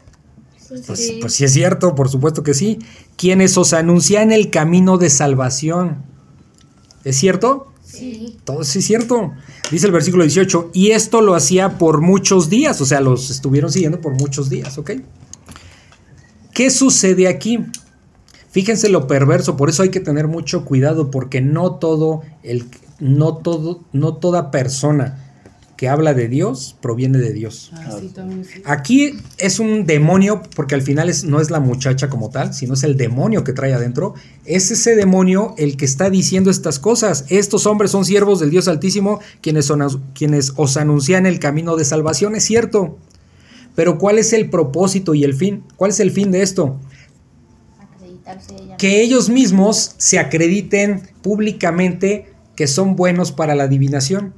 Pues, 0.67 1.13
pues, 1.21 1.33
sí 1.33 1.45
es 1.45 1.53
cierto, 1.53 1.95
por 1.95 2.09
supuesto 2.09 2.43
que 2.43 2.53
sí. 2.53 2.79
Quienes 3.15 3.57
os 3.57 3.73
anuncian 3.73 4.31
el 4.31 4.49
camino 4.49 4.97
de 4.97 5.09
salvación. 5.09 6.03
¿Es 7.05 7.15
cierto? 7.15 7.71
Sí. 7.83 8.37
Todo 8.43 8.63
sí 8.63 8.79
es 8.79 8.85
cierto. 8.85 9.31
Dice 9.71 9.85
el 9.85 9.91
versículo 9.93 10.23
18, 10.23 10.71
y 10.73 10.91
esto 10.91 11.21
lo 11.21 11.35
hacía 11.35 11.77
por 11.77 12.01
muchos 12.01 12.49
días, 12.49 12.81
o 12.81 12.85
sea, 12.85 12.99
los 12.99 13.29
estuvieron 13.29 13.71
siguiendo 13.71 14.01
por 14.01 14.13
muchos 14.13 14.49
días, 14.49 14.77
¿ok? 14.77 14.91
¿Qué 16.53 16.69
sucede 16.69 17.27
aquí? 17.27 17.59
Fíjense 18.51 18.89
lo 18.89 19.07
perverso, 19.07 19.57
por 19.57 19.69
eso 19.69 19.83
hay 19.83 19.89
que 19.89 19.99
tener 19.99 20.27
mucho 20.27 20.65
cuidado, 20.65 21.11
porque 21.11 21.41
no 21.41 21.75
todo, 21.75 22.21
el, 22.43 22.65
no 22.99 23.37
todo, 23.37 23.83
no 23.93 24.15
toda 24.15 24.51
persona 24.51 25.22
que 25.83 25.89
habla 25.89 26.13
de 26.13 26.29
Dios 26.29 26.77
proviene 26.79 27.17
de 27.17 27.33
Dios. 27.33 27.73
Ah, 27.73 27.99
Aquí 28.63 29.17
es 29.37 29.59
un 29.59 29.85
demonio, 29.85 30.41
porque 30.55 30.75
al 30.75 30.81
final 30.81 31.09
es, 31.09 31.25
no 31.25 31.41
es 31.41 31.51
la 31.51 31.59
muchacha 31.59 32.09
como 32.09 32.29
tal, 32.29 32.53
sino 32.53 32.75
es 32.75 32.83
el 32.83 32.95
demonio 32.95 33.43
que 33.43 33.51
trae 33.51 33.73
adentro. 33.73 34.13
Es 34.45 34.71
ese 34.71 34.95
demonio 34.95 35.55
el 35.57 35.75
que 35.75 35.83
está 35.83 36.09
diciendo 36.09 36.49
estas 36.49 36.79
cosas. 36.79 37.25
Estos 37.27 37.65
hombres 37.65 37.91
son 37.91 38.05
siervos 38.05 38.39
del 38.39 38.49
Dios 38.49 38.69
Altísimo, 38.69 39.19
quienes, 39.41 39.65
son, 39.65 39.81
quienes 40.13 40.53
os 40.55 40.77
anuncian 40.77 41.25
el 41.25 41.39
camino 41.39 41.75
de 41.75 41.83
salvación, 41.83 42.37
es 42.37 42.45
cierto. 42.45 42.97
Pero 43.75 43.97
¿cuál 43.97 44.19
es 44.19 44.31
el 44.31 44.49
propósito 44.49 45.13
y 45.13 45.25
el 45.25 45.33
fin? 45.33 45.65
¿Cuál 45.75 45.91
es 45.91 45.99
el 45.99 46.11
fin 46.11 46.31
de 46.31 46.43
esto? 46.43 46.79
Que 48.77 49.01
ellos 49.01 49.27
mismos 49.27 49.95
se 49.97 50.17
acrediten 50.17 51.09
públicamente 51.21 52.31
que 52.55 52.67
son 52.67 52.95
buenos 52.95 53.33
para 53.33 53.53
la 53.53 53.65
adivinación 53.65 54.33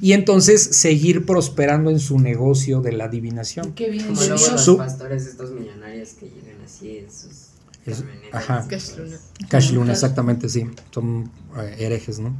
y 0.00 0.12
entonces 0.12 0.62
seguir 0.62 1.26
prosperando 1.26 1.90
en 1.90 2.00
su 2.00 2.18
negocio 2.18 2.80
de 2.80 2.92
la 2.92 3.04
adivinación. 3.04 3.72
Qué 3.72 3.90
bien. 3.90 4.06
Como 4.06 4.22
los 4.22 4.70
pastores 4.76 5.26
estos 5.26 5.50
millonarios 5.52 6.10
que 6.10 6.26
llegan 6.26 6.62
así 6.64 6.98
en 6.98 7.10
sus 7.10 7.50
ajá. 8.32 8.66
Cash 8.68 8.96
Luna. 8.96 9.16
Cash 9.48 9.72
Luna, 9.72 9.92
exactamente, 9.92 10.48
sí. 10.48 10.66
Son 10.90 11.30
eh, 11.58 11.76
herejes, 11.78 12.18
¿no? 12.18 12.36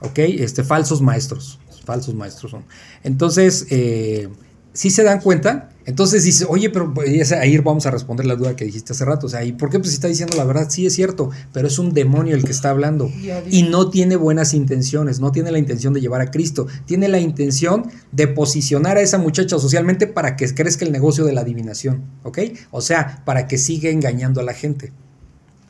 Ok, 0.00 0.18
este, 0.18 0.64
falsos 0.64 1.00
maestros. 1.00 1.58
Falsos 1.84 2.14
maestros 2.14 2.50
son. 2.50 2.64
Entonces, 3.02 3.66
eh, 3.70 4.28
si 4.72 4.90
se 4.90 5.02
dan 5.02 5.20
cuenta, 5.20 5.70
entonces 5.86 6.24
dice, 6.24 6.44
oye, 6.48 6.70
pero 6.70 6.92
pues, 6.92 7.32
ahí 7.32 7.56
vamos 7.58 7.86
a 7.86 7.90
responder 7.90 8.26
la 8.26 8.36
duda 8.36 8.54
que 8.54 8.64
dijiste 8.64 8.92
hace 8.92 9.04
rato. 9.04 9.26
O 9.26 9.28
sea, 9.28 9.44
¿y 9.44 9.52
por 9.52 9.70
qué 9.70 9.78
pues 9.80 9.92
está 9.92 10.08
diciendo 10.08 10.36
la 10.36 10.44
verdad? 10.44 10.68
Sí, 10.68 10.86
es 10.86 10.94
cierto, 10.94 11.30
pero 11.52 11.68
es 11.68 11.78
un 11.78 11.92
demonio 11.92 12.36
el 12.36 12.44
que 12.44 12.52
está 12.52 12.70
hablando. 12.70 13.10
Y 13.50 13.64
no 13.64 13.90
tiene 13.90 14.16
buenas 14.16 14.54
intenciones, 14.54 15.20
no 15.20 15.32
tiene 15.32 15.50
la 15.50 15.58
intención 15.58 15.92
de 15.92 16.00
llevar 16.00 16.20
a 16.20 16.30
Cristo. 16.30 16.66
Tiene 16.84 17.08
la 17.08 17.18
intención 17.18 17.90
de 18.12 18.28
posicionar 18.28 18.98
a 18.98 19.00
esa 19.00 19.18
muchacha 19.18 19.58
socialmente 19.58 20.06
para 20.06 20.36
que 20.36 20.54
crezca 20.54 20.84
el 20.84 20.92
negocio 20.92 21.24
de 21.24 21.32
la 21.32 21.40
adivinación. 21.40 22.02
¿Ok? 22.22 22.38
O 22.70 22.80
sea, 22.82 23.22
para 23.24 23.48
que 23.48 23.58
siga 23.58 23.90
engañando 23.90 24.40
a 24.40 24.44
la 24.44 24.54
gente. 24.54 24.92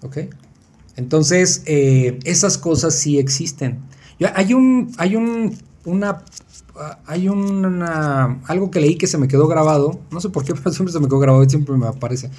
¿Ok? 0.03 0.19
Entonces, 0.97 1.63
eh, 1.67 2.19
esas 2.25 2.59
cosas 2.59 2.95
sí 2.95 3.19
existen. 3.19 3.79
Hay 4.35 4.53
un, 4.53 4.93
hay 4.99 5.17
un, 5.17 5.57
una 5.87 6.25
hay 7.07 7.29
una, 7.29 8.41
algo 8.47 8.71
que 8.71 8.81
leí 8.81 8.97
que 8.97 9.07
se 9.07 9.19
me 9.19 9.29
quedó 9.29 9.47
grabado, 9.49 10.01
no 10.11 10.21
sé 10.21 10.31
por 10.31 10.45
qué, 10.45 10.55
pero 10.57 10.73
siempre 10.73 10.93
se 10.93 11.01
me 11.01 11.07
quedó 11.07 11.19
grabado, 11.19 11.49
siempre 11.49 11.77
me 11.77 11.87
aparece 11.87 12.31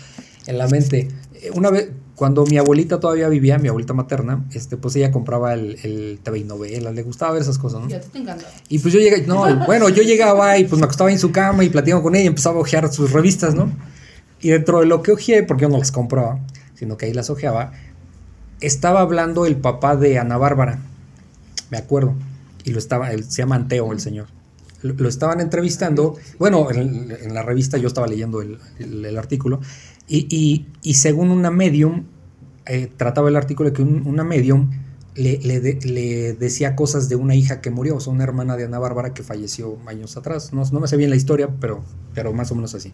en 0.48 0.58
la 0.58 0.68
mente. 0.68 1.10
Una 1.56 1.70
vez, 1.70 1.90
cuando 2.16 2.46
mi 2.46 2.58
abuelita 2.58 3.00
todavía 3.00 3.28
vivía, 3.30 3.58
mi 3.58 3.68
abuelita 3.68 3.94
materna, 3.94 4.46
este, 4.54 4.78
pues 4.78 4.96
ella 4.96 5.12
compraba 5.12 5.54
el, 5.54 5.78
el 5.84 6.20
TV 6.22 6.40
y 6.40 6.44
novelas, 6.44 6.94
le 6.94 7.04
gustaba 7.04 7.34
ver 7.34 7.42
esas 7.42 7.58
cosas, 7.58 7.82
¿no? 7.82 7.90
Ya 7.90 8.00
te. 8.00 8.10
Y 8.70 8.80
pues 8.80 8.94
yo 8.94 9.00
llegué, 9.00 9.26
no, 9.26 9.44
bueno, 9.66 9.90
yo 9.90 10.04
llegaba 10.04 10.58
y 10.58 10.66
pues 10.66 10.80
me 10.80 10.86
acostaba 10.86 11.12
en 11.12 11.20
su 11.20 11.32
cama 11.32 11.64
y 11.64 11.70
platicaba 11.70 12.02
con 12.02 12.16
ella 12.16 12.26
y 12.26 12.28
empezaba 12.28 12.58
a 12.58 12.60
ojear 12.60 12.92
sus 12.92 13.12
revistas, 13.12 13.56
¿no? 13.56 13.72
Y 14.40 14.50
dentro 14.50 14.80
de 14.80 14.86
lo 14.86 15.02
que 15.02 15.12
ojeé, 15.12 15.44
porque 15.44 15.64
yo 15.64 15.70
no 15.70 15.78
las 15.78 15.92
compraba, 15.92 16.40
sino 16.76 16.98
que 16.98 17.06
ahí 17.06 17.14
las 17.14 17.30
ojeaba, 17.30 17.74
estaba 18.60 19.02
hablando 19.02 19.46
el 19.46 19.56
papá 19.58 19.96
de 19.96 20.20
Ana 20.20 20.38
Bárbara, 20.38 20.80
me 21.70 21.78
acuerdo 21.78 22.16
y 22.64 22.72
lo 22.72 22.80
estaba, 22.80 23.12
él, 23.12 23.24
se 23.24 23.42
llama 23.42 23.56
Anteo 23.56 23.92
el 23.92 24.00
señor. 24.00 24.28
Lo, 24.82 25.08
estaban 25.08 25.42
entrevistando, 25.42 26.16
bueno, 26.40 26.72
en, 26.72 27.34
la 27.34 27.44
revista 27.44 27.78
yo 27.78 27.88
estaba 27.88 28.08
leyendo 28.08 28.42
el, 28.42 29.18
artículo, 29.18 29.62
y, 30.08 30.66
y, 30.82 30.94
según 30.96 31.30
una 31.30 31.52
medium, 31.52 32.06
eh, 32.66 32.90
trataba 32.98 33.30
el 33.30 33.36
artículo 33.36 33.70
de 33.70 33.76
que 33.76 33.84
una 33.84 34.24
medium 34.24 34.72
le, 35.16 35.38
le, 35.40 36.34
decía 36.34 36.76
cosas 36.76 37.10
de 37.10 37.16
una 37.16 37.36
hija 37.36 37.62
que 37.62 37.70
murió, 37.70 37.98
o 37.98 38.00
sea, 38.00 38.14
una 38.14 38.24
hermana 38.24 38.56
de 38.56 38.66
Ana 38.66 38.80
Bárbara 38.80 39.14
que 39.14 39.24
falleció 39.24 39.78
años 39.86 40.18
atrás. 40.18 40.54
No, 40.54 40.64
no 40.72 40.80
me 40.80 40.88
sé 40.88 40.98
bien 40.98 41.10
la 41.10 41.16
historia, 41.16 41.50
pero, 41.60 41.84
pero 42.14 42.34
más 42.34 42.52
o 42.52 42.56
menos 42.56 42.74
así. 42.74 42.94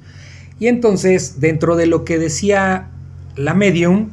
Y 0.59 0.67
entonces, 0.67 1.39
dentro 1.39 1.75
de 1.75 1.85
lo 1.85 2.03
que 2.03 2.17
decía 2.17 2.89
la 3.35 3.53
medium, 3.53 4.09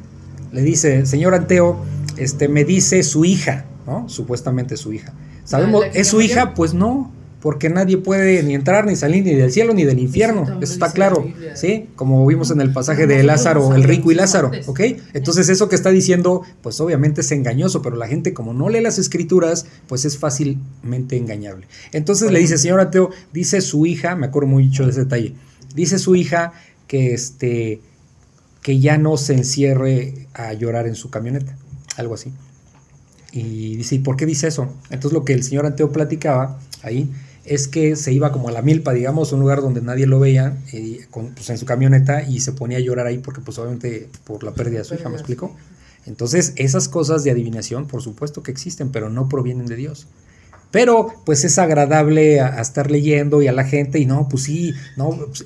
le 0.51 0.61
dice, 0.61 1.05
señor 1.05 1.33
Anteo, 1.33 1.83
este, 2.17 2.47
me 2.47 2.63
dice 2.63 3.03
su 3.03 3.25
hija, 3.25 3.65
¿no? 3.87 4.07
Supuestamente 4.07 4.77
su 4.77 4.93
hija. 4.93 5.13
¿Sabemos? 5.45 5.85
¿Es 5.93 6.09
su 6.09 6.21
hija? 6.21 6.53
Pues 6.53 6.73
no, 6.73 7.11
porque 7.45 7.69
nadie 7.69 7.99
puede 7.99 8.41
ni 8.41 8.55
entrar 8.55 8.87
ni 8.87 8.95
salir 8.95 9.23
ni 9.23 9.35
del 9.35 9.51
cielo 9.51 9.75
ni 9.75 9.83
del 9.83 9.99
infierno. 9.99 10.59
Eso, 10.61 10.73
está 10.73 10.91
claro, 10.91 11.27
¿sí? 11.53 11.89
Como 11.95 12.25
vimos 12.25 12.49
en 12.49 12.59
el 12.59 12.73
pasaje 12.73 13.05
de 13.05 13.21
Lázaro, 13.21 13.75
el 13.75 13.83
rico 13.83 14.11
y 14.11 14.15
Lázaro, 14.15 14.49
¿ok? 14.65 14.79
Entonces 15.13 15.47
eso 15.49 15.69
que 15.69 15.75
está 15.75 15.91
diciendo, 15.91 16.41
pues 16.63 16.81
obviamente 16.81 17.21
es 17.21 17.31
engañoso, 17.31 17.83
pero 17.83 17.97
la 17.97 18.07
gente 18.07 18.33
como 18.33 18.55
no 18.55 18.67
lee 18.69 18.81
las 18.81 18.97
escrituras, 18.97 19.67
pues 19.85 20.05
es 20.05 20.17
fácilmente 20.17 21.17
engañable. 21.17 21.67
Entonces 21.91 22.31
le 22.31 22.39
dice, 22.39 22.57
señor 22.57 22.79
ateo, 22.79 23.11
dice 23.31 23.61
su 23.61 23.85
hija, 23.85 24.15
me 24.15 24.25
acuerdo 24.25 24.49
mucho 24.49 24.85
de 24.85 24.89
ese 24.89 25.01
detalle, 25.01 25.35
dice 25.75 25.99
su 25.99 26.15
hija 26.15 26.53
que 26.87 27.13
este 27.13 27.79
que 28.63 28.79
ya 28.79 28.97
no 28.97 29.17
se 29.17 29.35
encierre 29.35 30.27
a 30.33 30.53
llorar 30.53 30.87
en 30.87 30.95
su 30.95 31.11
camioneta, 31.11 31.55
algo 31.95 32.15
así. 32.15 32.31
Y 33.35 33.75
dice, 33.75 33.95
¿y 33.95 33.99
por 33.99 34.15
qué 34.15 34.25
dice 34.25 34.47
eso? 34.47 34.73
Entonces 34.89 35.11
lo 35.11 35.25
que 35.25 35.33
el 35.33 35.43
señor 35.43 35.65
Anteo 35.65 35.91
platicaba 35.91 36.57
ahí 36.83 37.11
es 37.43 37.67
que 37.67 37.97
se 37.97 38.13
iba 38.13 38.31
como 38.31 38.47
a 38.47 38.53
la 38.53 38.61
milpa, 38.61 38.93
digamos, 38.93 39.33
un 39.33 39.41
lugar 39.41 39.59
donde 39.59 39.81
nadie 39.81 40.07
lo 40.07 40.21
veía, 40.21 40.57
eh, 40.71 41.05
pues, 41.11 41.49
en 41.49 41.57
su 41.57 41.65
camioneta 41.65 42.23
y 42.23 42.39
se 42.39 42.53
ponía 42.53 42.77
a 42.77 42.81
llorar 42.81 43.07
ahí 43.07 43.17
porque 43.17 43.41
pues 43.41 43.59
obviamente 43.59 44.07
por 44.23 44.43
la 44.43 44.53
pérdida 44.53 44.79
de 44.79 44.85
su 44.85 44.95
hija, 44.95 45.09
¿me 45.09 45.15
explico? 45.15 45.53
Entonces 46.05 46.53
esas 46.55 46.87
cosas 46.87 47.25
de 47.25 47.31
adivinación, 47.31 47.87
por 47.87 48.01
supuesto 48.01 48.41
que 48.41 48.51
existen, 48.51 48.89
pero 48.89 49.09
no 49.09 49.27
provienen 49.27 49.65
de 49.65 49.75
Dios. 49.75 50.07
Pero 50.71 51.07
pues 51.25 51.43
es 51.43 51.59
agradable 51.59 52.39
a, 52.39 52.61
estar 52.61 52.89
leyendo 52.89 53.41
y 53.41 53.47
a 53.47 53.51
la 53.51 53.65
gente 53.65 53.99
y 53.99 54.05
no, 54.05 54.29
pues 54.29 54.43
sí, 54.43 54.73
no. 54.95 55.09
Pues, 55.09 55.45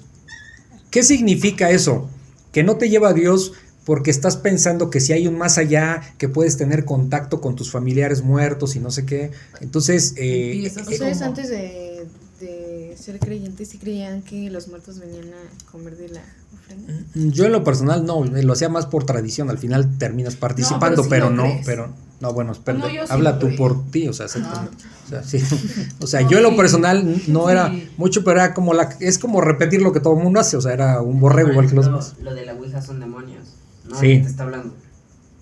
¿Qué 0.91 1.02
significa 1.02 1.72
eso? 1.72 2.07
Que 2.52 2.61
no 2.61 2.78
te 2.78 2.88
lleva 2.90 3.10
a 3.10 3.14
Dios 3.14 3.53
porque 3.90 4.11
estás 4.11 4.38
pensando 4.38 4.91
que 4.91 4.99
si 4.99 5.14
hay 5.14 5.26
un 5.26 5.36
más 5.36 5.57
allá, 5.57 6.03
que 6.20 6.30
puedes 6.30 6.57
tener 6.57 6.86
contacto 6.86 7.41
con 7.41 7.56
tus 7.56 7.72
familiares 7.72 8.22
muertos 8.22 8.76
y 8.76 8.80
no 8.80 8.91
sé 8.91 9.03
qué. 9.03 9.32
Entonces... 9.61 10.14
Eh, 10.16 10.61
¿Ustedes 10.64 11.24
antes 11.24 11.49
de, 11.49 12.95
ser 12.95 13.18
creyentes 13.18 13.70
sí 13.70 13.80
creían 13.80 14.22
que 14.22 14.52
los 14.52 14.68
muertos 14.68 14.99
venían 14.99 15.30
a 15.30 15.72
comer 15.72 15.98
de 15.98 16.10
la 16.10 16.22
ofrenda? 16.53 16.94
Mm, 17.16 17.30
yo 17.32 17.45
en 17.45 17.52
lo 17.52 17.64
personal 17.64 18.06
no, 18.06 18.24
lo 18.24 18.53
hacía 18.53 18.70
más 18.70 18.86
por 18.86 19.06
tradición, 19.07 19.49
al 19.49 19.57
final 19.57 19.98
terminas 19.98 20.36
participando, 20.36 21.07
pero, 21.10 21.32
no, 21.32 21.45
pero... 21.66 21.91
No, 22.22 22.32
bueno, 22.32 22.52
espera, 22.52 22.84
habla 23.10 23.40
tú 23.40 23.56
por 23.57 23.90
ti, 23.90 24.07
o 24.07 24.14
sea, 24.14 24.28
o 24.28 24.30
sea, 24.30 25.24
sí. 25.24 25.41
o 25.99 26.06
sea 26.06 26.22
yo 26.28 26.38
en 26.38 26.44
lo 26.44 26.56
personal 26.56 27.24
no 27.28 27.49
era 27.49 27.74
mucho, 27.98 28.24
pero 28.24 28.40
era 28.40 28.53
como 28.53 28.76
la, 28.76 28.95
es 28.99 29.18
como 29.18 29.41
repetir 29.41 29.82
lo 29.82 29.94
que 29.94 29.99
todo 29.99 30.16
el 30.16 30.24
mundo 30.24 30.40
hace, 30.40 30.57
o 30.57 30.61
sea, 30.61 30.74
era 30.74 31.02
un 31.02 31.20
borrego 31.20 31.49
igual 31.49 31.68
que 31.68 31.76
los 31.76 31.86
demás. 31.86 32.14
Lo 32.22 32.36
de 32.36 32.45
la 32.45 32.53
Ouija 32.53 32.84
son 32.84 32.99
demonios. 32.99 33.56
Sí. 33.99 34.11
está 34.11 34.44
hablando? 34.44 34.74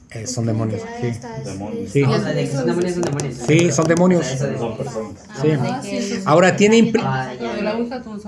Eh, 0.10 0.26
son 0.26 0.46
demonios. 0.46 0.82
Sí. 1.02 1.12
demonios. 1.44 1.92
Sí. 1.92 2.02
son 2.04 2.66
demonios, 2.66 2.94
son 2.94 3.02
demonios. 3.04 3.36
Sí, 3.46 3.72
son 3.72 3.88
demonios. 3.88 4.26
Son 4.26 4.78
personas. 4.78 5.14
Sí. 5.42 6.22
Ahora 6.26 6.56
tiene 6.56 6.94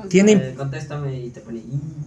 tiene 0.09 0.55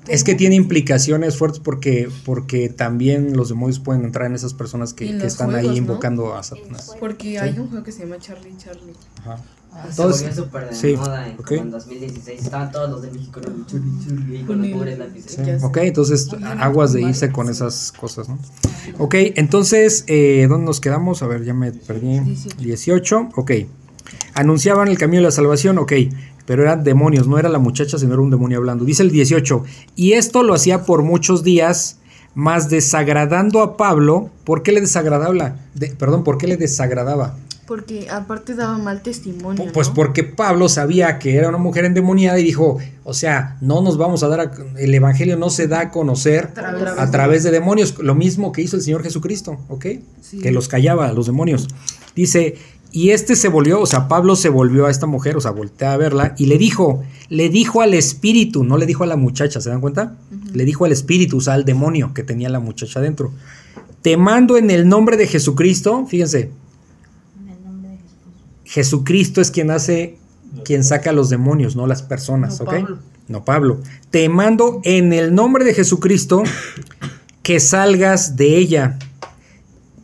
Es 0.09 0.25
que 0.25 0.35
tiene 0.35 0.57
implicaciones 0.57 1.39
fuertes 1.39 1.61
porque 1.61 2.11
porque 2.25 2.69
también 2.69 3.35
los 3.35 3.49
demonios 3.49 3.81
pueden 3.81 4.05
entrar 4.05 4.27
en 4.27 4.35
esas 4.35 4.53
personas 4.53 4.93
que, 4.93 5.19
que 5.19 5.27
están 5.27 5.55
ahí 5.55 5.79
invocando 5.79 6.35
a 6.35 6.43
Satanás. 6.43 6.95
Porque 7.01 7.39
hay 7.39 7.59
un 7.59 7.69
juego 7.69 7.83
que 7.83 7.93
se 7.93 8.01
llama 8.01 8.19
Charlie 8.19 8.57
Charlie. 8.59 8.95
Ajá. 9.21 9.39
Ah, 9.75 9.87
se 9.91 10.03
volvió 10.03 10.35
súper 10.35 10.69
de 10.69 10.75
sí, 10.75 10.97
moda 10.97 11.29
en, 11.29 11.41
okay. 11.41 11.59
en 11.59 11.71
2016. 11.71 12.43
Estaban 12.45 12.71
todos 12.71 12.91
los 12.91 13.03
de 13.03 13.11
México 13.11 13.41
churri 13.67 13.91
churri 14.05 14.43
con 14.45 14.61
los 14.61 14.71
pobres 14.71 14.99
lápices. 14.99 15.63
Ok, 15.65 15.79
entonces 15.79 16.29
aguas 16.59 16.93
de 16.93 17.01
irse 17.01 17.33
con 17.33 17.49
esas 17.49 17.91
cosas, 17.93 18.29
¿no? 18.29 18.39
Ok, 18.99 19.15
entonces, 19.37 20.05
eh, 20.09 20.47
¿dónde 20.47 20.67
nos 20.67 20.81
quedamos? 20.81 21.23
A 21.23 21.27
ver, 21.27 21.45
ya 21.45 21.55
me 21.55 21.73
perdí. 21.73 22.21
18. 22.59 23.31
Ok. 23.37 23.53
Anunciaban 24.35 24.89
el 24.89 24.99
camino 24.99 25.21
de 25.21 25.29
la 25.29 25.31
salvación, 25.31 25.79
ok. 25.79 25.93
Pero 26.45 26.63
eran 26.63 26.85
demonios, 26.85 27.27
no 27.27 27.39
era 27.39 27.49
la 27.49 27.59
muchacha, 27.59 27.99
sino 27.99 28.13
era 28.13 28.23
un 28.23 28.31
demonio 28.31 28.59
hablando. 28.59 28.85
Dice 28.85 29.03
el 29.03 29.11
18. 29.11 29.65
Y 29.97 30.13
esto 30.13 30.43
lo 30.43 30.53
hacía 30.53 30.85
por 30.85 31.03
muchos 31.03 31.45
días, 31.45 31.99
más 32.35 32.69
desagradando 32.69 33.63
a 33.63 33.79
Pablo. 33.79 34.29
¿Por 34.45 34.63
qué 34.63 34.73
le 34.73 34.83
desagradaba? 34.83 35.57
De, 35.75 35.89
perdón, 35.89 36.25
¿por 36.25 36.37
qué 36.37 36.47
le 36.47 36.57
desagradaba? 36.59 37.37
Porque 37.73 38.07
aparte 38.11 38.55
daba 38.55 38.77
mal 38.77 39.01
testimonio. 39.01 39.73
Pues 39.73 39.89
porque 39.89 40.25
Pablo 40.25 40.69
sabía 40.69 41.19
que 41.19 41.37
era 41.37 41.49
una 41.49 41.57
mujer 41.57 41.87
endemoniada 41.87 42.39
y 42.39 42.45
dijo, 42.45 42.77
o 43.03 43.15
sea, 43.15 43.57
no 43.63 43.81
nos 43.81 43.97
vamos 43.97 44.23
a 44.23 44.29
dar, 44.29 44.53
el 44.77 44.93
Evangelio 44.93 45.39
no 45.39 45.49
se 45.49 45.69
da 45.69 45.81
a 45.81 45.91
conocer 45.91 46.51
a 46.99 47.11
través, 47.11 47.45
de 47.45 47.51
demonios, 47.51 47.99
lo 47.99 48.15
mismo 48.15 48.53
que 48.53 48.61
hizo 48.61 48.77
el 48.77 48.83
Señor 48.83 49.03
Jesucristo, 49.03 49.59
¿ok? 49.71 49.87
Que 50.43 50.53
los 50.53 50.69
callaba 50.69 51.09
a 51.09 51.15
los 51.15 51.25
demonios. 51.25 51.67
Dice, 52.15 52.59
y 52.91 53.09
este 53.13 53.37
se 53.37 53.49
volvió, 53.49 53.81
o 53.81 53.87
sea, 53.87 54.07
Pablo 54.07 54.37
se 54.37 54.51
volvió 54.51 54.85
a 54.85 54.91
esta 54.91 55.07
mujer, 55.07 55.39
o 55.39 55.41
sea, 55.41 55.53
voltea 55.53 55.95
a 55.95 55.97
verla 55.97 56.35
y 56.37 56.45
le 56.45 56.59
dijo, 56.59 57.03
le 57.31 57.49
dijo 57.49 57.81
al 57.81 57.95
espíritu, 57.95 58.65
no 58.65 58.77
le 58.77 58.85
dijo 58.85 59.03
a 59.05 59.07
la 59.07 59.17
muchacha, 59.17 59.63
¿se 59.63 59.71
dan 59.71 59.81
cuenta? 59.81 60.19
Le 60.53 60.67
dijo 60.67 60.85
al 60.85 60.93
espíritu, 60.93 61.39
o 61.39 61.41
sea, 61.41 61.55
al 61.55 61.65
demonio 61.65 62.13
que 62.13 62.23
tenía 62.23 62.51
la 62.51 62.61
muchacha 62.61 63.01
dentro. 63.01 63.33
Te 64.03 64.19
mando 64.19 64.59
en 64.59 64.71
el 64.71 64.87
nombre 64.91 65.17
de 65.17 65.27
Jesucristo, 65.27 66.05
fíjense, 66.07 66.51
Jesucristo 68.73 69.43
es 69.43 69.51
quien 69.51 69.71
hace, 69.71 70.17
quien 70.65 70.83
saca 70.83 71.11
a 71.11 71.13
los 71.13 71.29
demonios, 71.29 71.77
no 71.77 71.87
las 71.87 72.01
personas, 72.01 72.59
¿ok? 72.63 72.73
No 73.29 73.45
Pablo. 73.45 73.83
Te 74.11 74.31
mando 74.31 74.81
en 74.85 75.13
el 75.13 75.35
nombre 75.35 75.63
de 75.67 75.75
Jesucristo 75.75 76.43
que 77.43 77.61
salgas 77.61 78.35
de 78.37 78.57
ella. 78.57 78.99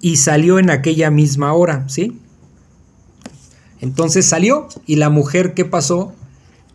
Y 0.02 0.16
salió 0.18 0.58
en 0.58 0.68
aquella 0.68 1.10
misma 1.10 1.54
hora, 1.54 1.88
¿sí? 1.88 2.20
Entonces 3.80 4.26
salió 4.26 4.68
y 4.84 4.96
la 4.96 5.08
mujer, 5.08 5.54
¿qué 5.54 5.64
pasó? 5.64 6.12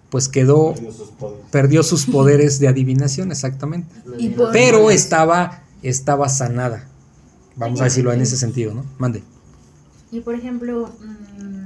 Pues 0.09 0.27
quedó, 0.29 0.73
perdió 1.51 1.83
sus 1.83 2.07
poderes, 2.07 2.57
de 2.57 2.69
adivinación, 2.69 3.31
exactamente. 3.31 3.95
Pero 4.51 4.89
estaba, 4.89 5.61
estaba 5.83 6.27
sanada. 6.27 6.89
Vamos 7.55 7.81
a 7.81 7.83
decirlo 7.83 8.11
en 8.13 8.21
ese 8.21 8.35
sentido, 8.35 8.73
¿no? 8.73 8.83
Mande. 8.97 9.21
Y 10.11 10.21
por 10.21 10.33
ejemplo, 10.33 10.91
mm, 11.39 11.62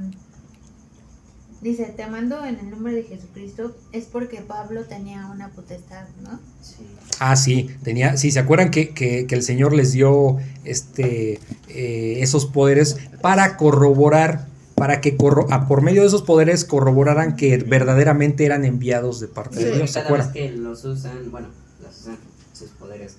dice, 1.60 1.84
te 1.96 2.06
mando 2.06 2.44
en 2.44 2.58
el 2.58 2.70
nombre 2.70 2.94
de 2.94 3.02
Jesucristo, 3.02 3.74
es 3.92 4.04
porque 4.04 4.40
Pablo 4.40 4.84
tenía 4.84 5.26
una 5.26 5.50
potestad, 5.50 6.06
¿no? 6.22 6.38
Sí. 6.62 6.86
Ah, 7.18 7.36
sí, 7.36 7.70
tenía, 7.82 8.16
sí, 8.16 8.30
¿se 8.30 8.38
acuerdan 8.38 8.70
que, 8.70 8.90
que, 8.90 9.26
el 9.28 9.42
Señor 9.42 9.72
les 9.74 9.92
dio 9.92 10.38
este, 10.64 11.40
eh, 11.68 12.18
esos 12.20 12.46
poderes 12.46 12.96
para 13.20 13.56
corroborar, 13.56 14.46
para 14.74 15.00
que 15.00 15.12
por 15.12 15.82
medio 15.82 16.02
de 16.02 16.08
esos 16.08 16.22
poderes 16.22 16.64
corroboraran 16.64 17.34
que 17.34 17.56
verdaderamente 17.58 18.44
eran 18.44 18.64
enviados 18.64 19.18
de 19.18 19.26
parte 19.26 19.64
de 19.64 19.76
Dios? 19.76 19.90
¿Se 19.90 19.98
acuerdan? 19.98 20.32
que 20.32 20.50
los 20.50 20.84
usan, 20.84 21.30
bueno, 21.32 21.48
los 21.82 21.98
usan 21.98 22.18
sus 22.52 22.70
poderes. 22.70 23.16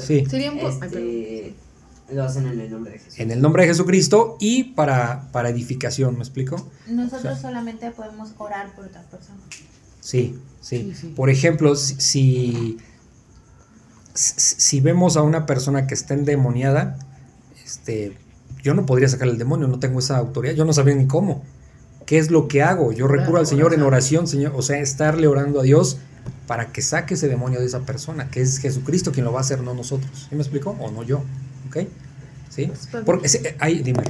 Sí. 0.00 0.24
Serían 0.26 0.58
este, 0.58 1.54
lo 2.12 2.24
hacen 2.24 2.46
en 2.46 2.60
el 2.60 2.70
nombre 2.70 2.92
de 2.92 2.98
Jesús. 2.98 3.18
En 3.18 3.30
el 3.30 3.40
nombre 3.40 3.62
de 3.62 3.68
Jesucristo 3.68 4.36
y 4.40 4.64
para, 4.74 5.30
para 5.32 5.48
edificación, 5.48 6.16
¿me 6.16 6.20
explico? 6.20 6.68
Nosotros 6.86 7.38
solamente 7.40 7.90
podemos 7.90 8.32
orar 8.38 8.74
por 8.74 8.86
otra 8.86 9.02
persona. 9.02 9.40
Sí, 10.00 10.38
sí. 10.60 10.94
Por 11.16 11.30
ejemplo, 11.30 11.76
si, 11.76 12.78
si, 14.14 14.80
vemos 14.80 15.16
a 15.16 15.22
una 15.22 15.46
persona 15.46 15.86
que 15.86 15.94
está 15.94 16.12
endemoniada, 16.12 16.98
este, 17.64 18.16
yo 18.62 18.74
no 18.74 18.84
podría 18.84 19.08
sacar 19.08 19.28
el 19.28 19.38
demonio, 19.38 19.66
no 19.66 19.78
tengo 19.78 19.98
esa 19.98 20.18
autoridad, 20.18 20.54
yo 20.54 20.66
no 20.66 20.74
sabía 20.74 20.94
ni 20.94 21.06
cómo. 21.06 21.42
¿Qué 22.04 22.18
es 22.18 22.30
lo 22.30 22.48
que 22.48 22.62
hago? 22.62 22.92
Yo 22.92 23.08
recurro 23.08 23.38
al 23.38 23.46
Señor 23.46 23.72
en 23.72 23.80
oración, 23.80 24.28
Señor, 24.28 24.52
o 24.54 24.60
sea, 24.60 24.78
estarle 24.78 25.26
orando 25.26 25.60
a 25.60 25.62
Dios 25.62 25.96
para 26.46 26.70
que 26.70 26.82
saque 26.82 27.14
ese 27.14 27.28
demonio 27.28 27.60
de 27.60 27.66
esa 27.66 27.80
persona, 27.80 28.30
que 28.30 28.42
es 28.42 28.58
Jesucristo 28.58 29.10
quien 29.10 29.24
lo 29.24 29.32
va 29.32 29.38
a 29.38 29.40
hacer, 29.40 29.62
no 29.62 29.72
nosotros. 29.72 30.26
¿Sí 30.28 30.34
me 30.34 30.42
explico? 30.42 30.76
¿O 30.80 30.90
no 30.90 31.02
yo? 31.02 31.22
¿Ok? 31.68 31.78
¿Sí? 32.50 32.70
Porque, 33.04 33.28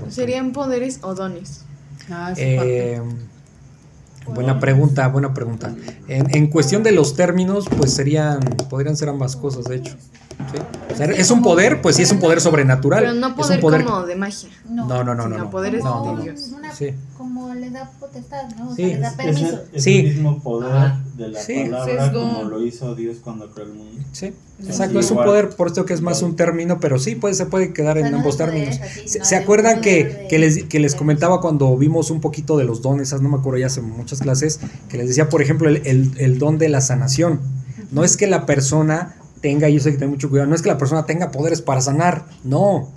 ¿Serían 0.09 0.53
poderes 0.53 0.99
o 1.03 1.15
dones? 1.15 1.65
Ah, 2.11 2.35
eh, 2.37 3.01
buena 4.27 4.61
pregunta, 4.61 5.09
buena 5.09 5.33
pregunta. 5.33 5.75
En, 6.09 6.49
cuestión 6.49 6.83
de 6.83 6.93
los 6.93 7.17
términos, 7.17 7.67
pues 7.75 7.95
serían, 7.95 8.41
podrían 8.69 8.97
ser 8.97 9.09
ambas 9.09 9.37
cosas, 9.37 9.65
de 9.65 9.77
hecho. 9.77 9.97
Es 11.17 11.31
un 11.31 11.43
poder, 11.43 11.83
pues 11.83 11.97
sí 11.97 12.03
es 12.03 12.13
un 12.13 12.21
poder 12.21 12.41
sobrenatural. 12.41 13.01
Pero 13.01 13.15
no 13.15 13.35
poder, 13.35 13.51
es 13.51 13.57
un 13.57 13.61
poder 13.61 13.85
como 13.85 14.03
de 14.07 14.17
magia. 14.17 14.49
No, 14.69 14.87
no, 14.87 15.05
no, 15.05 15.15
no. 15.15 15.29
no, 15.29 15.51
poderes 15.51 15.83
de 15.83 16.23
Dios. 16.23 16.51
como 17.17 17.55
le 17.55 17.71
da 17.71 17.91
potestad, 17.99 18.49
¿no? 18.57 18.71
O 18.71 18.75
sea, 18.75 18.87
le 18.87 18.99
da 18.99 19.13
permiso. 19.17 19.63
Es 19.73 19.87
el, 19.87 20.05
mismo 20.05 20.41
poder 20.41 20.93
de 21.17 21.29
la 21.29 21.41
palabra 21.71 22.13
como 22.13 22.45
lo 22.45 22.65
hizo 22.65 22.95
Dios 22.95 23.19
cuando 23.23 23.51
creó 23.51 23.67
el 23.67 23.75
mundo. 23.75 24.03
Sí, 24.13 24.33
exacto, 24.65 25.01
es 25.01 25.11
un 25.11 25.19
poder, 25.19 25.51
por 25.51 25.69
esto 25.69 25.85
que 25.85 25.95
es 25.95 26.01
más 26.01 26.23
un 26.23 26.37
término, 26.37 26.79
pero 26.81 26.99
sí, 26.99 27.15
puede, 27.15 27.35
se 27.35 27.47
puede 27.47 27.73
quedar 27.73 27.99
en 27.99 28.15
ambos 28.15 28.37
términos. 28.37 28.81
¿Se, 29.07 29.37
acuerdan 29.37 29.81
que, 29.81 30.27
que, 30.29 30.39
les, 30.39 30.65
que 30.65 30.79
les 30.79 30.95
comentaba 30.95 31.41
cuando 31.41 31.77
vimos 31.77 32.11
un 32.11 32.21
poquito 32.21 32.57
de 32.57 32.65
los 32.65 32.83
dones, 32.83 33.13
no 33.21 33.29
me 33.29 33.37
acuerdo 33.37 33.59
ya 33.59 33.67
hace 33.67 33.81
muchas 33.81 34.21
clases, 34.21 34.61
que 34.89 34.99
les 34.99 35.09
decía, 35.09 35.29
por 35.29 35.43
ejemplo, 35.43 35.69
el, 35.69 35.83
el, 35.85 36.13
el 36.19 36.39
don 36.39 36.59
de 36.59 36.69
la 36.69 36.81
sanación? 36.81 37.41
No 37.91 38.03
es 38.03 38.17
que 38.17 38.27
la 38.27 38.47
persona 38.47 39.15
tenga, 39.45 39.69
yo 39.69 39.79
sé 39.79 39.93
que 39.93 39.99
tengo 39.99 40.13
mucho 40.13 40.31
cuidado, 40.31 40.49
no 40.49 40.55
es 40.55 40.63
que 40.63 40.71
la 40.71 40.79
persona 40.79 41.05
tenga 41.05 41.31
poderes 41.31 41.61
para 41.61 41.83
sanar, 41.83 42.25
no. 42.45 42.89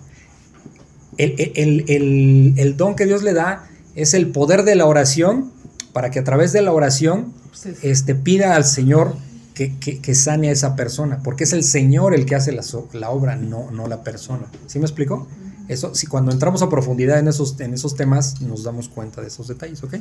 El, 1.18 1.36
el, 1.56 1.84
el, 1.90 2.53
el 2.56 2.78
don 2.78 2.95
que 2.95 3.06
Dios 3.06 3.22
le 3.22 3.34
da 3.34 3.68
es 3.95 4.14
el 4.14 4.30
poder 4.30 4.64
de 4.64 4.76
la 4.76 4.86
oración 4.86 5.52
para 5.91 6.10
que 6.10 6.19
a 6.19 6.24
través 6.24 6.53
de 6.53 6.61
la 6.61 6.72
oración 6.72 7.34
este, 7.82 8.15
pida 8.15 8.56
al 8.56 8.64
Señor 8.64 9.18
que, 9.56 9.78
que, 9.78 10.15
sane 10.15 10.48
a 10.48 10.52
esa 10.53 10.78
persona, 10.78 11.19
porque 11.22 11.44
es 11.44 11.52
el 11.52 11.65
Señor 11.65 12.15
el 12.15 12.26
que 12.26 12.36
hace 12.36 12.53
la, 12.53 12.64
la 12.94 13.10
obra, 13.10 13.36
no, 13.36 13.69
no 13.72 13.88
la 13.88 14.03
persona. 14.03 14.45
¿Sí 14.68 14.80
me 14.80 14.86
explico? 14.86 15.28
Eso, 15.68 15.95
si 15.95 16.07
cuando 16.07 16.32
entramos 16.32 16.61
a 16.61 16.69
profundidad 16.69 17.19
en 17.19 17.28
esos, 17.28 17.60
en 17.60 17.74
esos 17.74 17.95
temas, 17.95 18.40
nos 18.40 18.64
damos 18.64 18.88
cuenta 18.88 19.19
de 19.19 19.28
esos 19.28 19.49
detalles, 19.49 19.84
¿ok? 19.84 19.95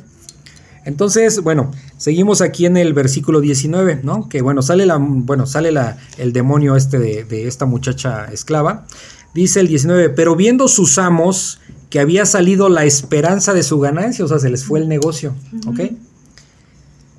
Entonces, 0.86 1.42
bueno, 1.42 1.72
seguimos 1.98 2.40
aquí 2.40 2.64
en 2.64 2.76
el 2.76 2.94
versículo 2.94 3.40
19, 3.40 4.00
¿no? 4.02 4.28
Que 4.28 4.40
bueno, 4.40 4.62
sale 4.62 4.86
la, 4.86 4.96
bueno, 4.98 5.44
sale 5.44 5.72
la, 5.72 5.98
el 6.16 6.32
demonio 6.32 6.76
este 6.76 6.98
de, 6.98 7.24
de 7.24 7.46
esta 7.48 7.66
muchacha 7.66 8.26
esclava. 8.32 8.86
Dice 9.34 9.60
el 9.60 9.68
19, 9.68 10.10
pero 10.10 10.36
viendo 10.36 10.68
sus 10.68 10.96
amos 10.96 11.60
que 11.90 12.00
había 12.00 12.24
salido 12.24 12.68
la 12.68 12.84
esperanza 12.84 13.52
de 13.52 13.62
su 13.62 13.78
ganancia, 13.78 14.24
o 14.24 14.28
sea, 14.28 14.38
se 14.38 14.48
les 14.48 14.64
fue 14.64 14.80
el 14.80 14.88
negocio, 14.88 15.34
¿ok? 15.66 15.80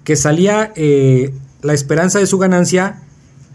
Que 0.03 0.15
salía 0.15 0.72
eh, 0.76 1.34
la 1.61 1.73
esperanza 1.73 2.19
de 2.19 2.27
su 2.27 2.38
ganancia, 2.38 3.03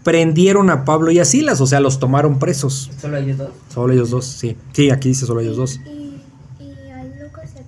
prendieron 0.03 0.69
a 0.69 0.85
Pablo 0.85 1.11
y 1.11 1.19
a 1.19 1.25
Silas, 1.25 1.61
o 1.61 1.67
sea, 1.67 1.79
los 1.79 1.99
tomaron 1.99 2.39
presos. 2.39 2.91
¿Solo 3.01 3.17
ellos 3.17 3.37
dos? 3.37 3.49
Solo 3.73 3.93
ellos 3.93 4.09
dos, 4.09 4.25
sí. 4.25 4.57
Sí, 4.73 4.91
aquí 4.91 5.09
dice 5.09 5.25
solo 5.25 5.41
ellos 5.41 5.57
dos. 5.57 5.79
¿Y, 5.85 6.19
a 6.91 7.03
Lucas 7.03 7.51
y 7.55 7.59
a 7.59 7.63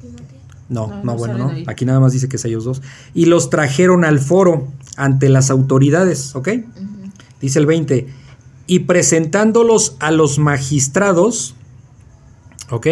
No, 0.68 1.04
no, 1.04 1.16
bueno, 1.16 1.38
no. 1.38 1.54
Aquí 1.68 1.86
nada 1.86 2.00
más 2.00 2.14
dice 2.14 2.28
que 2.28 2.38
es 2.38 2.46
ellos 2.46 2.64
dos. 2.64 2.82
Y 3.14 3.26
los 3.26 3.50
trajeron 3.50 4.04
al 4.04 4.20
foro 4.20 4.68
ante 4.98 5.30
las 5.30 5.52
autoridades, 5.52 6.36
¿ok? 6.36 6.50
Dice 7.40 7.60
el 7.60 7.66
20. 7.66 8.08
Y 8.68 8.80
presentándolos 8.80 9.96
a 10.00 10.12
los 10.12 10.40
magistrados, 10.40 11.54
¿ok? 12.72 12.88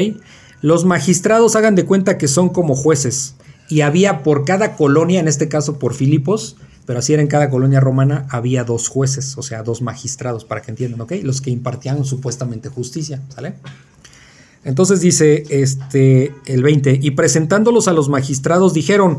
Los 0.61 0.85
magistrados 0.85 1.55
hagan 1.55 1.75
de 1.75 1.85
cuenta 1.85 2.17
que 2.17 2.27
son 2.27 2.49
como 2.49 2.75
jueces 2.75 3.35
y 3.69 3.81
había 3.81 4.23
por 4.23 4.45
cada 4.45 4.75
colonia, 4.75 5.19
en 5.19 5.27
este 5.27 5.49
caso 5.49 5.79
por 5.79 5.93
Filipos, 5.93 6.57
pero 6.85 6.99
así 6.99 7.13
era 7.13 7.21
en 7.21 7.27
cada 7.27 7.49
colonia 7.49 7.79
romana, 7.79 8.27
había 8.29 8.63
dos 8.63 8.87
jueces, 8.87 9.37
o 9.37 9.41
sea, 9.41 9.63
dos 9.63 9.81
magistrados, 9.81 10.45
para 10.45 10.61
que 10.61 10.71
entiendan, 10.71 11.01
¿ok? 11.01 11.13
Los 11.23 11.41
que 11.41 11.49
impartían 11.49 12.05
supuestamente 12.05 12.69
justicia, 12.69 13.21
¿sale? 13.33 13.55
Entonces 14.63 15.01
dice 15.01 15.43
este, 15.49 16.33
el 16.45 16.63
20, 16.63 16.99
y 17.01 17.11
presentándolos 17.11 17.87
a 17.87 17.93
los 17.93 18.09
magistrados 18.09 18.73
dijeron, 18.73 19.17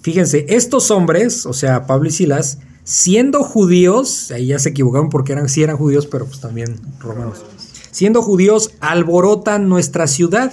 fíjense, 0.00 0.46
estos 0.48 0.90
hombres, 0.90 1.44
o 1.46 1.52
sea, 1.52 1.86
Pablo 1.86 2.08
y 2.08 2.12
Silas, 2.12 2.58
siendo 2.84 3.42
judíos, 3.42 4.30
ahí 4.30 4.46
ya 4.46 4.58
se 4.58 4.70
equivocaron 4.70 5.10
porque 5.10 5.32
eran, 5.32 5.48
sí 5.48 5.62
eran 5.62 5.76
judíos, 5.76 6.06
pero 6.06 6.24
pues 6.24 6.40
también 6.40 6.80
romanos, 7.00 7.44
siendo 7.90 8.22
judíos, 8.22 8.70
alborotan 8.80 9.68
nuestra 9.68 10.06
ciudad 10.06 10.52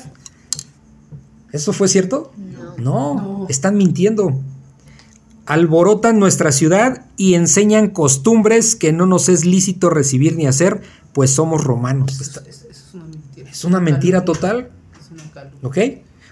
¿Eso 1.55 1.71
fue 1.71 1.87
cierto? 1.87 2.33
No. 2.77 3.45
están 3.47 3.77
mintiendo. 3.77 4.37
Alborotan 5.45 6.19
nuestra 6.19 6.51
ciudad 6.51 7.05
y 7.15 7.35
enseñan 7.35 7.91
costumbres 7.91 8.75
que 8.75 8.91
no 8.91 9.05
nos 9.05 9.29
es 9.29 9.45
lícito 9.45 9.89
recibir 9.89 10.35
ni 10.35 10.47
hacer, 10.47 10.81
pues 11.13 11.31
somos 11.31 11.63
romanos. 11.63 12.19
es, 12.19 12.27
una 12.27 12.41
mentira. 12.41 12.64
Es 13.55 13.63
una 13.63 13.79
mentira 13.79 14.25
total. 14.25 14.69
¿Ok? 15.63 15.77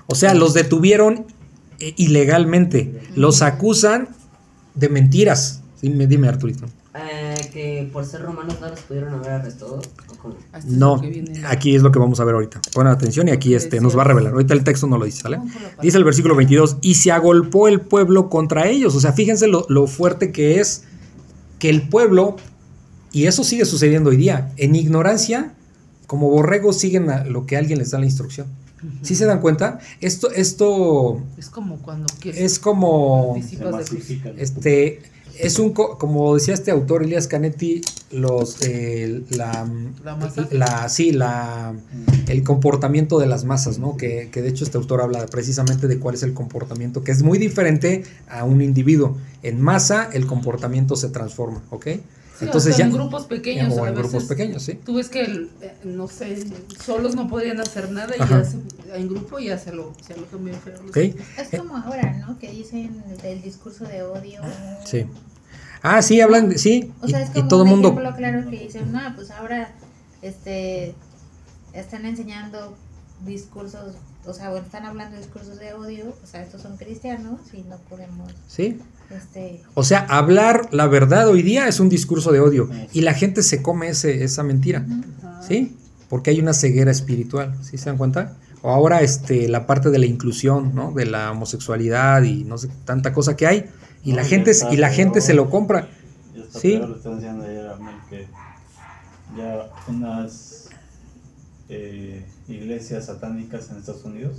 O 0.07 0.15
sea, 0.15 0.33
los 0.33 0.53
detuvieron 0.53 1.25
eh, 1.79 1.93
ilegalmente. 1.95 3.01
Los 3.15 3.41
acusan 3.41 4.09
de 4.75 4.89
mentiras. 4.89 5.61
Dime, 5.81 6.05
dime 6.05 6.27
Arturito. 6.27 6.65
Eh, 6.95 7.49
que 7.53 7.89
por 7.93 8.05
ser 8.05 8.23
romanos 8.23 8.57
no 8.59 8.67
los 8.67 8.81
pudieron 8.81 9.13
haber 9.13 9.31
arrestado. 9.31 9.81
No, 10.65 11.01
aquí 11.47 11.77
es 11.77 11.81
lo 11.81 11.93
que 11.93 11.99
vamos 11.99 12.19
a 12.19 12.25
ver 12.25 12.35
ahorita. 12.35 12.59
Pon 12.73 12.87
atención 12.87 13.29
y 13.29 13.31
aquí 13.31 13.55
este, 13.55 13.79
nos 13.79 13.97
va 13.97 14.01
a 14.01 14.05
revelar. 14.05 14.33
Ahorita 14.33 14.53
el 14.53 14.65
texto 14.65 14.87
no 14.87 14.97
lo 14.97 15.05
dice, 15.05 15.21
¿sale? 15.21 15.39
Dice 15.81 15.97
el 15.97 16.03
versículo 16.03 16.35
22, 16.35 16.79
y 16.81 16.95
se 16.95 17.13
agolpó 17.13 17.69
el 17.69 17.79
pueblo 17.79 18.29
contra 18.29 18.67
ellos. 18.67 18.95
O 18.95 18.99
sea, 18.99 19.13
fíjense 19.13 19.47
lo, 19.47 19.87
fuerte 19.87 20.33
que 20.33 20.59
es 20.59 20.83
que 21.57 21.69
el 21.69 21.87
pueblo, 21.87 22.35
y 23.13 23.27
eso 23.27 23.45
sigue 23.45 23.63
sucediendo 23.63 24.09
hoy 24.09 24.17
día, 24.17 24.51
en 24.57 24.75
ignorancia, 24.75 25.53
como 26.07 26.29
borregos 26.29 26.77
siguen 26.77 27.09
a 27.09 27.23
lo 27.25 27.45
que 27.45 27.57
alguien 27.57 27.79
les 27.79 27.91
da 27.91 27.99
la 27.99 28.05
instrucción. 28.05 28.47
¿Sí 29.01 29.15
se 29.15 29.25
dan 29.25 29.39
cuenta? 29.39 29.79
Esto, 30.01 30.29
esto... 30.31 31.21
Es 31.37 31.49
como 31.49 31.77
cuando... 31.77 32.05
Es 32.23 32.59
como... 32.59 33.37
Este 34.37 35.01
es 35.39 35.57
un, 35.57 35.71
como 35.71 36.35
decía 36.35 36.53
este 36.53 36.71
autor, 36.71 37.03
Elias 37.03 37.27
Canetti, 37.27 37.81
los, 38.11 38.61
eh, 38.61 39.23
la, 39.31 39.67
la, 40.51 40.89
sí, 40.89 41.11
la, 41.11 41.73
el 42.27 42.43
comportamiento 42.43 43.17
de 43.19 43.25
las 43.25 43.43
masas, 43.43 43.79
¿no? 43.79 43.97
Que, 43.97 44.29
que, 44.31 44.41
de 44.41 44.49
hecho 44.49 44.63
este 44.63 44.77
autor 44.77 45.01
habla 45.01 45.25
precisamente 45.25 45.87
de 45.87 45.97
cuál 45.97 46.15
es 46.15 46.23
el 46.23 46.33
comportamiento, 46.33 47.03
que 47.03 47.11
es 47.11 47.23
muy 47.23 47.39
diferente 47.39 48.03
a 48.29 48.43
un 48.43 48.61
individuo. 48.61 49.17
En 49.41 49.59
masa 49.59 50.09
el 50.13 50.27
comportamiento 50.27 50.95
se 50.95 51.09
transforma, 51.09 51.63
¿ok? 51.71 51.87
Entonces 52.41 52.77
ya 52.77 52.85
en 52.85 52.93
grupos 52.93 53.25
pequeños, 53.25 53.77
en 53.77 53.95
grupos 53.95 54.25
pequeños, 54.25 54.63
sí. 54.63 54.73
Tú 54.73 54.95
ves 54.95 55.09
que 55.09 55.21
eh, 55.23 55.75
no 55.83 56.07
sé, 56.07 56.43
solos 56.83 57.15
no 57.15 57.27
podrían 57.27 57.59
hacer 57.59 57.91
nada 57.91 58.13
y 58.15 58.19
ya 58.19 58.95
en 58.95 59.07
grupo 59.07 59.39
ya 59.39 59.57
se 59.57 59.71
lo, 59.73 59.93
se 60.05 60.17
lo 60.17 60.23
también 60.23 60.57
feo. 60.59 60.79
Okay. 60.89 61.15
Es 61.37 61.59
como 61.59 61.77
ahora, 61.77 62.13
¿no? 62.13 62.39
Que 62.39 62.49
dicen 62.51 63.03
el 63.23 63.41
discurso 63.41 63.85
de 63.85 64.03
odio. 64.03 64.41
Sí. 64.85 65.05
Ah, 65.81 66.01
sí, 66.01 66.21
hablan, 66.21 66.57
sí. 66.57 66.91
O 67.01 67.07
sea, 67.07 67.21
es 67.21 67.29
como 67.29 67.45
y 67.45 67.47
todo 67.49 67.63
el 67.63 67.69
mundo. 67.69 67.89
ejemplo 67.89 68.15
claro 68.15 68.49
que 68.49 68.57
dicen, 68.57 68.91
no, 68.91 69.01
pues 69.15 69.31
ahora, 69.31 69.71
este, 70.21 70.95
están 71.73 72.05
enseñando 72.05 72.75
discursos, 73.25 73.95
o 74.25 74.33
sea, 74.33 74.55
están 74.57 74.85
hablando 74.85 75.17
discursos 75.17 75.59
de 75.59 75.73
odio, 75.73 76.15
o 76.23 76.25
sea, 76.25 76.41
estos 76.41 76.61
son 76.61 76.77
cristianos 76.77 77.41
y 77.53 77.61
no 77.63 77.77
podemos. 77.89 78.31
Sí. 78.47 78.79
Este... 79.15 79.61
O 79.73 79.83
sea, 79.83 79.99
hablar 79.99 80.69
la 80.71 80.87
verdad 80.87 81.27
hoy 81.27 81.41
día 81.41 81.67
es 81.67 81.79
un 81.79 81.89
discurso 81.89 82.31
de 82.31 82.39
odio 82.39 82.69
y 82.91 83.01
la 83.01 83.13
gente 83.13 83.43
se 83.43 83.61
come 83.61 83.89
ese, 83.89 84.23
esa 84.23 84.43
mentira, 84.43 84.85
¿sí? 85.47 85.75
Porque 86.09 86.31
hay 86.31 86.39
una 86.39 86.53
ceguera 86.53 86.91
espiritual, 86.91 87.55
¿sí 87.61 87.77
se 87.77 87.85
dan 87.85 87.97
cuenta? 87.97 88.37
O 88.61 88.69
ahora 88.71 89.01
este, 89.01 89.47
la 89.49 89.67
parte 89.67 89.89
de 89.89 89.99
la 89.99 90.05
inclusión, 90.05 90.73
¿no? 90.73 90.91
De 90.91 91.05
la 91.05 91.31
homosexualidad 91.31 92.23
y 92.23 92.43
no 92.43 92.57
sé, 92.57 92.69
tanta 92.85 93.13
cosa 93.13 93.35
que 93.35 93.47
hay 93.47 93.65
y 94.03 94.13
la 94.13 94.23
gente 94.23 94.51
y 94.71 94.77
la 94.77 94.89
gente 94.89 95.21
se 95.21 95.33
lo 95.33 95.49
compra. 95.49 95.87
sí. 96.49 96.77
Lo 96.77 96.95
están 96.95 97.15
diciendo 97.15 97.43
ayer 97.45 97.67
a 97.67 97.77
que 98.09 98.27
ya 99.37 99.69
unas 99.87 100.69
eh, 101.69 102.25
iglesias 102.47 103.05
satánicas 103.05 103.69
en 103.71 103.77
Estados 103.77 104.03
Unidos 104.03 104.37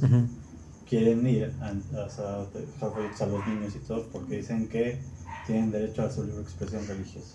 quieren 0.88 1.26
ir 1.26 1.52
a, 1.60 1.68
a, 1.68 3.26
los 3.26 3.46
niños 3.46 3.74
y 3.74 3.78
todo 3.86 4.06
porque 4.12 4.36
dicen 4.36 4.68
que 4.68 4.98
tienen 5.46 5.70
derecho 5.70 6.02
a 6.02 6.10
su 6.10 6.24
libre 6.24 6.42
expresión 6.42 6.86
religiosa. 6.86 7.34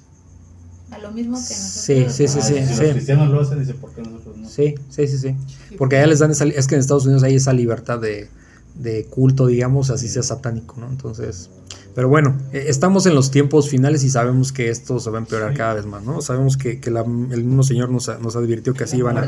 A 0.91 0.97
lo 0.97 1.11
mismo 1.11 1.35
que 1.35 1.53
nosotros. 1.53 1.83
Sí, 1.83 2.05
sí, 2.09 2.27
sí, 2.27 2.41
sí. 2.41 2.53
Si 2.65 2.81
los 2.81 2.91
cristianos 2.91 3.29
lo 3.29 3.41
hacen, 3.41 3.59
dice, 3.59 3.75
¿por 3.75 3.91
qué 3.93 4.01
nosotros 4.01 4.37
no? 4.37 4.49
Sí, 4.49 4.75
sí, 4.89 5.07
sí, 5.07 5.17
sí. 5.17 5.35
Porque 5.77 5.97
allá 5.97 6.07
les 6.07 6.19
dan 6.19 6.31
esa, 6.31 6.45
es 6.45 6.67
que 6.67 6.75
en 6.75 6.81
Estados 6.81 7.05
Unidos 7.05 7.21
hay 7.23 7.35
esa 7.35 7.53
libertad 7.53 7.99
de, 7.99 8.27
de 8.75 9.05
culto, 9.05 9.45
digamos, 9.47 9.91
así 9.91 10.07
sea 10.07 10.23
satánico, 10.23 10.75
¿no? 10.79 10.89
Entonces, 10.89 11.51
pero 11.93 12.07
bueno, 12.07 12.37
eh, 12.53 12.65
estamos 12.67 13.05
en 13.05 13.13
los 13.13 13.29
tiempos 13.29 13.69
finales 13.69 14.03
y 14.03 14.09
sabemos 14.09 14.51
que 14.53 14.69
esto 14.69 14.99
se 14.99 15.09
va 15.09 15.17
a 15.17 15.21
empeorar 15.21 15.53
cada 15.53 15.73
vez 15.73 15.85
más, 15.85 16.01
¿no? 16.03 16.21
Sabemos 16.21 16.55
que, 16.55 16.79
que 16.79 16.89
el 16.89 17.43
mismo 17.43 17.63
Señor 17.63 17.89
nos, 17.89 18.09
nos 18.21 18.35
advirtió 18.35 18.73
que 18.73 18.85
así 18.85 18.97
iban 18.97 19.17
a, 19.17 19.21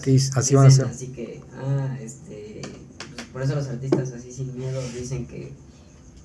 que 0.00 0.20
así 0.34 0.54
van 0.54 0.66
a 0.66 0.70
ser. 0.70 0.86
Así 0.86 1.08
que, 1.08 1.40
ah, 1.56 1.98
este, 2.00 2.20
pues, 2.20 2.21
por 3.32 3.42
eso 3.42 3.54
los 3.54 3.68
artistas 3.68 4.12
así 4.12 4.32
sin 4.32 4.56
miedo 4.58 4.80
dicen 4.94 5.26
que 5.26 5.52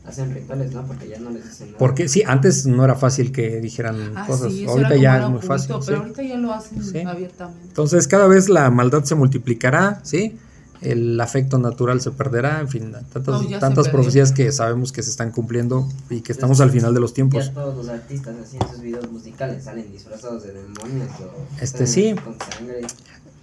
hacen 0.06 0.34
rituales, 0.34 0.72
¿no? 0.72 0.86
Porque 0.86 1.08
ya 1.10 1.20
no 1.20 1.30
les 1.32 1.44
dicen 1.44 1.68
nada. 1.68 1.80
Porque 1.80 2.08
sí, 2.08 2.24
antes 2.26 2.66
no 2.66 2.84
era 2.84 2.96
fácil 2.96 3.32
que 3.32 3.60
dijeran 3.60 4.14
ah, 4.16 4.26
cosas. 4.26 4.54
ahorita 4.68 4.96
ya 4.96 5.24
es 5.24 5.30
muy 5.30 5.42
fácil. 5.42 5.76
Pero 5.86 6.00
ahorita 6.00 6.24
ya 6.24 6.38
lo 6.38 6.54
hacen 6.54 7.08
abiertamente. 7.08 7.68
Entonces, 7.68 8.08
cada 8.08 8.28
vez 8.28 8.50
la 8.50 8.70
maldad 8.70 9.04
se 9.04 9.16
multiplicará, 9.16 10.00
¿sí? 10.04 10.38
el 10.82 11.20
afecto 11.20 11.58
natural 11.58 12.02
se 12.02 12.12
perderá, 12.12 12.60
en 12.60 12.68
fin, 12.68 12.94
tantas, 13.12 13.60
tantas 13.60 13.90
profecías 13.90 14.32
que 14.32 14.52
sabemos 14.52 14.92
que 14.92 15.02
se 15.04 15.10
están 15.10 15.32
cumpliendo 15.32 15.88
y 16.10 16.22
que 16.22 16.32
estamos 16.32 16.62
al 16.62 16.72
final 16.72 16.94
de 16.94 17.00
los 17.00 17.14
tiempos. 17.14 17.48
Ya 17.48 17.54
todos 17.54 17.76
los 17.76 17.90
artistas 17.90 18.36
así 18.44 18.58
en 18.58 18.70
sus 18.70 18.82
videos 18.82 19.12
musicales 19.12 19.64
salen 19.64 19.92
disfrazados 19.92 20.44
de 20.44 20.54
demonios 20.54 21.10
o 21.20 21.62
este 21.62 21.88
sí. 21.88 22.08
E, 22.08 22.12
e, 22.12 22.88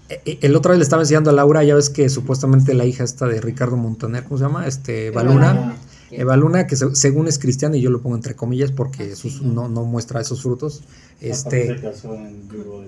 el 0.08 0.56
otro 0.56 0.72
día 0.72 0.78
le 0.78 0.84
estaba 0.84 1.02
enseñando 1.02 1.30
a 1.30 1.32
Laura, 1.32 1.64
ya 1.64 1.74
ves 1.74 1.90
que 1.90 2.08
supuestamente 2.08 2.74
la 2.74 2.84
hija 2.84 3.04
está 3.04 3.26
de 3.26 3.40
Ricardo 3.40 3.76
Montaner, 3.76 4.24
¿cómo 4.24 4.38
se 4.38 4.44
llama? 4.44 4.66
Este, 4.66 5.10
Baluna. 5.10 5.76
Eva 6.16 6.36
Luna, 6.36 6.66
que 6.66 6.76
según 6.76 7.28
es 7.28 7.38
cristiana, 7.38 7.76
y 7.76 7.80
yo 7.80 7.90
lo 7.90 8.00
pongo 8.00 8.16
entre 8.16 8.34
comillas 8.34 8.70
porque 8.70 9.12
ah, 9.12 9.28
no, 9.42 9.68
no 9.68 9.84
muestra 9.84 10.20
esos 10.20 10.42
frutos. 10.42 10.82
Este, 11.20 11.80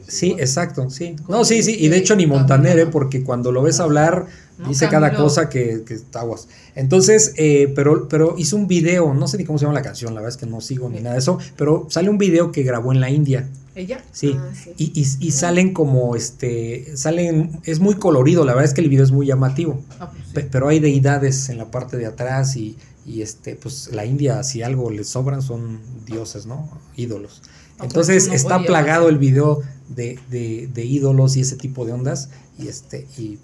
sí, 0.06 0.36
exacto, 0.38 0.90
sí. 0.90 1.16
No, 1.28 1.44
sí, 1.44 1.62
sí, 1.62 1.76
y 1.78 1.88
de 1.88 1.96
hecho 1.96 2.16
ni 2.16 2.26
Montaner, 2.26 2.78
¿eh? 2.78 2.86
porque 2.86 3.22
cuando 3.22 3.52
lo 3.52 3.62
ves 3.62 3.80
hablar, 3.80 4.26
dice 4.68 4.88
cada 4.88 5.14
cosa 5.14 5.48
que, 5.48 5.82
que 5.86 5.98
aguas. 6.14 6.48
Entonces, 6.74 7.32
eh, 7.36 7.72
pero, 7.74 8.08
pero 8.08 8.34
hizo 8.36 8.56
un 8.56 8.66
video, 8.66 9.14
no 9.14 9.26
sé 9.28 9.38
ni 9.38 9.44
cómo 9.44 9.58
se 9.58 9.64
llama 9.64 9.74
la 9.74 9.82
canción, 9.82 10.14
la 10.14 10.20
verdad 10.20 10.36
es 10.36 10.40
que 10.40 10.50
no 10.50 10.60
sigo 10.60 10.88
ni 10.88 11.00
nada 11.00 11.14
de 11.14 11.20
eso, 11.20 11.38
pero 11.56 11.86
sale 11.88 12.10
un 12.10 12.18
video 12.18 12.52
que 12.52 12.62
grabó 12.62 12.92
en 12.92 13.00
la 13.00 13.10
India. 13.10 13.48
¿Ella? 13.76 14.02
Sí, 14.10 14.34
ah, 14.36 14.50
Y, 14.76 15.06
y, 15.20 15.30
salen 15.30 15.72
como, 15.72 16.16
este, 16.16 16.96
salen, 16.96 17.60
es 17.64 17.78
muy 17.78 17.94
colorido, 17.94 18.44
la 18.44 18.52
verdad 18.52 18.64
es 18.64 18.74
que 18.74 18.80
el 18.80 18.88
video 18.88 19.04
es 19.04 19.12
muy 19.12 19.26
llamativo, 19.26 19.82
ah, 20.00 20.10
pues 20.32 20.46
pero 20.50 20.68
hay 20.68 20.80
deidades 20.80 21.50
en 21.50 21.58
la 21.58 21.70
parte 21.70 21.98
de 21.98 22.06
atrás 22.06 22.56
y, 22.56 22.76
y, 23.04 23.20
este, 23.22 23.54
pues 23.54 23.90
la 23.92 24.06
India, 24.06 24.42
si 24.42 24.62
algo 24.62 24.90
les 24.90 25.08
sobran, 25.08 25.42
son 25.42 25.80
dioses, 26.06 26.46
¿no? 26.46 26.70
Ídolos. 26.96 27.42
Pues, 27.76 27.90
Entonces 27.90 28.28
está 28.28 28.62
plagado 28.62 29.08
el 29.08 29.18
video 29.18 29.62
de, 29.88 30.18
de, 30.30 30.84
ídolos 30.84 31.36
y 31.36 31.42
ese 31.42 31.56
tipo 31.56 31.84
de 31.84 31.92
ondas. 31.92 32.30
Y 32.58 32.68
este, 32.68 33.06
y 33.18 33.38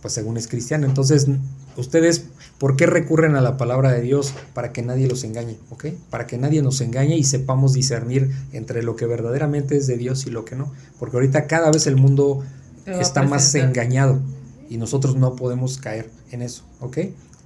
pues 0.00 0.14
según 0.14 0.36
es 0.38 0.48
cristiano. 0.48 0.86
Entonces, 0.86 1.26
ustedes, 1.76 2.24
¿por 2.58 2.76
qué 2.76 2.86
recurren 2.86 3.36
a 3.36 3.40
la 3.40 3.56
palabra 3.56 3.92
de 3.92 4.00
Dios? 4.00 4.34
Para 4.54 4.72
que 4.72 4.82
nadie 4.82 5.08
los 5.08 5.24
engañe, 5.24 5.58
¿ok? 5.70 5.86
Para 6.10 6.26
que 6.26 6.38
nadie 6.38 6.62
nos 6.62 6.80
engañe 6.80 7.16
y 7.16 7.24
sepamos 7.24 7.72
discernir 7.72 8.30
entre 8.52 8.82
lo 8.82 8.96
que 8.96 9.06
verdaderamente 9.06 9.76
es 9.76 9.86
de 9.86 9.96
Dios 9.96 10.26
y 10.26 10.30
lo 10.30 10.44
que 10.44 10.56
no. 10.56 10.72
Porque 10.98 11.16
ahorita 11.16 11.46
cada 11.46 11.70
vez 11.70 11.86
el 11.86 11.96
mundo 11.96 12.42
está 12.86 13.22
más 13.22 13.54
engañado 13.54 14.20
y 14.68 14.76
nosotros 14.78 15.16
no 15.16 15.36
podemos 15.36 15.78
caer 15.78 16.10
en 16.30 16.42
eso, 16.42 16.62
¿ok? 16.80 16.98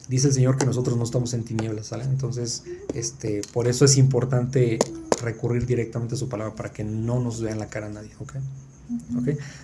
Dice 0.08 0.28
el 0.28 0.34
Señor 0.34 0.56
que 0.56 0.66
nosotros 0.66 0.96
no 0.96 1.04
estamos 1.04 1.34
en 1.34 1.44
tinieblas, 1.44 1.86
¿sale? 1.86 2.04
Entonces, 2.04 2.64
este, 2.94 3.42
por 3.52 3.68
eso 3.68 3.84
es 3.84 3.96
importante 3.96 4.78
recurrir 5.22 5.66
directamente 5.66 6.14
a 6.16 6.18
su 6.18 6.28
palabra 6.28 6.54
para 6.54 6.72
que 6.72 6.82
no 6.82 7.20
nos 7.20 7.40
vean 7.40 7.58
la 7.58 7.68
cara 7.68 7.86
a 7.86 7.90
nadie, 7.90 8.10
¿ok? 8.18 8.32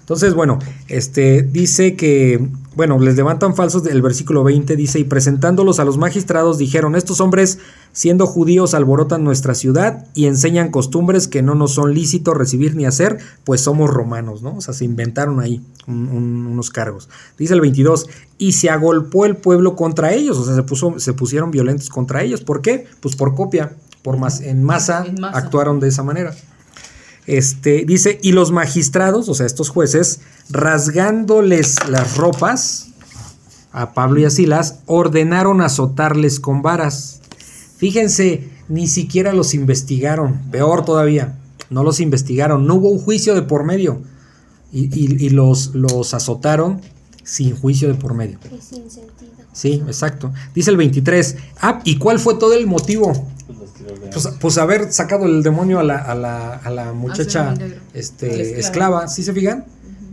Entonces, 0.00 0.34
bueno, 0.34 0.58
este 0.86 1.42
dice 1.42 1.96
que, 1.96 2.48
bueno, 2.76 2.98
les 2.98 3.16
levantan 3.16 3.56
falsos, 3.56 3.86
el 3.86 4.02
versículo 4.02 4.44
20 4.44 4.76
dice, 4.76 4.98
y 4.98 5.04
presentándolos 5.04 5.80
a 5.80 5.84
los 5.84 5.96
magistrados 5.96 6.58
dijeron, 6.58 6.94
estos 6.94 7.20
hombres, 7.20 7.58
siendo 7.92 8.26
judíos, 8.26 8.74
alborotan 8.74 9.24
nuestra 9.24 9.54
ciudad 9.54 10.06
y 10.14 10.26
enseñan 10.26 10.70
costumbres 10.70 11.26
que 11.26 11.42
no 11.42 11.54
nos 11.54 11.72
son 11.72 11.94
lícitos 11.94 12.36
recibir 12.36 12.76
ni 12.76 12.84
hacer, 12.84 13.18
pues 13.44 13.62
somos 13.62 13.88
romanos, 13.88 14.42
¿no? 14.42 14.56
O 14.56 14.60
sea, 14.60 14.74
se 14.74 14.84
inventaron 14.84 15.40
ahí 15.40 15.62
unos 15.86 16.70
cargos. 16.70 17.08
Dice 17.38 17.54
el 17.54 17.62
22, 17.62 18.08
y 18.36 18.52
se 18.52 18.68
agolpó 18.68 19.24
el 19.24 19.36
pueblo 19.36 19.74
contra 19.74 20.12
ellos, 20.12 20.36
o 20.36 20.44
sea, 20.44 20.54
se, 20.54 20.62
puso, 20.62 20.98
se 20.98 21.14
pusieron 21.14 21.50
violentos 21.50 21.88
contra 21.88 22.22
ellos. 22.22 22.42
¿Por 22.42 22.60
qué? 22.60 22.86
Pues 23.00 23.16
por 23.16 23.34
copia 23.34 23.72
por 24.06 24.16
en, 24.42 24.62
masa, 24.62 25.04
actuaron 25.32 25.80
de 25.80 25.88
esa 25.88 26.04
manera. 26.04 26.32
Este, 27.26 27.84
dice, 27.84 28.20
y 28.22 28.32
los 28.32 28.52
magistrados, 28.52 29.28
o 29.28 29.34
sea, 29.34 29.46
estos 29.46 29.68
jueces, 29.68 30.20
rasgándoles 30.48 31.88
las 31.88 32.16
ropas 32.16 32.88
a 33.72 33.92
Pablo 33.94 34.20
y 34.20 34.24
a 34.24 34.30
Silas, 34.30 34.80
ordenaron 34.86 35.60
azotarles 35.60 36.38
con 36.38 36.62
varas. 36.62 37.20
Fíjense, 37.76 38.48
ni 38.68 38.86
siquiera 38.86 39.32
los 39.32 39.54
investigaron, 39.54 40.40
peor 40.50 40.84
todavía, 40.84 41.36
no 41.68 41.82
los 41.82 42.00
investigaron, 42.00 42.66
no 42.66 42.76
hubo 42.76 42.90
un 42.90 42.98
juicio 42.98 43.34
de 43.34 43.42
por 43.42 43.64
medio 43.64 44.00
y, 44.72 45.30
los, 45.30 45.74
los 45.74 46.14
azotaron 46.14 46.80
sin 47.24 47.56
juicio 47.56 47.88
de 47.88 47.94
por 47.94 48.14
medio. 48.14 48.38
Sin 48.60 48.90
sentido. 48.90 49.32
Sí, 49.52 49.82
exacto. 49.86 50.32
Dice 50.54 50.70
el 50.70 50.76
23, 50.76 51.36
ah, 51.62 51.80
¿y 51.84 51.96
cuál 51.96 52.18
fue 52.18 52.34
todo 52.34 52.52
el 52.52 52.66
motivo? 52.66 53.12
Pues, 54.12 54.28
pues, 54.40 54.58
haber 54.58 54.92
sacado 54.92 55.26
el 55.26 55.42
demonio 55.42 55.78
a 55.78 55.82
la, 55.84 55.98
a 55.98 56.14
la, 56.14 56.54
a 56.56 56.70
la 56.70 56.92
muchacha 56.92 57.54
este, 57.94 58.58
esclava, 58.58 59.08
¿sí 59.08 59.22
se 59.22 59.32
fijan? 59.32 59.64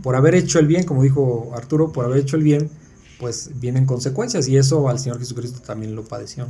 Por 0.02 0.16
haber 0.16 0.34
hecho 0.34 0.58
el 0.58 0.66
bien, 0.66 0.84
como 0.84 1.02
dijo 1.02 1.52
Arturo, 1.56 1.92
por 1.92 2.04
haber 2.04 2.18
hecho 2.18 2.36
el 2.36 2.42
bien, 2.42 2.70
pues 3.18 3.50
vienen 3.54 3.86
consecuencias 3.86 4.48
y 4.48 4.56
eso 4.56 4.88
al 4.88 4.98
Señor 4.98 5.18
Jesucristo 5.18 5.60
también 5.60 5.96
lo 5.96 6.04
padeció. 6.04 6.46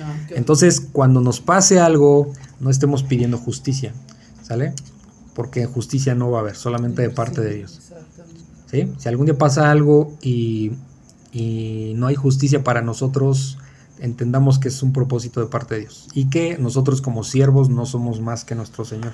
Ah, 0.00 0.16
Entonces, 0.30 0.80
cuando 0.80 1.20
nos 1.20 1.40
pase 1.40 1.80
algo, 1.80 2.32
no 2.60 2.70
estemos 2.70 3.02
pidiendo 3.02 3.38
justicia, 3.38 3.92
¿sale? 4.42 4.74
Porque 5.34 5.66
justicia 5.66 6.14
no 6.14 6.30
va 6.30 6.38
a 6.38 6.40
haber, 6.42 6.56
solamente 6.56 7.02
de 7.02 7.10
parte 7.10 7.40
de 7.40 7.54
Dios. 7.54 7.80
¿Sí? 8.70 8.92
Si 8.98 9.08
algún 9.08 9.26
día 9.26 9.38
pasa 9.38 9.70
algo 9.70 10.16
y, 10.20 10.72
y 11.32 11.92
no 11.96 12.06
hay 12.06 12.14
justicia 12.14 12.64
para 12.64 12.82
nosotros, 12.82 13.58
entendamos 14.00 14.58
que 14.58 14.68
es 14.68 14.82
un 14.82 14.92
propósito 14.92 15.40
de 15.40 15.46
parte 15.46 15.74
de 15.74 15.80
Dios 15.82 16.08
y 16.14 16.28
que 16.30 16.58
nosotros 16.58 17.00
como 17.00 17.24
siervos 17.24 17.68
no 17.70 17.86
somos 17.86 18.20
más 18.20 18.44
que 18.44 18.54
nuestro 18.54 18.84
Señor. 18.84 19.12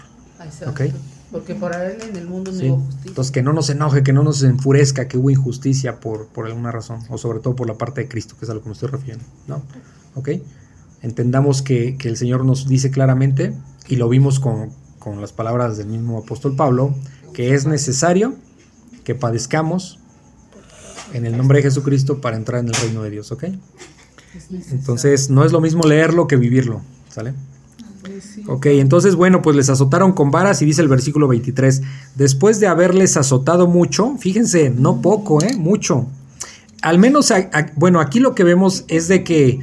Porque 1.30 1.54
para 1.54 1.90
Él 1.90 2.02
en 2.02 2.16
el 2.16 2.28
mundo 2.28 2.52
no 2.52 2.58
hubo 2.58 2.76
justicia. 2.80 3.08
Entonces 3.08 3.30
que 3.32 3.42
no 3.42 3.52
nos 3.52 3.70
enoje, 3.70 4.02
que 4.02 4.12
no 4.12 4.22
nos 4.22 4.42
enfurezca 4.42 5.08
que 5.08 5.18
hubo 5.18 5.30
injusticia 5.30 6.00
por, 6.00 6.26
por 6.26 6.46
alguna 6.46 6.70
razón, 6.70 7.00
o 7.08 7.18
sobre 7.18 7.40
todo 7.40 7.56
por 7.56 7.66
la 7.66 7.74
parte 7.74 8.02
de 8.02 8.08
Cristo, 8.08 8.36
que 8.38 8.44
es 8.44 8.50
a 8.50 8.54
lo 8.54 8.62
que 8.62 8.68
me 8.68 8.74
estoy 8.74 8.88
refiriendo. 8.88 9.24
¿no? 9.46 9.62
¿Ok? 10.14 10.30
Entendamos 11.02 11.62
que, 11.62 11.96
que 11.96 12.08
el 12.08 12.16
Señor 12.16 12.44
nos 12.44 12.68
dice 12.68 12.90
claramente, 12.90 13.54
y 13.88 13.96
lo 13.96 14.08
vimos 14.08 14.40
con, 14.40 14.70
con 14.98 15.20
las 15.20 15.32
palabras 15.32 15.76
del 15.76 15.88
mismo 15.88 16.18
apóstol 16.18 16.56
Pablo, 16.56 16.94
que 17.32 17.54
es 17.54 17.66
necesario 17.66 18.34
que 19.04 19.14
padezcamos 19.14 19.98
en 21.12 21.26
el 21.26 21.36
nombre 21.36 21.58
de 21.58 21.64
Jesucristo 21.64 22.20
para 22.20 22.36
entrar 22.36 22.60
en 22.60 22.68
el 22.68 22.74
reino 22.74 23.02
de 23.02 23.10
Dios, 23.10 23.30
¿ok? 23.32 23.44
Entonces, 24.70 25.30
no 25.30 25.44
es 25.44 25.52
lo 25.52 25.60
mismo 25.60 25.84
leerlo 25.84 26.26
que 26.26 26.36
vivirlo, 26.36 26.80
¿sale? 27.08 27.34
Ok, 28.46 28.66
entonces, 28.66 29.14
bueno, 29.14 29.42
pues 29.42 29.56
les 29.56 29.70
azotaron 29.70 30.12
con 30.12 30.30
varas 30.30 30.60
y 30.60 30.66
dice 30.66 30.82
el 30.82 30.88
versículo 30.88 31.28
23, 31.28 31.82
después 32.16 32.60
de 32.60 32.66
haberles 32.66 33.16
azotado 33.16 33.66
mucho, 33.66 34.16
fíjense, 34.18 34.70
no 34.70 35.00
poco, 35.00 35.42
¿eh? 35.42 35.56
Mucho. 35.56 36.06
Al 36.82 36.98
menos, 36.98 37.32
bueno, 37.76 38.00
aquí 38.00 38.20
lo 38.20 38.34
que 38.34 38.44
vemos 38.44 38.84
es 38.88 39.08
de 39.08 39.24
que 39.24 39.60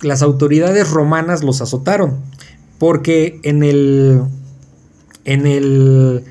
las 0.00 0.22
autoridades 0.22 0.90
romanas 0.90 1.44
los 1.44 1.60
azotaron, 1.60 2.16
porque 2.78 3.38
en 3.44 3.62
el, 3.62 4.22
en 5.24 5.46
el, 5.46 6.24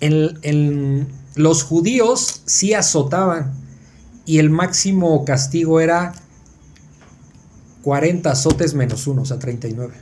en, 0.00 0.38
en 0.42 1.08
los 1.34 1.62
judíos 1.62 2.42
sí 2.46 2.72
azotaban 2.72 3.52
y 4.24 4.38
el 4.38 4.48
máximo 4.48 5.24
castigo 5.24 5.80
era 5.80 6.14
40 7.86 8.28
azotes 8.32 8.74
menos 8.74 9.06
uno, 9.06 9.22
o 9.22 9.24
sea, 9.24 9.38
39. 9.38 9.94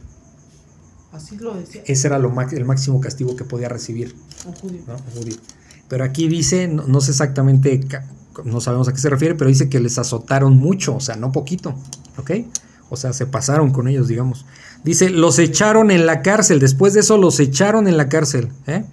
Así 1.12 1.36
lo 1.36 1.52
decía. 1.52 1.82
Ese 1.84 2.06
era 2.06 2.18
lo, 2.18 2.32
el 2.40 2.64
máximo 2.64 2.98
castigo 2.98 3.36
que 3.36 3.44
podía 3.44 3.68
recibir. 3.68 4.16
Un 4.46 4.54
judío. 4.54 5.36
Pero 5.88 6.02
aquí 6.02 6.26
dice, 6.26 6.66
no, 6.66 7.00
sé 7.02 7.10
exactamente, 7.10 7.86
no 8.42 8.62
sabemos 8.62 8.88
a 8.88 8.94
qué 8.94 8.98
se 8.98 9.10
refiere, 9.10 9.34
pero 9.34 9.48
dice 9.48 9.68
que 9.68 9.80
les 9.80 9.98
azotaron 9.98 10.56
mucho, 10.56 10.96
o 10.96 11.00
sea, 11.00 11.16
no 11.16 11.30
poquito, 11.30 11.74
¿ok? 12.16 12.30
O 12.88 12.96
sea, 12.96 13.12
se 13.12 13.26
pasaron 13.26 13.70
con 13.70 13.86
ellos, 13.86 14.08
digamos. 14.08 14.46
Dice, 14.82 15.10
los 15.10 15.38
echaron 15.38 15.90
en 15.90 16.06
la 16.06 16.22
cárcel, 16.22 16.60
después 16.60 16.94
de 16.94 17.00
eso 17.00 17.18
los 17.18 17.38
echaron 17.38 17.86
en 17.86 17.98
la 17.98 18.08
cárcel, 18.08 18.48
¿eh? 18.66 18.86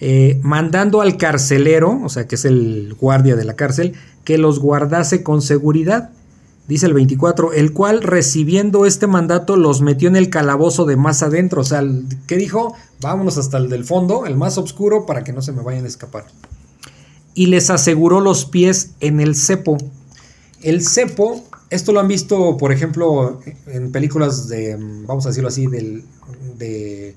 Eh, 0.00 0.40
mandando 0.42 1.02
al 1.02 1.18
carcelero, 1.18 2.00
o 2.02 2.08
sea, 2.08 2.26
que 2.26 2.36
es 2.36 2.46
el 2.46 2.96
guardia 2.98 3.36
de 3.36 3.44
la 3.44 3.56
cárcel, 3.56 3.92
que 4.24 4.38
los 4.38 4.58
guardase 4.58 5.22
con 5.22 5.42
seguridad 5.42 6.12
Dice 6.68 6.86
el 6.86 6.94
24, 6.94 7.52
el 7.52 7.72
cual 7.72 8.02
recibiendo 8.02 8.86
este 8.86 9.06
mandato 9.06 9.56
los 9.56 9.82
metió 9.82 10.08
en 10.08 10.16
el 10.16 10.30
calabozo 10.30 10.84
de 10.84 10.96
más 10.96 11.22
adentro. 11.22 11.60
O 11.60 11.64
sea, 11.64 11.84
¿qué 12.26 12.36
dijo? 12.36 12.74
Vámonos 13.00 13.38
hasta 13.38 13.58
el 13.58 13.68
del 13.68 13.84
fondo, 13.84 14.26
el 14.26 14.36
más 14.36 14.58
oscuro, 14.58 15.06
para 15.06 15.22
que 15.22 15.32
no 15.32 15.42
se 15.42 15.52
me 15.52 15.62
vayan 15.62 15.84
a 15.84 15.88
escapar. 15.88 16.26
Y 17.34 17.46
les 17.46 17.70
aseguró 17.70 18.20
los 18.20 18.46
pies 18.46 18.90
en 19.00 19.20
el 19.20 19.36
cepo. 19.36 19.76
El 20.60 20.84
cepo, 20.84 21.44
esto 21.70 21.92
lo 21.92 22.00
han 22.00 22.08
visto, 22.08 22.56
por 22.56 22.72
ejemplo, 22.72 23.40
en 23.66 23.92
películas 23.92 24.48
de, 24.48 24.76
vamos 25.06 25.24
a 25.26 25.28
decirlo 25.28 25.48
así, 25.48 25.66
del, 25.68 26.02
de 26.58 27.14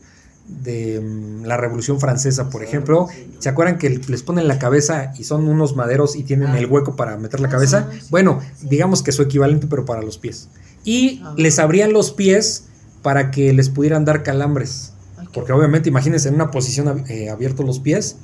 de 0.63 0.99
mm, 0.99 1.45
la 1.45 1.57
Revolución 1.57 1.99
Francesa, 1.99 2.49
por 2.49 2.63
ejemplo. 2.63 3.07
¿Se 3.39 3.49
acuerdan 3.49 3.77
que 3.77 3.89
les 3.89 4.23
ponen 4.23 4.47
la 4.47 4.59
cabeza 4.59 5.13
y 5.17 5.23
son 5.23 5.47
unos 5.47 5.75
maderos 5.75 6.15
y 6.15 6.23
tienen 6.23 6.55
el 6.55 6.65
hueco 6.65 6.95
para 6.95 7.17
meter 7.17 7.39
la 7.39 7.49
cabeza? 7.49 7.89
Bueno, 8.09 8.39
digamos 8.61 9.03
que 9.03 9.11
su 9.11 9.21
equivalente, 9.21 9.67
pero 9.67 9.85
para 9.85 10.01
los 10.01 10.17
pies. 10.17 10.49
Y 10.83 11.21
ah. 11.23 11.33
les 11.37 11.59
abrían 11.59 11.93
los 11.93 12.11
pies 12.11 12.65
para 13.01 13.31
que 13.31 13.53
les 13.53 13.69
pudieran 13.69 14.05
dar 14.05 14.23
calambres. 14.23 14.93
Porque 15.33 15.53
obviamente, 15.53 15.89
imagínense 15.89 16.27
en 16.27 16.35
una 16.35 16.51
posición 16.51 17.05
eh, 17.07 17.29
abiertos 17.29 17.65
los 17.65 17.79
pies. 17.79 18.17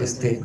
este, 0.00 0.40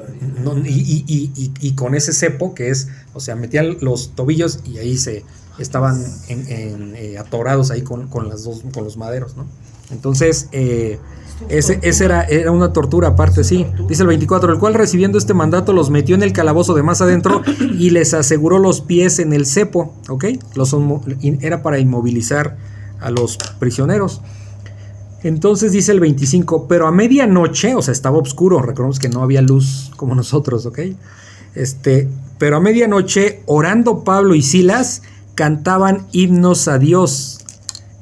y, 0.65 1.03
y, 1.07 1.51
y, 1.59 1.73
con 1.73 1.95
ese 1.95 2.13
cepo 2.13 2.53
que 2.53 2.69
es, 2.69 2.89
o 3.15 3.19
sea, 3.19 3.35
metían 3.35 3.77
los 3.81 4.13
tobillos 4.13 4.59
y 4.63 4.77
ahí 4.77 4.95
se, 4.95 5.25
estaban 5.59 6.03
en, 6.27 6.95
eh, 6.95 7.17
atorados 7.17 7.71
ahí 7.71 7.81
con, 7.81 8.09
las 8.27 8.43
dos, 8.43 8.63
con 8.73 8.83
los 8.83 8.97
maderos, 8.97 9.35
¿no? 9.35 9.45
Entonces, 9.91 10.47
eh, 10.51 10.99
ese, 11.49 11.79
era, 12.03 12.23
era, 12.23 12.51
una 12.51 12.73
tortura 12.73 13.09
aparte, 13.09 13.43
sí. 13.43 13.65
Dice 13.87 14.03
el 14.03 14.07
24, 14.07 14.53
el 14.53 14.59
cual 14.59 14.73
recibiendo 14.73 15.17
este 15.17 15.33
mandato 15.33 15.73
los 15.73 15.89
metió 15.89 16.15
en 16.15 16.23
el 16.23 16.33
calabozo 16.33 16.73
de 16.73 16.83
más 16.83 17.01
adentro 17.01 17.41
y 17.59 17.89
les 17.91 18.13
aseguró 18.13 18.59
los 18.59 18.81
pies 18.81 19.19
en 19.19 19.33
el 19.33 19.45
cepo, 19.45 19.93
¿ok? 20.09 20.25
Los, 20.55 20.75
era 21.41 21.61
para 21.61 21.79
inmovilizar 21.79 22.57
a 22.99 23.11
los 23.11 23.37
prisioneros. 23.59 24.21
Entonces 25.23 25.71
dice 25.71 25.93
el 25.93 25.99
25, 26.01 26.67
pero 26.67 26.87
a 26.87 26.91
medianoche, 26.91 27.75
o 27.75 27.81
sea, 27.81 27.93
estaba 27.93 28.17
oscuro, 28.17 28.61
recordemos 28.61 28.99
que 28.99 29.09
no 29.09 29.23
había 29.23 29.41
luz 29.41 29.91
como 29.95 30.15
nosotros, 30.15 30.65
¿ok? 30.65 30.79
Este, 31.55 32.09
pero 32.37 32.57
a 32.57 32.59
medianoche, 32.59 33.41
orando 33.45 34.03
Pablo 34.03 34.35
y 34.35 34.41
Silas, 34.41 35.01
cantaban 35.35 36.07
himnos 36.11 36.67
a 36.67 36.77
Dios. 36.77 37.39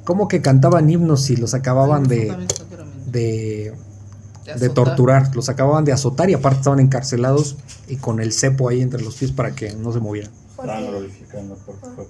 ¿Cómo 0.04 0.28
que 0.28 0.42
cantaban 0.42 0.90
himnos 0.90 1.22
si 1.22 1.36
los 1.36 1.54
acababan 1.54 2.04
de, 2.04 2.36
de, 3.12 3.74
de 4.60 4.70
torturar? 4.70 5.36
Los 5.36 5.50
acababan 5.50 5.86
de 5.86 5.92
azotar 5.92 6.30
y 6.30 6.34
aparte 6.34 6.60
estaban 6.60 6.80
encarcelados 6.80 7.58
y 7.88 7.98
con 7.98 8.20
el 8.20 8.32
cepo 8.32 8.70
ahí 8.70 8.82
entre 8.82 9.02
los 9.02 9.16
pies 9.16 9.32
para 9.32 9.54
que 9.54 9.74
no 9.74 9.92
se 9.92 10.00
movieran. 10.00 10.32
Estaban 10.50 10.88
glorificando 10.88 11.58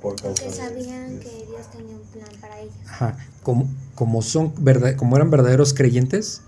porque 0.02 0.52
sabían 0.52 1.20
que 1.20 1.46
Dios 1.48 1.72
tenía 1.72 1.96
un 1.96 2.02
plan 2.12 2.42
para 2.42 2.60
ellos. 2.60 2.74
Ajá. 2.88 3.18
Como, 3.44 3.70
como, 3.96 4.22
son, 4.22 4.54
como 4.98 5.16
eran 5.16 5.32
verdaderos 5.32 5.74
creyentes, 5.74 6.42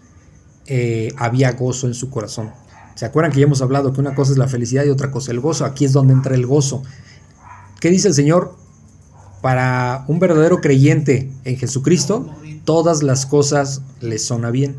eh, 0.66 1.14
había 1.18 1.52
gozo 1.54 1.88
en 1.88 1.94
su 1.94 2.10
corazón. 2.10 2.52
¿Se 2.96 3.06
acuerdan 3.06 3.32
que 3.32 3.40
ya 3.40 3.46
hemos 3.46 3.62
hablado 3.62 3.94
que 3.94 4.02
una 4.02 4.16
cosa 4.16 4.34
es 4.34 4.38
la 4.38 4.48
felicidad 4.48 4.84
y 4.86 4.90
otra 4.90 5.12
cosa 5.12 5.32
el 5.32 5.40
gozo? 5.40 5.66
Aquí 5.66 5.86
es 5.86 5.94
donde 5.94 6.14
entra 6.14 6.36
el 6.36 6.46
gozo. 6.46 6.84
¿Qué 7.80 7.90
dice 7.90 8.10
el 8.10 8.14
Señor? 8.14 8.56
Para 9.44 10.06
un 10.08 10.20
verdadero 10.20 10.62
creyente 10.62 11.30
en 11.44 11.58
Jesucristo, 11.58 12.34
todas 12.64 13.04
las 13.04 13.26
cosas 13.26 13.82
le 14.00 14.18
son 14.18 14.46
a 14.46 14.52
bien. 14.52 14.78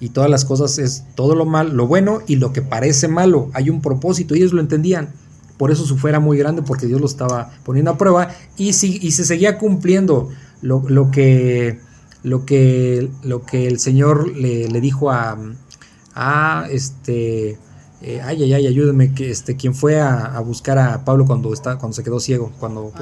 Y 0.00 0.08
todas 0.08 0.28
las 0.28 0.44
cosas 0.44 0.80
es 0.80 1.04
todo 1.14 1.36
lo 1.36 1.46
mal, 1.46 1.76
lo 1.76 1.86
bueno 1.86 2.18
y 2.26 2.34
lo 2.34 2.52
que 2.52 2.62
parece 2.62 3.06
malo. 3.06 3.48
Hay 3.54 3.70
un 3.70 3.82
propósito, 3.82 4.34
ellos 4.34 4.52
lo 4.52 4.60
entendían. 4.60 5.10
Por 5.56 5.70
eso 5.70 5.84
su 5.84 5.98
fe 5.98 6.08
era 6.08 6.18
muy 6.18 6.36
grande, 6.36 6.62
porque 6.62 6.88
Dios 6.88 7.00
lo 7.00 7.06
estaba 7.06 7.52
poniendo 7.62 7.92
a 7.92 7.96
prueba 7.96 8.30
y, 8.56 8.72
si, 8.72 8.98
y 9.00 9.12
se 9.12 9.24
seguía 9.24 9.56
cumpliendo 9.56 10.30
lo, 10.62 10.82
que, 11.12 11.78
lo, 12.24 12.44
que, 12.44 13.08
lo 13.22 13.46
que 13.46 13.68
el 13.68 13.78
Señor 13.78 14.36
le, 14.36 14.80
dijo 14.80 15.12
a, 15.12 15.38
a 16.12 16.66
este, 16.72 17.56
eh, 18.02 18.20
ay, 18.20 18.42
ay, 18.42 18.52
ay, 18.52 18.66
ayúdeme, 18.66 19.14
que 19.14 19.30
este, 19.30 19.54
quien 19.54 19.76
fue 19.76 20.00
a, 20.00 20.40
buscar 20.40 20.76
a 20.76 21.04
Pablo 21.04 21.24
cuando, 21.24 21.52
está, 21.52 21.78
cuando 21.78 21.94
se 21.94 22.02
quedó 22.02 22.18
ciego, 22.18 22.50
cuando 22.58 22.92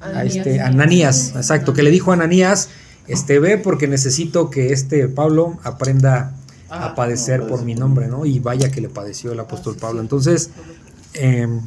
a 0.00 0.24
este, 0.24 0.60
Ananías, 0.60 1.32
exacto, 1.36 1.74
que 1.74 1.82
le 1.82 1.90
dijo 1.90 2.10
a 2.10 2.14
Ananías, 2.14 2.68
este, 3.06 3.38
ve 3.38 3.58
porque 3.58 3.88
necesito 3.88 4.50
que 4.50 4.72
este 4.72 5.08
Pablo 5.08 5.58
aprenda 5.64 6.34
a 6.68 6.86
ah, 6.86 6.94
padecer 6.94 7.46
por 7.46 7.64
mi 7.64 7.74
nombre, 7.74 8.08
¿no? 8.08 8.26
Y 8.26 8.40
vaya 8.40 8.70
que 8.70 8.80
le 8.80 8.88
padeció 8.88 9.32
el 9.32 9.40
apóstol 9.40 9.74
ah, 9.76 9.80
Pablo. 9.80 10.00
Entonces, 10.00 10.50
Em, 11.14 11.60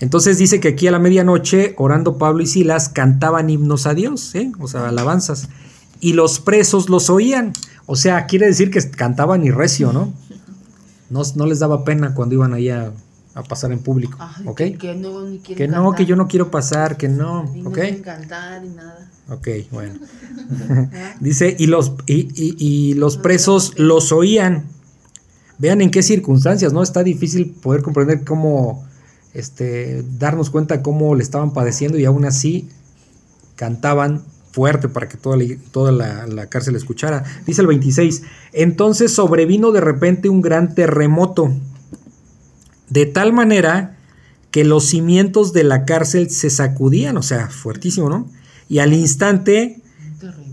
entonces 0.00 0.38
dice 0.38 0.60
que 0.60 0.68
aquí 0.68 0.86
a 0.86 0.90
la 0.90 0.98
medianoche, 0.98 1.74
orando 1.78 2.18
Pablo 2.18 2.42
y 2.42 2.46
Silas, 2.46 2.88
cantaban 2.88 3.50
himnos 3.50 3.86
a 3.86 3.94
Dios, 3.94 4.34
¿eh? 4.34 4.50
o 4.58 4.66
sea, 4.66 4.88
alabanzas. 4.88 5.48
Y 6.00 6.14
los 6.14 6.40
presos 6.40 6.88
los 6.88 7.10
oían. 7.10 7.52
O 7.86 7.94
sea, 7.94 8.26
quiere 8.26 8.46
decir 8.46 8.70
que 8.70 8.80
cantaban 8.90 9.44
y 9.44 9.50
recio, 9.50 9.92
¿no? 9.92 10.12
No, 11.10 11.46
les 11.46 11.58
daba 11.58 11.84
pena 11.84 12.14
cuando 12.14 12.34
iban 12.34 12.54
ahí 12.54 12.70
a, 13.34 13.42
pasar 13.42 13.72
en 13.72 13.80
público. 13.80 14.18
¿Ok? 14.46 14.62
Que, 14.78 14.94
no, 14.94 15.26
que 15.42 15.68
no, 15.68 15.92
que 15.92 16.06
yo 16.06 16.16
no 16.16 16.28
quiero 16.28 16.50
pasar, 16.50 16.96
que 16.96 17.08
no. 17.08 17.52
¿Ok? 17.64 17.78
cantar 18.02 18.64
y 18.64 18.68
nada. 18.68 19.10
Ok, 19.28 19.48
bueno. 19.70 19.98
Dice, 21.20 21.56
y 21.58 21.66
los, 21.66 21.92
y 22.06 22.94
los 22.94 23.16
presos 23.16 23.78
los 23.78 24.12
oían 24.12 24.64
vean 25.62 25.80
en 25.80 25.92
qué 25.92 26.02
circunstancias, 26.02 26.72
¿no? 26.72 26.82
Está 26.82 27.04
difícil 27.04 27.50
poder 27.50 27.82
comprender 27.82 28.24
cómo, 28.24 28.84
este, 29.32 30.04
darnos 30.18 30.50
cuenta 30.50 30.82
cómo 30.82 31.14
le 31.14 31.22
estaban 31.22 31.52
padeciendo 31.52 31.98
y 31.98 32.04
aún 32.04 32.24
así 32.24 32.68
cantaban 33.54 34.24
fuerte 34.50 34.88
para 34.88 35.08
que 35.08 35.16
toda, 35.16 35.36
la, 35.36 35.44
toda 35.70 35.92
la, 36.26 36.46
cárcel 36.48 36.74
escuchara. 36.74 37.22
Dice 37.46 37.60
el 37.60 37.68
26, 37.68 38.22
entonces 38.52 39.12
sobrevino 39.12 39.70
de 39.70 39.80
repente 39.80 40.28
un 40.28 40.42
gran 40.42 40.74
terremoto, 40.74 41.52
de 42.92 43.06
tal 43.06 43.32
manera 43.32 43.96
que 44.50 44.64
los 44.64 44.84
cimientos 44.84 45.54
de 45.54 45.64
la 45.64 45.86
cárcel 45.86 46.30
se 46.30 46.50
sacudían, 46.50 47.16
o 47.16 47.22
sea, 47.22 47.48
fuertísimo, 47.48 48.10
¿no? 48.10 48.28
Y 48.68 48.80
al 48.80 48.92
instante 48.92 49.80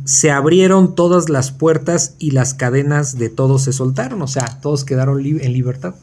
se 0.06 0.32
abrieron 0.32 0.96
todas 0.96 1.30
las 1.30 1.52
puertas 1.52 2.16
y 2.18 2.32
las 2.32 2.54
cadenas 2.54 3.18
de 3.18 3.30
todos 3.30 3.64
se 3.64 3.74
soltaron, 3.74 4.22
o 4.22 4.28
sea, 4.28 4.60
todos 4.62 4.86
quedaron 4.86 5.20
en 5.24 5.54
libertad. 5.54 5.96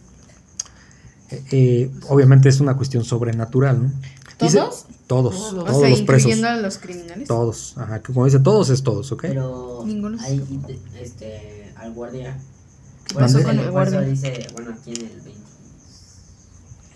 Eh, 1.30 1.42
eh, 1.50 1.90
obviamente 2.08 2.50
es 2.50 2.60
una 2.60 2.76
cuestión 2.76 3.04
sobrenatural, 3.04 3.82
¿no? 3.82 3.92
¿Todos? 4.36 4.84
todos, 5.06 5.54
todos, 5.54 5.90
los 5.90 6.02
presos. 6.02 6.42
a 6.42 6.56
los 6.56 6.76
criminales? 6.76 7.26
Todos, 7.26 7.78
ajá, 7.78 8.02
como 8.02 8.26
dice, 8.26 8.40
todos 8.40 8.68
es 8.68 8.82
todos, 8.82 9.10
¿ok? 9.10 9.22
Pero 9.22 9.82
Ninguno. 9.86 10.18
Hay, 10.20 10.44
este, 11.00 11.72
al 11.76 11.94
guardia. 11.94 12.36
Por 13.14 13.22
eso, 13.22 13.38
el 13.38 13.70
guardia 13.70 14.02
dice, 14.02 14.46
bueno, 14.52 14.72
aquí 14.78 14.92
en 14.92 15.06
el 15.06 15.36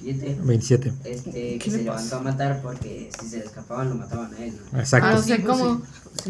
27. 0.03 0.93
Este, 1.05 1.59
que 1.59 1.71
se 1.71 1.83
levantó 1.83 2.17
a 2.17 2.21
matar 2.21 2.61
porque 2.63 3.11
si 3.21 3.29
se 3.29 3.39
le 3.39 3.45
escapaban 3.45 3.91
lo 3.91 3.95
mataban 3.97 4.33
a 4.35 4.45
él. 4.45 4.55
Exacto. 4.77 5.09
Ah, 5.11 5.19
o 5.19 5.23
sea, 5.23 5.43
como 5.43 5.83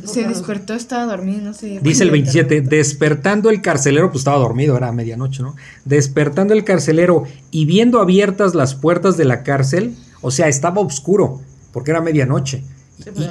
se 0.05 0.27
despertó, 0.27 0.75
estaba 0.75 1.07
dormido, 1.07 1.43
no 1.43 1.55
sé. 1.55 1.79
Dice 1.83 2.03
el 2.03 2.11
27, 2.11 2.63
despertando 2.63 3.51
el 3.51 3.63
carcelero, 3.63 4.11
pues 4.11 4.21
estaba 4.21 4.39
dormido, 4.39 4.77
era 4.77 4.93
medianoche, 4.93 5.43
¿no? 5.43 5.55
Despertando 5.85 6.53
el 6.55 6.65
carcelero 6.65 7.25
y 7.51 7.65
viendo 7.65 8.01
abiertas 8.01 8.55
las 8.55 8.75
puertas 8.75 9.17
de 9.17 9.25
la 9.25 9.43
cárcel, 9.43 9.95
o 10.21 10.31
sea, 10.31 10.49
estaba 10.49 10.81
oscuro, 10.81 11.41
porque 11.73 11.93
era 11.93 12.01
medianoche. 12.01 12.65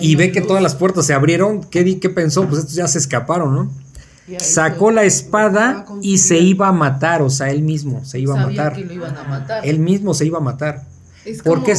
y, 0.02 0.16
ve 0.16 0.32
que 0.32 0.42
todas 0.42 0.64
las 0.64 0.76
puertas 0.76 1.06
se 1.06 1.14
abrieron, 1.14 1.64
¿qué, 1.64 2.00
¿qué 2.00 2.10
pensó? 2.10 2.48
Pues 2.48 2.62
estos 2.62 2.76
ya 2.76 2.88
se 2.88 2.98
escaparon, 2.98 3.54
¿no? 3.54 3.70
Sacó 4.38 4.92
la 4.92 5.04
espada 5.04 5.86
y 6.02 6.20
se 6.20 6.38
iba 6.38 6.68
a 6.68 6.72
matar, 6.72 7.22
o 7.22 7.30
sea, 7.30 7.50
él 7.50 7.64
mismo 7.64 8.06
se 8.06 8.20
iba 8.20 8.40
a 8.40 8.46
matar. 8.46 8.76
Él 9.64 9.80
mismo 9.80 10.14
se 10.14 10.26
iba 10.26 10.38
a 10.38 10.42
matar. 10.42 10.86
Es 11.26 11.42
Porque 11.42 11.76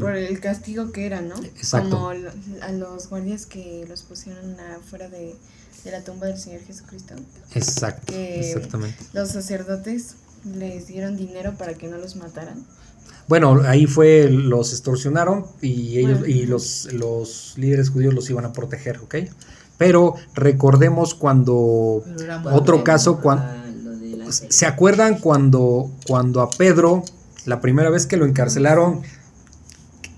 por 0.00 0.16
el 0.16 0.40
castigo 0.40 0.90
que 0.92 1.06
era, 1.06 1.20
¿no? 1.20 1.36
Exacto. 1.36 1.90
Como 1.90 2.10
a 2.10 2.72
los 2.72 3.08
guardias 3.08 3.46
que 3.46 3.84
los 3.88 4.02
pusieron 4.02 4.56
afuera 4.76 5.08
de, 5.08 5.36
la 5.84 6.02
tumba 6.02 6.26
del 6.26 6.38
Señor 6.38 6.60
Jesucristo. 6.62 7.14
Exacto, 7.54 8.12
exactamente. 8.14 8.98
Los 9.12 9.30
sacerdotes 9.30 10.16
les 10.44 10.88
dieron 10.88 11.16
dinero 11.16 11.54
para 11.56 11.74
que 11.74 11.88
no 11.88 11.98
los 11.98 12.16
mataran. 12.16 12.64
Bueno, 13.28 13.62
ahí 13.64 13.86
fue, 13.86 14.28
los 14.28 14.72
extorsionaron 14.72 15.46
y 15.62 15.98
ellos 15.98 16.26
y 16.26 16.46
los, 16.46 16.92
los 16.92 17.54
líderes 17.56 17.90
judíos 17.90 18.12
los 18.12 18.28
iban 18.28 18.44
a 18.44 18.52
proteger, 18.52 18.98
¿ok? 18.98 19.14
Pero 19.80 20.14
recordemos 20.34 21.14
cuando 21.14 22.04
otro 22.52 22.84
caso 22.84 23.18
cuando 23.22 23.46
se 24.30 24.66
acuerdan 24.66 25.18
cuando 25.18 25.90
cuando 26.06 26.42
a 26.42 26.50
Pedro 26.50 27.02
la 27.46 27.62
primera 27.62 27.88
vez 27.88 28.04
que 28.04 28.18
lo 28.18 28.26
encarcelaron 28.26 29.00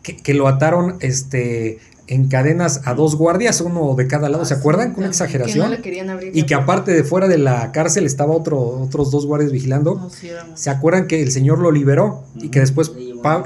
que, 0.03 0.35
lo 0.35 0.49
ataron 0.49 0.97
este 0.99 1.79
en 2.09 2.29
cadenas 2.29 2.81
a 2.87 2.95
dos 2.95 3.15
guardias, 3.15 3.61
uno 3.61 3.95
de 3.95 4.09
cada 4.09 4.29
lado, 4.29 4.45
¿se 4.45 4.55
acuerdan? 4.55 4.95
Con 4.95 5.05
una 5.05 5.11
exageración. 5.11 5.79
y 6.33 6.43
que 6.43 6.55
aparte 6.57 6.93
de 6.93 7.05
fuera 7.05 7.29
de 7.29 7.39
la 7.39 7.71
cárcel 7.71 8.05
estaba 8.05 8.35
otro, 8.35 8.59
otros 8.59 9.13
dos 9.13 9.27
guardias 9.27 9.53
vigilando. 9.53 10.11
¿Se 10.55 10.71
acuerdan 10.71 11.07
que 11.07 11.23
el 11.23 11.31
Señor 11.31 11.61
lo 11.61 11.71
liberó 11.71 12.25
y 12.35 12.49
que 12.49 12.59
después 12.59 12.91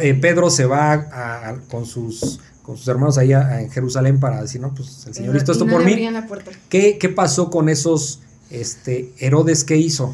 eh, 0.01 0.15
Pedro 0.15 0.49
se 0.49 0.65
va 0.65 1.59
con 1.71 1.85
sus 1.85 2.41
con 2.67 2.77
sus 2.77 2.89
hermanos 2.89 3.17
ahí 3.17 3.33
en 3.33 3.71
Jerusalén 3.71 4.19
para 4.19 4.43
decir, 4.43 4.61
no, 4.61 4.75
pues 4.75 5.07
el 5.07 5.15
Señor 5.15 5.37
hizo 5.37 5.53
esto 5.53 5.67
por 5.69 5.85
mí. 5.85 5.95
¿Qué, 6.69 6.99
¿Qué, 6.99 7.09
pasó 7.09 7.49
con 7.49 7.69
esos 7.69 8.19
este, 8.51 9.13
Herodes? 9.21 9.63
¿Qué 9.63 9.77
hizo? 9.77 10.13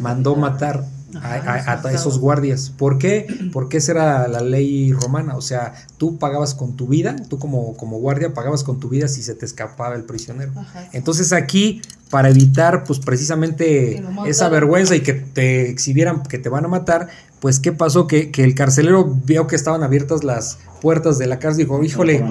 Mandó 0.00 0.34
matar 0.34 0.84
a, 1.20 1.82
esos 1.92 2.18
guardias. 2.18 2.70
¿Por 2.70 2.98
qué? 2.98 3.26
Porque 3.52 3.78
esa 3.78 3.92
era 3.92 4.28
la 4.28 4.40
ley 4.40 4.92
romana. 4.92 5.36
O 5.36 5.42
sea, 5.42 5.74
tú 5.98 6.18
pagabas 6.18 6.54
con 6.54 6.76
tu 6.76 6.86
vida, 6.86 7.16
tú 7.28 7.38
como, 7.38 7.76
como 7.76 7.98
guardia 7.98 8.34
pagabas 8.34 8.64
con 8.64 8.80
tu 8.80 8.88
vida 8.88 9.08
si 9.08 9.22
se 9.22 9.34
te 9.34 9.44
escapaba 9.46 9.94
el 9.94 10.04
prisionero. 10.04 10.52
Entonces 10.92 11.32
aquí, 11.32 11.82
para 12.10 12.28
evitar 12.28 12.84
pues 12.84 12.98
precisamente 12.98 14.02
esa 14.26 14.48
vergüenza 14.48 14.94
y 14.94 15.00
que 15.00 15.14
te 15.14 15.70
exhibieran 15.70 16.22
que 16.22 16.38
te 16.38 16.48
van 16.48 16.64
a 16.64 16.68
matar, 16.68 17.08
pues 17.40 17.58
¿qué 17.58 17.72
pasó? 17.72 18.06
Que, 18.06 18.30
que 18.30 18.44
el 18.44 18.54
carcelero 18.54 19.04
vio 19.04 19.46
que 19.46 19.56
estaban 19.56 19.82
abiertas 19.82 20.22
las 20.22 20.58
puertas 20.82 21.16
de 21.16 21.28
la 21.28 21.38
cárcel 21.38 21.62
y 21.62 21.64
dijo, 21.64 21.82
híjole, 21.82 22.22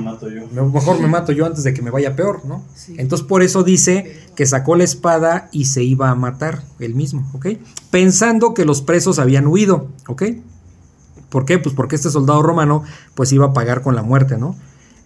mejor 0.51 0.99
me 0.99 1.07
mato 1.07 1.31
yo 1.31 1.45
antes 1.45 1.63
de 1.63 1.73
que 1.73 1.81
me 1.81 1.89
vaya 1.89 2.17
peor, 2.17 2.45
¿no? 2.45 2.61
Entonces 2.97 3.25
por 3.25 3.41
eso 3.41 3.63
dice 3.63 4.19
que 4.35 4.45
sacó 4.45 4.75
la 4.75 4.83
espada 4.83 5.47
y 5.53 5.65
se 5.65 5.83
iba 5.83 6.09
a 6.09 6.15
matar 6.15 6.61
él 6.79 6.93
mismo, 6.93 7.29
¿ok? 7.33 7.47
Pensando 7.91 8.53
que 8.53 8.65
los 8.65 8.81
presos 8.81 9.19
habían 9.19 9.47
huido, 9.47 9.89
¿ok? 10.07 10.23
¿Por 11.29 11.45
qué? 11.45 11.59
Pues 11.59 11.75
porque 11.75 11.95
este 11.95 12.09
soldado 12.09 12.41
romano 12.41 12.83
pues 13.15 13.31
iba 13.31 13.47
a 13.47 13.53
pagar 13.53 13.81
con 13.81 13.95
la 13.95 14.01
muerte, 14.01 14.37
¿no? 14.37 14.55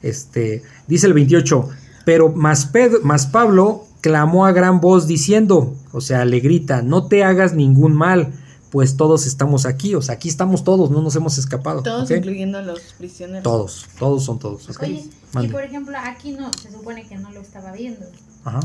Este, 0.01 0.63
dice 0.87 1.07
el 1.07 1.13
28, 1.13 1.67
pero 2.05 2.29
más, 2.29 2.71
más 3.03 3.27
Pablo 3.27 3.85
clamó 4.01 4.45
a 4.45 4.51
gran 4.51 4.81
voz 4.81 5.07
diciendo, 5.07 5.75
o 5.91 5.99
sea, 5.99 6.25
le 6.25 6.39
grita, 6.39 6.83
no 6.83 7.07
te 7.07 7.23
hagas 7.23 7.53
ningún 7.53 7.93
mal, 7.93 8.33
pues 8.69 8.97
todos 8.97 9.25
estamos 9.25 9.65
aquí, 9.65 9.95
o 9.95 10.01
sea, 10.01 10.15
aquí 10.15 10.29
estamos 10.29 10.63
todos, 10.63 10.91
no 10.91 11.01
nos 11.01 11.15
hemos 11.15 11.37
escapado. 11.37 11.81
Todos, 11.81 12.11
incluyendo 12.11 12.59
a 12.59 12.61
los 12.61 12.79
prisioneros. 12.97 13.43
Todos, 13.43 13.85
todos 13.97 14.23
son 14.23 14.37
todos. 14.37 14.69
Oye, 14.79 15.09
y 15.41 15.47
por 15.47 15.63
ejemplo, 15.63 15.97
aquí 15.97 16.33
no, 16.33 16.51
se 16.53 16.71
supone 16.71 17.07
que 17.07 17.17
no 17.17 17.31
lo 17.31 17.41
estaba 17.41 17.71
viendo. 17.71 18.05
Ajá. 18.43 18.59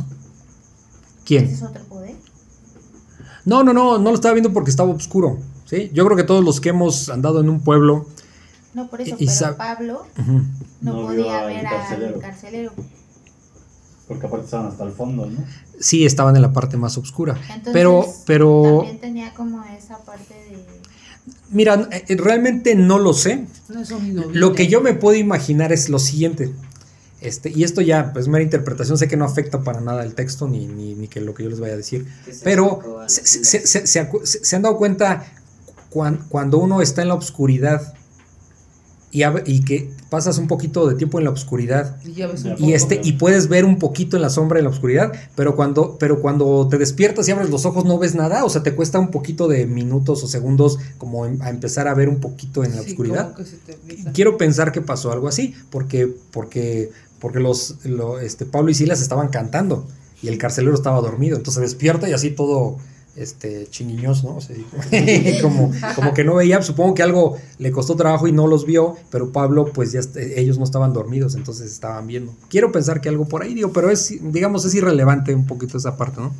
¿Quién? 1.24 1.44
¿Ese 1.44 1.54
es 1.54 1.62
otro 1.62 1.84
poder? 1.84 2.16
No, 3.44 3.62
no, 3.62 3.72
no, 3.72 3.98
no 3.98 4.10
lo 4.10 4.14
estaba 4.14 4.34
viendo 4.34 4.52
porque 4.52 4.70
estaba 4.70 4.90
oscuro. 4.90 5.38
¿sí? 5.64 5.90
Yo 5.92 6.04
creo 6.04 6.16
que 6.16 6.24
todos 6.24 6.44
los 6.44 6.60
que 6.60 6.70
hemos 6.70 7.08
andado 7.08 7.40
en 7.40 7.48
un 7.48 7.60
pueblo. 7.60 8.06
No, 8.74 8.88
por 8.88 9.00
eso, 9.00 9.16
pero 9.18 9.56
Pablo 9.56 10.06
no, 10.80 11.02
podía 11.02 11.44
ver 11.44 11.66
al 11.66 12.18
carcelero. 12.20 12.72
Porque 14.06 14.26
aparte 14.26 14.46
estaban 14.46 14.66
hasta 14.66 14.84
el 14.84 14.92
fondo, 14.92 15.26
¿no? 15.26 15.38
Sí, 15.78 16.04
estaban 16.04 16.34
en 16.34 16.42
la 16.42 16.52
parte 16.52 16.76
más 16.76 16.98
oscura. 16.98 17.36
pero, 17.72 18.04
pero. 18.26 18.78
También 18.78 18.98
tenía 18.98 19.34
como 19.34 19.62
esa 19.64 19.98
parte 19.98 20.34
de. 20.34 20.58
Mira, 21.50 21.88
eh, 21.92 22.16
realmente 22.16 22.74
no 22.74 22.98
lo 22.98 23.12
sé. 23.12 23.46
lo 24.32 24.52
que 24.52 24.66
yo 24.66 24.80
me 24.80 24.94
puedo 24.94 25.16
imaginar 25.16 25.72
es 25.72 25.88
lo 25.88 25.98
siguiente. 25.98 26.52
Este, 27.20 27.50
y 27.50 27.64
esto 27.64 27.82
ya, 27.82 28.12
pues 28.12 28.28
mera 28.28 28.42
interpretación, 28.42 28.96
sé 28.96 29.06
que 29.06 29.16
no 29.16 29.24
afecta 29.24 29.62
para 29.62 29.80
nada 29.80 30.04
el 30.04 30.14
texto 30.14 30.48
ni, 30.48 30.66
ni, 30.66 31.06
que 31.08 31.20
lo 31.20 31.34
que 31.34 31.42
yo 31.42 31.50
les 31.50 31.60
vaya 31.60 31.74
a 31.74 31.76
decir, 31.76 32.06
pero 32.42 32.80
se, 33.08 34.56
han 34.56 34.62
dado 34.62 34.78
cuenta 34.78 35.26
cuando 35.90 36.58
uno 36.58 36.80
está 36.80 37.02
en 37.02 37.08
la 37.08 37.14
oscuridad 37.14 37.94
y, 39.12 39.22
y, 39.44 39.64
que 39.64 39.90
pasas 40.08 40.38
un 40.38 40.46
poquito 40.46 40.88
de 40.88 40.94
tiempo 40.94 41.18
en 41.18 41.24
la 41.24 41.30
oscuridad 41.30 41.96
y, 42.58 42.72
este 42.74 43.00
y 43.02 43.14
puedes 43.14 43.48
ver 43.48 43.64
un 43.64 43.78
poquito 43.78 44.14
en 44.14 44.22
la 44.22 44.30
sombra 44.30 44.58
en 44.58 44.64
la 44.64 44.70
oscuridad, 44.70 45.12
pero 45.34 45.56
cuando 45.56 45.96
pero 45.98 46.20
cuando 46.20 46.68
te 46.68 46.78
despiertas 46.78 47.26
y 47.28 47.32
abres 47.32 47.50
los 47.50 47.66
ojos 47.66 47.84
no 47.84 47.98
ves 47.98 48.14
nada, 48.14 48.44
o 48.44 48.48
sea, 48.48 48.62
te 48.62 48.74
cuesta 48.74 49.00
un 49.00 49.10
poquito 49.10 49.48
de 49.48 49.66
minutos 49.66 50.22
o 50.22 50.28
segundos 50.28 50.78
como 50.96 51.26
em, 51.26 51.42
a 51.42 51.50
empezar 51.50 51.88
a 51.88 51.94
ver 51.94 52.08
un 52.08 52.20
poquito 52.20 52.62
en 52.62 52.76
la 52.76 52.82
oscuridad. 52.82 53.34
Quiero 54.14 54.38
pensar 54.38 54.70
que 54.70 54.80
pasó 54.80 55.10
algo 55.10 55.26
así, 55.26 55.54
porque 55.70 56.08
porque 56.30 56.90
porque 57.20 57.40
los, 57.40 57.76
este, 58.22 58.46
Pablo 58.46 58.70
y 58.70 58.74
Silas 58.74 59.00
estaban 59.00 59.28
cantando 59.28 59.86
y 60.22 60.28
el 60.28 60.38
carcelero 60.38 60.74
estaba 60.74 61.00
dormido, 61.00 61.36
entonces 61.36 61.62
despierta 61.62 62.08
y 62.08 62.12
así 62.12 62.30
todo 62.30 62.78
este 63.16 63.66
chiniños, 63.68 64.24
¿no? 64.24 64.38
como, 65.42 65.72
como 65.94 66.14
que 66.14 66.24
no 66.24 66.36
veía, 66.36 66.62
supongo 66.62 66.94
que 66.94 67.02
algo 67.02 67.36
le 67.58 67.70
costó 67.72 67.96
trabajo 67.96 68.28
y 68.28 68.32
no 68.32 68.46
los 68.46 68.66
vio, 68.66 68.96
pero 69.10 69.32
Pablo, 69.32 69.72
pues 69.72 69.92
ya 69.92 70.00
ellos 70.16 70.58
no 70.58 70.64
estaban 70.64 70.92
dormidos, 70.92 71.34
entonces 71.34 71.70
estaban 71.70 72.06
viendo. 72.06 72.34
Quiero 72.48 72.72
pensar 72.72 73.00
que 73.00 73.08
algo 73.08 73.26
por 73.26 73.42
ahí, 73.42 73.54
digo, 73.54 73.72
pero 73.72 73.90
es, 73.90 74.14
digamos, 74.32 74.64
es 74.64 74.74
irrelevante 74.74 75.34
un 75.34 75.46
poquito 75.46 75.76
esa 75.76 75.96
parte, 75.96 76.20
¿no? 76.20 76.32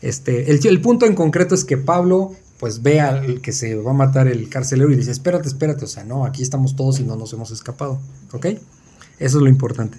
Este, 0.00 0.50
el, 0.50 0.66
el 0.66 0.80
punto 0.80 1.06
en 1.06 1.14
concreto 1.14 1.54
es 1.54 1.64
que 1.64 1.76
Pablo, 1.76 2.32
pues 2.58 2.82
ve 2.82 3.00
al 3.00 3.40
que 3.40 3.52
se 3.52 3.74
va 3.76 3.90
a 3.90 3.94
matar 3.94 4.26
el 4.28 4.48
carcelero 4.48 4.90
y 4.90 4.96
dice, 4.96 5.10
espérate, 5.10 5.48
espérate, 5.48 5.84
o 5.84 5.88
sea, 5.88 6.04
no, 6.04 6.24
aquí 6.24 6.42
estamos 6.42 6.76
todos 6.76 6.98
y 6.98 7.04
no 7.04 7.16
nos 7.16 7.32
hemos 7.32 7.50
escapado, 7.50 7.98
¿ok? 8.32 8.46
Eso 9.18 9.38
es 9.38 9.42
lo 9.42 9.48
importante. 9.48 9.98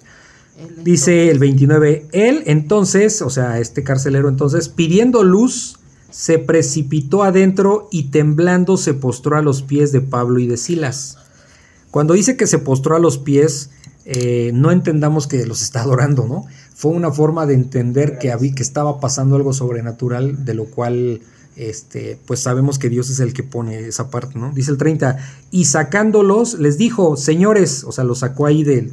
Dice 0.83 1.29
el 1.29 1.37
29, 1.37 2.07
él 2.11 2.43
entonces, 2.47 3.21
o 3.21 3.29
sea, 3.29 3.59
este 3.59 3.83
carcelero 3.83 4.27
entonces, 4.27 4.69
pidiendo 4.69 5.23
luz, 5.23 5.77
se 6.09 6.39
precipitó 6.39 7.23
adentro 7.23 7.87
y 7.91 8.05
temblando 8.05 8.77
se 8.77 8.95
postró 8.95 9.37
a 9.37 9.41
los 9.41 9.61
pies 9.61 9.91
de 9.91 10.01
Pablo 10.01 10.39
y 10.39 10.47
de 10.47 10.57
Silas. 10.57 11.17
Cuando 11.91 12.15
dice 12.15 12.37
que 12.37 12.47
se 12.47 12.59
postró 12.59 12.95
a 12.95 12.99
los 12.99 13.17
pies, 13.17 13.69
eh, 14.05 14.51
no 14.53 14.71
entendamos 14.71 15.27
que 15.27 15.45
los 15.45 15.61
está 15.61 15.81
adorando, 15.81 16.25
¿no? 16.25 16.45
Fue 16.73 16.91
una 16.91 17.11
forma 17.11 17.45
de 17.45 17.53
entender 17.53 18.17
que, 18.17 18.31
había, 18.31 18.53
que 18.55 18.63
estaba 18.63 18.99
pasando 18.99 19.35
algo 19.35 19.53
sobrenatural, 19.53 20.45
de 20.45 20.53
lo 20.53 20.65
cual 20.65 21.21
este, 21.57 22.19
pues 22.25 22.39
sabemos 22.39 22.79
que 22.79 22.89
Dios 22.89 23.09
es 23.09 23.19
el 23.19 23.33
que 23.33 23.43
pone 23.43 23.87
esa 23.87 24.09
parte, 24.09 24.37
¿no? 24.37 24.51
Dice 24.53 24.71
el 24.71 24.77
30, 24.77 25.17
y 25.51 25.65
sacándolos 25.65 26.59
les 26.59 26.77
dijo, 26.77 27.17
señores, 27.17 27.83
o 27.83 27.91
sea, 27.91 28.03
los 28.03 28.19
sacó 28.19 28.45
ahí 28.45 28.63
del 28.63 28.91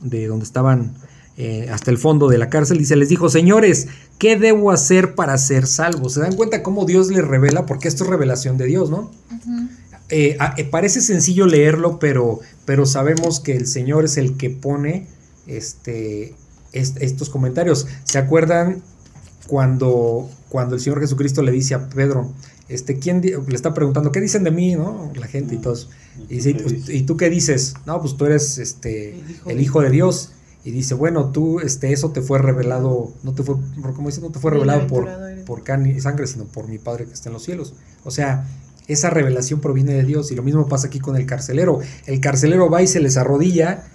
de 0.00 0.26
donde 0.26 0.44
estaban 0.44 0.94
eh, 1.36 1.68
hasta 1.72 1.92
el 1.92 1.98
fondo 1.98 2.28
de 2.28 2.36
la 2.36 2.50
cárcel 2.50 2.80
y 2.80 2.84
se 2.84 2.96
les 2.96 3.08
dijo, 3.08 3.28
señores, 3.28 3.86
¿qué 4.18 4.36
debo 4.36 4.72
hacer 4.72 5.14
para 5.14 5.38
ser 5.38 5.66
salvo? 5.66 6.08
¿Se 6.08 6.20
dan 6.20 6.34
cuenta 6.34 6.64
cómo 6.64 6.84
Dios 6.84 7.10
les 7.12 7.24
revela? 7.24 7.64
Porque 7.64 7.86
esto 7.86 8.04
es 8.04 8.10
revelación 8.10 8.58
de 8.58 8.66
Dios, 8.66 8.90
¿no? 8.90 9.10
Eh, 10.10 10.36
eh, 10.56 10.64
parece 10.64 11.00
sencillo 11.00 11.46
leerlo, 11.46 11.98
pero, 12.00 12.40
pero 12.64 12.86
sabemos 12.86 13.40
que 13.40 13.54
el 13.54 13.68
Señor 13.68 14.04
es 14.04 14.16
el 14.16 14.36
que 14.36 14.50
pone 14.50 15.06
este, 15.46 16.34
estos 16.72 17.30
comentarios. 17.30 17.86
¿Se 18.04 18.18
acuerdan 18.18 18.82
cuando, 19.48 20.28
cuando 20.50 20.76
el 20.76 20.80
Señor 20.80 21.00
Jesucristo 21.00 21.42
le 21.42 21.50
dice 21.50 21.74
a 21.74 21.88
Pedro, 21.88 22.30
este, 22.68 22.98
¿quién 22.98 23.22
le 23.22 23.56
está 23.56 23.72
preguntando, 23.72 24.12
¿qué 24.12 24.20
dicen 24.20 24.44
de 24.44 24.50
mí, 24.50 24.74
no? 24.74 25.10
La 25.16 25.26
gente 25.26 25.54
y 25.54 25.58
todos. 25.58 25.88
Y, 26.28 26.36
dice, 26.36 26.56
¿y 26.88 27.02
tú 27.02 27.16
qué 27.16 27.30
dices? 27.30 27.74
No, 27.86 27.98
pues 28.00 28.16
tú 28.16 28.26
eres 28.26 28.58
este, 28.58 29.18
el 29.46 29.60
hijo, 29.60 29.80
de 29.80 29.90
Dios. 29.90 30.32
Y 30.64 30.70
dice, 30.70 30.94
bueno, 30.94 31.30
tú, 31.30 31.60
este, 31.60 31.92
eso 31.92 32.10
te 32.10 32.20
fue 32.20 32.38
revelado, 32.38 33.10
no 33.22 33.32
te 33.32 33.42
fue, 33.42 33.56
como 33.96 34.08
dice, 34.08 34.20
no 34.20 34.30
te 34.30 34.38
fue 34.38 34.50
revelado 34.50 34.86
por, 34.86 35.08
por 35.46 35.64
carne 35.64 35.94
y 35.96 36.00
sangre, 36.00 36.26
sino 36.26 36.44
por 36.44 36.68
mi 36.68 36.78
Padre 36.78 37.06
que 37.06 37.14
está 37.14 37.30
en 37.30 37.32
los 37.32 37.42
cielos. 37.42 37.72
O 38.04 38.10
sea, 38.10 38.46
esa 38.86 39.08
revelación 39.08 39.60
proviene 39.60 39.94
de 39.94 40.04
Dios. 40.04 40.30
Y 40.30 40.34
lo 40.34 40.42
mismo 40.42 40.68
pasa 40.68 40.88
aquí 40.88 40.98
con 40.98 41.16
el 41.16 41.24
carcelero. 41.24 41.80
El 42.06 42.20
carcelero 42.20 42.68
va 42.68 42.82
y 42.82 42.86
se 42.86 43.00
les 43.00 43.16
arrodilla 43.16 43.86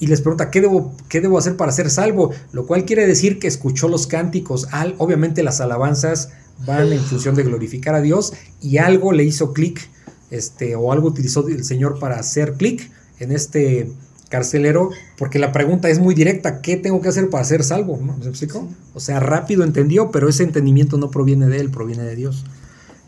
y 0.00 0.06
les 0.06 0.22
pregunta, 0.22 0.50
¿qué 0.50 0.62
debo, 0.62 0.94
qué 1.08 1.20
debo 1.20 1.38
hacer 1.38 1.56
para 1.56 1.70
ser 1.70 1.90
salvo? 1.90 2.32
Lo 2.52 2.66
cual 2.66 2.86
quiere 2.86 3.06
decir 3.06 3.38
que 3.38 3.46
escuchó 3.46 3.86
los 3.86 4.06
cánticos, 4.06 4.66
al, 4.72 4.94
obviamente 4.98 5.42
las 5.42 5.60
alabanzas 5.60 6.30
van 6.66 6.92
en 6.92 7.00
función 7.00 7.34
de 7.34 7.42
glorificar 7.42 7.94
a 7.94 8.00
Dios 8.00 8.32
y 8.60 8.78
algo 8.78 9.12
le 9.12 9.24
hizo 9.24 9.52
clic, 9.52 9.88
este, 10.30 10.74
o 10.74 10.90
algo 10.90 11.08
utilizó 11.08 11.46
el 11.46 11.64
Señor 11.64 11.98
para 11.98 12.18
hacer 12.18 12.54
clic 12.54 12.90
en 13.18 13.30
este 13.30 13.92
carcelero, 14.30 14.90
porque 15.18 15.38
la 15.38 15.52
pregunta 15.52 15.90
es 15.90 15.98
muy 15.98 16.14
directa, 16.14 16.62
¿qué 16.62 16.76
tengo 16.76 17.02
que 17.02 17.08
hacer 17.08 17.28
para 17.28 17.44
ser 17.44 17.62
salvo? 17.62 17.98
¿No? 18.02 18.16
¿Me 18.16 18.26
explico? 18.26 18.66
O 18.94 19.00
sea, 19.00 19.20
rápido 19.20 19.64
entendió, 19.64 20.10
pero 20.10 20.28
ese 20.28 20.44
entendimiento 20.44 20.96
no 20.96 21.10
proviene 21.10 21.48
de 21.48 21.58
él, 21.58 21.70
proviene 21.70 22.04
de 22.04 22.16
Dios. 22.16 22.44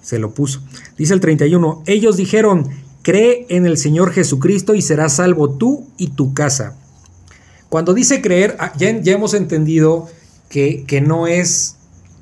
Se 0.02 0.18
lo 0.18 0.34
puso. 0.34 0.60
Dice 0.98 1.14
el 1.14 1.20
31, 1.20 1.84
ellos 1.86 2.16
dijeron, 2.16 2.68
cree 3.02 3.46
en 3.48 3.66
el 3.66 3.78
Señor 3.78 4.10
Jesucristo 4.12 4.74
y 4.74 4.82
serás 4.82 5.14
salvo 5.14 5.50
tú 5.50 5.86
y 5.96 6.08
tu 6.08 6.34
casa. 6.34 6.76
Cuando 7.72 7.94
dice 7.94 8.20
creer, 8.20 8.54
ah, 8.58 8.70
ya, 8.76 9.00
ya 9.00 9.14
hemos 9.14 9.32
entendido 9.32 10.06
que, 10.50 10.84
que 10.86 11.00
no 11.00 11.26
es 11.26 11.76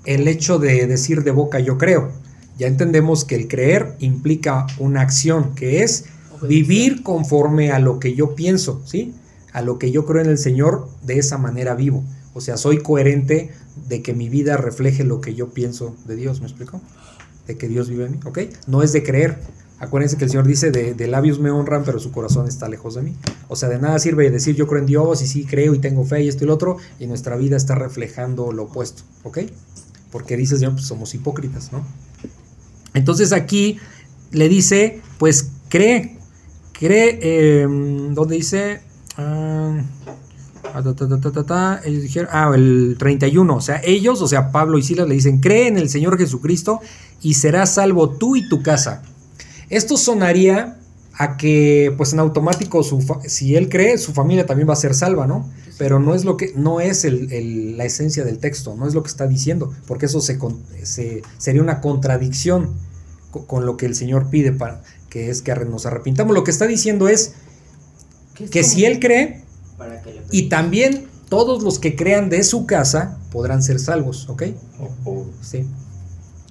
el 0.04 0.28
hecho 0.28 0.60
de 0.60 0.86
decir 0.86 1.24
de 1.24 1.32
boca 1.32 1.58
yo 1.58 1.76
creo. 1.76 2.12
Ya 2.56 2.68
entendemos 2.68 3.24
que 3.24 3.34
el 3.34 3.48
creer 3.48 3.96
implica 3.98 4.68
una 4.78 5.00
acción, 5.00 5.56
que 5.56 5.82
es 5.82 6.04
vivir 6.40 7.02
conforme 7.02 7.72
a 7.72 7.80
lo 7.80 7.98
que 7.98 8.14
yo 8.14 8.36
pienso, 8.36 8.80
¿sí? 8.84 9.12
A 9.52 9.60
lo 9.60 9.80
que 9.80 9.90
yo 9.90 10.06
creo 10.06 10.22
en 10.22 10.30
el 10.30 10.38
Señor, 10.38 10.88
de 11.02 11.18
esa 11.18 11.36
manera 11.36 11.74
vivo. 11.74 12.04
O 12.32 12.40
sea, 12.40 12.56
soy 12.56 12.78
coherente 12.78 13.50
de 13.88 14.02
que 14.02 14.14
mi 14.14 14.28
vida 14.28 14.56
refleje 14.56 15.02
lo 15.02 15.20
que 15.20 15.34
yo 15.34 15.48
pienso 15.48 15.96
de 16.06 16.14
Dios, 16.14 16.40
¿me 16.40 16.46
explico? 16.46 16.80
De 17.48 17.58
que 17.58 17.66
Dios 17.66 17.88
vive 17.88 18.06
en 18.06 18.12
mí, 18.12 18.20
¿ok? 18.24 18.38
No 18.68 18.84
es 18.84 18.92
de 18.92 19.02
creer. 19.02 19.40
Acuérdense 19.80 20.16
que 20.16 20.24
el 20.24 20.30
Señor 20.30 20.46
dice, 20.46 20.70
de, 20.70 20.94
de, 20.94 21.06
labios 21.08 21.40
me 21.40 21.50
honran, 21.50 21.82
pero 21.84 21.98
su 21.98 22.12
corazón 22.12 22.46
está 22.46 22.68
lejos 22.68 22.94
de 22.94 23.02
mí. 23.02 23.16
O 23.48 23.56
sea, 23.56 23.68
de 23.68 23.78
nada 23.78 23.98
sirve 23.98 24.30
decir 24.30 24.54
yo 24.54 24.68
creo 24.68 24.80
en 24.80 24.86
Dios 24.86 25.22
y 25.22 25.26
sí 25.26 25.44
creo 25.44 25.74
y 25.74 25.78
tengo 25.78 26.04
fe 26.04 26.22
y 26.22 26.28
esto 26.28 26.44
y 26.44 26.46
lo 26.46 26.54
otro, 26.54 26.76
y 26.98 27.06
nuestra 27.06 27.36
vida 27.36 27.56
está 27.56 27.74
reflejando 27.74 28.52
lo 28.52 28.64
opuesto, 28.64 29.02
¿ok? 29.24 29.38
porque 30.10 30.36
dices, 30.36 30.62
pues 30.62 30.86
somos 30.86 31.14
hipócritas, 31.14 31.72
¿no? 31.72 31.84
Entonces 32.94 33.32
aquí 33.32 33.78
le 34.32 34.48
dice, 34.48 35.00
pues 35.18 35.52
cree, 35.68 36.18
cree, 36.72 37.18
eh, 37.22 37.66
¿dónde 38.10 38.36
dice? 38.36 38.80
Ah, 39.16 39.80
ellos 41.84 42.02
dijeron, 42.02 42.28
ah, 42.32 42.52
el 42.54 42.96
31, 42.98 43.54
o 43.56 43.60
sea, 43.60 43.80
ellos, 43.84 44.20
o 44.22 44.28
sea, 44.28 44.52
Pablo 44.52 44.78
y 44.78 44.82
Silas 44.82 45.08
le 45.08 45.14
dicen, 45.14 45.40
cree 45.40 45.68
en 45.68 45.78
el 45.78 45.88
Señor 45.88 46.18
Jesucristo 46.18 46.80
y 47.22 47.34
serás 47.34 47.74
salvo 47.74 48.10
tú 48.10 48.36
y 48.36 48.48
tu 48.48 48.62
casa. 48.62 49.02
Esto 49.70 49.96
sonaría 49.96 50.78
a 51.14 51.36
que, 51.36 51.94
pues 51.96 52.12
en 52.12 52.20
automático, 52.20 52.82
su 52.82 53.04
si 53.26 53.56
él 53.56 53.68
cree, 53.68 53.96
su 53.98 54.12
familia 54.12 54.46
también 54.46 54.68
va 54.68 54.74
a 54.74 54.76
ser 54.76 54.94
salva, 54.94 55.26
¿no? 55.26 55.48
pero 55.80 55.98
no 55.98 56.14
es 56.14 56.26
lo 56.26 56.36
que 56.36 56.52
no 56.56 56.78
es 56.78 57.06
la 57.10 57.84
esencia 57.86 58.22
del 58.22 58.38
texto, 58.38 58.76
no 58.76 58.86
es 58.86 58.92
lo 58.92 59.02
que 59.02 59.08
está 59.08 59.26
diciendo, 59.26 59.72
porque 59.86 60.04
eso 60.04 60.20
se, 60.20 60.38
sería 61.38 61.62
una 61.62 61.80
contradicción 61.80 62.74
con, 63.30 63.64
lo 63.64 63.78
que 63.78 63.86
el 63.86 63.94
Señor 63.94 64.28
pide 64.28 64.52
para 64.52 64.82
que 65.08 65.30
es 65.30 65.40
que 65.40 65.54
nos 65.64 65.86
arrepintamos. 65.86 66.34
Lo 66.34 66.44
que 66.44 66.50
está 66.50 66.66
diciendo 66.66 67.08
es 67.08 67.32
que 68.50 68.62
si 68.62 68.84
él 68.84 69.00
cree 69.00 69.42
y 70.30 70.50
también 70.50 71.08
todos 71.30 71.62
los 71.62 71.78
que 71.78 71.96
crean 71.96 72.28
de 72.28 72.44
su 72.44 72.66
casa 72.66 73.18
podrán 73.32 73.62
ser 73.62 73.78
salvos, 73.78 74.28
¿ok? 74.28 74.42
Sí. 75.40 75.64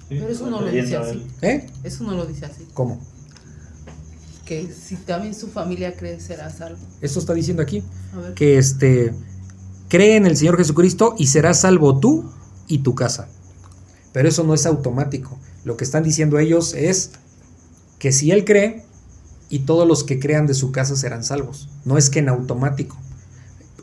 Pero 0.08 0.26
eso 0.26 0.50
no 0.50 0.60
lo 0.60 0.72
dice 0.72 0.96
así. 0.96 1.24
¿Eh? 1.42 1.68
Eso 1.84 2.02
no 2.02 2.16
lo 2.16 2.26
dice 2.26 2.46
así. 2.46 2.66
¿Cómo? 2.74 2.98
Que 4.50 4.68
si 4.74 4.96
también 4.96 5.32
su 5.32 5.46
familia 5.46 5.94
cree 5.96 6.18
será 6.18 6.50
salvo. 6.50 6.80
Esto 7.00 7.20
está 7.20 7.34
diciendo 7.34 7.62
aquí, 7.62 7.84
que 8.34 8.58
este 8.58 9.14
cree 9.88 10.16
en 10.16 10.26
el 10.26 10.36
Señor 10.36 10.56
Jesucristo 10.56 11.14
y 11.16 11.28
serás 11.28 11.60
salvo 11.60 12.00
tú 12.00 12.28
y 12.66 12.78
tu 12.78 12.96
casa. 12.96 13.28
Pero 14.12 14.28
eso 14.28 14.42
no 14.42 14.52
es 14.52 14.66
automático. 14.66 15.38
Lo 15.62 15.76
que 15.76 15.84
están 15.84 16.02
diciendo 16.02 16.40
ellos 16.40 16.74
es 16.74 17.12
que 18.00 18.10
si 18.10 18.32
él 18.32 18.44
cree 18.44 18.82
y 19.50 19.60
todos 19.60 19.86
los 19.86 20.02
que 20.02 20.18
crean 20.18 20.48
de 20.48 20.54
su 20.54 20.72
casa 20.72 20.96
serán 20.96 21.22
salvos. 21.22 21.68
No 21.84 21.96
es 21.96 22.10
que 22.10 22.18
en 22.18 22.28
automático. 22.28 22.98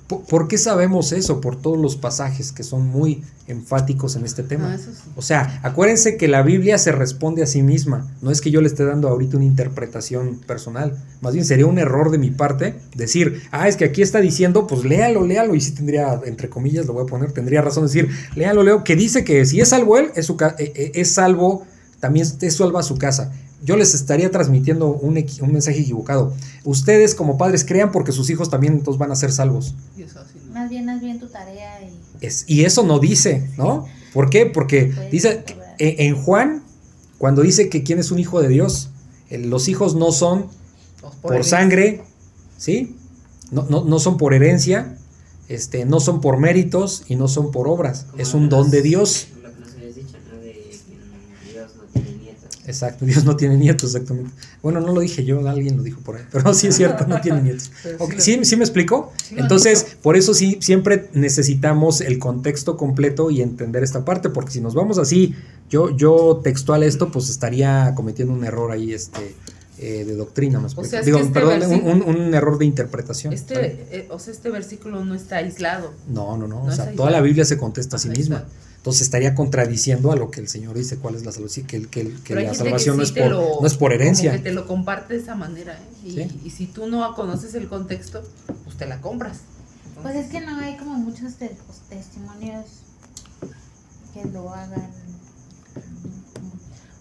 ¿Por 0.07 0.47
qué 0.47 0.57
sabemos 0.57 1.11
eso? 1.11 1.41
Por 1.41 1.57
todos 1.57 1.77
los 1.77 1.97
pasajes 1.97 2.53
que 2.53 2.63
son 2.63 2.87
muy 2.87 3.23
enfáticos 3.47 4.15
en 4.15 4.23
este 4.23 4.41
tema. 4.41 4.77
Ah, 4.77 4.91
o 5.17 5.21
sea, 5.21 5.59
acuérdense 5.63 6.15
que 6.15 6.29
la 6.29 6.43
Biblia 6.43 6.77
se 6.77 6.93
responde 6.93 7.43
a 7.43 7.45
sí 7.45 7.61
misma. 7.61 8.09
No 8.21 8.31
es 8.31 8.39
que 8.39 8.49
yo 8.49 8.61
le 8.61 8.67
esté 8.67 8.85
dando 8.85 9.09
ahorita 9.09 9.35
una 9.35 9.45
interpretación 9.45 10.39
personal. 10.47 10.97
Más 11.19 11.33
bien 11.33 11.43
sería 11.43 11.65
un 11.65 11.77
error 11.77 12.09
de 12.09 12.19
mi 12.19 12.31
parte 12.31 12.75
decir, 12.95 13.41
ah, 13.51 13.67
es 13.67 13.75
que 13.75 13.83
aquí 13.83 14.01
está 14.01 14.21
diciendo, 14.21 14.65
pues 14.65 14.85
léalo, 14.85 15.25
léalo. 15.25 15.55
Y 15.55 15.61
si 15.61 15.71
tendría, 15.71 16.21
entre 16.25 16.47
comillas, 16.47 16.85
lo 16.85 16.93
voy 16.93 17.03
a 17.03 17.07
poner, 17.07 17.33
tendría 17.33 17.61
razón 17.61 17.83
de 17.83 17.87
decir, 17.87 18.09
léalo, 18.35 18.63
leo, 18.63 18.85
que 18.85 18.95
dice 18.95 19.25
que 19.25 19.45
si 19.45 19.59
es 19.59 19.69
salvo 19.69 19.97
él, 19.97 20.11
es, 20.15 20.25
su, 20.25 20.37
eh, 20.57 20.71
eh, 20.73 20.91
es 20.95 21.11
salvo, 21.11 21.65
también 21.99 22.25
es 22.39 22.55
salva 22.55 22.81
su 22.81 22.97
casa 22.97 23.33
yo 23.63 23.75
les 23.75 23.93
estaría 23.93 24.29
transmitiendo 24.31 24.87
un, 24.87 25.13
mensaje 25.13 25.79
equivocado. 25.79 26.33
Ustedes 26.63 27.15
como 27.15 27.37
padres 27.37 27.65
crean 27.65 27.91
porque 27.91 28.11
sus 28.11 28.29
hijos 28.29 28.49
también 28.49 28.73
entonces 28.73 28.99
van 28.99 29.11
a 29.11 29.15
ser 29.15 29.31
salvos. 29.31 29.75
Más 30.51 30.69
bien, 30.69 30.85
más 30.85 31.01
bien 31.01 31.19
tu 31.19 31.27
tarea. 31.27 31.81
Y, 31.81 32.25
es, 32.25 32.45
y 32.47 32.65
eso 32.65 32.83
no 32.83 32.99
dice, 32.99 33.49
¿no? 33.57 33.85
¿Por 34.13 34.29
qué? 34.29 34.45
Porque 34.45 34.91
dice 35.11 35.43
en, 35.77 36.15
Juan, 36.15 36.63
cuando 37.17 37.41
dice 37.41 37.69
que 37.69 37.83
quién 37.83 37.99
es 37.99 38.11
un 38.11 38.19
hijo 38.19 38.41
de 38.41 38.47
Dios, 38.47 38.89
los 39.29 39.67
hijos 39.67 39.95
no 39.95 40.11
son 40.11 40.47
por, 41.21 41.43
sangre, 41.43 42.03
¿sí? 42.57 42.95
No, 43.51 43.63
no, 43.63 43.99
son 43.99 44.17
por 44.17 44.33
herencia, 44.33 44.97
este, 45.47 45.85
no 45.85 45.99
son 45.99 46.21
por 46.21 46.37
méritos 46.37 47.03
y 47.07 47.15
no 47.15 47.27
son 47.27 47.51
por 47.51 47.67
obras. 47.67 48.07
es 48.17 48.33
un 48.33 48.49
don 48.49 48.71
de 48.71 48.81
Dios. 48.81 49.27
Exacto, 52.67 53.05
Dios 53.05 53.23
no 53.23 53.37
tiene 53.37 53.55
nietos, 53.55 53.95
exactamente. 53.95 54.31
Bueno, 54.61 54.81
no 54.81 54.93
lo 54.93 54.99
dije 54.99 55.23
yo, 55.23 55.47
alguien 55.47 55.77
lo 55.77 55.83
dijo 55.83 56.01
por 56.01 56.17
ahí, 56.17 56.23
pero 56.31 56.53
sí 56.53 56.67
es 56.67 56.75
cierto, 56.75 57.07
no 57.07 57.21
tiene 57.21 57.41
nietos. 57.41 57.71
¿Sí, 58.17 58.43
¿Sí 58.43 58.55
me 58.57 58.63
explicó? 58.63 59.13
Entonces, 59.31 59.97
por 60.01 60.17
eso 60.17 60.33
sí, 60.33 60.57
siempre 60.59 61.09
necesitamos 61.13 62.01
el 62.01 62.19
contexto 62.19 62.75
completo 62.75 63.31
y 63.31 63.41
entender 63.41 63.83
esta 63.83 64.03
parte, 64.03 64.29
porque 64.29 64.51
si 64.51 64.59
nos 64.59 64.75
vamos 64.75 64.97
así, 64.97 65.33
yo, 65.69 65.95
yo 65.95 66.41
textual 66.43 66.83
esto, 66.83 67.09
pues 67.09 67.29
estaría 67.29 67.93
cometiendo 67.95 68.33
un 68.33 68.43
error 68.43 68.69
ahí, 68.71 68.91
este, 68.93 69.33
eh, 69.79 70.03
de 70.05 70.15
doctrina, 70.15 70.59
más 70.59 70.77
o 70.77 70.83
sea, 70.83 71.01
Digo, 71.03 71.19
este 71.19 71.31
perdón, 71.31 71.71
un, 72.05 72.33
error 72.33 72.57
de 72.57 72.65
interpretación. 72.65 73.31
Este, 73.31 73.85
eh, 73.91 74.07
o 74.09 74.19
sea, 74.19 74.33
este 74.33 74.49
versículo 74.49 75.05
no 75.05 75.15
está 75.15 75.37
aislado. 75.37 75.93
No, 76.09 76.35
no, 76.35 76.47
no. 76.47 76.63
o 76.63 76.71
sea, 76.71 76.91
toda 76.93 77.11
la 77.11 77.21
Biblia 77.21 77.45
se 77.45 77.57
contesta 77.57 77.95
a 77.95 77.99
sí 77.99 78.09
misma. 78.09 78.45
Entonces 78.87 79.01
estaría 79.01 79.35
contradiciendo 79.35 80.13
a 80.13 80.15
lo 80.15 80.31
que 80.31 80.39
el 80.39 80.47
Señor 80.47 80.73
dice, 80.77 80.95
cuál 80.95 81.15
es 81.15 81.25
la 81.25 81.33
salvación, 81.33 81.67
que, 81.67 81.87
que, 81.87 82.09
que 82.23 82.35
la 82.35 82.53
salvación 82.53 82.95
no, 82.95 83.03
es 83.03 83.11
por, 83.11 83.31
no 83.31 83.67
es 83.67 83.73
por 83.73 83.91
herencia. 83.91 84.31
que 84.31 84.39
te 84.39 84.53
lo 84.53 84.65
comparte 84.65 85.15
de 85.15 85.19
esa 85.19 85.35
manera. 85.35 85.77
¿eh? 86.05 86.29
Y, 86.45 86.49
si 86.51 86.67
tú 86.67 86.87
no 86.87 87.13
conoces 87.13 87.53
el 87.55 87.67
contexto, 87.67 88.23
pues 88.63 88.77
te 88.77 88.85
la 88.85 89.01
compras. 89.01 89.39
pues 90.01 90.15
es 90.15 90.27
que 90.27 90.39
no 90.39 90.57
hay 90.57 90.77
como 90.77 90.93
muchos 90.93 91.33
testimonios 91.89 92.63
que 94.13 94.23
lo 94.29 94.53
hagan. 94.53 94.89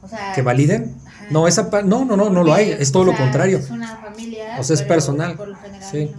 O 0.03 0.09
sea, 0.09 0.33
¿Que 0.35 0.43
validen? 0.43 0.93
No, 1.31 1.47
esa 1.47 1.71
no, 1.85 2.05
no, 2.05 2.17
no, 2.17 2.31
no 2.31 2.43
lo 2.43 2.53
hay, 2.53 2.71
es 2.71 2.91
todo 2.91 3.05
lo 3.05 3.17
contrario. 3.17 3.59
Es 3.59 3.71
una 3.71 3.97
familia. 3.99 4.57
O 4.59 4.65
sea, 4.65 4.75
es 4.75 4.83
personal. 4.83 5.39
sí. 5.89 6.11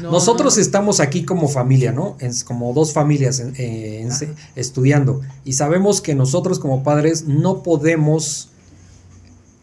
Nosotros 0.00 0.58
estamos 0.58 1.00
aquí 1.00 1.24
como 1.24 1.48
familia, 1.48 1.92
¿no? 1.92 2.16
como 2.46 2.72
dos 2.72 2.92
familias 2.92 3.42
estudiando 4.56 5.20
y 5.44 5.52
sabemos 5.52 6.00
que 6.00 6.14
nosotros 6.14 6.58
como 6.58 6.82
padres 6.82 7.26
no 7.26 7.62
podemos 7.62 8.48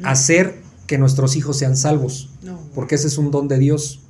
hacer 0.04 0.62
que 0.88 0.98
nuestros 0.98 1.36
hijos 1.36 1.58
sean 1.58 1.76
salvos, 1.78 2.30
porque 2.74 2.96
ese 2.96 3.08
es 3.08 3.18
un 3.18 3.32
don 3.32 3.48
de 3.48 3.58
Dios. 3.58 4.02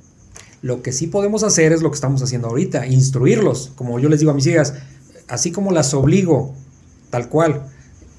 Lo 0.62 0.82
que 0.82 0.92
sí 0.92 1.06
podemos 1.06 1.42
hacer 1.42 1.72
es 1.72 1.82
lo 1.82 1.90
que 1.90 1.94
estamos 1.94 2.22
haciendo 2.22 2.48
ahorita, 2.48 2.86
instruirlos, 2.86 3.72
como 3.76 3.98
yo 3.98 4.08
les 4.08 4.20
digo 4.20 4.32
a 4.32 4.34
mis 4.34 4.46
hijas, 4.46 4.74
así 5.28 5.52
como 5.52 5.72
las 5.72 5.94
obligo, 5.94 6.54
tal 7.08 7.28
cual, 7.28 7.66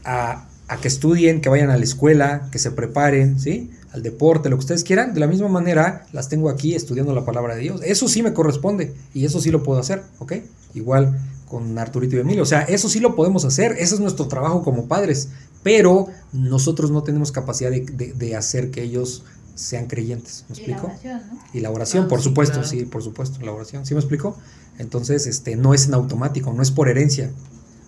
a, 0.03 0.47
a 0.67 0.77
que 0.77 0.87
estudien, 0.87 1.41
que 1.41 1.49
vayan 1.49 1.69
a 1.69 1.77
la 1.77 1.83
escuela, 1.83 2.49
que 2.51 2.57
se 2.57 2.71
preparen, 2.71 3.39
¿sí? 3.39 3.69
Al 3.93 4.03
deporte, 4.03 4.49
lo 4.49 4.55
que 4.55 4.61
ustedes 4.61 4.83
quieran, 4.83 5.13
de 5.13 5.19
la 5.19 5.27
misma 5.27 5.49
manera 5.49 6.05
las 6.13 6.29
tengo 6.29 6.49
aquí 6.49 6.75
estudiando 6.75 7.13
la 7.13 7.25
palabra 7.25 7.55
de 7.55 7.61
Dios. 7.61 7.81
Eso 7.83 8.07
sí 8.07 8.23
me 8.23 8.33
corresponde 8.33 8.93
y 9.13 9.25
eso 9.25 9.41
sí 9.41 9.51
lo 9.51 9.63
puedo 9.63 9.79
hacer, 9.79 10.03
¿ok? 10.19 10.33
Igual 10.73 11.19
con 11.47 11.77
Arturito 11.77 12.15
y 12.15 12.19
Emilio. 12.19 12.43
O 12.43 12.45
sea, 12.45 12.61
eso 12.61 12.87
sí 12.87 12.99
lo 13.01 13.15
podemos 13.15 13.43
hacer, 13.43 13.73
ese 13.73 13.95
es 13.95 13.99
nuestro 13.99 14.27
trabajo 14.27 14.63
como 14.63 14.87
padres, 14.87 15.29
pero 15.63 16.07
nosotros 16.31 16.91
no 16.91 17.03
tenemos 17.03 17.31
capacidad 17.31 17.69
de, 17.69 18.35
hacer 18.35 18.71
que 18.71 18.81
ellos 18.81 19.23
sean 19.55 19.87
creyentes. 19.87 20.45
¿Me 20.47 20.55
explico? 20.55 20.89
Y 20.93 21.09
la 21.09 21.19
oración, 21.19 21.21
¿no? 21.27 21.39
Y 21.53 21.59
la 21.59 21.69
oración, 21.69 22.07
por 22.07 22.21
supuesto, 22.21 22.63
sí, 22.63 22.85
por 22.85 23.03
supuesto, 23.03 23.45
la 23.45 23.51
oración. 23.51 23.85
¿Sí 23.85 23.93
me 23.93 23.99
explico? 23.99 24.37
Entonces, 24.79 25.27
este, 25.27 25.57
no 25.57 25.73
es 25.73 25.87
en 25.87 25.93
automático, 25.93 26.53
no 26.53 26.63
es 26.63 26.71
por 26.71 26.87
herencia. 26.87 27.29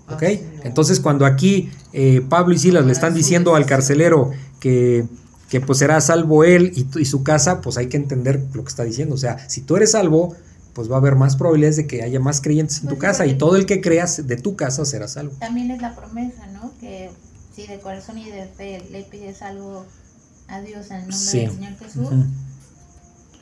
¿Ok? 0.10 0.24
Ah, 0.24 0.62
Entonces, 0.66 1.00
cuando 1.00 1.26
aquí 1.26 1.72
eh, 1.94 2.22
Pablo 2.28 2.54
y 2.54 2.60
Silas 2.60 2.86
le 2.86 2.92
están 2.92 3.14
diciendo 3.14 3.56
al 3.56 3.66
carcelero 3.66 4.32
que 4.60 5.06
que 5.54 5.62
pues 5.62 5.78
será 5.78 6.02
salvo 6.02 6.44
él 6.44 6.74
y, 6.76 7.06
su 7.06 7.22
casa, 7.22 7.62
pues 7.62 7.78
hay 7.78 7.88
que 7.88 7.96
entender 7.96 8.44
lo 8.54 8.64
que 8.64 8.70
está 8.70 8.84
diciendo. 8.84 9.14
O 9.14 9.20
sea, 9.20 9.48
si 9.48 9.62
tú 9.62 9.76
eres 9.76 9.92
salvo, 9.92 10.36
pues 10.74 10.90
va 10.90 10.96
a 10.96 10.98
haber 10.98 11.16
más 11.16 11.36
probabilidades 11.36 11.76
de 11.76 11.86
que 11.86 12.02
haya 12.02 12.20
más 12.20 12.42
creyentes 12.42 12.78
en 12.78 12.86
tu 12.90 12.96
pues 12.96 13.02
casa 13.02 13.28
y 13.28 13.38
todo 13.38 13.56
el 13.56 13.68
que 13.68 13.80
creas 13.80 14.26
de 14.26 14.36
tu 14.36 14.56
casa 14.56 14.84
será 14.84 15.08
salvo. 15.08 15.36
También 15.38 15.70
es 15.70 15.80
la 15.80 15.96
promesa, 15.96 16.48
¿no? 16.48 16.72
Que 16.80 17.12
si 17.56 17.68
de 17.68 17.80
corazón 17.82 18.18
y 18.18 18.32
de 18.32 18.48
fe 18.48 18.84
le 18.90 19.04
pides 19.04 19.44
algo 19.44 19.86
a 20.48 20.60
Dios 20.62 20.90
en 20.90 21.02
el 21.02 21.10
nombre 21.10 21.40
del 21.40 21.52
Señor 21.52 21.78
Jesús, 21.78 22.10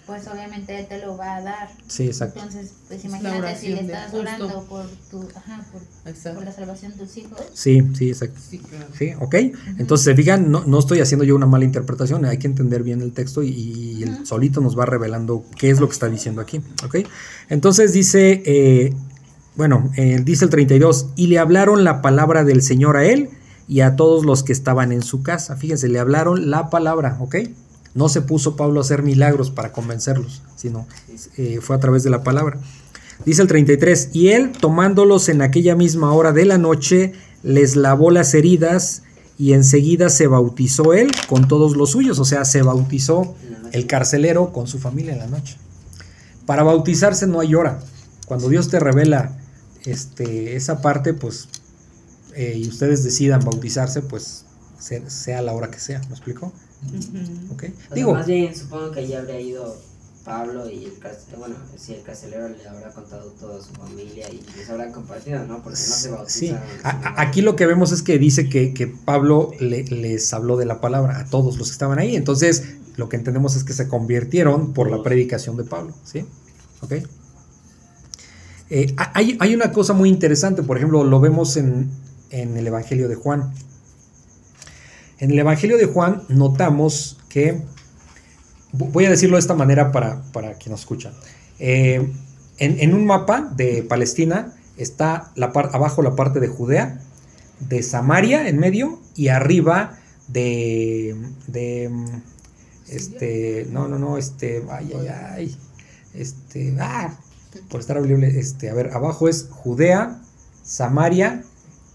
pues 0.05 0.27
obviamente 0.27 0.77
Él 0.79 0.87
te 0.87 1.05
lo 1.05 1.15
va 1.17 1.35
a 1.35 1.41
dar. 1.41 1.69
Sí, 1.87 2.07
exacto. 2.07 2.39
Entonces, 2.39 2.73
pues 2.87 3.03
imagínate 3.05 3.55
si 3.55 3.69
le 3.69 3.81
estás 3.81 4.13
orando 4.13 4.65
por, 4.67 4.85
tu, 5.09 5.27
ajá, 5.35 5.63
por, 5.71 6.43
la 6.43 6.51
salvación 6.51 6.93
de 6.93 6.97
tus 7.05 7.17
hijos. 7.17 7.39
Sí, 7.53 7.81
sí, 7.93 8.09
exacto. 8.09 8.39
Sí, 8.49 8.59
claro. 8.59 8.87
sí 8.97 9.11
ok. 9.19 9.35
Entonces, 9.77 10.05
se 10.05 10.15
fijan, 10.15 10.51
no, 10.51 10.63
no, 10.65 10.79
estoy 10.79 11.01
haciendo 11.01 11.23
yo 11.23 11.35
una 11.35 11.45
mala 11.45 11.65
interpretación, 11.65 12.25
hay 12.25 12.37
que 12.37 12.47
entender 12.47 12.83
bien 12.83 13.01
el 13.01 13.13
texto 13.13 13.43
y, 13.43 14.03
el 14.03 14.25
solito 14.25 14.61
nos 14.61 14.77
va 14.77 14.85
revelando 14.85 15.45
qué 15.57 15.69
es 15.69 15.79
lo 15.79 15.87
que 15.87 15.93
está 15.93 16.09
diciendo 16.09 16.41
aquí, 16.41 16.61
ok. 16.83 16.97
Entonces 17.49 17.93
dice, 17.93 18.41
eh, 18.45 18.93
bueno, 19.55 19.91
eh, 19.97 20.21
dice 20.23 20.45
el 20.45 20.49
32, 20.49 21.09
y 21.15 21.27
le 21.27 21.37
hablaron 21.37 21.83
la 21.83 22.01
palabra 22.01 22.43
del 22.43 22.61
Señor 22.61 22.97
a 22.97 23.05
él 23.05 23.29
y 23.67 23.81
a 23.81 23.95
todos 23.95 24.25
los 24.25 24.43
que 24.43 24.53
estaban 24.53 24.91
en 24.91 25.01
su 25.03 25.23
casa. 25.23 25.55
Fíjense, 25.55 25.87
le 25.87 25.99
hablaron 25.99 26.49
la 26.49 26.69
palabra, 26.69 27.17
¿ok? 27.19 27.35
No 27.93 28.09
se 28.09 28.21
puso 28.21 28.55
Pablo 28.55 28.79
a 28.79 28.83
hacer 28.83 29.03
milagros 29.03 29.51
para 29.51 29.71
convencerlos, 29.71 30.41
sino 30.55 30.87
eh, 31.37 31.59
fue 31.61 31.75
a 31.75 31.79
través 31.79 32.03
de 32.03 32.09
la 32.09 32.23
palabra. 32.23 32.59
Dice 33.25 33.41
el 33.41 33.47
33, 33.47 34.09
y 34.13 34.29
él 34.29 34.51
tomándolos 34.51 35.29
en 35.29 35.41
aquella 35.41 35.75
misma 35.75 36.13
hora 36.13 36.31
de 36.31 36.45
la 36.45 36.57
noche, 36.57 37.13
les 37.43 37.75
lavó 37.75 38.09
las 38.09 38.33
heridas 38.33 39.03
y 39.37 39.53
enseguida 39.53 40.09
se 40.09 40.27
bautizó 40.27 40.93
él 40.93 41.11
con 41.27 41.47
todos 41.47 41.75
los 41.75 41.91
suyos, 41.91 42.19
o 42.19 42.25
sea, 42.25 42.45
se 42.45 42.61
bautizó 42.61 43.35
el 43.71 43.87
carcelero 43.87 44.51
con 44.53 44.67
su 44.67 44.79
familia 44.79 45.13
en 45.13 45.19
la 45.19 45.27
noche. 45.27 45.57
Para 46.45 46.63
bautizarse 46.63 47.27
no 47.27 47.39
hay 47.39 47.55
hora. 47.55 47.79
Cuando 48.25 48.49
Dios 48.49 48.69
te 48.69 48.79
revela 48.79 49.37
este, 49.85 50.55
esa 50.55 50.81
parte, 50.81 51.13
pues, 51.13 51.47
eh, 52.35 52.53
y 52.55 52.67
ustedes 52.67 53.03
decidan 53.03 53.43
bautizarse, 53.43 54.01
pues, 54.01 54.45
sea, 54.79 55.09
sea 55.09 55.41
la 55.41 55.53
hora 55.53 55.69
que 55.69 55.79
sea, 55.79 55.99
¿me 56.01 56.15
explico? 56.15 56.53
Digo, 57.93 58.13
más 58.13 58.25
bien 58.25 58.55
supongo 58.55 58.91
que 58.91 59.07
ya 59.07 59.19
habría 59.19 59.39
ido 59.39 59.77
Pablo 60.23 60.69
y 60.69 60.85
el 60.85 60.93
bueno, 61.37 61.55
si 61.77 61.93
el 61.93 62.03
carcelero 62.03 62.49
le 62.49 62.67
habrá 62.67 62.91
contado 62.91 63.31
toda 63.39 63.61
su 63.61 63.73
familia 63.73 64.29
y 64.29 64.41
les 64.55 64.69
habrá 64.69 64.91
compartido, 64.91 65.45
¿no? 65.45 65.63
Porque 65.63 65.79
no 65.79 65.95
se 65.95 66.09
bautizaron. 66.09 66.61
Sí. 66.67 66.85
aquí 67.17 67.41
lo 67.41 67.55
que 67.55 67.65
vemos 67.65 67.91
es 67.91 68.03
que 68.03 68.19
dice 68.19 68.47
que, 68.47 68.73
que 68.73 68.87
Pablo 68.87 69.51
les 69.59 70.33
habló 70.33 70.57
de 70.57 70.65
la 70.65 70.79
palabra 70.79 71.19
a 71.19 71.25
todos 71.25 71.57
los 71.57 71.69
que 71.69 71.73
estaban 71.73 71.97
ahí. 71.97 72.15
Entonces, 72.15 72.75
lo 72.97 73.09
que 73.09 73.17
entendemos 73.17 73.55
es 73.55 73.63
que 73.63 73.73
se 73.73 73.87
convirtieron 73.87 74.73
por 74.73 74.91
la 74.91 75.01
predicación 75.01 75.57
de 75.57 75.63
Pablo, 75.63 75.93
¿sí? 76.03 76.25
¿Ok? 76.81 76.93
Eh, 78.69 78.93
hay, 78.95 79.37
hay, 79.39 79.53
una 79.53 79.71
cosa 79.71 79.93
muy 79.93 80.07
interesante, 80.07 80.63
por 80.63 80.77
ejemplo, 80.77 81.03
lo 81.03 81.19
vemos 81.19 81.57
en, 81.57 81.89
en 82.29 82.55
el 82.57 82.67
Evangelio 82.67 83.09
de 83.09 83.15
Juan. 83.15 83.53
En 85.21 85.29
el 85.29 85.37
Evangelio 85.37 85.77
de 85.77 85.85
Juan 85.85 86.23
notamos 86.29 87.19
que, 87.29 87.61
voy 88.71 89.05
a 89.05 89.09
decirlo 89.11 89.35
de 89.35 89.41
esta 89.41 89.53
manera 89.53 89.91
para, 89.91 90.23
para 90.33 90.55
quien 90.55 90.71
nos 90.71 90.79
escucha, 90.79 91.13
eh, 91.59 92.11
en, 92.57 92.93
un 92.95 93.05
mapa 93.05 93.53
de 93.55 93.83
Palestina 93.83 94.55
está 94.77 95.31
abajo 95.37 96.01
la 96.01 96.15
parte 96.15 96.39
de 96.39 96.47
Judea, 96.47 97.01
de 97.59 97.83
Samaria 97.83 98.49
en 98.49 98.57
medio 98.57 98.99
y 99.15 99.27
arriba 99.27 99.99
de, 100.27 101.15
Este, 102.89 103.67
no, 103.69 103.87
no, 103.87 103.99
no, 103.99 104.17
este, 104.17 104.63
ay, 104.71 104.91
ay, 104.99 105.07
ay. 105.07 105.57
Este, 106.15 106.75
ah, 106.79 107.15
por 107.69 107.79
estar 107.79 107.95
hablable, 107.97 108.39
este, 108.39 108.71
a 108.71 108.73
ver, 108.73 108.89
abajo 108.91 109.29
es 109.29 109.49
Judea, 109.51 110.19
Samaria 110.63 111.43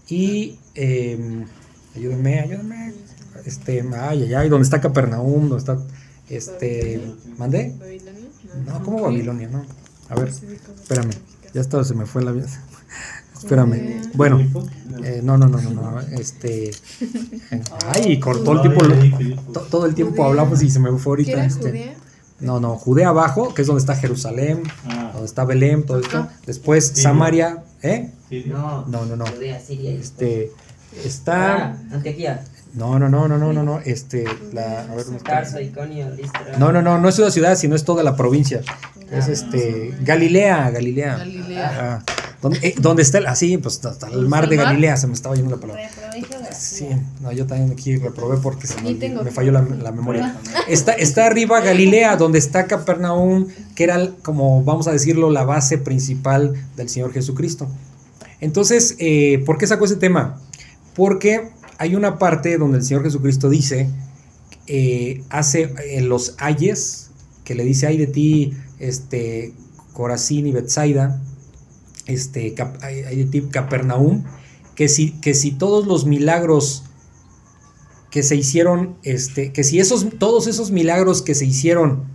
y 0.07 0.59
eh, 0.75 1.45
ayúdenme, 1.93 2.39
ayúdenme. 2.39 3.06
Este, 3.47 3.81
ay, 3.97 4.23
ay, 4.23 4.33
ay, 4.33 4.49
¿dónde 4.49 4.65
está 4.65 4.81
Capernaum? 4.81 5.47
¿Dónde 5.47 5.57
está 5.57 5.77
este, 6.29 7.01
¿mandé? 7.37 7.73
No, 8.65 8.83
¿cómo 8.83 9.03
Babilonia? 9.03 9.47
No. 9.47 9.65
A 10.09 10.15
ver, 10.15 10.27
espérame. 10.27 11.11
Ya 11.53 11.61
estaba, 11.61 11.85
se 11.85 11.93
me 11.93 12.05
fue 12.05 12.23
la 12.25 12.31
vida. 12.31 12.47
Espérame. 13.37 14.01
Bueno, 14.15 14.39
eh, 15.03 15.21
no, 15.23 15.37
no, 15.37 15.47
no, 15.47 15.61
no, 15.61 15.69
no. 15.69 15.99
Este. 16.01 16.71
Ay, 17.85 18.19
cortó 18.19 18.53
el 18.53 18.61
tiempo. 18.61 19.61
todo 19.69 19.85
el 19.85 19.95
tiempo 19.95 20.25
hablamos 20.25 20.61
y 20.61 20.69
se 20.69 20.79
me 20.79 20.91
fue 20.97 21.11
ahorita. 21.11 21.45
Este, 21.45 21.95
no, 22.41 22.59
no, 22.59 22.75
Judea 22.75 23.09
abajo, 23.09 23.53
que 23.53 23.61
es 23.61 23.67
donde 23.67 23.79
está 23.79 23.95
Jerusalén, 23.95 24.63
ah. 24.85 25.11
donde 25.13 25.27
está 25.27 25.45
Belén, 25.45 25.85
todo 25.85 26.01
esto. 26.01 26.27
Después 26.45 26.85
Samaria, 26.95 27.63
¿eh? 27.81 28.11
No, 28.47 28.85
no, 28.87 29.05
no. 29.05 29.15
no. 29.15 29.25
Judea, 29.27 29.59
Siria. 29.61 29.91
Este. 29.91 30.51
Está. 31.05 31.57
Ah, 31.57 31.77
Antioquía. 31.91 32.43
No, 32.77 32.99
no, 32.99 33.09
no, 33.09 33.27
no, 33.27 33.39
no, 33.39 33.53
no, 33.53 33.63
no. 33.63 33.79
Este, 33.79 34.25
la. 34.53 34.81
A 34.81 34.95
ver, 34.95 35.05
No, 36.59 36.71
no, 36.71 36.81
no, 36.83 36.99
no 36.99 37.09
es 37.09 37.17
una 37.17 37.31
ciudad, 37.31 37.55
sino 37.55 37.75
es 37.75 37.83
toda 37.83 38.03
la 38.03 38.15
provincia. 38.15 38.61
Es 39.11 39.27
ah. 39.27 39.31
este. 39.31 39.93
Galilea, 40.01 40.69
Galilea. 40.69 41.17
Galilea. 41.17 42.03
Eh, 42.61 42.75
¿Dónde, 42.79 43.01
está 43.01 43.17
el.? 43.17 43.25
Así, 43.25 43.55
ah, 43.55 43.59
pues 43.63 43.83
hasta 43.83 44.07
el 44.09 44.27
mar 44.27 44.47
de 44.47 44.57
Galilea, 44.57 44.95
se 44.95 45.07
me 45.07 45.13
estaba 45.13 45.33
yendo 45.33 45.55
la 45.55 45.59
palabra. 45.59 45.89
Sí, 46.55 46.87
no, 47.19 47.31
yo 47.31 47.47
también 47.47 47.71
aquí 47.71 47.97
reprobé 47.97 48.37
porque 48.37 48.67
se 48.67 48.79
me, 48.81 48.93
me 48.93 49.31
falló 49.31 49.51
la, 49.51 49.61
la 49.61 49.91
memoria. 49.91 50.35
Está, 50.67 50.93
está 50.93 51.25
arriba 51.25 51.59
Galilea, 51.61 52.15
donde 52.15 52.37
está 52.37 52.67
Capernaum, 52.67 53.47
que 53.75 53.85
era, 53.85 54.11
como 54.21 54.63
vamos 54.63 54.87
a 54.87 54.91
decirlo, 54.91 55.31
la 55.31 55.45
base 55.45 55.79
principal 55.79 56.53
del 56.75 56.89
Señor 56.89 57.11
Jesucristo. 57.11 57.67
Entonces, 58.39 58.95
eh, 58.99 59.41
¿por 59.45 59.57
qué 59.57 59.65
sacó 59.65 59.85
ese 59.85 59.95
tema? 59.95 60.39
Porque 60.93 61.49
hay 61.77 61.95
una 61.95 62.17
parte 62.17 62.57
donde 62.57 62.79
el 62.79 62.83
Señor 62.83 63.03
Jesucristo 63.03 63.49
dice, 63.49 63.89
eh, 64.67 65.23
hace 65.29 65.73
en 65.97 66.09
los 66.09 66.35
ayes, 66.39 67.11
que 67.43 67.55
le 67.55 67.63
dice, 67.63 67.87
ay 67.87 67.97
de 67.97 68.07
ti, 68.07 68.53
este, 68.79 69.53
Corazín 69.93 70.47
y 70.47 70.51
Betsaida, 70.51 71.21
este, 72.05 72.55
hay 72.81 73.15
de 73.15 73.25
ti, 73.25 73.41
Capernaum, 73.49 74.23
que 74.75 74.87
si, 74.87 75.11
que 75.11 75.33
si 75.33 75.51
todos 75.51 75.87
los 75.87 76.05
milagros 76.05 76.83
que 78.11 78.23
se 78.23 78.35
hicieron, 78.35 78.95
este, 79.03 79.51
que 79.51 79.63
si 79.63 79.79
esos, 79.79 80.07
todos 80.17 80.47
esos 80.47 80.71
milagros 80.71 81.21
que 81.21 81.35
se 81.35 81.45
hicieron 81.45 82.05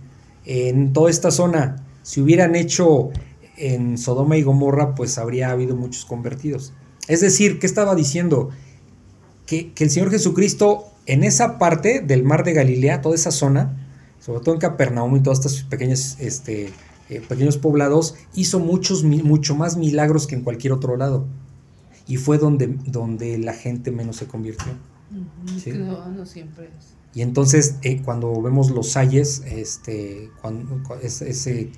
en 0.45 0.93
toda 0.93 1.09
esta 1.09 1.31
zona 1.31 1.85
se 2.01 2.21
hubieran 2.21 2.55
hecho 2.55 3.09
en 3.57 3.97
Sodoma 3.97 4.37
y 4.37 4.43
Gomorra, 4.43 4.95
pues 4.95 5.17
habría 5.17 5.51
habido 5.51 5.75
muchos 5.75 6.05
convertidos. 6.05 6.73
Es 7.07 7.21
decir, 7.21 7.59
¿qué 7.59 7.67
estaba 7.67 7.95
diciendo? 7.95 8.49
Que, 9.45 9.73
el 9.77 9.89
Señor 9.89 10.09
Jesucristo 10.09 10.85
en 11.05 11.23
esa 11.23 11.57
parte 11.59 12.01
del 12.01 12.23
mar 12.23 12.43
de 12.43 12.53
Galilea, 12.53 13.01
toda 13.01 13.15
esa 13.15 13.31
zona, 13.31 13.77
sobre 14.19 14.39
todo 14.41 14.55
en 14.55 14.61
Capernaum 14.61 15.15
y 15.15 15.19
todas 15.19 15.39
estas 15.39 15.63
pequeñas, 15.63 16.17
este, 16.19 16.71
eh, 17.09 17.21
pequeños 17.27 17.57
poblados, 17.57 18.15
hizo 18.33 18.59
muchos, 18.59 19.03
mucho 19.03 19.55
más 19.55 19.75
milagros 19.75 20.27
que 20.27 20.35
en 20.35 20.41
cualquier 20.41 20.73
otro 20.73 20.95
lado. 20.95 21.25
Y 22.07 22.17
fue 22.17 22.37
donde, 22.37 22.67
donde 22.85 23.37
la 23.37 23.53
gente 23.53 23.91
menos 23.91 24.17
se 24.17 24.27
convirtió. 24.27 24.71
Y 27.13 27.21
entonces, 27.21 27.75
eh, 27.83 28.01
cuando 28.03 28.41
vemos 28.41 28.71
los 28.71 28.97
ayes, 28.97 29.43
este, 29.45 30.31
cuando, 30.41 30.81
ese 31.01 31.71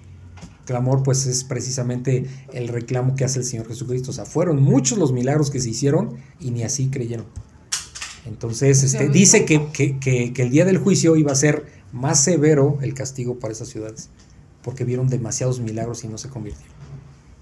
clamor, 0.66 1.04
pues 1.04 1.26
es 1.28 1.44
precisamente 1.44 2.26
el 2.54 2.68
reclamo 2.68 3.16
que 3.16 3.26
hace 3.26 3.40
el 3.40 3.46
Señor 3.46 3.68
Jesucristo. 3.68 4.12
O 4.12 4.14
sea, 4.14 4.26
fueron 4.26 4.62
muchos 4.62 4.98
los 4.98 5.14
milagros 5.14 5.52
que 5.52 5.60
se 5.60 5.70
hicieron 5.70 6.16
y 6.40 6.52
ni 6.52 6.64
así 6.64 6.90
creyeron. 6.90 7.26
Entonces, 8.26 8.84
este, 8.84 9.10
dice 9.10 9.45
que, 9.45 10.34
el 10.35 10.49
día 10.49 10.65
del 10.65 10.77
juicio 10.77 11.15
iba 11.15 11.31
a 11.31 11.35
ser 11.35 11.65
más 11.91 12.23
severo 12.23 12.80
el 12.81 12.93
castigo 12.93 13.39
para 13.39 13.53
esas 13.53 13.69
ciudades, 13.69 14.10
porque 14.64 14.84
vieron 14.84 15.07
demasiados 15.07 15.60
milagros 15.60 16.03
y 16.03 16.07
no 16.07 16.18
se 16.18 16.30
convirtieron. 16.30 16.76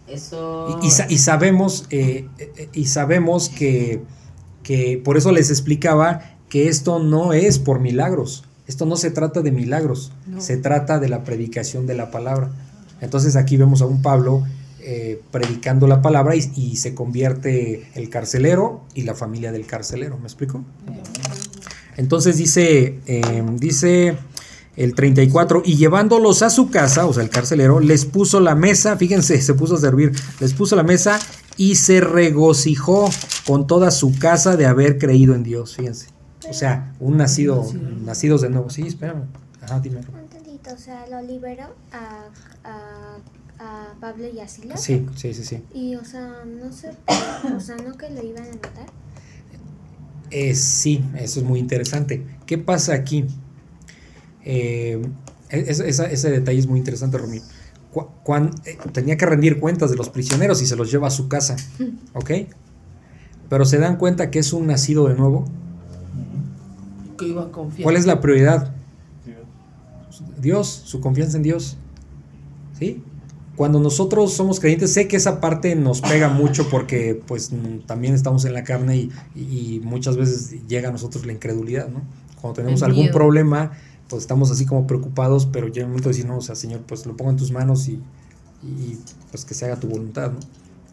Eso... 0.07 0.79
Y, 0.83 1.17
sabemos, 1.17 1.85
eh, 1.89 2.27
eh, 2.37 2.69
y 2.73 2.85
sabemos 2.85 3.49
que, 3.49 4.01
que, 4.61 5.01
por 5.03 5.17
eso 5.17 5.31
les 5.31 5.49
explicaba 5.49 6.37
que 6.49 6.67
esto 6.67 6.99
no 6.99 7.33
es 7.33 7.59
por 7.59 7.79
milagros, 7.79 8.43
esto 8.67 8.85
no 8.85 8.97
se 8.97 9.11
trata 9.11 9.41
de 9.41 9.51
milagros, 9.51 10.11
se 10.37 10.57
trata 10.57 10.99
de 10.99 11.09
la 11.09 11.23
predicación 11.23 11.87
de 11.87 11.95
la 11.95 12.11
palabra. 12.11 12.51
Entonces 13.01 13.35
aquí 13.35 13.57
vemos 13.57 13.81
a 13.81 13.85
un 13.85 14.01
Pablo 14.01 14.43
eh, 14.85 15.21
predicando 15.31 15.87
la 15.87 16.01
palabra 16.01 16.35
y, 16.35 16.75
se 16.75 16.93
convierte 16.93 17.89
el 17.95 18.09
carcelero 18.09 18.83
y 18.93 19.03
la 19.03 19.15
familia 19.15 19.51
del 19.51 19.65
carcelero. 19.65 20.17
¿Me 20.17 20.25
explico? 20.25 20.63
Entonces 21.97 22.37
dice, 22.37 22.99
em, 23.05 23.57
dice 23.57 24.17
el 24.75 24.95
34, 24.95 25.61
y 25.65 25.77
llevándolos 25.77 26.41
a 26.41 26.49
su 26.49 26.69
casa, 26.69 27.05
o 27.05 27.13
sea, 27.13 27.23
el 27.23 27.29
carcelero, 27.29 27.79
les 27.79 28.05
puso 28.05 28.39
la 28.39 28.55
mesa, 28.55 28.97
fíjense, 28.97 29.41
se 29.41 29.53
puso 29.53 29.75
a 29.75 29.79
servir, 29.79 30.11
les 30.39 30.53
puso 30.53 30.75
la 30.75 30.83
mesa 30.83 31.19
y 31.55 31.75
se 31.75 32.01
regocijó 32.01 33.09
con 33.45 33.67
toda 33.67 33.91
su 33.91 34.17
casa 34.17 34.57
de 34.57 34.65
haber 34.65 34.97
creído 34.97 35.35
en 35.35 35.43
Dios, 35.43 35.75
fíjense. 35.75 36.07
O 36.49 36.53
sea, 36.53 36.93
un 36.99 37.17
nacido, 37.17 37.65
nacidos 38.03 38.41
de 38.41 38.49
nuevo. 38.49 38.69
Sí, 38.69 38.81
espérame. 38.81 39.23
Ajá, 39.61 39.79
dime. 39.79 40.01
o 40.01 40.77
sea, 40.77 41.05
lo 41.07 41.21
liberó 41.21 41.67
a 41.93 42.27
a 42.63 43.17
Pablo 43.99 44.27
y 44.27 44.39
a 44.39 44.47
Silas. 44.47 44.81
Sí, 44.81 45.05
sí, 45.15 45.33
sí, 45.33 45.43
sí. 45.43 45.63
Y, 45.73 45.95
o 45.95 46.05
sea, 46.05 46.43
no 46.45 46.71
sé, 46.71 46.91
o 47.55 47.59
sea, 47.59 47.75
¿no 47.77 47.97
que 47.97 48.09
lo 48.09 48.23
iban 48.23 48.45
a 48.45 48.53
matar? 48.53 48.87
Eh, 50.31 50.55
sí, 50.55 51.03
eso 51.15 51.39
es 51.39 51.45
muy 51.45 51.59
interesante. 51.59 52.25
¿Qué 52.45 52.57
pasa 52.57 52.93
aquí? 52.93 53.25
Eh, 54.43 55.01
ese 55.49 56.31
detalle 56.31 56.59
es 56.59 56.67
muy 56.67 56.79
interesante, 56.79 57.17
Romí. 57.17 57.39
Cuando, 58.23 58.57
eh, 58.65 58.77
tenía 58.91 59.17
que 59.17 59.27
rendir 59.27 59.59
cuentas 59.59 59.91
de 59.91 59.97
los 59.97 60.09
prisioneros 60.09 60.61
y 60.63 60.65
se 60.65 60.75
los 60.75 60.91
lleva 60.91 61.07
a 61.07 61.11
su 61.11 61.27
casa, 61.27 61.55
¿ok? 62.13 62.31
Pero 63.49 63.65
se 63.65 63.77
dan 63.77 63.97
cuenta 63.97 64.31
que 64.31 64.39
es 64.39 64.51
un 64.53 64.65
nacido 64.65 65.07
de 65.07 65.15
nuevo. 65.15 65.45
Que 67.17 67.27
iba 67.27 67.43
a 67.43 67.51
confiar. 67.51 67.83
¿Cuál 67.83 67.97
es 67.97 68.07
la 68.07 68.19
prioridad? 68.19 68.73
Dios, 70.41 70.67
su 70.67 70.99
confianza 70.99 71.37
en 71.37 71.43
Dios. 71.43 71.77
¿Sí? 72.77 73.03
Cuando 73.55 73.79
nosotros 73.79 74.33
somos 74.33 74.59
creyentes, 74.59 74.93
sé 74.93 75.07
que 75.07 75.15
esa 75.15 75.39
parte 75.39 75.75
nos 75.75 76.01
pega 76.01 76.29
mucho 76.29 76.69
porque 76.69 77.21
pues 77.27 77.51
también 77.85 78.15
estamos 78.15 78.45
en 78.45 78.53
la 78.53 78.63
carne 78.63 79.09
y, 79.35 79.79
muchas 79.83 80.17
veces 80.17 80.67
llega 80.67 80.89
a 80.89 80.91
nosotros 80.91 81.25
la 81.25 81.33
incredulidad, 81.33 81.87
¿no? 81.87 82.01
Cuando 82.41 82.61
tenemos 82.61 82.81
algún 82.81 83.09
problema, 83.11 83.71
pues 84.09 84.23
estamos 84.23 84.49
así 84.49 84.65
como 84.65 84.87
preocupados, 84.87 85.45
pero 85.45 85.67
llega 85.67 85.81
el 85.81 85.87
momento 85.87 86.09
de 86.09 86.15
decir, 86.15 86.25
no, 86.25 86.37
o 86.37 86.41
sea, 86.41 86.55
Señor, 86.55 86.81
pues 86.81 87.05
lo 87.05 87.15
pongo 87.15 87.31
en 87.31 87.37
tus 87.37 87.51
manos 87.51 87.87
y, 87.87 88.01
pues 89.29 89.45
que 89.45 89.53
se 89.53 89.65
haga 89.65 89.79
tu 89.79 89.87
voluntad, 89.87 90.31
¿no? 90.31 90.39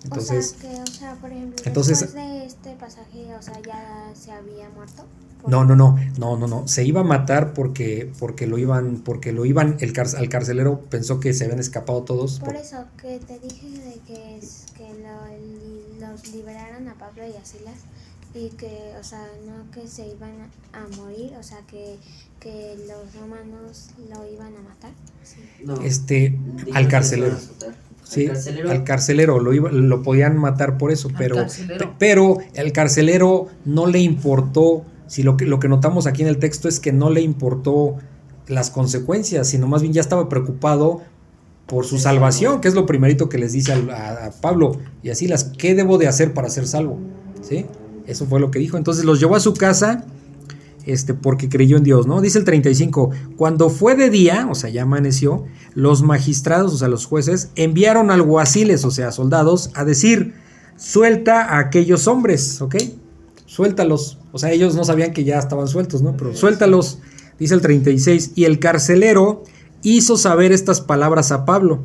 Entonces, 0.04 0.56
o 0.56 0.60
sea, 0.60 0.82
o 0.82 0.86
sea, 0.86 1.14
por 1.14 1.30
ejemplo, 1.30 1.62
entonces, 1.64 2.00
después 2.00 2.14
de 2.14 2.46
este 2.46 2.74
pasaje, 2.76 3.34
o 3.38 3.42
sea, 3.42 3.60
ya 3.60 4.10
se 4.14 4.32
había 4.32 4.68
muerto. 4.70 5.04
No, 5.46 5.64
no, 5.64 5.74
no, 5.74 5.96
no, 6.18 6.36
no, 6.36 6.46
no. 6.46 6.68
Se 6.68 6.84
iba 6.84 7.00
a 7.00 7.04
matar 7.04 7.54
porque, 7.54 8.10
porque 8.18 8.46
lo 8.46 8.58
iban, 8.58 8.96
porque 8.98 9.32
lo 9.32 9.46
iban, 9.46 9.76
el 9.80 9.94
al 9.98 10.28
carcelero 10.28 10.80
pensó 10.90 11.18
que 11.18 11.32
se 11.32 11.44
habían 11.44 11.60
escapado 11.60 12.02
todos. 12.02 12.40
Por, 12.40 12.56
eso 12.56 12.84
que 13.00 13.18
te 13.18 13.38
dije 13.38 13.68
de 13.68 13.94
que, 14.06 14.40
que 14.76 16.00
los 16.00 16.28
liberaran 16.34 16.88
a 16.88 16.94
Pablo 16.94 17.22
y 17.26 17.36
a 17.36 17.44
Silas 17.44 17.76
y 18.34 18.50
que, 18.50 18.94
o 18.98 19.02
sea, 19.02 19.26
no 19.46 19.70
que 19.72 19.88
se 19.88 20.06
iban 20.06 20.32
a 20.72 20.96
morir, 20.96 21.32
o 21.38 21.42
sea, 21.42 21.58
que, 21.66 21.96
que 22.38 22.76
los 22.86 23.14
romanos 23.14 23.90
lo 24.08 24.30
iban 24.30 24.54
a 24.56 24.60
matar. 24.60 24.92
este, 25.84 26.38
al 26.74 26.88
carcelero. 26.88 27.36
Sí, 28.10 28.28
al 28.68 28.82
carcelero, 28.82 29.38
lo, 29.38 29.52
lo 29.52 30.02
podían 30.02 30.36
matar 30.36 30.78
por 30.78 30.90
eso, 30.90 31.10
pero, 31.16 31.46
pero 31.96 32.38
el 32.54 32.72
carcelero 32.72 33.46
no 33.64 33.86
le 33.86 34.00
importó 34.00 34.84
si 35.06 35.22
lo 35.22 35.36
que, 35.36 35.44
lo 35.44 35.60
que 35.60 35.68
notamos 35.68 36.08
aquí 36.08 36.22
en 36.22 36.28
el 36.28 36.38
texto 36.38 36.66
es 36.68 36.80
que 36.80 36.92
no 36.92 37.08
le 37.10 37.20
importó 37.20 37.98
las 38.48 38.70
consecuencias, 38.70 39.46
sino 39.46 39.68
más 39.68 39.82
bien 39.82 39.92
ya 39.92 40.00
estaba 40.00 40.28
preocupado 40.28 41.02
por 41.66 41.86
su 41.86 42.00
salvación, 42.00 42.60
que 42.60 42.66
es 42.66 42.74
lo 42.74 42.84
primerito 42.84 43.28
que 43.28 43.38
les 43.38 43.52
dice 43.52 43.72
a, 43.72 44.32
Pablo 44.40 44.72
y 45.04 45.10
así 45.10 45.28
las, 45.28 45.44
¿qué 45.44 45.76
debo 45.76 45.96
de 45.96 46.08
hacer 46.08 46.34
para 46.34 46.50
ser 46.50 46.66
salvo? 46.66 46.98
¿Sí? 47.42 47.64
Eso 48.08 48.26
fue 48.26 48.40
lo 48.40 48.50
que 48.50 48.58
dijo. 48.58 48.76
Entonces 48.76 49.04
los 49.04 49.20
llevó 49.20 49.36
a 49.36 49.40
su 49.40 49.54
casa 49.54 50.04
este, 50.86 51.14
porque 51.14 51.48
creyó 51.48 51.76
en 51.76 51.84
Dios, 51.84 52.06
¿no? 52.06 52.20
Dice 52.20 52.38
el 52.38 52.44
35, 52.44 53.10
cuando 53.36 53.70
fue 53.70 53.94
de 53.94 54.10
día, 54.10 54.48
o 54.50 54.54
sea, 54.54 54.70
ya 54.70 54.82
amaneció, 54.82 55.44
los 55.74 56.02
magistrados, 56.02 56.72
o 56.74 56.76
sea, 56.76 56.88
los 56.88 57.06
jueces, 57.06 57.50
enviaron 57.56 58.10
alguaciles, 58.10 58.84
o 58.84 58.90
sea, 58.90 59.12
soldados, 59.12 59.70
a 59.74 59.84
decir, 59.84 60.34
suelta 60.76 61.44
a 61.44 61.58
aquellos 61.58 62.06
hombres, 62.06 62.60
¿ok? 62.60 62.76
Suéltalos. 63.46 64.18
O 64.32 64.38
sea, 64.38 64.52
ellos 64.52 64.74
no 64.74 64.84
sabían 64.84 65.12
que 65.12 65.24
ya 65.24 65.38
estaban 65.38 65.68
sueltos, 65.68 66.02
¿no? 66.02 66.16
Pero 66.16 66.34
suéltalos. 66.34 66.98
Dice 67.38 67.54
el 67.54 67.60
36, 67.60 68.32
y 68.34 68.44
el 68.44 68.58
carcelero 68.58 69.44
hizo 69.82 70.16
saber 70.16 70.52
estas 70.52 70.80
palabras 70.80 71.32
a 71.32 71.44
Pablo. 71.44 71.82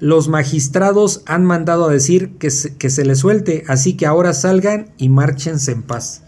Los 0.00 0.28
magistrados 0.28 1.22
han 1.26 1.44
mandado 1.44 1.86
a 1.86 1.92
decir 1.92 2.36
que 2.38 2.50
se, 2.50 2.76
que 2.76 2.90
se 2.90 3.04
le 3.04 3.14
suelte, 3.14 3.64
así 3.66 3.96
que 3.96 4.06
ahora 4.06 4.32
salgan 4.32 4.90
y 4.96 5.08
márchense 5.08 5.72
en 5.72 5.82
paz. 5.82 6.22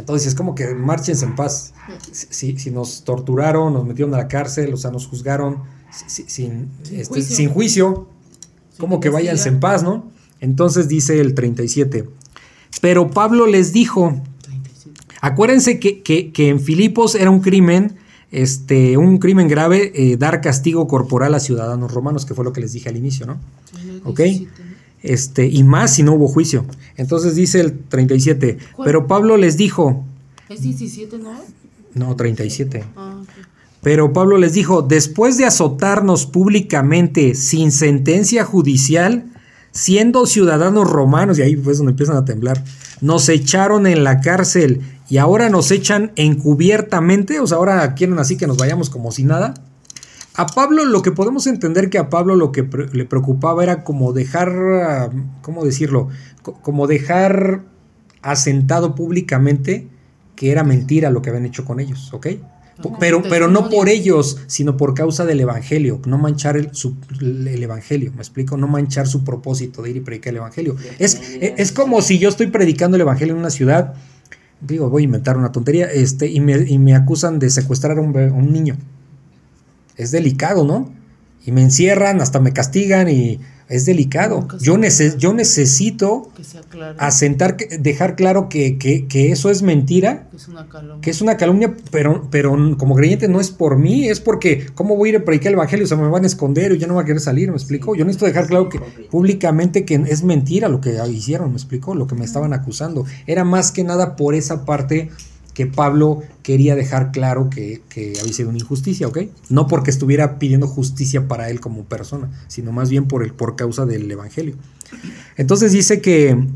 Entonces 0.00 0.28
es 0.28 0.34
como 0.34 0.54
que 0.54 0.74
márchense 0.74 1.24
en 1.24 1.36
paz. 1.36 1.72
Si, 2.10 2.58
si, 2.58 2.70
nos 2.70 3.04
torturaron, 3.04 3.72
nos 3.72 3.86
metieron 3.86 4.14
a 4.14 4.18
la 4.18 4.28
cárcel, 4.28 4.72
o 4.74 4.76
sea, 4.76 4.90
nos 4.90 5.06
juzgaron 5.06 5.58
sin, 6.06 6.28
sin, 6.28 6.68
este, 6.90 7.46
juicio, 7.46 8.08
como 8.78 8.98
que 9.00 9.10
váyanse 9.10 9.48
en 9.48 9.60
paz, 9.60 9.82
¿no? 9.82 10.10
Entonces 10.40 10.88
dice 10.88 11.20
el 11.20 11.34
37. 11.34 12.08
Pero 12.80 13.10
Pablo 13.10 13.46
les 13.46 13.72
dijo, 13.72 14.20
acuérdense 15.20 15.78
que, 15.78 16.02
que, 16.02 16.48
en 16.48 16.60
Filipos 16.60 17.14
era 17.14 17.30
un 17.30 17.40
crimen, 17.40 17.96
este, 18.30 18.96
un 18.96 19.18
crimen 19.18 19.48
grave, 19.48 19.92
eh, 19.94 20.16
dar 20.16 20.40
castigo 20.40 20.88
corporal 20.88 21.34
a 21.34 21.40
ciudadanos 21.40 21.92
romanos, 21.92 22.24
que 22.24 22.34
fue 22.34 22.44
lo 22.44 22.52
que 22.52 22.62
les 22.62 22.72
dije 22.72 22.88
al 22.88 22.96
inicio, 22.96 23.26
¿no? 23.26 23.38
¿Ok? 24.04 24.20
Este, 25.02 25.46
y 25.46 25.62
más 25.62 25.94
si 25.94 26.02
no 26.02 26.14
hubo 26.14 26.28
juicio. 26.28 26.66
Entonces 26.96 27.34
dice 27.34 27.60
el 27.60 27.78
37, 27.78 28.58
pero 28.84 29.06
Pablo 29.06 29.36
les 29.36 29.56
dijo... 29.56 30.04
¿Es 30.48 30.62
17, 30.62 31.18
no? 31.18 31.32
No, 31.94 32.16
37. 32.16 32.84
Ah, 32.96 33.20
pero 33.82 34.12
Pablo 34.12 34.36
les 34.36 34.52
dijo, 34.52 34.82
después 34.82 35.38
de 35.38 35.46
azotarnos 35.46 36.26
públicamente 36.26 37.34
sin 37.34 37.72
sentencia 37.72 38.44
judicial, 38.44 39.24
siendo 39.72 40.26
ciudadanos 40.26 40.90
romanos, 40.90 41.38
y 41.38 41.42
ahí 41.42 41.56
pues 41.56 41.78
donde 41.78 41.92
empiezan 41.92 42.16
a 42.16 42.24
temblar, 42.24 42.62
nos 43.00 43.28
echaron 43.28 43.86
en 43.86 44.04
la 44.04 44.20
cárcel 44.20 44.82
y 45.08 45.16
ahora 45.16 45.48
nos 45.48 45.70
echan 45.70 46.12
encubiertamente, 46.16 47.40
o 47.40 47.46
sea, 47.46 47.56
ahora 47.56 47.94
quieren 47.94 48.18
así 48.18 48.36
que 48.36 48.46
nos 48.46 48.58
vayamos 48.58 48.90
como 48.90 49.12
si 49.12 49.24
nada. 49.24 49.54
A 50.34 50.46
Pablo 50.46 50.84
lo 50.84 51.02
que 51.02 51.12
podemos 51.12 51.46
entender 51.46 51.90
que 51.90 51.98
a 51.98 52.08
Pablo 52.08 52.36
lo 52.36 52.52
que 52.52 52.68
le 52.92 53.04
preocupaba 53.04 53.62
era 53.62 53.84
como 53.84 54.12
dejar, 54.12 55.10
¿cómo 55.42 55.64
decirlo? 55.64 56.08
como 56.42 56.86
dejar 56.86 57.62
asentado 58.22 58.94
públicamente 58.94 59.88
que 60.36 60.50
era 60.50 60.64
mentira 60.64 61.10
lo 61.10 61.20
que 61.20 61.30
habían 61.30 61.46
hecho 61.46 61.64
con 61.64 61.80
ellos, 61.80 62.12
¿ok? 62.14 62.28
Pero, 62.98 63.22
pero 63.22 63.48
no 63.48 63.68
por 63.68 63.90
ellos, 63.90 64.38
sino 64.46 64.78
por 64.78 64.94
causa 64.94 65.26
del 65.26 65.40
Evangelio, 65.40 66.00
no 66.06 66.16
manchar 66.16 66.56
el, 66.56 66.70
el, 67.20 67.62
Evangelio, 67.62 68.10
me 68.12 68.20
explico, 68.22 68.56
no 68.56 68.66
manchar 68.66 69.06
su 69.06 69.22
propósito 69.22 69.82
de 69.82 69.90
ir 69.90 69.96
y 69.96 70.00
predicar 70.00 70.30
el 70.30 70.38
Evangelio. 70.38 70.76
Es, 70.98 71.20
es 71.40 71.72
como 71.72 72.00
si 72.00 72.18
yo 72.18 72.30
estoy 72.30 72.46
predicando 72.46 72.96
el 72.96 73.02
Evangelio 73.02 73.34
en 73.34 73.40
una 73.40 73.50
ciudad, 73.50 73.92
digo, 74.62 74.88
voy 74.88 75.02
a 75.02 75.04
inventar 75.04 75.36
una 75.36 75.52
tontería, 75.52 75.90
este, 75.92 76.28
y 76.28 76.40
me, 76.40 76.56
y 76.56 76.78
me 76.78 76.94
acusan 76.94 77.38
de 77.38 77.50
secuestrar 77.50 77.98
a 77.98 78.00
un, 78.00 78.16
a 78.16 78.32
un 78.32 78.50
niño. 78.50 78.78
Es 80.00 80.10
delicado, 80.12 80.64
¿no? 80.64 80.90
Y 81.44 81.52
me 81.52 81.62
encierran, 81.62 82.20
hasta 82.20 82.40
me 82.40 82.52
castigan 82.52 83.08
y 83.08 83.38
es 83.68 83.86
delicado. 83.86 84.48
Yo, 84.60 84.76
yo 85.16 85.32
necesito 85.32 86.32
asentar, 86.98 87.56
dejar 87.56 88.16
claro 88.16 88.48
que, 88.48 89.06
eso 89.12 89.48
es 89.48 89.62
mentira, 89.62 90.26
que 91.00 91.10
es 91.10 91.22
una 91.22 91.36
calumnia, 91.36 91.76
pero, 91.90 92.28
pero 92.30 92.56
como 92.76 92.96
creyente 92.96 93.28
no 93.28 93.40
es 93.40 93.50
por 93.50 93.78
mí, 93.78 94.08
es 94.08 94.20
porque, 94.20 94.66
¿cómo 94.74 94.96
voy 94.96 95.10
a 95.10 95.12
ir 95.12 95.18
a 95.18 95.24
predicar 95.24 95.48
el 95.48 95.54
evangelio? 95.54 95.84
O 95.84 95.88
sea, 95.88 95.96
me 95.96 96.08
van 96.08 96.24
a 96.24 96.26
esconder 96.26 96.72
y 96.72 96.78
ya 96.78 96.88
no 96.88 96.96
va 96.96 97.02
a 97.02 97.04
querer 97.04 97.20
salir, 97.20 97.48
¿me 97.50 97.56
explico? 97.56 97.94
Yo 97.94 98.04
necesito 98.04 98.26
dejar 98.26 98.48
claro 98.48 98.68
que 98.68 98.80
públicamente 99.08 99.84
que 99.84 99.94
es 99.94 100.24
mentira 100.24 100.68
lo 100.68 100.80
que 100.80 100.98
hicieron, 101.08 101.50
¿me 101.50 101.56
explico? 101.56 101.94
Lo 101.94 102.06
que 102.06 102.16
me 102.16 102.24
estaban 102.24 102.52
acusando. 102.52 103.04
Era 103.26 103.44
más 103.44 103.70
que 103.70 103.84
nada 103.84 104.16
por 104.16 104.34
esa 104.34 104.64
parte 104.64 105.10
que 105.54 105.66
Pablo 105.66 106.20
quería 106.42 106.74
dejar 106.74 107.12
claro 107.12 107.50
que, 107.50 107.82
había 108.20 108.32
sido 108.32 108.48
una 108.50 108.58
injusticia, 108.58 109.08
¿ok? 109.08 109.18
No 109.48 109.66
porque 109.66 109.90
estuviera 109.90 110.38
pidiendo 110.38 110.66
justicia 110.66 111.28
para 111.28 111.50
él 111.50 111.60
como 111.60 111.84
persona, 111.84 112.30
sino 112.48 112.72
más 112.72 112.90
bien 112.90 113.06
por, 113.06 113.22
el, 113.22 113.32
por 113.32 113.56
causa 113.56 113.86
del 113.86 114.10
Evangelio. 114.10 114.54
Entonces 115.36 115.72
dice 115.72 116.00
que, 116.00 116.46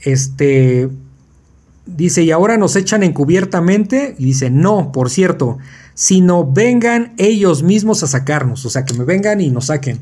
este, 0.00 0.88
dice, 1.86 2.22
y 2.22 2.30
ahora 2.30 2.56
nos 2.56 2.76
echan 2.76 3.02
encubiertamente, 3.02 4.14
y 4.18 4.24
dice, 4.24 4.50
no, 4.50 4.92
por 4.92 5.10
cierto, 5.10 5.58
sino 5.94 6.50
vengan 6.50 7.14
ellos 7.18 7.62
mismos 7.62 8.02
a 8.02 8.06
sacarnos, 8.06 8.64
o 8.64 8.70
sea, 8.70 8.84
que 8.84 8.94
me 8.94 9.04
vengan 9.04 9.40
y 9.40 9.50
nos 9.50 9.66
saquen. 9.66 9.98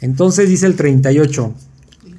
Entonces 0.00 0.48
dice 0.48 0.66
el 0.66 0.76
38, 0.76 1.54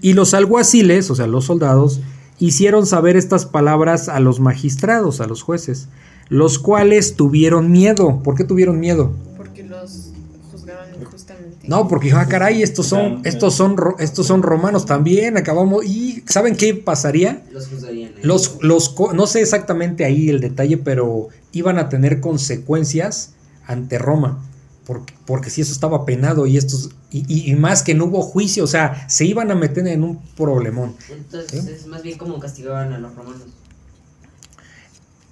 y 0.02 0.14
los 0.14 0.34
alguaciles, 0.34 1.10
o 1.10 1.16
sea, 1.16 1.28
los 1.28 1.46
soldados, 1.46 2.02
hicieron 2.40 2.86
saber 2.86 3.16
estas 3.16 3.46
palabras 3.46 4.10
a 4.10 4.20
los 4.20 4.40
magistrados, 4.40 5.22
a 5.22 5.28
los 5.28 5.42
jueces, 5.42 5.88
los 6.30 6.60
cuales 6.60 7.16
tuvieron 7.16 7.72
miedo. 7.72 8.22
¿Por 8.24 8.36
qué 8.36 8.44
tuvieron 8.44 8.80
miedo? 8.80 9.14
Porque 9.38 9.64
los 9.64 10.12
juzgaban 10.52 10.90
injustamente. 11.00 11.68
No, 11.68 11.88
porque 11.88 12.12
ah, 12.14 12.28
caray, 12.28 12.62
estos 12.62 12.88
son, 12.88 13.22
estos 13.24 13.56
son, 13.56 13.76
estos 14.00 14.28
son 14.28 14.44
romanos 14.44 14.86
también, 14.86 15.38
acabamos, 15.38 15.86
y 15.86 16.24
¿saben 16.28 16.56
qué 16.56 16.74
pasaría? 16.74 17.44
Los 17.52 17.68
juzgarían. 17.68 18.12
Los, 18.22 18.58
los, 18.62 18.96
no 19.14 19.28
sé 19.28 19.42
exactamente 19.42 20.06
ahí 20.06 20.30
el 20.30 20.40
detalle, 20.40 20.78
pero 20.78 21.30
iban 21.52 21.80
a 21.80 21.90
tener 21.90 22.20
consecuencias 22.20 23.34
ante 23.66 23.98
Roma 23.98 24.40
porque, 24.88 25.14
porque 25.26 25.50
si 25.50 25.60
eso 25.62 25.74
estaba 25.74 26.06
penado 26.06 26.48
y 26.48 26.56
estos 26.56 26.92
y, 27.12 27.54
más 27.56 27.84
que 27.84 27.94
no 27.94 28.06
hubo 28.06 28.22
juicio, 28.22 28.64
o 28.64 28.68
sea, 28.68 29.06
se 29.10 29.26
iban 29.26 29.52
a 29.52 29.56
meter 29.56 29.86
en 29.86 30.02
un 30.02 30.20
problemón. 30.38 30.96
Entonces, 31.10 31.66
es 31.68 31.88
más 31.88 32.02
bien 32.04 32.18
como 32.18 32.40
castigaban 32.40 32.94
a 32.94 32.98
los 32.98 33.14
romanos. 33.14 33.44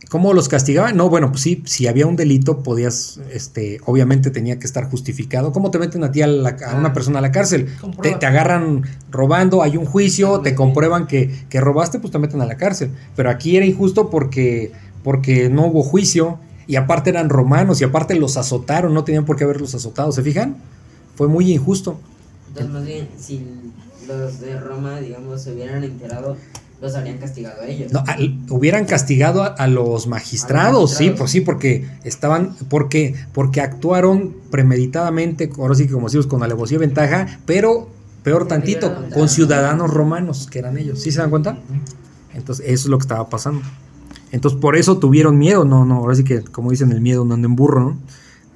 ¿Cómo 0.10 0.34
los 0.34 0.49
castigaban? 0.49 0.98
No, 0.98 1.10
bueno, 1.10 1.30
pues 1.32 1.41
sí, 1.41 1.64
si 1.65 1.88
había 1.88 2.06
un 2.06 2.18
delito, 2.18 2.64
podías, 2.64 3.19
este, 3.32 3.80
obviamente 3.86 4.30
tenía 4.30 4.60
que 4.60 4.68
estar 4.68 4.90
justificado. 4.90 5.53
¿Cómo 5.53 5.72
te 5.72 5.80
meten 5.80 6.03
a 6.03 6.11
ti 6.11 6.22
a, 6.22 6.27
una 6.27 6.49
ah. 6.90 6.94
persona 6.94 7.19
a 7.19 7.22
la 7.22 7.32
cárcel? 7.32 7.69
Te, 8.02 8.15
te, 8.15 8.26
agarran 8.26 8.84
robando, 9.10 9.64
hay 9.64 9.77
un 9.77 9.86
juicio, 9.86 10.41
te 10.41 10.53
comprueban 10.53 11.07
que, 11.07 11.45
que, 11.49 11.61
robaste, 11.61 11.99
pues 11.99 12.11
te 12.11 12.19
meten 12.19 12.41
a 12.41 12.45
la 12.45 12.57
cárcel. 12.57 12.91
Pero 13.15 13.30
aquí 13.30 13.56
era 13.56 13.65
injusto 13.65 14.10
porque, 14.10 14.73
porque 15.02 15.49
no 15.49 15.68
hubo 15.68 15.82
juicio 15.82 16.40
y 16.67 16.75
aparte 16.75 17.09
eran 17.09 17.29
romanos 17.29 17.81
y 17.81 17.83
aparte 17.83 18.15
los 18.15 18.37
azotaron, 18.37 18.93
no 18.93 19.03
tenían 19.03 19.25
por 19.25 19.35
qué 19.35 19.43
haberlos 19.43 19.75
azotado, 19.75 20.11
¿se 20.11 20.23
fijan? 20.23 20.57
Fue 21.15 21.27
muy 21.27 21.51
injusto. 21.51 21.99
Entonces, 22.49 22.73
más 22.73 22.85
bien, 22.85 23.09
si 23.19 23.45
los 24.07 24.39
de 24.39 24.59
Roma, 24.59 24.99
digamos, 24.99 25.41
se 25.41 25.53
hubieran 25.53 25.83
enterado, 25.83 26.37
los 26.81 26.95
habrían 26.95 27.17
castigado 27.17 27.61
a 27.61 27.67
ellos. 27.67 27.91
No, 27.91 28.03
hubieran 28.49 28.85
castigado 28.85 29.43
a, 29.57 29.67
los 29.67 30.07
magistrados, 30.07 30.91
sí, 30.91 31.11
pues 31.11 31.31
sí, 31.31 31.41
porque 31.41 31.87
estaban, 32.03 32.55
porque, 32.69 33.15
porque 33.33 33.61
actuaron 33.61 34.35
premeditadamente, 34.51 35.49
ahora 35.57 35.75
sí 35.75 35.85
que 35.87 35.93
como 35.93 36.07
decimos, 36.07 36.27
con 36.27 36.43
alevosía 36.43 36.75
y 36.75 36.79
ventaja, 36.79 37.39
pero 37.45 37.89
peor 38.23 38.47
tantito, 38.47 39.09
con 39.13 39.29
ciudadanos 39.29 39.91
romanos, 39.91 40.47
que 40.49 40.59
eran 40.59 40.77
ellos. 40.77 41.01
¿Sí 41.01 41.11
se 41.11 41.19
dan 41.19 41.29
cuenta? 41.29 41.57
Entonces, 42.33 42.65
eso 42.67 42.83
es 42.83 42.87
lo 42.87 42.97
que 42.97 43.03
estaba 43.03 43.29
pasando. 43.29 43.61
Entonces 44.35 44.59
por 44.59 44.75
eso 44.75 44.97
tuvieron 44.97 45.37
miedo, 45.37 45.63
no, 45.63 45.85
no, 45.85 45.95
ahora 45.95 46.13
sí 46.13 46.25
que 46.25 46.41
como 46.41 46.71
dicen 46.71 46.91
el 46.91 46.99
miedo 46.99 47.23
no 47.23 47.35
anda 47.35 47.47
en 47.47 47.55
burro, 47.55 47.79
¿no? 47.79 47.97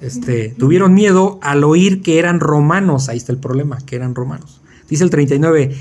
Este, 0.01 0.49
tuvieron 0.57 0.93
miedo 0.93 1.39
al 1.41 1.63
oír 1.63 2.01
que 2.01 2.19
eran 2.19 2.41
romanos, 2.41 3.07
ahí 3.07 3.17
está 3.17 3.31
el 3.31 3.37
problema, 3.37 3.77
que 3.85 3.95
eran 3.95 4.13
romanos. 4.13 4.59
Dice 4.89 5.05
el 5.05 5.09
39, 5.09 5.75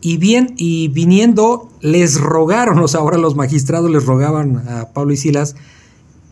y 0.00 0.16
bien, 0.16 0.54
y 0.56 0.88
viniendo 0.88 1.70
les 1.82 2.18
rogaron, 2.18 2.78
o 2.82 2.88
sea, 2.88 3.00
ahora 3.00 3.18
los 3.18 3.36
magistrados 3.36 3.90
les 3.90 4.06
rogaban 4.06 4.66
a 4.66 4.88
Pablo 4.94 5.12
y 5.12 5.18
Silas, 5.18 5.54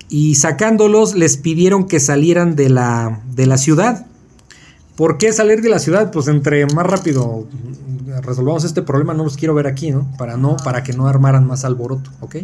y 0.08 0.36
sacándolos 0.36 1.14
les 1.14 1.36
pidieron 1.36 1.84
que 1.84 2.00
salieran 2.00 2.56
de 2.56 2.70
la, 2.70 3.20
de 3.34 3.46
la 3.46 3.58
ciudad. 3.58 4.06
¿Por 4.96 5.18
qué 5.18 5.34
salir 5.34 5.60
de 5.60 5.68
la 5.68 5.78
ciudad? 5.78 6.10
Pues 6.10 6.26
entre 6.26 6.66
más 6.74 6.86
rápido 6.86 7.46
resolvamos 8.22 8.64
este 8.64 8.80
problema, 8.80 9.12
no 9.12 9.24
los 9.24 9.36
quiero 9.36 9.54
ver 9.54 9.66
aquí, 9.66 9.90
¿no? 9.90 10.10
Para 10.16 10.38
no, 10.38 10.56
para 10.64 10.82
que 10.82 10.94
no 10.94 11.06
armaran 11.06 11.46
más 11.46 11.64
alboroto, 11.66 12.10
¿ok? 12.20 12.36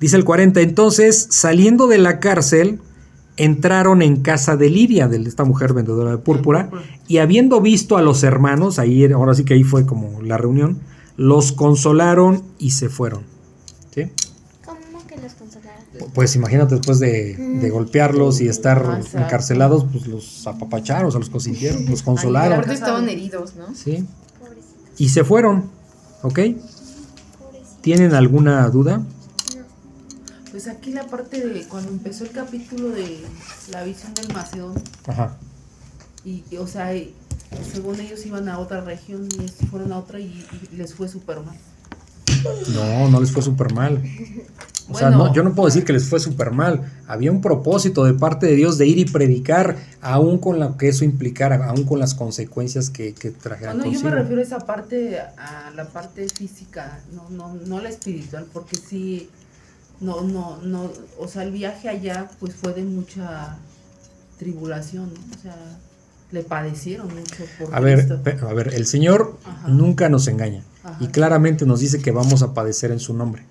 Dice 0.00 0.16
el 0.16 0.24
40, 0.24 0.62
entonces 0.62 1.28
saliendo 1.30 1.86
de 1.86 1.98
la 1.98 2.20
cárcel, 2.20 2.80
entraron 3.36 4.00
en 4.00 4.22
casa 4.22 4.56
de 4.56 4.70
Lidia, 4.70 5.08
de 5.08 5.18
esta 5.18 5.44
mujer 5.44 5.74
vendedora 5.74 6.10
de 6.10 6.18
púrpura, 6.18 6.70
y 7.06 7.18
habiendo 7.18 7.60
visto 7.60 7.98
a 7.98 8.02
los 8.02 8.22
hermanos, 8.22 8.78
ahí 8.78 9.04
ahora 9.12 9.34
sí 9.34 9.44
que 9.44 9.54
ahí 9.54 9.62
fue 9.62 9.84
como 9.84 10.22
la 10.22 10.38
reunión, 10.38 10.80
los 11.16 11.52
consolaron 11.52 12.42
y 12.58 12.70
se 12.70 12.88
fueron. 12.88 13.24
¿Sí? 13.94 14.10
¿Cómo 14.64 15.06
que 15.06 15.16
los 15.18 15.34
consolaron? 15.34 15.84
Pues 16.14 16.34
imagínate 16.34 16.76
después 16.76 16.98
de, 16.98 17.36
de 17.36 17.68
mm. 17.68 17.72
golpearlos 17.72 18.40
y 18.40 18.48
estar 18.48 19.02
encarcelados, 19.12 19.84
pues 19.92 20.06
los 20.06 20.46
apapacharon, 20.46 21.08
o 21.08 21.10
sea, 21.10 21.20
los 21.20 21.28
consintieron, 21.30 21.84
los 21.86 22.02
consolaron. 22.04 22.54
Aparte 22.54 22.72
estaban 22.72 23.06
heridos, 23.08 23.54
¿no? 23.56 23.74
Sí. 23.74 24.06
Y 24.96 25.10
se 25.10 25.24
fueron, 25.24 25.64
¿ok? 26.22 26.40
¿Tienen 27.82 28.14
alguna 28.14 28.68
duda? 28.68 29.02
Pues 30.62 30.76
aquí 30.76 30.92
la 30.92 31.06
parte 31.06 31.48
de 31.48 31.62
cuando 31.62 31.88
empezó 31.88 32.24
el 32.24 32.32
capítulo 32.32 32.90
de 32.90 33.22
la 33.72 33.82
visión 33.82 34.12
del 34.12 34.30
Macedón. 34.34 34.74
Ajá. 35.06 35.38
Y, 36.22 36.44
o 36.58 36.66
sea, 36.66 36.92
según 37.72 37.98
ellos 37.98 38.26
iban 38.26 38.46
a 38.46 38.58
otra 38.58 38.82
región 38.82 39.26
y 39.26 39.66
fueron 39.68 39.90
a 39.90 39.96
otra 39.96 40.20
y, 40.20 40.44
les 40.76 40.92
fue 40.92 41.08
súper 41.08 41.38
mal. 41.40 41.56
No, 42.74 43.08
no 43.08 43.20
les 43.20 43.32
fue 43.32 43.40
súper 43.40 43.72
mal. 43.72 44.02
O 44.90 44.98
sea, 44.98 45.08
no, 45.08 45.32
yo 45.32 45.42
no 45.42 45.54
puedo 45.54 45.66
decir 45.66 45.86
que 45.86 45.94
les 45.94 46.06
fue 46.06 46.20
súper 46.20 46.50
mal. 46.50 46.92
Había 47.06 47.32
un 47.32 47.40
propósito 47.40 48.04
de 48.04 48.12
parte 48.12 48.44
de 48.44 48.54
Dios 48.54 48.76
de 48.76 48.86
ir 48.86 48.98
y 48.98 49.06
predicar, 49.06 49.78
aún 50.02 50.36
con 50.36 50.60
lo 50.60 50.76
que 50.76 50.88
eso 50.88 51.06
implicara, 51.06 51.70
aún 51.70 51.84
con 51.84 51.98
las 51.98 52.14
consecuencias 52.14 52.90
que, 52.90 53.14
que 53.14 53.30
trajeran. 53.30 53.78
No, 53.78 53.90
yo 53.90 53.98
me 54.02 54.10
refiero 54.10 54.42
a 54.42 54.44
esa 54.44 54.58
parte, 54.58 55.20
a 55.20 55.70
la 55.74 55.86
parte 55.86 56.28
física, 56.28 57.00
no, 57.14 57.30
no, 57.30 57.54
no 57.54 57.80
la 57.80 57.88
espiritual, 57.88 58.44
porque 58.52 58.76
sí, 58.76 59.30
no, 60.00 60.22
no, 60.22 60.58
no, 60.62 60.90
o 61.18 61.28
sea, 61.28 61.42
el 61.42 61.52
viaje 61.52 61.88
allá 61.88 62.30
pues 62.38 62.54
fue 62.54 62.72
de 62.72 62.82
mucha 62.84 63.58
tribulación, 64.38 65.12
o 65.36 65.42
sea, 65.42 65.56
le 66.32 66.42
padecieron 66.42 67.08
mucho 67.14 67.44
por 67.58 67.74
a 67.74 67.80
ver, 67.80 68.20
a 68.42 68.54
ver, 68.54 68.74
el 68.74 68.86
Señor 68.86 69.36
nunca 69.66 70.08
nos 70.08 70.26
engaña 70.28 70.64
y 71.00 71.08
claramente 71.08 71.66
nos 71.66 71.80
dice 71.80 72.00
que 72.00 72.10
vamos 72.10 72.42
a 72.42 72.54
padecer 72.54 72.90
en 72.90 73.00
su 73.00 73.12
nombre. 73.12 73.44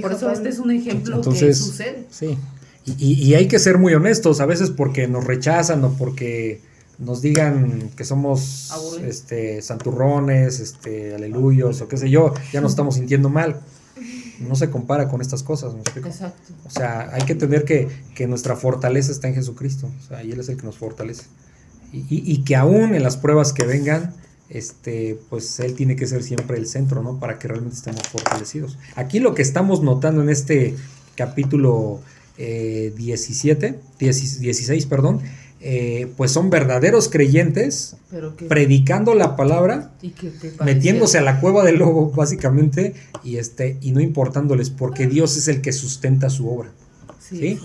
por 0.00 0.12
eso 0.12 0.30
este 0.30 0.48
es 0.48 0.58
un 0.58 0.70
ejemplo 0.70 1.20
que 1.20 1.54
sucede. 1.54 2.06
Sí, 2.10 2.36
y, 2.84 3.12
y, 3.12 3.34
hay 3.34 3.46
que 3.46 3.60
ser 3.60 3.78
muy 3.78 3.94
honestos, 3.94 4.40
a 4.40 4.46
veces 4.46 4.70
porque 4.70 5.06
nos 5.06 5.24
rechazan 5.24 5.84
o 5.84 5.92
porque 5.92 6.60
nos 6.98 7.22
digan 7.22 7.90
que 7.96 8.04
somos 8.04 8.72
este 9.04 9.62
santurrones, 9.62 10.58
este 10.58 11.14
aleluyos 11.14 11.80
o 11.80 11.88
qué 11.88 11.96
sé 11.96 12.10
yo, 12.10 12.34
ya 12.52 12.60
nos 12.60 12.72
estamos 12.72 12.96
sintiendo 12.96 13.28
mal. 13.28 13.60
No 14.48 14.54
se 14.54 14.70
compara 14.70 15.08
con 15.08 15.20
estas 15.20 15.42
cosas, 15.42 15.74
Exacto. 15.96 16.52
O 16.64 16.70
sea, 16.70 17.10
hay 17.12 17.22
que 17.22 17.34
tener 17.34 17.64
que, 17.64 17.88
que 18.14 18.26
nuestra 18.26 18.56
fortaleza 18.56 19.12
está 19.12 19.28
en 19.28 19.34
Jesucristo, 19.34 19.90
o 19.98 20.08
sea, 20.08 20.22
y 20.22 20.32
Él 20.32 20.40
es 20.40 20.48
el 20.48 20.56
que 20.56 20.64
nos 20.64 20.78
fortalece. 20.78 21.24
Y, 21.92 22.06
y, 22.10 22.42
que 22.44 22.56
aún 22.56 22.94
en 22.94 23.02
las 23.02 23.18
pruebas 23.18 23.52
que 23.52 23.66
vengan, 23.66 24.14
este, 24.48 25.18
pues 25.28 25.60
él 25.60 25.74
tiene 25.74 25.94
que 25.94 26.06
ser 26.06 26.22
siempre 26.22 26.56
el 26.56 26.66
centro, 26.66 27.02
¿no? 27.02 27.20
Para 27.20 27.38
que 27.38 27.48
realmente 27.48 27.76
estemos 27.76 28.08
fortalecidos. 28.08 28.78
Aquí 28.96 29.20
lo 29.20 29.34
que 29.34 29.42
estamos 29.42 29.82
notando 29.82 30.22
en 30.22 30.30
este 30.30 30.74
capítulo 31.16 32.00
17, 32.36 33.78
16, 33.98 34.86
perdón, 34.86 35.20
eh, 35.64 36.12
pues 36.16 36.32
son 36.32 36.50
verdaderos 36.50 37.08
creyentes 37.08 37.96
predicando 38.48 39.14
la 39.14 39.36
palabra, 39.36 39.92
metiéndose 40.64 41.18
a 41.18 41.22
la 41.22 41.38
cueva 41.40 41.64
del 41.64 41.78
lobo, 41.78 42.10
básicamente, 42.10 42.94
y, 43.22 43.36
este, 43.36 43.78
y 43.80 43.92
no 43.92 44.00
importándoles, 44.00 44.70
porque 44.70 45.06
Dios 45.06 45.36
es 45.36 45.46
el 45.46 45.60
que 45.60 45.72
sustenta 45.72 46.30
su 46.30 46.50
obra. 46.50 46.70
Sí. 47.20 47.60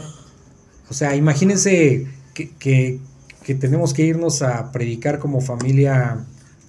O 0.90 0.94
sea, 0.94 1.15
imagínense 1.15 2.07
que, 2.36 2.52
que, 2.60 2.99
que 3.44 3.56
tenemos 3.56 3.95
que 3.95 4.03
irnos 4.03 4.44
a 4.44 4.72
predicar 4.72 5.18
como 5.18 5.41
familia 5.41 6.24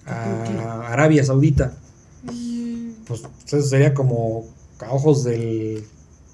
a 0.07 0.87
Arabia 0.91 1.23
Saudita. 1.23 1.77
Pues 3.05 3.21
eso 3.45 3.61
sería 3.61 3.93
como 3.93 4.47
a 4.79 4.91
ojos 4.91 5.23
de 5.23 5.83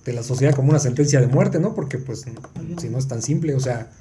la 0.05 0.23
sociedad 0.23 0.55
como 0.55 0.69
una 0.69 0.79
sentencia 0.79 1.19
de 1.19 1.27
muerte, 1.27 1.59
¿no? 1.59 1.75
Porque 1.75 1.97
pues 1.97 2.25
si 2.79 2.89
no 2.89 2.97
es 2.97 3.07
tan 3.07 3.21
simple, 3.21 3.55
o 3.55 3.59
sea, 3.59 3.91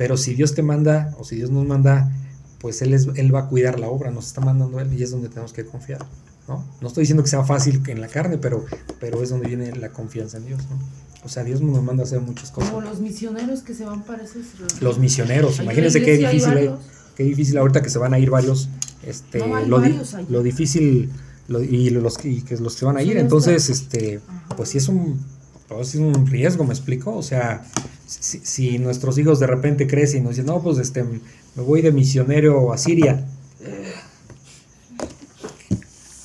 pero 0.00 0.16
si 0.16 0.32
Dios 0.32 0.54
te 0.54 0.62
manda 0.62 1.14
o 1.18 1.24
si 1.24 1.36
Dios 1.36 1.50
nos 1.50 1.66
manda, 1.66 2.10
pues 2.58 2.80
Él, 2.80 2.94
es, 2.94 3.06
él 3.16 3.34
va 3.34 3.40
a 3.40 3.48
cuidar 3.48 3.78
la 3.78 3.90
obra, 3.90 4.10
nos 4.10 4.28
está 4.28 4.40
mandando 4.40 4.80
Él 4.80 4.90
y 4.98 5.02
es 5.02 5.10
donde 5.10 5.28
tenemos 5.28 5.52
que 5.52 5.66
confiar, 5.66 6.06
¿no? 6.48 6.64
No 6.80 6.88
estoy 6.88 7.02
diciendo 7.02 7.22
que 7.22 7.28
sea 7.28 7.44
fácil 7.44 7.82
en 7.86 8.00
la 8.00 8.08
carne, 8.08 8.38
pero, 8.38 8.64
pero 8.98 9.22
es 9.22 9.28
donde 9.28 9.48
viene 9.48 9.76
la 9.76 9.90
confianza 9.90 10.38
en 10.38 10.46
Dios, 10.46 10.62
¿no? 10.70 10.78
O 11.22 11.28
sea, 11.28 11.44
Dios 11.44 11.60
nos 11.60 11.82
manda 11.82 12.02
a 12.02 12.06
hacer 12.06 12.18
muchas 12.18 12.50
cosas. 12.50 12.70
Como 12.70 12.80
los 12.80 12.98
misioneros 12.98 13.60
que 13.60 13.74
se 13.74 13.84
van 13.84 14.02
para 14.02 14.22
esos... 14.22 14.46
Los 14.80 14.98
misioneros, 14.98 15.60
imagínense 15.60 16.00
qué 16.00 16.16
difícil, 16.16 16.70
qué 17.14 17.22
difícil 17.22 17.58
ahorita 17.58 17.82
que 17.82 17.90
se 17.90 17.98
van 17.98 18.14
a 18.14 18.18
ir 18.18 18.30
varios 18.30 18.70
este, 19.02 19.42
lo, 19.66 20.42
difícil 20.42 21.10
y 21.46 21.90
los, 21.90 22.16
que 22.16 22.56
los 22.58 22.74
que 22.74 22.84
van 22.86 22.96
a 22.96 23.02
ir. 23.02 23.18
Entonces, 23.18 23.68
este, 23.68 24.20
pues 24.56 24.70
sí 24.70 24.78
es 24.78 24.88
un, 24.88 25.22
pues 25.68 25.94
un 25.94 26.26
riesgo, 26.26 26.64
me 26.64 26.72
explico. 26.72 27.14
O 27.14 27.22
sea, 27.22 27.66
si, 28.10 28.78
nuestros 28.78 29.18
hijos 29.18 29.38
de 29.38 29.46
repente 29.46 29.86
crecen 29.86 30.22
y 30.22 30.24
nos 30.24 30.30
dicen, 30.30 30.46
no, 30.46 30.62
pues 30.62 30.78
este, 30.78 31.04
me 31.04 31.62
voy 31.62 31.80
de 31.80 31.92
misionero 31.92 32.72
a 32.72 32.78
Siria, 32.78 33.24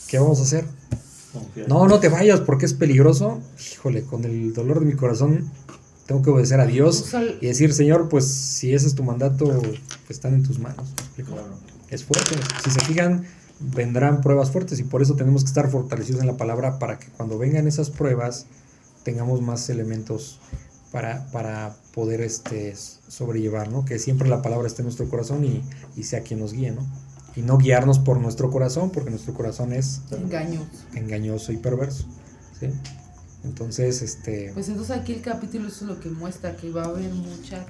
¿qué 0.08 0.18
vamos 0.18 0.40
a 0.40 0.44
hacer? 0.44 0.66
No, 1.68 1.88
no 1.88 2.00
te 2.00 2.10
vayas 2.10 2.42
porque 2.42 2.66
es 2.66 2.74
peligroso. 2.74 3.42
Híjole, 3.74 4.04
con 4.04 4.24
el 4.24 4.54
dolor 4.54 4.80
de 4.80 4.86
mi 4.86 4.94
corazón 4.94 5.52
tengo 6.06 6.22
que 6.22 6.30
obedecer 6.30 6.60
a 6.60 6.66
Dios 6.66 7.14
y 7.42 7.48
decir, 7.48 7.74
Señor, 7.74 8.10
pues 8.10 8.26
si 8.26 8.74
ese 8.74 8.88
es 8.88 8.96
tu 8.96 9.04
mandato, 9.04 9.46
pues, 9.46 9.80
están 10.10 10.34
en 10.34 10.44
tus 10.44 10.60
manos. 10.60 10.88
Es 11.90 12.04
fuerte. 12.04 12.36
Si 12.64 12.72
se 12.72 12.80
fijan, 12.82 13.26
vendrán 13.60 14.22
pruebas 14.22 14.52
fuertes 14.52 14.80
y 14.80 14.84
por 14.84 15.02
eso 15.02 15.16
tenemos 15.16 15.44
que 15.44 15.48
estar 15.48 15.70
fortalecidos 15.70 16.22
en 16.22 16.28
la 16.28 16.38
palabra 16.38 16.80
para 16.80 17.00
que 17.00 17.08
cuando 17.10 17.38
vengan 17.38 17.68
esas 17.68 17.90
pruebas 17.90 18.48
tengamos 19.04 19.42
más 19.42 19.70
elementos 19.70 20.40
para, 20.96 21.30
para 21.34 21.76
poder 21.94 22.22
este, 22.22 22.74
sobrellevar, 23.10 23.70
¿no? 23.70 23.84
Que 23.84 24.00
siempre 24.00 24.30
la 24.30 24.42
palabra 24.42 24.66
esté 24.66 24.82
en 24.82 24.86
nuestro 24.86 25.10
corazón 25.10 25.44
y, 25.44 25.62
y 25.98 26.04
sea 26.04 26.22
quien 26.22 26.40
nos 26.40 26.54
guíe, 26.54 26.72
¿no? 26.72 26.88
Y 27.36 27.42
no 27.42 27.58
guiarnos 27.58 28.00
por 28.00 28.18
nuestro 28.18 28.50
corazón, 28.50 28.92
porque 28.92 29.10
nuestro 29.10 29.34
corazón 29.34 29.74
es 29.74 30.04
engañoso, 30.10 30.70
engañoso 30.94 31.52
y 31.52 31.58
perverso. 31.58 32.06
¿sí? 32.58 32.68
Entonces, 33.44 34.02
este... 34.02 34.52
Pues 34.54 34.70
entonces 34.70 34.96
aquí 34.96 35.12
el 35.12 35.22
capítulo 35.22 35.68
es 35.68 35.82
lo 35.82 36.00
que 36.00 36.08
muestra 36.08 36.56
que 36.56 36.72
va 36.72 36.84
a 36.84 36.86
haber 36.86 37.12
mucha 37.12 37.66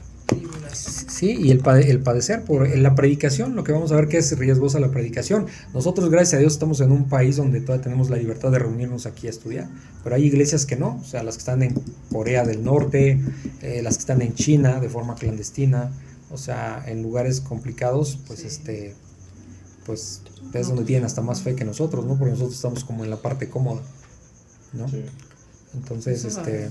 Sí, 0.74 1.38
y 1.40 1.52
el, 1.52 1.64
el 1.66 2.00
padecer 2.02 2.44
por 2.44 2.68
la 2.78 2.96
predicación, 2.96 3.56
lo 3.56 3.64
que 3.64 3.72
vamos 3.72 3.92
a 3.92 3.96
ver 3.96 4.08
que 4.08 4.18
es 4.18 4.38
riesgosa 4.38 4.80
la 4.80 4.92
predicación. 4.92 5.46
Nosotros, 5.74 6.10
gracias 6.10 6.34
a 6.34 6.38
Dios, 6.40 6.54
estamos 6.54 6.82
en 6.82 6.92
un 6.92 7.08
país 7.08 7.38
donde 7.38 7.62
todavía 7.62 7.84
tenemos 7.84 8.10
la 8.10 8.18
libertad 8.18 8.52
de 8.52 8.60
reunirnos 8.60 9.06
aquí 9.06 9.28
a 9.28 9.30
estudiar, 9.30 9.70
pero 10.04 10.16
hay 10.16 10.26
iglesias 10.26 10.66
que 10.66 10.76
no, 10.76 11.00
o 11.02 11.04
sea, 11.06 11.24
las 11.24 11.36
que 11.36 11.40
están 11.40 11.64
en 11.64 11.76
Corea 12.12 12.44
del 12.44 12.64
Norte, 12.64 13.22
eh, 13.62 13.82
las 13.82 13.96
que 13.96 14.02
están 14.02 14.22
en 14.22 14.34
China 14.34 14.82
de 14.82 14.90
forma 14.90 15.16
clandestina, 15.16 15.92
o 16.32 16.38
sea, 16.38 16.84
en 16.86 17.02
lugares 17.02 17.40
complicados, 17.40 18.20
pues 18.28 18.44
este, 18.44 18.94
pues 19.86 20.22
es 20.54 20.68
donde 20.68 20.84
tienen 20.84 21.06
hasta 21.06 21.22
más 21.22 21.42
fe 21.42 21.56
que 21.56 21.64
nosotros, 21.64 22.06
¿no? 22.06 22.18
Porque 22.18 22.32
nosotros 22.32 22.56
estamos 22.56 22.84
como 22.84 23.04
en 23.04 23.10
la 23.10 23.22
parte 23.22 23.48
cómoda, 23.50 23.82
¿no? 24.74 24.86
Entonces, 25.76 26.26
este, 26.26 26.70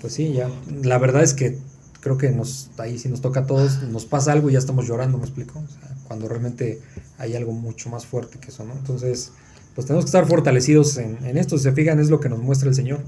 pues 0.00 0.14
sí, 0.14 0.32
ya, 0.32 0.48
la 0.82 0.98
verdad 0.98 1.22
es 1.22 1.34
que 1.34 1.58
creo 2.06 2.18
que 2.18 2.30
nos, 2.30 2.70
ahí 2.78 3.00
si 3.00 3.08
nos 3.08 3.20
toca 3.20 3.40
a 3.40 3.46
todos, 3.46 3.82
nos 3.82 4.06
pasa 4.06 4.30
algo 4.30 4.48
y 4.48 4.52
ya 4.52 4.60
estamos 4.60 4.86
llorando, 4.86 5.18
¿me 5.18 5.24
explico? 5.24 5.60
cuando 6.06 6.28
realmente 6.28 6.80
hay 7.18 7.34
algo 7.34 7.50
mucho 7.50 7.90
más 7.90 8.06
fuerte 8.06 8.38
que 8.38 8.50
eso, 8.50 8.64
¿no? 8.64 8.74
Entonces, 8.74 9.32
pues 9.74 9.88
tenemos 9.88 10.04
que 10.04 10.10
estar 10.10 10.24
fortalecidos 10.24 10.98
en, 10.98 11.36
esto, 11.36 11.58
si 11.58 11.64
se 11.64 11.72
fijan, 11.72 11.98
es 11.98 12.08
lo 12.08 12.20
que 12.20 12.28
nos 12.28 12.38
muestra 12.38 12.68
el 12.68 12.76
Señor. 12.76 13.00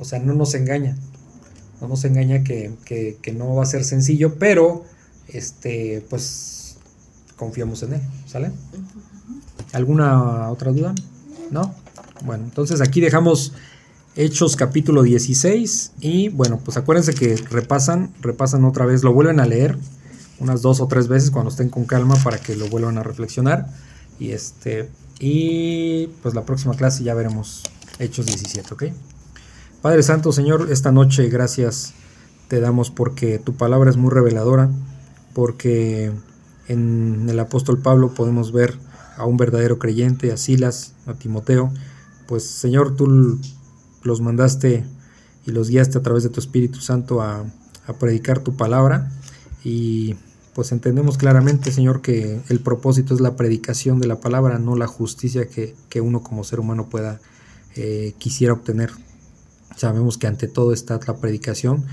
O 0.00 0.04
sea, 0.04 0.18
no 0.18 0.34
nos 0.34 0.52
engaña, 0.56 0.96
no 1.80 1.86
nos 1.86 2.04
engaña 2.04 2.42
que, 2.42 2.72
que, 2.84 3.32
no 3.32 3.54
va 3.54 3.62
a 3.62 3.66
ser 3.66 3.84
sencillo, 3.84 4.34
pero, 4.40 4.84
este, 5.28 6.04
pues, 6.10 6.78
confiamos 7.36 7.84
en 7.84 7.92
Él, 7.92 8.00
¿sale? 8.26 8.50
¿Alguna 9.72 10.50
otra 10.50 10.72
duda? 10.72 10.92
¿No? 11.52 11.72
Bueno, 12.24 12.46
entonces 12.46 12.80
aquí 12.80 13.00
dejamos 13.00 13.52
Hechos 14.16 14.56
capítulo 14.56 15.04
16 15.04 15.92
y 16.00 16.30
bueno, 16.30 16.60
pues 16.64 16.76
acuérdense 16.76 17.14
que 17.14 17.36
repasan, 17.36 18.12
repasan 18.20 18.64
otra 18.64 18.84
vez, 18.84 19.04
lo 19.04 19.12
vuelven 19.12 19.38
a 19.38 19.46
leer 19.46 19.78
unas 20.40 20.62
dos 20.62 20.80
o 20.80 20.88
tres 20.88 21.06
veces 21.06 21.30
cuando 21.30 21.50
estén 21.50 21.68
con 21.68 21.84
calma 21.84 22.16
para 22.24 22.38
que 22.38 22.56
lo 22.56 22.68
vuelvan 22.68 22.98
a 22.98 23.04
reflexionar 23.04 23.66
y 24.18 24.32
este 24.32 24.90
y 25.20 26.08
pues 26.22 26.34
la 26.34 26.44
próxima 26.44 26.74
clase 26.74 27.04
ya 27.04 27.14
veremos 27.14 27.62
Hechos 28.00 28.26
17, 28.26 28.74
¿ok? 28.74 28.84
Padre 29.80 30.02
Santo, 30.02 30.32
Señor, 30.32 30.72
esta 30.72 30.90
noche 30.90 31.28
gracias 31.28 31.94
te 32.48 32.58
damos 32.58 32.90
porque 32.90 33.38
tu 33.38 33.54
palabra 33.54 33.90
es 33.90 33.96
muy 33.96 34.10
reveladora, 34.10 34.70
porque 35.34 36.10
en 36.66 37.28
el 37.28 37.38
apóstol 37.38 37.78
Pablo 37.78 38.12
podemos 38.12 38.50
ver 38.50 38.76
a 39.16 39.24
un 39.24 39.36
verdadero 39.36 39.78
creyente, 39.78 40.32
a 40.32 40.36
Silas, 40.36 40.94
a 41.06 41.14
Timoteo, 41.14 41.72
pues 42.26 42.44
Señor, 42.44 42.96
tú 42.96 43.38
los 44.02 44.20
mandaste 44.20 44.84
y 45.46 45.50
los 45.52 45.68
guiaste 45.68 45.98
a 45.98 46.02
través 46.02 46.22
de 46.22 46.28
tu 46.28 46.40
Espíritu 46.40 46.80
Santo 46.80 47.22
a, 47.22 47.44
predicar 47.98 48.38
tu 48.38 48.54
palabra 48.54 49.10
y 49.64 50.14
pues 50.54 50.70
entendemos 50.70 51.18
claramente, 51.18 51.72
Señor, 51.72 52.02
que 52.02 52.40
el 52.48 52.60
propósito 52.60 53.14
es 53.14 53.20
la 53.20 53.34
predicación 53.34 53.98
de 53.98 54.06
la 54.06 54.20
palabra, 54.20 54.60
no 54.60 54.76
la 54.76 54.86
justicia 54.86 55.48
que, 55.48 56.00
uno 56.00 56.22
como 56.22 56.44
ser 56.44 56.60
humano 56.60 56.88
pueda, 56.88 57.20
eh, 57.74 58.14
quisiera 58.18 58.52
obtener. 58.52 58.92
Sabemos 59.74 60.18
que 60.18 60.28
ante 60.28 60.46
todo 60.46 60.72
está 60.72 61.00
la 61.04 61.16
predicación 61.16 61.84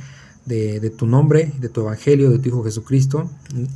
de, 0.45 0.89
tu 0.95 1.07
nombre, 1.07 1.51
de 1.59 1.69
tu 1.69 1.81
evangelio, 1.81 2.29
de 2.29 2.39
tu 2.39 2.49
Hijo 2.49 2.63
Jesucristo. 2.63 3.29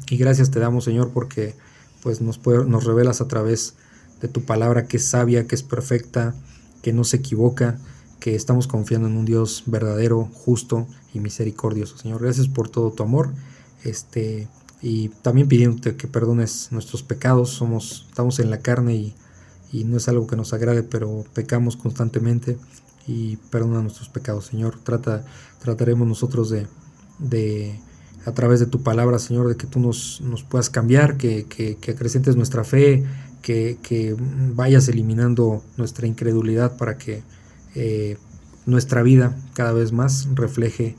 Y 0.10 0.18
gracias 0.18 0.52
te 0.52 0.60
damos, 0.60 0.84
Señor, 0.84 1.10
porque 1.12 1.56
pues 2.02 2.22
nos, 2.22 2.40
nos 2.46 2.86
revelas 2.86 3.22
a 3.22 3.28
través 3.28 3.76
de 4.22 4.28
tu 4.28 4.44
palabra 4.44 4.86
que 4.86 4.98
es 4.98 5.08
sabia, 5.08 5.48
que 5.48 5.56
es 5.56 5.64
perfecta, 5.64 6.36
que 6.82 6.94
no 6.94 7.04
se 7.04 7.18
equivoca, 7.18 7.80
que 8.22 8.36
estamos 8.36 8.68
confiando 8.68 9.08
en 9.08 9.18
un 9.18 9.26
Dios 9.26 9.64
verdadero, 9.66 10.30
justo 10.32 10.88
y 11.14 11.20
misericordioso. 11.20 11.98
Señor, 11.98 12.22
gracias 12.22 12.48
por 12.48 12.70
todo 12.70 12.92
tu 12.92 13.04
amor. 13.04 13.34
Este, 13.84 14.48
y 14.80 15.10
también 15.10 15.48
pidiéndote 15.48 15.96
que 15.96 16.08
perdones 16.08 16.70
nuestros 16.72 17.02
pecados. 17.02 17.50
Somos, 17.50 18.06
estamos 18.08 18.40
en 18.40 18.52
la 18.52 18.60
carne 18.60 18.96
y, 18.96 19.16
no 19.86 19.98
es 19.98 20.08
algo 20.08 20.28
que 20.28 20.36
nos 20.36 20.54
agrade, 20.54 20.84
pero 20.84 21.26
pecamos 21.34 21.76
constantemente. 21.76 22.58
y 23.08 23.38
perdona 23.50 23.82
nuestros 23.82 24.08
pecados, 24.08 24.46
Señor. 24.46 24.78
Trata, 24.84 25.26
trataremos 25.60 26.08
nosotros 26.08 26.52
de, 26.52 26.68
de, 27.18 27.80
a 28.26 28.32
través 28.34 28.60
de 28.60 28.68
tu 28.68 28.84
palabra, 28.84 29.18
Señor, 29.18 29.48
de 29.48 29.58
que 29.58 29.66
tú 29.66 29.80
nos, 29.80 30.22
nos 30.22 30.44
puedas 30.44 30.70
cambiar, 30.70 31.18
que, 31.18 31.46
que, 31.46 31.78
que 31.78 31.92
acrecentes 31.92 32.36
nuestra 32.36 32.64
fe, 32.64 33.04
que, 33.42 33.80
que, 33.82 34.16
vayas 34.54 34.88
eliminando 34.90 35.64
nuestra 35.78 36.06
incredulidad 36.06 36.78
para 36.78 37.00
que 37.00 37.24
eh, 37.76 38.18
nuestra 38.66 39.04
vida 39.04 39.36
cada 39.54 39.74
vez 39.74 39.92
más 39.92 40.28
refleje 40.34 40.96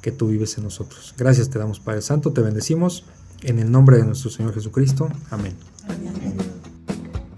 que 0.00 0.12
tú 0.12 0.28
vives 0.28 0.56
en 0.58 0.64
nosotros. 0.64 1.14
Gracias 1.18 1.50
te 1.50 1.58
damos, 1.58 1.80
Padre 1.80 2.02
Santo, 2.02 2.32
te 2.32 2.40
bendecimos 2.40 3.04
en 3.42 3.58
el 3.58 3.70
nombre 3.70 3.98
de 3.98 4.04
nuestro 4.04 4.30
Señor 4.30 4.54
Jesucristo. 4.54 5.10
Amén. 5.30 5.54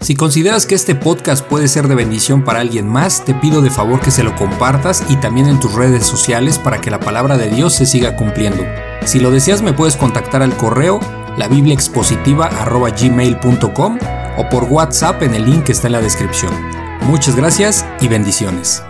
Si 0.01 0.15
consideras 0.15 0.65
que 0.65 0.74
este 0.74 0.94
podcast 0.94 1.44
puede 1.44 1.69
ser 1.69 1.89
de 1.89 1.94
bendición 1.94 2.44
para 2.44 2.60
alguien 2.60 2.89
más, 2.89 3.24
te 3.24 3.35
pido 3.35 3.62
de 3.62 3.70
favor 3.70 4.01
que 4.01 4.10
se 4.10 4.23
lo 4.23 4.35
compartas 4.36 5.05
y 5.09 5.16
también 5.16 5.48
en 5.48 5.60
tus 5.60 5.74
redes 5.74 6.06
sociales 6.06 6.59
para 6.59 6.81
que 6.81 6.90
la 6.90 7.01
palabra 7.01 7.36
de 7.36 7.51
Dios 7.51 7.74
se 7.74 7.85
siga 7.85 8.16
cumpliendo. 8.16 8.62
Si 9.05 9.19
lo 9.19 9.31
deseas 9.31 9.60
me 9.60 9.73
puedes 9.73 9.97
contactar 9.97 10.43
al 10.43 10.56
correo 10.56 11.01
labibliaexpositiva.gmail.com 11.36 13.98
o 14.39 14.48
por 14.48 14.65
WhatsApp 14.65 15.23
en 15.23 15.35
el 15.35 15.44
link 15.44 15.65
que 15.65 15.73
está 15.73 15.89
en 15.89 15.93
la 15.93 16.01
descripción. 16.01 16.88
Muchas 17.07 17.37
gracias 17.37 17.87
y 18.01 18.09
bendiciones. 18.09 18.83